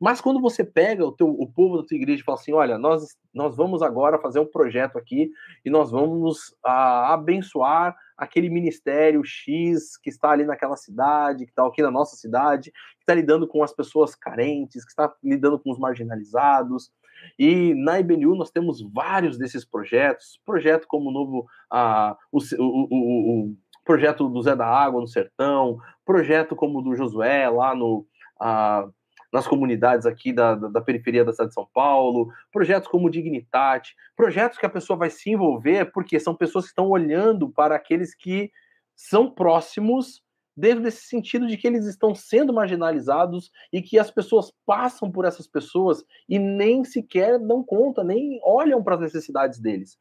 Mas 0.01 0.19
quando 0.19 0.41
você 0.41 0.65
pega 0.65 1.05
o, 1.05 1.13
teu, 1.13 1.29
o 1.29 1.47
povo 1.47 1.77
da 1.77 1.87
tua 1.87 1.95
igreja 1.95 2.23
e 2.23 2.25
fala 2.25 2.39
assim, 2.39 2.55
olha, 2.55 2.79
nós, 2.79 3.19
nós 3.35 3.55
vamos 3.55 3.83
agora 3.83 4.19
fazer 4.19 4.41
um 4.41 4.47
projeto 4.47 4.97
aqui 4.97 5.31
e 5.63 5.69
nós 5.69 5.91
vamos 5.91 6.57
a, 6.65 7.13
abençoar 7.13 7.95
aquele 8.17 8.49
ministério 8.49 9.23
X 9.23 9.99
que 9.99 10.09
está 10.09 10.31
ali 10.31 10.45
naquela 10.45 10.77
cidade, 10.77 11.45
que 11.45 11.53
está 11.53 11.67
aqui 11.67 11.83
na 11.83 11.91
nossa 11.91 12.17
cidade, 12.17 12.71
que 12.71 13.01
está 13.01 13.15
lidando 13.15 13.47
com 13.47 13.63
as 13.63 13.75
pessoas 13.75 14.15
carentes, 14.15 14.85
que 14.85 14.91
está 14.91 15.13
lidando 15.23 15.59
com 15.59 15.71
os 15.71 15.79
marginalizados. 15.79 16.91
E 17.39 17.75
na 17.75 18.01
IBNU 18.01 18.35
nós 18.35 18.51
temos 18.51 18.81
vários 18.93 19.39
desses 19.39 19.65
projetos, 19.65 20.41
projeto 20.45 20.87
como 20.87 21.11
o 21.11 21.13
novo, 21.13 21.47
uh, 21.73 22.17
o, 22.31 22.39
o, 22.39 22.89
o, 22.91 23.51
o, 23.51 23.57
projeto 23.85 24.29
do 24.29 24.43
Zé 24.43 24.55
da 24.55 24.67
Água 24.67 25.01
no 25.01 25.09
Sertão, 25.09 25.79
projeto 26.05 26.55
como 26.55 26.79
o 26.79 26.83
do 26.83 26.95
Josué 26.95 27.49
lá 27.49 27.75
no, 27.75 28.07
uh, 28.41 28.93
nas 29.33 29.47
comunidades 29.47 30.07
aqui 30.07 30.33
da, 30.33 30.55
da, 30.55 30.69
da, 30.69 30.81
periferia 30.81 31.25
da 31.25 31.33
cidade 31.33 31.51
de 31.51 31.55
São 31.55 31.69
Paulo, 31.73 32.29
projetos 32.53 32.89
como 32.89 33.11
Dignitate, 33.11 33.95
projetos 34.17 34.59
que 34.59 34.67
a 34.67 34.71
pessoa 34.71 34.99
vai 34.99 35.11
se 35.11 35.31
envolver 35.31 35.91
porque 35.93 36.19
são 36.19 36.35
pessoas 36.35 36.65
que 36.65 36.71
estão 36.71 36.89
olhando 36.89 37.49
para 37.49 37.75
aqueles 37.75 38.15
que 38.15 38.51
são 38.95 39.31
próximos 39.31 40.23
dentro 40.57 40.83
desse 40.83 41.07
sentido 41.07 41.47
de 41.47 41.57
que 41.57 41.67
eles 41.67 41.87
estão 41.87 42.15
sendo 42.15 42.53
marginalizados 42.53 43.51
e 43.73 43.81
que 43.81 43.99
as 43.99 44.11
pessoas 44.11 44.53
passam 44.67 45.11
por 45.11 45.25
essas 45.25 45.47
pessoas 45.47 46.05
e 46.29 46.39
nem 46.39 46.85
sequer 46.85 47.39
dão 47.39 47.63
conta, 47.63 48.05
nem 48.05 48.41
olham 48.45 48.83
para 48.83 48.97
as 48.97 49.01
necessidades 49.01 49.61
deles. 49.61 49.99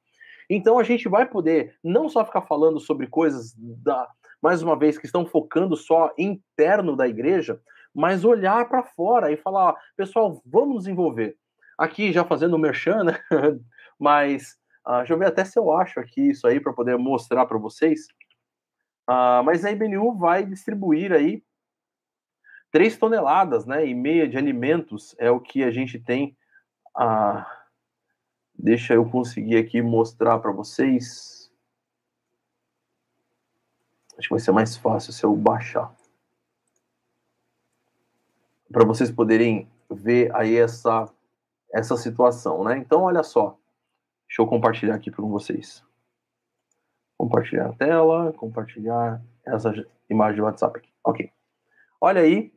Então 0.49 0.79
a 0.79 0.83
gente 0.83 1.07
vai 1.07 1.27
poder 1.27 1.75
não 1.83 2.09
só 2.09 2.25
ficar 2.25 2.41
falando 2.41 2.79
sobre 2.79 3.07
coisas 3.07 3.53
da, 3.57 4.07
mais 4.41 4.63
uma 4.63 4.77
vez 4.77 4.97
que 4.97 5.05
estão 5.05 5.25
focando 5.25 5.75
só 5.75 6.11
interno 6.17 6.95
da 6.95 7.07
igreja, 7.07 7.59
mas 7.93 8.25
olhar 8.25 8.67
para 8.67 8.83
fora 8.83 9.31
e 9.31 9.37
falar, 9.37 9.75
pessoal, 9.95 10.41
vamos 10.45 10.79
desenvolver. 10.79 11.35
Aqui 11.77 12.11
já 12.11 12.25
fazendo 12.25 12.55
o 12.55 12.59
merchan, 12.59 13.03
né? 13.03 13.19
mas 13.99 14.55
uh, 14.87 14.97
deixa 14.97 15.13
eu 15.13 15.19
ver 15.19 15.27
até 15.27 15.45
se 15.45 15.59
eu 15.59 15.71
acho 15.71 15.99
aqui 15.99 16.29
isso 16.29 16.47
aí 16.47 16.59
para 16.59 16.73
poder 16.73 16.97
mostrar 16.97 17.45
para 17.45 17.57
vocês. 17.57 18.07
Uh, 19.09 19.43
mas 19.43 19.65
a 19.65 19.71
IBNU 19.71 20.13
vai 20.13 20.45
distribuir 20.45 21.11
aí 21.11 21.43
3 22.69 22.95
toneladas 22.95 23.65
né, 23.65 23.83
e 23.87 23.95
meia 23.95 24.29
de 24.29 24.37
alimentos, 24.37 25.15
é 25.17 25.31
o 25.31 25.39
que 25.39 25.63
a 25.63 25.71
gente 25.71 25.97
tem. 25.97 26.37
Uh, 26.95 27.43
deixa 28.53 28.93
eu 28.93 29.09
conseguir 29.09 29.57
aqui 29.57 29.81
mostrar 29.81 30.37
para 30.37 30.51
vocês. 30.51 31.51
Acho 34.15 34.27
que 34.27 34.33
vai 34.33 34.39
ser 34.39 34.51
mais 34.51 34.77
fácil 34.77 35.11
se 35.11 35.23
eu 35.23 35.35
baixar. 35.35 35.91
Para 38.71 38.85
vocês 38.85 39.09
poderem 39.09 39.67
ver 39.89 40.31
aí 40.35 40.55
essa, 40.55 41.11
essa 41.73 41.97
situação, 41.97 42.63
né? 42.63 42.77
Então, 42.77 43.01
olha 43.01 43.23
só. 43.23 43.57
Deixa 44.27 44.43
eu 44.43 44.45
compartilhar 44.45 44.93
aqui 44.93 45.09
com 45.09 45.27
vocês. 45.27 45.83
Compartilhar 47.19 47.67
a 47.67 47.73
tela, 47.73 48.31
compartilhar 48.31 49.21
essa 49.45 49.73
imagem 50.09 50.37
do 50.37 50.45
WhatsApp 50.45 50.77
aqui. 50.79 50.89
Ok. 51.03 51.29
Olha 51.99 52.21
aí 52.21 52.53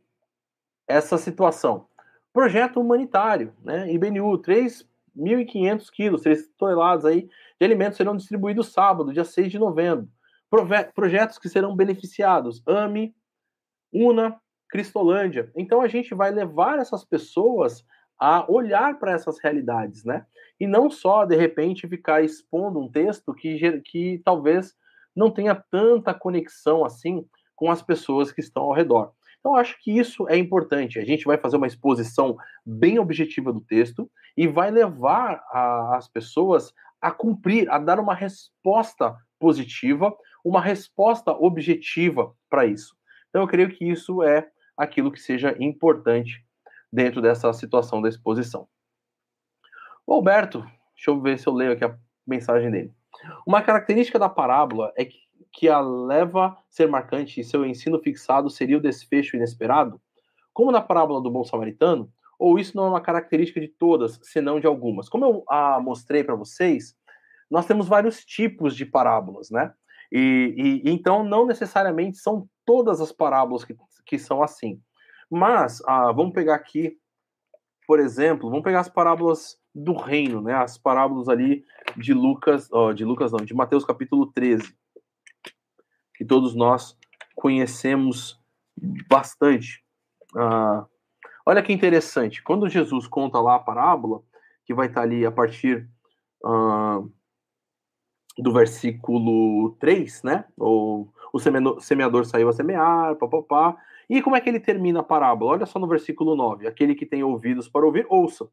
essa 0.87 1.19
situação. 1.19 1.89
Projeto 2.33 2.81
humanitário, 2.81 3.53
né? 3.65 3.93
IBNU, 3.93 4.39
3.500 4.39 5.91
quilos, 5.91 6.23
3 6.23 6.49
toneladas 6.57 7.05
aí 7.05 7.29
de 7.61 7.65
alimentos 7.65 7.97
serão 7.97 8.17
distribuídos 8.17 8.73
sábado, 8.73 9.13
dia 9.13 9.25
6 9.25 9.51
de 9.51 9.59
novembro. 9.59 10.09
Projetos 10.95 11.39
que 11.39 11.49
serão 11.49 11.75
beneficiados, 11.75 12.63
AMI, 12.65 13.13
UNA, 13.93 14.41
Cristolândia. 14.69 15.51
Então 15.57 15.81
a 15.81 15.89
gente 15.89 16.15
vai 16.15 16.31
levar 16.31 16.79
essas 16.79 17.05
pessoas 17.05 17.85
a 18.23 18.45
olhar 18.49 19.01
para 19.01 19.11
essas 19.11 19.41
realidades, 19.41 20.05
né? 20.05 20.25
E 20.61 20.65
não 20.65 20.89
só, 20.89 21.25
de 21.25 21.35
repente, 21.35 21.89
ficar 21.89 22.23
expondo 22.23 22.79
um 22.79 22.89
texto 22.89 23.35
que, 23.35 23.81
que 23.81 24.23
talvez 24.25 24.77
não 25.15 25.29
tenha 25.29 25.57
tanta 25.57 26.15
conexão 26.15 26.85
assim 26.85 27.27
com 27.57 27.69
as 27.69 27.83
pessoas 27.83 28.31
que 28.31 28.41
estão 28.41 28.63
ao 28.63 28.73
redor. 28.73 29.11
Então, 29.41 29.57
acho 29.57 29.77
que 29.83 29.99
isso 29.99 30.29
é 30.29 30.37
importante. 30.37 31.01
A 31.01 31.05
gente 31.05 31.25
vai 31.25 31.37
fazer 31.37 31.57
uma 31.57 31.67
exposição 31.67 32.37
bem 32.65 32.97
objetiva 33.01 33.53
do 33.53 33.61
texto 33.61 34.09
e 34.37 34.47
vai 34.47 34.71
levar 34.71 35.43
a, 35.51 35.97
as 35.97 36.07
pessoas 36.07 36.73
a 37.01 37.11
cumprir, 37.11 37.69
a 37.69 37.77
dar 37.77 37.99
uma 37.99 38.15
resposta 38.15 39.17
positiva, 39.41 40.17
uma 40.45 40.61
resposta 40.61 41.33
objetiva 41.33 42.33
para 42.49 42.67
isso. 42.67 42.95
Então, 43.31 43.43
eu 43.43 43.49
creio 43.49 43.69
que 43.69 43.85
isso 43.85 44.23
é 44.23 44.49
aquilo 44.77 45.11
que 45.11 45.21
seja 45.21 45.57
importante 45.59 46.47
dentro 46.93 47.23
dessa 47.23 47.53
situação 47.53 48.03
da 48.03 48.09
exposição. 48.09 48.69
O 50.07 50.13
Alberto, 50.13 50.61
deixa 50.95 51.11
eu 51.11 51.21
ver 51.21 51.39
se 51.39 51.47
eu 51.47 51.55
leio 51.55 51.73
aqui 51.73 51.85
a 51.85 51.97
mensagem 52.27 52.71
dele. 52.71 52.93
Uma 53.47 53.63
característica 53.63 54.19
da 54.19 54.29
parábola 54.29 54.93
é 54.97 55.05
que, 55.05 55.19
que 55.53 55.69
a 55.69 55.81
leva 55.81 56.57
ser 56.69 56.89
marcante 56.89 57.41
e 57.41 57.45
seu 57.45 57.65
ensino 57.65 57.99
fixado 57.99 58.51
seria 58.51 58.79
o 58.79 58.81
desfecho 58.81 59.37
inesperado? 59.37 60.01
Como 60.53 60.73
na 60.73 60.81
parábola 60.81 61.21
do 61.23 61.31
bom 61.31 61.45
samaritano? 61.45 62.13
Ou 62.39 62.59
isso 62.59 62.77
não 62.77 62.87
é 62.87 62.89
uma 62.89 63.01
característica 63.01 63.61
de 63.61 63.69
todas, 63.69 64.19
senão 64.23 64.59
de 64.59 64.67
algumas? 64.67 65.09
Como 65.09 65.25
eu 65.25 65.45
ah, 65.49 65.79
mostrei 65.81 66.25
para 66.25 66.35
vocês, 66.35 66.97
nós 67.49 67.67
temos 67.67 67.87
vários 67.87 68.25
tipos 68.25 68.75
de 68.75 68.85
parábolas, 68.85 69.51
né? 69.51 69.73
E, 70.11 70.83
e, 70.85 70.91
então 70.91 71.25
não 71.25 71.47
necessariamente 71.47 72.19
são 72.19 72.49
todas 72.67 73.01
as 73.01 73.13
parábolas 73.13 73.65
que, 73.65 73.75
que 74.05 74.19
são 74.19 74.43
assim. 74.43 74.81
Mas, 75.35 75.83
ah, 75.87 76.13
vamos 76.13 76.35
pegar 76.35 76.55
aqui, 76.55 76.95
por 77.87 77.99
exemplo, 77.99 78.51
vamos 78.51 78.63
pegar 78.63 78.81
as 78.81 78.89
parábolas 78.91 79.59
do 79.75 79.95
reino, 79.95 80.43
né? 80.43 80.53
As 80.53 80.77
parábolas 80.77 81.27
ali 81.27 81.65
de 81.97 82.13
Lucas, 82.13 82.69
oh, 82.71 82.93
de 82.93 83.03
Lucas 83.03 83.33
não, 83.33 83.43
de 83.43 83.55
Mateus 83.55 83.83
capítulo 83.83 84.31
13, 84.31 84.77
que 86.17 86.23
todos 86.23 86.55
nós 86.55 86.99
conhecemos 87.35 88.39
bastante. 89.09 89.83
Ah, 90.37 90.85
olha 91.47 91.63
que 91.63 91.73
interessante, 91.73 92.43
quando 92.43 92.69
Jesus 92.69 93.07
conta 93.07 93.41
lá 93.41 93.55
a 93.55 93.59
parábola, 93.59 94.21
que 94.67 94.75
vai 94.75 94.89
estar 94.89 95.01
ali 95.01 95.25
a 95.25 95.33
partir 95.33 95.89
ah, 96.45 97.01
do 98.37 98.53
versículo 98.53 99.75
3, 99.81 100.25
né? 100.25 100.45
O, 100.59 101.09
o 101.33 101.39
semeador 101.81 102.27
saiu 102.27 102.51
a 102.51 102.53
semear, 102.53 103.17
papapá, 103.17 103.79
e 104.13 104.21
como 104.21 104.37
é 104.37 104.43
que 104.43 104.49
ele 104.51 104.61
termina 104.61 105.01
a 105.01 105.03
parábola? 105.03 105.53
Olha 105.53 105.65
só 105.65 105.79
no 105.79 105.89
versículo 105.89 106.37
9: 106.37 106.67
aquele 106.67 106.95
que 106.95 107.07
tem 107.07 107.23
ouvidos 107.23 107.67
para 107.67 107.87
ouvir, 107.87 108.05
ouça. 108.11 108.47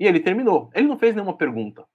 E 0.00 0.04
ele 0.04 0.18
terminou. 0.18 0.68
Ele 0.74 0.88
não 0.88 0.98
fez 0.98 1.14
nenhuma 1.14 1.36
pergunta, 1.36 1.86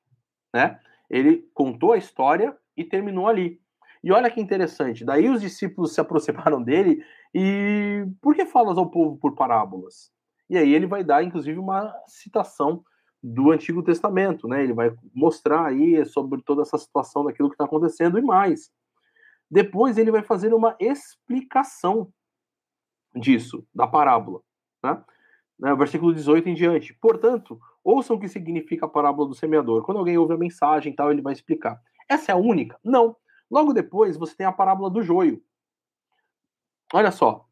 né? 0.53 0.79
Ele 1.09 1.45
contou 1.53 1.91
a 1.91 1.97
história 1.97 2.57
e 2.77 2.85
terminou 2.85 3.27
ali. 3.27 3.59
E 4.01 4.13
olha 4.13 4.31
que 4.31 4.39
interessante, 4.39 5.03
daí 5.03 5.27
os 5.27 5.41
discípulos 5.41 5.93
se 5.93 5.99
aproximaram 6.01 6.63
dele 6.63 7.03
e 7.35 8.05
por 8.21 8.33
que 8.33 8.45
falas 8.45 8.77
ao 8.77 8.89
povo 8.89 9.17
por 9.17 9.35
parábolas? 9.35 10.09
E 10.49 10.57
aí 10.57 10.73
ele 10.73 10.87
vai 10.87 11.03
dar, 11.03 11.21
inclusive, 11.21 11.59
uma 11.59 11.93
citação 12.07 12.81
do 13.21 13.51
Antigo 13.51 13.83
Testamento, 13.83 14.47
né? 14.47 14.63
Ele 14.63 14.73
vai 14.73 14.95
mostrar 15.13 15.65
aí 15.65 16.05
sobre 16.05 16.41
toda 16.43 16.61
essa 16.61 16.77
situação 16.77 17.25
daquilo 17.25 17.49
que 17.49 17.55
está 17.55 17.65
acontecendo 17.65 18.17
e 18.17 18.21
mais. 18.21 18.71
Depois 19.49 19.97
ele 19.97 20.11
vai 20.11 20.23
fazer 20.23 20.53
uma 20.53 20.75
explicação 20.79 22.11
disso, 23.15 23.65
da 23.73 23.87
parábola. 23.87 24.41
Né? 24.83 25.03
né 25.59 25.75
versículo 25.75 26.13
18 26.13 26.49
em 26.49 26.53
diante. 26.53 26.93
Portanto, 26.93 27.59
ouçam 27.83 28.15
o 28.15 28.19
que 28.19 28.27
significa 28.27 28.85
a 28.85 28.89
parábola 28.89 29.27
do 29.27 29.35
semeador. 29.35 29.83
Quando 29.83 29.97
alguém 29.97 30.17
ouve 30.17 30.33
a 30.33 30.37
mensagem 30.37 30.93
tal, 30.93 31.11
ele 31.11 31.21
vai 31.21 31.33
explicar. 31.33 31.81
Essa 32.09 32.31
é 32.31 32.35
a 32.35 32.37
única? 32.37 32.79
Não. 32.83 33.15
Logo 33.49 33.73
depois, 33.73 34.17
você 34.17 34.35
tem 34.35 34.45
a 34.45 34.51
parábola 34.51 34.89
do 34.89 35.01
joio. 35.01 35.41
Olha 36.93 37.11
só. 37.11 37.45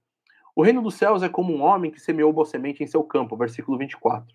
O 0.56 0.64
reino 0.64 0.82
dos 0.82 0.96
céus 0.96 1.22
é 1.22 1.30
como 1.30 1.54
um 1.54 1.62
homem 1.62 1.92
que 1.92 2.00
semeou 2.00 2.32
boa 2.32 2.46
semente 2.46 2.82
em 2.82 2.88
seu 2.88 3.04
campo, 3.04 3.36
versículo 3.36 3.78
24. 3.78 4.34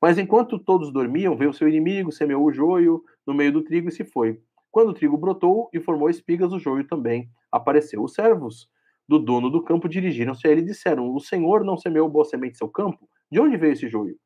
Mas 0.00 0.18
enquanto 0.18 0.58
todos 0.58 0.92
dormiam, 0.92 1.36
veio 1.36 1.52
seu 1.52 1.68
inimigo, 1.68 2.10
semeou 2.10 2.44
o 2.44 2.52
joio 2.52 3.04
no 3.24 3.32
meio 3.32 3.52
do 3.52 3.62
trigo 3.62 3.88
e 3.88 3.92
se 3.92 4.04
foi. 4.04 4.42
Quando 4.72 4.88
o 4.88 4.94
trigo 4.94 5.18
brotou 5.18 5.68
e 5.70 5.78
formou 5.78 6.08
espigas, 6.08 6.50
o 6.50 6.58
joio 6.58 6.86
também 6.86 7.30
apareceu. 7.52 8.02
Os 8.02 8.14
servos 8.14 8.70
do 9.06 9.18
dono 9.18 9.50
do 9.50 9.62
campo 9.62 9.86
dirigiram-se 9.86 10.48
a 10.48 10.50
ele 10.50 10.62
e 10.62 10.64
disseram: 10.64 11.14
O 11.14 11.20
senhor 11.20 11.62
não 11.62 11.76
semeou 11.76 12.08
boa 12.08 12.24
semente 12.24 12.54
em 12.54 12.56
seu 12.56 12.70
campo? 12.70 13.06
De 13.30 13.38
onde 13.38 13.58
veio 13.58 13.74
esse 13.74 13.86
joio? 13.86 14.16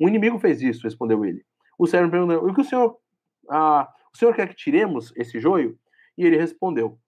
O 0.00 0.08
inimigo 0.08 0.40
fez 0.40 0.60
isso, 0.60 0.82
respondeu 0.82 1.24
ele. 1.24 1.44
O 1.78 1.86
servo 1.86 2.10
perguntou: 2.10 2.48
O 2.48 2.52
que 2.52 2.60
o 2.60 2.64
senhor, 2.64 2.98
ah, 3.48 3.88
o 4.12 4.18
senhor 4.18 4.34
quer 4.34 4.48
que 4.48 4.56
tiremos 4.56 5.12
esse 5.16 5.38
joio? 5.38 5.78
E 6.18 6.24
ele 6.26 6.36
respondeu: 6.36 6.98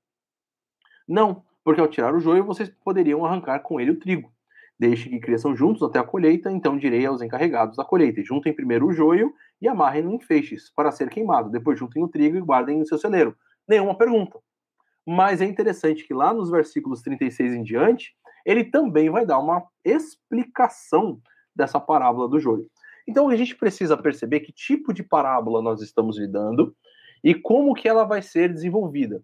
Não, 1.06 1.44
porque 1.64 1.80
ao 1.80 1.88
tirar 1.88 2.14
o 2.14 2.20
joio 2.20 2.44
vocês 2.44 2.70
poderiam 2.84 3.24
arrancar 3.24 3.58
com 3.60 3.80
ele 3.80 3.90
o 3.90 3.98
trigo. 3.98 4.33
Deixe 4.78 5.08
que 5.08 5.20
cresçam 5.20 5.54
juntos 5.54 5.82
até 5.82 5.98
a 5.98 6.04
colheita, 6.04 6.50
então 6.50 6.76
direi 6.76 7.06
aos 7.06 7.22
encarregados 7.22 7.76
da 7.76 7.84
colheita: 7.84 8.22
juntem 8.22 8.52
primeiro 8.52 8.88
o 8.88 8.92
joio 8.92 9.32
e 9.60 9.68
amarrem-no 9.68 10.12
em 10.12 10.20
feixes 10.20 10.70
para 10.74 10.90
ser 10.90 11.08
queimado. 11.08 11.50
Depois 11.50 11.78
juntem 11.78 12.02
o 12.02 12.08
trigo 12.08 12.36
e 12.36 12.40
guardem 12.40 12.78
no 12.78 12.86
seu 12.86 12.98
celeiro. 12.98 13.36
Nenhuma 13.68 13.96
pergunta. 13.96 14.38
Mas 15.06 15.40
é 15.40 15.44
interessante 15.44 16.06
que 16.06 16.14
lá 16.14 16.32
nos 16.32 16.50
versículos 16.50 17.02
36 17.02 17.54
em 17.54 17.62
diante, 17.62 18.14
ele 18.44 18.64
também 18.64 19.10
vai 19.10 19.24
dar 19.24 19.38
uma 19.38 19.64
explicação 19.84 21.20
dessa 21.54 21.78
parábola 21.78 22.28
do 22.28 22.40
joio. 22.40 22.66
Então 23.06 23.28
a 23.28 23.36
gente 23.36 23.54
precisa 23.54 23.96
perceber 23.96 24.40
que 24.40 24.52
tipo 24.52 24.92
de 24.92 25.02
parábola 25.02 25.62
nós 25.62 25.82
estamos 25.82 26.18
lidando 26.18 26.74
e 27.22 27.34
como 27.34 27.74
que 27.74 27.88
ela 27.88 28.04
vai 28.04 28.22
ser 28.22 28.52
desenvolvida. 28.52 29.22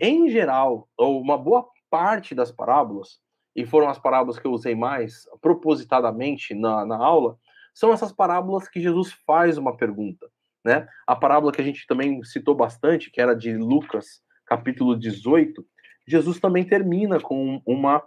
Em 0.00 0.28
geral, 0.28 0.88
ou 0.96 1.20
uma 1.20 1.36
boa 1.36 1.66
parte 1.90 2.34
das 2.34 2.50
parábolas, 2.50 3.20
e 3.54 3.64
foram 3.64 3.88
as 3.88 3.98
parábolas 3.98 4.38
que 4.38 4.46
eu 4.46 4.52
usei 4.52 4.74
mais 4.74 5.28
propositadamente 5.40 6.54
na, 6.54 6.84
na 6.84 6.96
aula, 6.96 7.38
são 7.72 7.92
essas 7.92 8.12
parábolas 8.12 8.68
que 8.68 8.80
Jesus 8.80 9.12
faz 9.26 9.58
uma 9.58 9.76
pergunta. 9.76 10.28
Né? 10.64 10.88
A 11.06 11.14
parábola 11.14 11.52
que 11.52 11.60
a 11.60 11.64
gente 11.64 11.86
também 11.86 12.22
citou 12.24 12.54
bastante, 12.54 13.10
que 13.10 13.20
era 13.20 13.34
de 13.34 13.56
Lucas, 13.56 14.22
capítulo 14.46 14.96
18, 14.96 15.64
Jesus 16.06 16.40
também 16.40 16.64
termina 16.64 17.20
com 17.20 17.60
uma, 17.66 18.02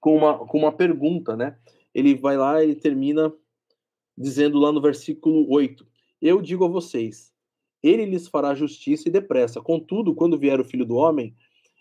com 0.00 0.16
uma, 0.16 0.38
com 0.46 0.58
uma 0.58 0.72
pergunta, 0.72 1.36
né? 1.36 1.56
Ele 1.94 2.14
vai 2.14 2.36
lá, 2.36 2.62
ele 2.62 2.76
termina 2.76 3.32
dizendo 4.16 4.58
lá 4.58 4.70
no 4.70 4.80
versículo 4.80 5.50
8: 5.50 5.84
Eu 6.22 6.40
digo 6.40 6.64
a 6.64 6.68
vocês, 6.68 7.32
ele 7.82 8.04
lhes 8.04 8.28
fará 8.28 8.54
justiça 8.54 9.08
e 9.08 9.12
depressa. 9.12 9.60
Contudo, 9.60 10.14
quando 10.14 10.38
vier 10.38 10.60
o 10.60 10.64
filho 10.64 10.84
do 10.84 10.96
homem, 10.96 11.34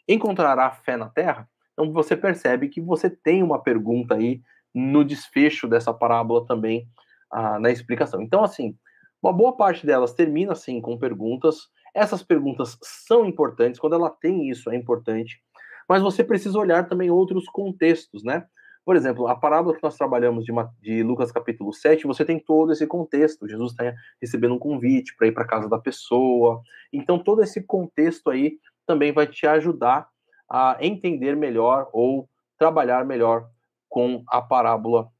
encontrará 0.07 0.71
fé 0.71 0.97
na 0.97 1.09
terra? 1.09 1.49
Então 1.73 1.91
você 1.91 2.15
percebe 2.15 2.69
que 2.69 2.81
você 2.81 3.09
tem 3.09 3.43
uma 3.43 3.61
pergunta 3.61 4.15
aí 4.15 4.41
no 4.73 5.03
desfecho 5.03 5.67
dessa 5.67 5.93
parábola 5.93 6.45
também, 6.45 6.87
ah, 7.31 7.59
na 7.59 7.71
explicação. 7.71 8.21
Então, 8.21 8.43
assim, 8.43 8.77
uma 9.21 9.33
boa 9.33 9.55
parte 9.55 9.85
delas 9.85 10.13
termina 10.13 10.51
assim 10.51 10.81
com 10.81 10.97
perguntas. 10.97 11.69
Essas 11.93 12.21
perguntas 12.21 12.77
são 12.81 13.25
importantes, 13.25 13.79
quando 13.79 13.95
ela 13.95 14.09
tem 14.09 14.49
isso 14.49 14.69
é 14.69 14.75
importante, 14.75 15.41
mas 15.87 16.01
você 16.01 16.23
precisa 16.23 16.59
olhar 16.59 16.87
também 16.87 17.09
outros 17.09 17.45
contextos, 17.45 18.23
né? 18.23 18.45
Por 18.85 18.95
exemplo, 18.95 19.27
a 19.27 19.35
parábola 19.35 19.75
que 19.75 19.81
nós 19.81 19.97
trabalhamos 19.97 20.45
de, 20.45 20.51
de 20.79 21.01
Lucas 21.01 21.31
capítulo 21.31 21.73
7, 21.73 22.05
você 22.05 22.23
tem 22.23 22.39
todo 22.39 22.71
esse 22.71 22.85
contexto. 22.85 23.47
Jesus 23.47 23.71
está 23.71 23.91
recebendo 24.21 24.53
um 24.53 24.59
convite 24.59 25.15
para 25.17 25.27
ir 25.27 25.31
para 25.31 25.47
casa 25.47 25.67
da 25.67 25.79
pessoa. 25.79 26.61
Então, 26.93 27.17
todo 27.17 27.41
esse 27.41 27.63
contexto 27.63 28.29
aí 28.29 28.59
também 28.85 29.11
vai 29.11 29.27
te 29.27 29.45
ajudar 29.47 30.09
a 30.49 30.77
entender 30.79 31.35
melhor 31.35 31.89
ou 31.91 32.29
trabalhar 32.57 33.05
melhor 33.05 33.49
com 33.89 34.23
a 34.27 34.41
parábola 34.41 35.11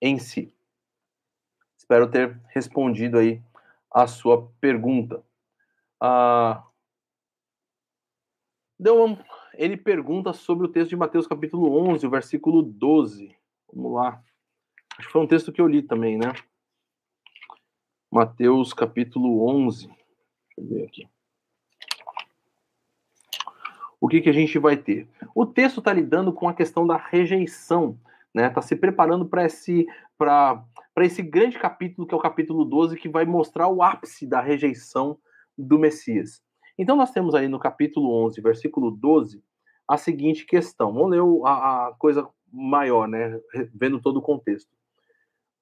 em 0.00 0.18
si. 0.18 0.54
Espero 1.76 2.10
ter 2.10 2.40
respondido 2.48 3.18
aí 3.18 3.42
a 3.90 4.06
sua 4.06 4.50
pergunta. 4.60 5.24
Ah, 6.00 6.64
deu 8.78 9.04
um, 9.04 9.16
ele 9.54 9.76
pergunta 9.76 10.32
sobre 10.32 10.66
o 10.66 10.70
texto 10.70 10.90
de 10.90 10.96
Mateus 10.96 11.26
capítulo 11.26 11.76
11, 11.90 12.06
o 12.06 12.10
versículo 12.10 12.62
12. 12.62 13.36
Vamos 13.72 13.92
lá. 13.92 14.22
Acho 14.98 15.08
que 15.08 15.12
foi 15.12 15.22
um 15.22 15.26
texto 15.26 15.52
que 15.52 15.60
eu 15.60 15.66
li 15.66 15.82
também, 15.82 16.18
né? 16.18 16.32
Mateus 18.10 18.72
capítulo 18.72 19.48
11. 19.48 19.86
Deixa 19.86 19.98
eu 20.58 20.66
ver 20.66 20.86
aqui. 20.86 21.13
O 24.04 24.06
que, 24.06 24.20
que 24.20 24.28
a 24.28 24.34
gente 24.34 24.58
vai 24.58 24.76
ter? 24.76 25.08
O 25.34 25.46
texto 25.46 25.78
está 25.78 25.90
lidando 25.90 26.30
com 26.30 26.46
a 26.46 26.52
questão 26.52 26.86
da 26.86 26.94
rejeição, 26.94 27.98
né? 28.34 28.48
Está 28.48 28.60
se 28.60 28.76
preparando 28.76 29.24
para 29.24 29.46
esse, 29.46 29.86
esse 30.98 31.22
grande 31.22 31.58
capítulo, 31.58 32.06
que 32.06 32.12
é 32.12 32.16
o 32.18 32.20
capítulo 32.20 32.66
12, 32.66 32.98
que 32.98 33.08
vai 33.08 33.24
mostrar 33.24 33.66
o 33.66 33.82
ápice 33.82 34.26
da 34.26 34.42
rejeição 34.42 35.16
do 35.56 35.78
Messias. 35.78 36.42
Então, 36.76 36.96
nós 36.96 37.12
temos 37.12 37.34
aí 37.34 37.48
no 37.48 37.58
capítulo 37.58 38.26
11, 38.26 38.42
versículo 38.42 38.90
12, 38.90 39.42
a 39.88 39.96
seguinte 39.96 40.44
questão. 40.44 40.92
Vamos 40.92 41.10
ler 41.10 41.22
a, 41.46 41.86
a 41.86 41.94
coisa 41.98 42.28
maior, 42.52 43.08
né? 43.08 43.40
Vendo 43.72 44.02
todo 44.02 44.18
o 44.18 44.22
contexto. 44.22 44.70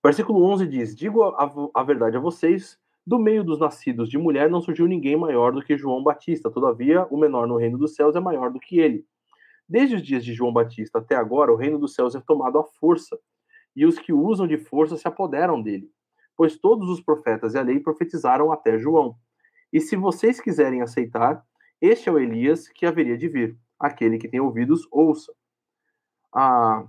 Versículo 0.05 0.43
11 0.47 0.67
diz: 0.67 0.97
Digo 0.97 1.23
a, 1.23 1.49
a, 1.73 1.83
verdade 1.85 2.17
a 2.17 2.21
vocês, 2.21 2.77
do 3.07 3.19
meio 3.19 3.43
dos 3.43 3.59
nascidos 3.59 4.09
de 4.09 4.17
mulher 4.17 4.49
não 4.49 4.61
surgiu 4.61 4.87
ninguém 4.87 5.17
maior 5.17 5.53
do 5.53 5.63
que 5.63 5.77
João 5.77 6.03
Batista. 6.03 6.51
Todavia, 6.51 7.07
o 7.11 7.17
menor 7.19 7.47
no 7.47 7.57
reino 7.57 7.77
dos 7.77 7.95
céus 7.95 8.15
é 8.15 8.21
maior 8.21 8.53
do 8.53 8.61
que 8.61 8.79
ele. 8.79 9.05
Desde 9.69 9.97
os 9.97 10.03
dias 10.03 10.25
de 10.25 10.33
João 10.33 10.53
Batista 10.53 10.99
até 10.99 11.17
agora, 11.17 11.53
o 11.53 11.57
reino 11.57 11.79
dos 11.79 11.95
céus 11.95 12.15
é 12.15 12.21
tomado 12.21 12.59
à 12.59 12.65
força, 12.65 13.19
e 13.75 13.87
os 13.87 13.99
que 13.99 14.13
usam 14.13 14.47
de 14.47 14.59
força 14.59 14.97
se 14.97 15.09
apoderam 15.09 15.61
dele. 15.61 15.91
Pois 16.37 16.59
todos 16.59 16.89
os 16.89 17.01
profetas 17.01 17.55
e 17.55 17.59
a 17.59 17.63
lei 17.63 17.81
profetizaram 17.81 18.53
até 18.53 18.79
João. 18.79 19.17
E 19.73 19.81
se 19.81 19.97
vocês 19.97 20.41
quiserem 20.41 20.83
aceitar, 20.83 21.43
este 21.81 22.09
é 22.09 22.13
o 22.13 22.19
Elias 22.19 22.69
que 22.69 22.87
haveria 22.87 23.17
de 23.17 23.29
vir. 23.29 23.57
Aquele 23.79 24.19
que 24.19 24.29
tem 24.29 24.41
ouvidos, 24.41 24.87
ouça. 24.91 25.33
Ah, 26.35 26.87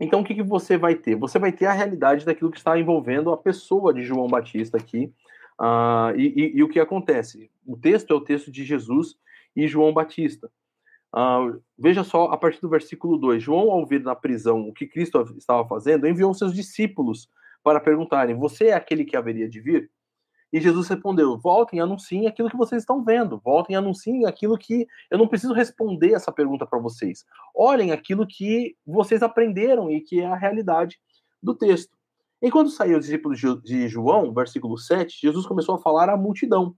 então, 0.00 0.20
o 0.20 0.24
que, 0.24 0.34
que 0.34 0.42
você 0.42 0.76
vai 0.76 0.96
ter? 0.96 1.14
Você 1.14 1.38
vai 1.38 1.52
ter 1.52 1.66
a 1.66 1.72
realidade 1.72 2.24
daquilo 2.26 2.50
que 2.50 2.58
está 2.58 2.76
envolvendo 2.78 3.30
a 3.30 3.36
pessoa 3.36 3.94
de 3.94 4.02
João 4.02 4.26
Batista 4.26 4.76
aqui. 4.76 5.14
Ah, 5.58 6.12
e, 6.16 6.26
e, 6.26 6.58
e, 6.58 6.62
o 6.62 6.68
que 6.68 6.80
acontece? 6.80 7.50
O 7.66 7.76
texto 7.76 8.12
é 8.12 8.16
o 8.16 8.20
texto 8.20 8.50
de 8.50 8.64
Jesus 8.64 9.16
e 9.54 9.66
João 9.68 9.92
Batista. 9.92 10.50
Ah, 11.12 11.52
veja 11.78 12.02
só, 12.02 12.26
a 12.26 12.36
partir 12.36 12.60
do 12.60 12.68
versículo 12.68 13.16
2: 13.18 13.42
João, 13.42 13.70
ao 13.70 13.86
ver 13.86 14.00
na 14.00 14.14
prisão 14.14 14.68
o 14.68 14.72
que 14.72 14.86
Cristo 14.86 15.20
estava 15.36 15.66
fazendo, 15.66 16.06
enviou 16.06 16.32
seus 16.34 16.54
discípulos 16.54 17.28
para 17.62 17.80
perguntarem: 17.80 18.36
Você 18.36 18.66
é 18.66 18.74
aquele 18.74 19.04
que 19.04 19.16
haveria 19.16 19.48
de 19.48 19.60
vir? 19.60 19.90
E 20.52 20.60
Jesus 20.60 20.86
respondeu: 20.88 21.38
voltem 21.38 21.78
e 21.78 21.82
anunciem 21.82 22.26
aquilo 22.26 22.50
que 22.50 22.56
vocês 22.56 22.82
estão 22.82 23.02
vendo, 23.02 23.40
voltem 23.42 23.74
e 23.74 23.76
anunciem 23.76 24.26
aquilo 24.26 24.58
que. 24.58 24.86
Eu 25.10 25.16
não 25.16 25.26
preciso 25.26 25.54
responder 25.54 26.12
essa 26.12 26.30
pergunta 26.30 26.66
para 26.66 26.78
vocês. 26.78 27.24
Olhem 27.54 27.90
aquilo 27.90 28.26
que 28.26 28.76
vocês 28.86 29.22
aprenderam 29.22 29.90
e 29.90 30.00
que 30.00 30.20
é 30.20 30.26
a 30.26 30.36
realidade 30.36 31.00
do 31.42 31.54
texto. 31.54 31.96
Enquanto 32.42 32.70
saiu 32.70 32.98
os 32.98 33.04
discípulos 33.04 33.38
de 33.62 33.86
João, 33.86 34.34
versículo 34.34 34.76
7, 34.76 35.16
Jesus 35.20 35.46
começou 35.46 35.76
a 35.76 35.78
falar 35.78 36.10
à 36.10 36.16
multidão: 36.16 36.74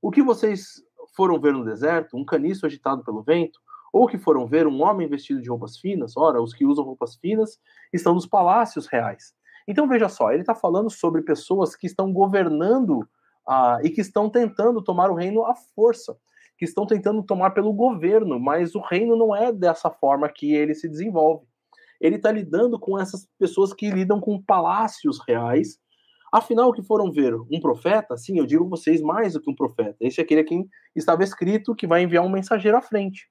O 0.00 0.08
que 0.08 0.22
vocês 0.22 0.80
foram 1.16 1.40
ver 1.40 1.52
no 1.52 1.64
deserto? 1.64 2.16
Um 2.16 2.24
caniço 2.24 2.64
agitado 2.64 3.02
pelo 3.02 3.20
vento? 3.20 3.58
Ou 3.92 4.06
que 4.06 4.18
foram 4.18 4.46
ver 4.46 4.68
um 4.68 4.82
homem 4.82 5.08
vestido 5.08 5.42
de 5.42 5.50
roupas 5.50 5.78
finas? 5.78 6.16
Ora, 6.16 6.40
os 6.40 6.54
que 6.54 6.64
usam 6.64 6.84
roupas 6.84 7.16
finas 7.16 7.58
estão 7.92 8.14
nos 8.14 8.26
palácios 8.26 8.86
reais. 8.86 9.34
Então 9.66 9.88
veja 9.88 10.08
só, 10.08 10.30
ele 10.30 10.42
está 10.42 10.54
falando 10.54 10.90
sobre 10.90 11.22
pessoas 11.22 11.74
que 11.74 11.86
estão 11.86 12.12
governando 12.12 13.00
uh, 13.48 13.82
e 13.82 13.90
que 13.90 14.00
estão 14.00 14.30
tentando 14.30 14.82
tomar 14.82 15.10
o 15.10 15.14
reino 15.14 15.44
à 15.44 15.54
força, 15.74 16.16
que 16.56 16.64
estão 16.64 16.86
tentando 16.86 17.22
tomar 17.22 17.50
pelo 17.50 17.72
governo, 17.72 18.38
mas 18.38 18.74
o 18.74 18.80
reino 18.80 19.16
não 19.16 19.34
é 19.34 19.50
dessa 19.50 19.90
forma 19.90 20.28
que 20.28 20.54
ele 20.54 20.74
se 20.74 20.88
desenvolve. 20.88 21.46
Ele 22.04 22.16
está 22.16 22.30
lidando 22.30 22.78
com 22.78 22.98
essas 22.98 23.26
pessoas 23.38 23.72
que 23.72 23.90
lidam 23.90 24.20
com 24.20 24.38
palácios 24.38 25.18
reais. 25.26 25.78
Afinal, 26.30 26.70
que 26.70 26.82
foram 26.82 27.10
ver? 27.10 27.34
Um 27.50 27.58
profeta? 27.58 28.14
Sim, 28.18 28.38
eu 28.38 28.44
digo 28.44 28.68
vocês 28.68 29.00
mais 29.00 29.32
do 29.32 29.40
que 29.40 29.50
um 29.50 29.54
profeta. 29.54 29.96
Esse 30.02 30.20
é 30.20 30.22
aquele 30.22 30.42
a 30.42 30.44
quem 30.44 30.68
estava 30.94 31.24
escrito 31.24 31.74
que 31.74 31.86
vai 31.86 32.02
enviar 32.02 32.22
um 32.22 32.28
mensageiro 32.28 32.76
à 32.76 32.82
frente. 32.82 33.26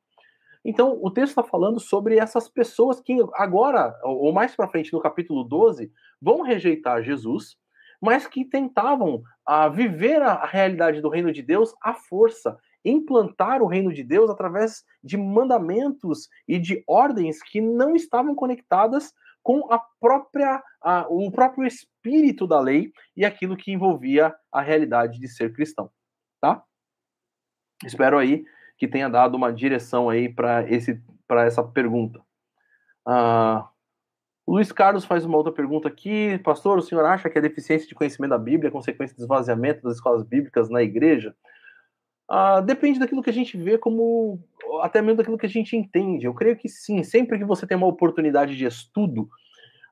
Então, 0.65 0.97
o 1.03 1.11
texto 1.11 1.29
está 1.29 1.43
falando 1.43 1.79
sobre 1.79 2.17
essas 2.17 2.49
pessoas 2.49 2.99
que 2.99 3.15
agora, 3.35 3.93
ou 4.03 4.33
mais 4.33 4.55
para 4.55 4.67
frente 4.67 4.91
no 4.91 5.01
capítulo 5.01 5.43
12, 5.43 5.91
vão 6.19 6.41
rejeitar 6.41 7.03
Jesus, 7.03 7.55
mas 8.01 8.25
que 8.25 8.43
tentavam 8.43 9.21
a, 9.45 9.65
ah, 9.65 9.69
viver 9.69 10.19
a, 10.23 10.31
a 10.31 10.47
realidade 10.47 10.99
do 10.99 11.09
reino 11.09 11.31
de 11.31 11.43
Deus 11.43 11.75
à 11.79 11.93
força, 11.93 12.57
implantar 12.83 13.61
o 13.61 13.67
reino 13.67 13.93
de 13.93 14.03
Deus 14.03 14.29
através 14.29 14.83
de 15.03 15.17
mandamentos 15.17 16.29
e 16.47 16.59
de 16.59 16.83
ordens 16.87 17.41
que 17.41 17.61
não 17.61 17.95
estavam 17.95 18.35
conectadas 18.35 19.13
com 19.41 19.71
a 19.71 19.79
própria 19.99 20.63
a, 20.81 21.05
o 21.09 21.31
próprio 21.31 21.67
espírito 21.67 22.47
da 22.47 22.59
lei 22.59 22.91
e 23.15 23.25
aquilo 23.25 23.57
que 23.57 23.71
envolvia 23.71 24.33
a 24.51 24.61
realidade 24.61 25.19
de 25.19 25.27
ser 25.27 25.53
cristão, 25.53 25.89
tá? 26.41 26.63
Espero 27.85 28.17
aí 28.17 28.45
que 28.77 28.87
tenha 28.87 29.09
dado 29.09 29.35
uma 29.35 29.51
direção 29.51 30.09
aí 30.09 30.27
para 30.27 30.69
esse 30.69 31.01
para 31.27 31.45
essa 31.45 31.63
pergunta. 31.63 32.21
O 34.45 34.55
Luiz 34.55 34.71
Carlos 34.71 35.05
faz 35.05 35.23
uma 35.23 35.37
outra 35.37 35.53
pergunta 35.53 35.87
aqui. 35.87 36.37
Pastor, 36.39 36.77
o 36.77 36.81
senhor 36.81 37.05
acha 37.05 37.29
que 37.29 37.37
a 37.37 37.41
deficiência 37.41 37.87
de 37.87 37.95
conhecimento 37.95 38.31
da 38.31 38.37
Bíblia 38.37 38.67
é 38.67 38.71
consequência 38.71 39.15
do 39.15 39.23
esvaziamento 39.23 39.81
das 39.83 39.95
escolas 39.95 40.23
bíblicas 40.23 40.69
na 40.69 40.83
igreja? 40.83 41.33
Ah, 42.35 42.61
depende 42.61 42.97
daquilo 42.97 43.21
que 43.21 43.29
a 43.29 43.33
gente 43.33 43.55
vê 43.55 43.77
como. 43.77 44.39
até 44.81 45.03
mesmo 45.03 45.17
daquilo 45.17 45.37
que 45.37 45.45
a 45.45 45.49
gente 45.49 45.77
entende. 45.77 46.25
Eu 46.25 46.33
creio 46.33 46.57
que 46.57 46.67
sim. 46.67 47.03
Sempre 47.03 47.37
que 47.37 47.45
você 47.45 47.67
tem 47.67 47.77
uma 47.77 47.85
oportunidade 47.85 48.57
de 48.57 48.65
estudo 48.65 49.29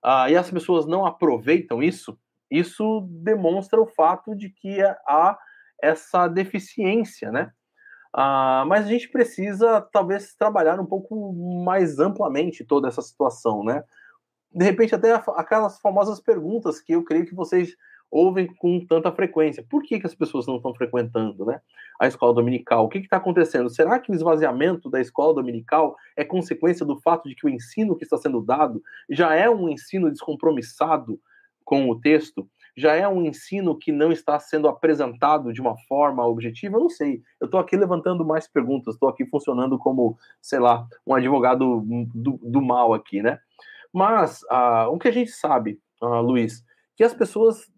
ah, 0.01 0.27
e 0.27 0.35
as 0.35 0.49
pessoas 0.49 0.87
não 0.87 1.05
aproveitam 1.05 1.83
isso, 1.83 2.17
isso 2.49 3.07
demonstra 3.11 3.79
o 3.79 3.85
fato 3.85 4.35
de 4.35 4.49
que 4.49 4.81
há 4.81 5.37
essa 5.79 6.27
deficiência, 6.27 7.31
né? 7.31 7.51
Ah, 8.11 8.63
mas 8.65 8.87
a 8.87 8.89
gente 8.89 9.07
precisa, 9.09 9.79
talvez, 9.79 10.33
trabalhar 10.33 10.79
um 10.79 10.85
pouco 10.87 11.31
mais 11.63 11.99
amplamente 11.99 12.65
toda 12.65 12.87
essa 12.87 13.03
situação, 13.03 13.63
né? 13.63 13.83
De 14.51 14.65
repente, 14.65 14.95
até 14.95 15.13
aquelas 15.13 15.79
famosas 15.79 16.19
perguntas 16.19 16.81
que 16.81 16.93
eu 16.93 17.03
creio 17.03 17.27
que 17.27 17.35
vocês 17.35 17.77
ouvem 18.11 18.47
com 18.47 18.85
tanta 18.85 19.11
frequência. 19.11 19.65
Por 19.69 19.81
que, 19.83 19.99
que 19.99 20.05
as 20.05 20.13
pessoas 20.13 20.45
não 20.45 20.57
estão 20.57 20.75
frequentando 20.75 21.45
né, 21.45 21.61
a 21.99 22.07
escola 22.07 22.33
dominical? 22.33 22.85
O 22.85 22.89
que 22.89 22.99
está 22.99 23.17
acontecendo? 23.17 23.69
Será 23.69 23.99
que 23.99 24.11
o 24.11 24.15
esvaziamento 24.15 24.89
da 24.89 24.99
escola 24.99 25.33
dominical 25.33 25.95
é 26.15 26.25
consequência 26.25 26.85
do 26.85 26.99
fato 26.99 27.29
de 27.29 27.35
que 27.35 27.45
o 27.45 27.49
ensino 27.49 27.95
que 27.95 28.03
está 28.03 28.17
sendo 28.17 28.41
dado 28.41 28.81
já 29.09 29.33
é 29.33 29.49
um 29.49 29.69
ensino 29.69 30.11
descompromissado 30.11 31.19
com 31.63 31.89
o 31.89 31.99
texto? 31.99 32.47
já 32.75 32.95
é 32.95 33.07
um 33.07 33.23
ensino 33.25 33.77
que 33.77 33.91
não 33.91 34.11
está 34.11 34.39
sendo 34.39 34.67
apresentado 34.67 35.51
de 35.51 35.61
uma 35.61 35.77
forma 35.87 36.25
objetiva? 36.25 36.77
Eu 36.77 36.81
não 36.81 36.89
sei. 36.89 37.21
Eu 37.39 37.45
estou 37.45 37.59
aqui 37.59 37.75
levantando 37.75 38.25
mais 38.25 38.47
perguntas, 38.47 38.95
estou 38.95 39.09
aqui 39.09 39.25
funcionando 39.25 39.77
como, 39.77 40.17
sei 40.41 40.59
lá, 40.59 40.87
um 41.05 41.13
advogado 41.13 41.83
do, 42.13 42.39
do 42.41 42.61
mal 42.61 42.93
aqui, 42.93 43.21
né? 43.21 43.39
Mas 43.93 44.41
uh, 44.43 44.89
o 44.89 44.97
que 44.97 45.09
a 45.09 45.11
gente 45.11 45.31
sabe, 45.31 45.79
uh, 46.01 46.21
Luiz, 46.21 46.63
que 46.95 47.03
as 47.03 47.13
pessoas, 47.13 47.70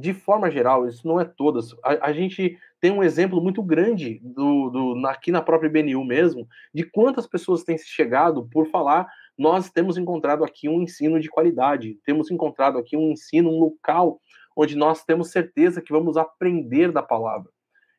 de 0.00 0.14
forma 0.14 0.50
geral, 0.50 0.88
isso 0.88 1.06
não 1.06 1.20
é 1.20 1.24
todas, 1.24 1.74
a, 1.84 2.06
a 2.06 2.12
gente 2.12 2.58
tem 2.80 2.90
um 2.90 3.02
exemplo 3.02 3.42
muito 3.42 3.62
grande 3.62 4.20
do, 4.22 4.70
do, 4.70 5.06
aqui 5.06 5.30
na 5.30 5.42
própria 5.42 5.70
BNU 5.70 6.04
mesmo, 6.04 6.48
de 6.72 6.82
quantas 6.82 7.26
pessoas 7.26 7.62
têm 7.62 7.76
chegado 7.76 8.48
por 8.50 8.66
falar 8.68 9.06
nós 9.38 9.70
temos 9.70 9.96
encontrado 9.96 10.44
aqui 10.44 10.68
um 10.68 10.82
ensino 10.82 11.18
de 11.18 11.28
qualidade, 11.28 11.98
temos 12.04 12.30
encontrado 12.30 12.78
aqui 12.78 12.96
um 12.96 13.10
ensino, 13.10 13.50
um 13.50 13.58
local 13.58 14.20
onde 14.56 14.76
nós 14.76 15.04
temos 15.04 15.30
certeza 15.30 15.80
que 15.80 15.92
vamos 15.92 16.16
aprender 16.16 16.92
da 16.92 17.02
palavra. 17.02 17.50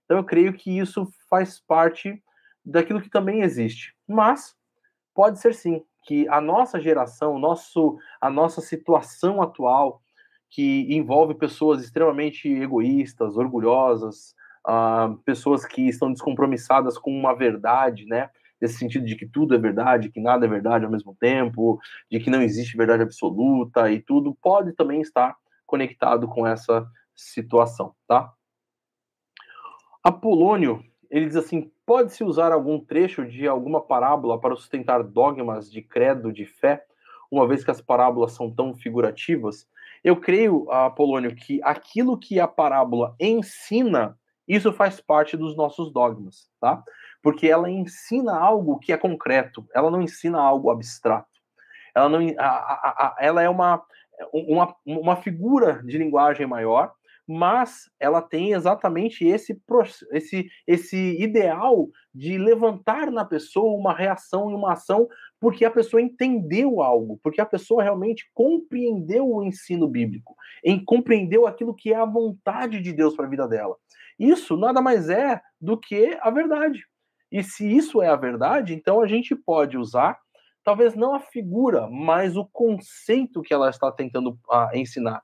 Então 0.06 0.18
eu 0.18 0.24
creio 0.24 0.54
que 0.54 0.78
isso 0.78 1.08
faz 1.30 1.60
parte 1.60 2.22
daquilo 2.64 3.02
que 3.02 3.10
também 3.10 3.42
existe. 3.42 3.96
Mas 4.08 4.56
pode 5.14 5.40
ser 5.40 5.54
sim 5.54 5.84
que 6.04 6.28
a 6.28 6.40
nossa 6.40 6.80
geração, 6.80 7.40
nosso, 7.40 7.98
a 8.22 8.30
nossa 8.30 8.62
situação 8.62 9.42
atual, 9.42 10.03
que 10.54 10.86
envolve 10.94 11.34
pessoas 11.34 11.84
extremamente 11.84 12.48
egoístas, 12.48 13.38
orgulhosas, 13.38 14.36
uh, 14.68 15.18
pessoas 15.26 15.66
que 15.66 15.90
estão 15.90 16.14
descompromissadas 16.14 16.96
com 16.96 17.10
uma 17.12 17.34
verdade, 17.34 18.06
né? 18.06 18.30
Nesse 18.62 18.78
sentido 18.78 19.04
de 19.04 19.16
que 19.16 19.26
tudo 19.26 19.56
é 19.56 19.58
verdade, 19.58 20.12
que 20.12 20.22
nada 20.22 20.46
é 20.46 20.50
verdade 20.50 20.86
ao 20.86 20.92
mesmo 20.92 21.18
tempo, 21.20 21.80
de 22.10 22.20
que 22.20 22.30
não 22.30 22.40
existe 22.40 22.78
verdade 22.78 23.02
absoluta 23.02 23.92
e 23.92 24.00
tudo, 24.00 24.38
pode 24.40 24.74
também 24.74 25.02
estar 25.02 25.36
conectado 25.66 26.28
com 26.28 26.46
essa 26.46 26.88
situação, 27.16 27.96
tá? 28.08 28.32
Apolônio, 30.04 30.84
ele 31.10 31.26
diz 31.26 31.36
assim: 31.36 31.72
pode-se 31.84 32.24
usar 32.24 32.52
algum 32.52 32.80
trecho 32.80 33.26
de 33.26 33.48
alguma 33.48 33.82
parábola 33.82 34.40
para 34.40 34.56
sustentar 34.56 35.02
dogmas 35.02 35.72
de 35.72 35.82
credo, 35.82 36.32
de 36.32 36.46
fé, 36.46 36.86
uma 37.32 37.48
vez 37.48 37.66
que 37.66 37.72
as 37.72 37.82
parábolas 37.82 38.34
são 38.34 38.54
tão 38.54 38.76
figurativas? 38.76 39.68
Eu 40.04 40.18
creio, 40.20 40.70
Apolônio, 40.70 41.36
que 41.36 41.62
aquilo 41.64 42.18
que 42.18 42.40
a 42.40 42.48
parábola 42.48 43.16
ensina, 43.20 44.18
isso 44.48 44.74
faz 44.74 45.00
parte 45.00 45.38
dos 45.38 45.56
nossos 45.56 45.94
dogmas, 45.94 46.50
tá? 46.60 46.84
Porque 47.22 47.48
ela 47.48 47.70
ensina 47.70 48.38
algo 48.38 48.80
que 48.80 48.92
é 48.92 48.98
concreto, 48.98 49.66
ela 49.74 49.90
não 49.90 50.02
ensina 50.02 50.40
algo 50.40 50.70
abstrato. 50.70 51.30
Ela, 51.96 52.10
não, 52.10 52.20
a, 52.38 52.46
a, 52.46 52.90
a, 52.90 53.16
ela 53.20 53.42
é 53.42 53.48
uma, 53.48 53.82
uma, 54.34 54.76
uma 54.86 55.16
figura 55.16 55.82
de 55.84 55.98
linguagem 55.98 56.46
maior, 56.46 56.92
mas 57.26 57.90
ela 58.00 58.22
tem 58.22 58.52
exatamente 58.52 59.26
esse, 59.26 59.58
esse, 60.12 60.50
esse 60.68 61.22
ideal 61.22 61.88
de 62.14 62.38
levantar 62.38 63.10
na 63.10 63.24
pessoa 63.24 63.78
uma 63.78 63.94
reação 63.94 64.52
e 64.52 64.54
uma 64.54 64.74
ação 64.74 65.08
porque 65.44 65.66
a 65.66 65.70
pessoa 65.70 66.02
entendeu 66.02 66.82
algo, 66.82 67.20
porque 67.22 67.42
a 67.42 67.46
pessoa 67.46 67.84
realmente 67.84 68.32
compreendeu 68.34 69.30
o 69.30 69.44
ensino 69.44 69.90
bíblico, 69.90 70.38
em 70.64 70.82
compreendeu 70.82 71.46
aquilo 71.46 71.76
que 71.76 71.92
é 71.92 71.98
a 71.98 72.06
vontade 72.06 72.80
de 72.80 72.94
Deus 72.94 73.14
para 73.14 73.26
a 73.26 73.30
vida 73.30 73.46
dela. 73.46 73.76
Isso 74.18 74.56
nada 74.56 74.82
mais 74.82 75.10
é 75.10 75.42
do 75.60 75.78
que 75.78 76.18
a 76.22 76.30
verdade. 76.30 76.86
E 77.30 77.44
se 77.44 77.70
isso 77.70 78.02
é 78.02 78.08
a 78.08 78.16
verdade, 78.16 78.74
então 78.74 79.02
a 79.02 79.06
gente 79.06 79.36
pode 79.36 79.78
usar 79.78 80.18
talvez 80.64 80.96
não 80.96 81.14
a 81.14 81.20
figura, 81.20 81.90
mas 81.90 82.38
o 82.38 82.46
conceito 82.46 83.42
que 83.42 83.54
ela 83.54 83.70
está 83.70 83.92
tentando 83.92 84.40
uh, 84.50 84.74
ensinar. 84.74 85.22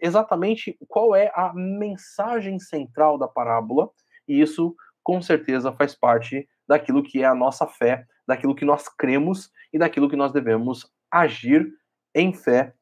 Exatamente 0.00 0.78
qual 0.86 1.16
é 1.16 1.32
a 1.34 1.52
mensagem 1.52 2.60
central 2.60 3.18
da 3.18 3.26
parábola, 3.26 3.90
e 4.28 4.40
isso 4.40 4.72
com 5.02 5.20
certeza 5.20 5.72
faz 5.72 5.96
parte 5.96 6.48
daquilo 6.68 7.02
que 7.02 7.24
é 7.24 7.26
a 7.26 7.34
nossa 7.34 7.66
fé, 7.66 8.06
daquilo 8.28 8.54
que 8.54 8.66
nós 8.66 8.90
cremos 8.90 9.50
e 9.72 9.78
daquilo 9.78 10.10
que 10.10 10.16
nós 10.16 10.30
devemos 10.30 10.86
agir 11.10 11.66
em 12.14 12.34
fé 12.34 12.74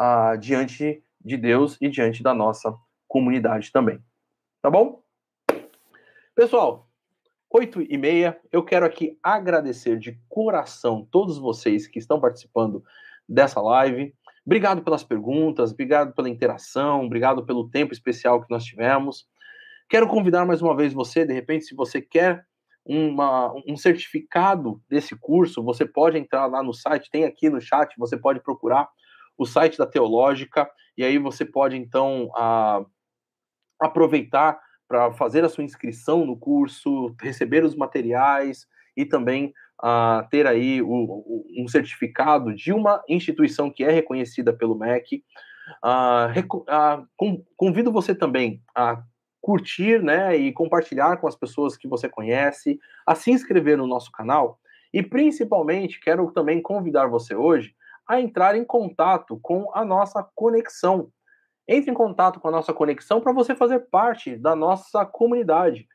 uh, 0.00 0.36
diante 0.36 1.02
de 1.20 1.36
Deus 1.36 1.78
e 1.80 1.88
diante 1.88 2.24
da 2.24 2.34
nossa 2.34 2.76
comunidade 3.06 3.70
também. 3.70 4.02
Tá 4.60 4.68
bom? 4.68 5.00
Pessoal, 6.34 6.88
8 7.48 7.82
e 7.82 7.96
meia. 7.96 8.38
Eu 8.50 8.64
quero 8.64 8.84
aqui 8.84 9.16
agradecer 9.22 9.96
de 9.96 10.18
coração 10.28 11.06
todos 11.08 11.38
vocês 11.38 11.86
que 11.86 12.00
estão 12.00 12.20
participando 12.20 12.82
dessa 13.28 13.60
live. 13.60 14.12
Obrigado 14.44 14.82
pelas 14.82 15.04
perguntas, 15.04 15.70
obrigado 15.70 16.12
pela 16.14 16.28
interação, 16.28 17.04
obrigado 17.04 17.46
pelo 17.46 17.68
tempo 17.70 17.92
especial 17.92 18.42
que 18.42 18.50
nós 18.50 18.64
tivemos. 18.64 19.28
Quero 19.88 20.08
convidar 20.08 20.44
mais 20.44 20.60
uma 20.60 20.74
vez 20.74 20.92
você, 20.92 21.24
de 21.24 21.32
repente, 21.32 21.66
se 21.66 21.74
você 21.74 22.00
quer 22.00 22.44
uma, 22.90 23.52
um 23.68 23.76
certificado 23.76 24.82
desse 24.88 25.14
curso, 25.14 25.62
você 25.62 25.86
pode 25.86 26.18
entrar 26.18 26.46
lá 26.46 26.60
no 26.60 26.74
site, 26.74 27.10
tem 27.10 27.24
aqui 27.24 27.48
no 27.48 27.60
chat, 27.60 27.94
você 27.96 28.16
pode 28.16 28.40
procurar 28.40 28.88
o 29.38 29.46
site 29.46 29.78
da 29.78 29.86
Teológica, 29.86 30.68
e 30.98 31.04
aí 31.04 31.16
você 31.16 31.44
pode 31.44 31.76
então 31.76 32.30
a, 32.36 32.84
aproveitar 33.80 34.60
para 34.88 35.12
fazer 35.12 35.44
a 35.44 35.48
sua 35.48 35.62
inscrição 35.62 36.26
no 36.26 36.36
curso, 36.36 37.14
receber 37.22 37.64
os 37.64 37.76
materiais 37.76 38.66
e 38.96 39.06
também 39.06 39.54
uh, 39.84 40.28
ter 40.28 40.44
aí 40.48 40.82
o, 40.82 40.88
o, 40.88 41.44
um 41.58 41.68
certificado 41.68 42.52
de 42.52 42.72
uma 42.72 43.00
instituição 43.08 43.70
que 43.70 43.84
é 43.84 43.90
reconhecida 43.90 44.52
pelo 44.52 44.76
MEC. 44.76 45.22
Convido 47.56 47.92
você 47.92 48.16
também 48.16 48.60
a 48.74 49.00
curtir 49.40 50.02
né, 50.02 50.36
e 50.36 50.52
compartilhar 50.52 51.16
com 51.16 51.26
as 51.26 51.34
pessoas 51.34 51.76
que 51.76 51.88
você 51.88 52.08
conhece, 52.08 52.78
a 53.06 53.14
se 53.14 53.30
inscrever 53.30 53.76
no 53.78 53.86
nosso 53.86 54.10
canal 54.12 54.58
e 54.92 55.02
principalmente 55.02 56.00
quero 56.00 56.30
também 56.32 56.60
convidar 56.60 57.06
você 57.06 57.34
hoje 57.34 57.74
a 58.06 58.20
entrar 58.20 58.56
em 58.56 58.64
contato 58.64 59.38
com 59.40 59.70
a 59.72 59.84
nossa 59.84 60.26
conexão. 60.34 61.10
Entre 61.68 61.90
em 61.90 61.94
contato 61.94 62.40
com 62.40 62.48
a 62.48 62.50
nossa 62.50 62.72
conexão 62.72 63.20
para 63.20 63.32
você 63.32 63.54
fazer 63.54 63.88
parte 63.90 64.36
da 64.36 64.56
nossa 64.56 65.06
comunidade. 65.06 65.86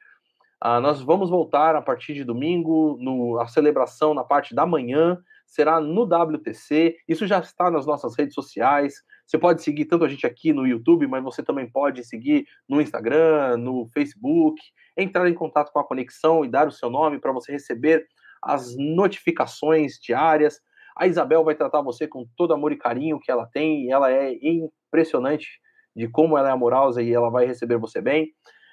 Ah, 0.61 0.79
nós 0.79 1.01
vamos 1.01 1.29
voltar 1.29 1.75
a 1.75 1.81
partir 1.81 2.13
de 2.13 2.23
domingo, 2.23 2.97
no, 3.01 3.37
a 3.39 3.47
celebração 3.47 4.13
na 4.13 4.23
parte 4.23 4.55
da 4.55 4.65
manhã 4.65 5.21
será 5.45 5.81
no 5.81 6.03
WTC. 6.03 6.95
Isso 7.07 7.27
já 7.27 7.39
está 7.39 7.69
nas 7.69 7.85
nossas 7.85 8.17
redes 8.17 8.33
sociais. 8.33 9.03
Você 9.25 9.37
pode 9.37 9.63
seguir 9.63 9.85
tanto 9.85 10.05
a 10.05 10.07
gente 10.07 10.25
aqui 10.25 10.53
no 10.53 10.67
YouTube, 10.67 11.07
mas 11.07 11.23
você 11.23 11.41
também 11.41 11.67
pode 11.67 12.03
seguir 12.03 12.45
no 12.69 12.79
Instagram, 12.79 13.57
no 13.57 13.87
Facebook, 13.93 14.61
entrar 14.95 15.27
em 15.27 15.33
contato 15.33 15.71
com 15.71 15.79
a 15.79 15.83
conexão 15.83 16.45
e 16.45 16.49
dar 16.49 16.67
o 16.67 16.71
seu 16.71 16.89
nome 16.89 17.19
para 17.19 17.31
você 17.31 17.51
receber 17.51 18.05
as 18.41 18.75
notificações 18.77 19.99
diárias. 19.99 20.61
A 20.95 21.07
Isabel 21.07 21.43
vai 21.43 21.55
tratar 21.55 21.81
você 21.81 22.07
com 22.07 22.27
todo 22.37 22.53
amor 22.53 22.71
e 22.71 22.77
carinho 22.77 23.19
que 23.19 23.31
ela 23.31 23.47
tem, 23.47 23.85
e 23.85 23.91
ela 23.91 24.11
é 24.11 24.33
impressionante 24.41 25.59
de 25.95 26.07
como 26.07 26.37
ela 26.37 26.49
é 26.49 26.51
amorosa 26.51 27.01
e 27.01 27.11
ela 27.11 27.29
vai 27.29 27.45
receber 27.45 27.77
você 27.77 27.99
bem. 27.99 28.31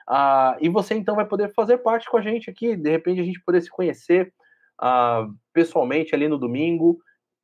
Uh, 0.09 0.59
e 0.61 0.69
você 0.69 0.95
então 0.95 1.15
vai 1.15 1.25
poder 1.25 1.53
fazer 1.55 1.79
parte 1.79 2.11
com 2.11 2.17
a 2.17 2.21
gente 2.21 2.51
aqui, 2.51 2.77
de 2.77 2.91
repente 2.91 3.21
a 3.21 3.25
gente 3.25 3.41
poder 3.45 3.61
se 3.61 3.71
conhecer 3.71 4.33
uh, 4.81 5.33
pessoalmente 5.53 6.15
ali 6.15 6.29
no 6.29 6.39
domingo, 6.39 6.99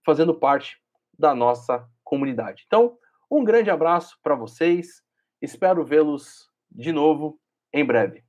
fazendo 0.05 0.35
parte 0.35 0.77
da 1.19 1.35
nossa 1.35 1.87
comunidade. 2.09 2.65
Então, 2.67 2.97
um 3.31 3.45
grande 3.45 3.71
abraço 3.71 4.19
para 4.23 4.35
vocês, 4.35 5.03
espero 5.43 5.85
vê-los 5.85 6.49
de 6.71 6.91
novo 6.91 7.39
em 7.73 7.85
breve. 7.85 8.25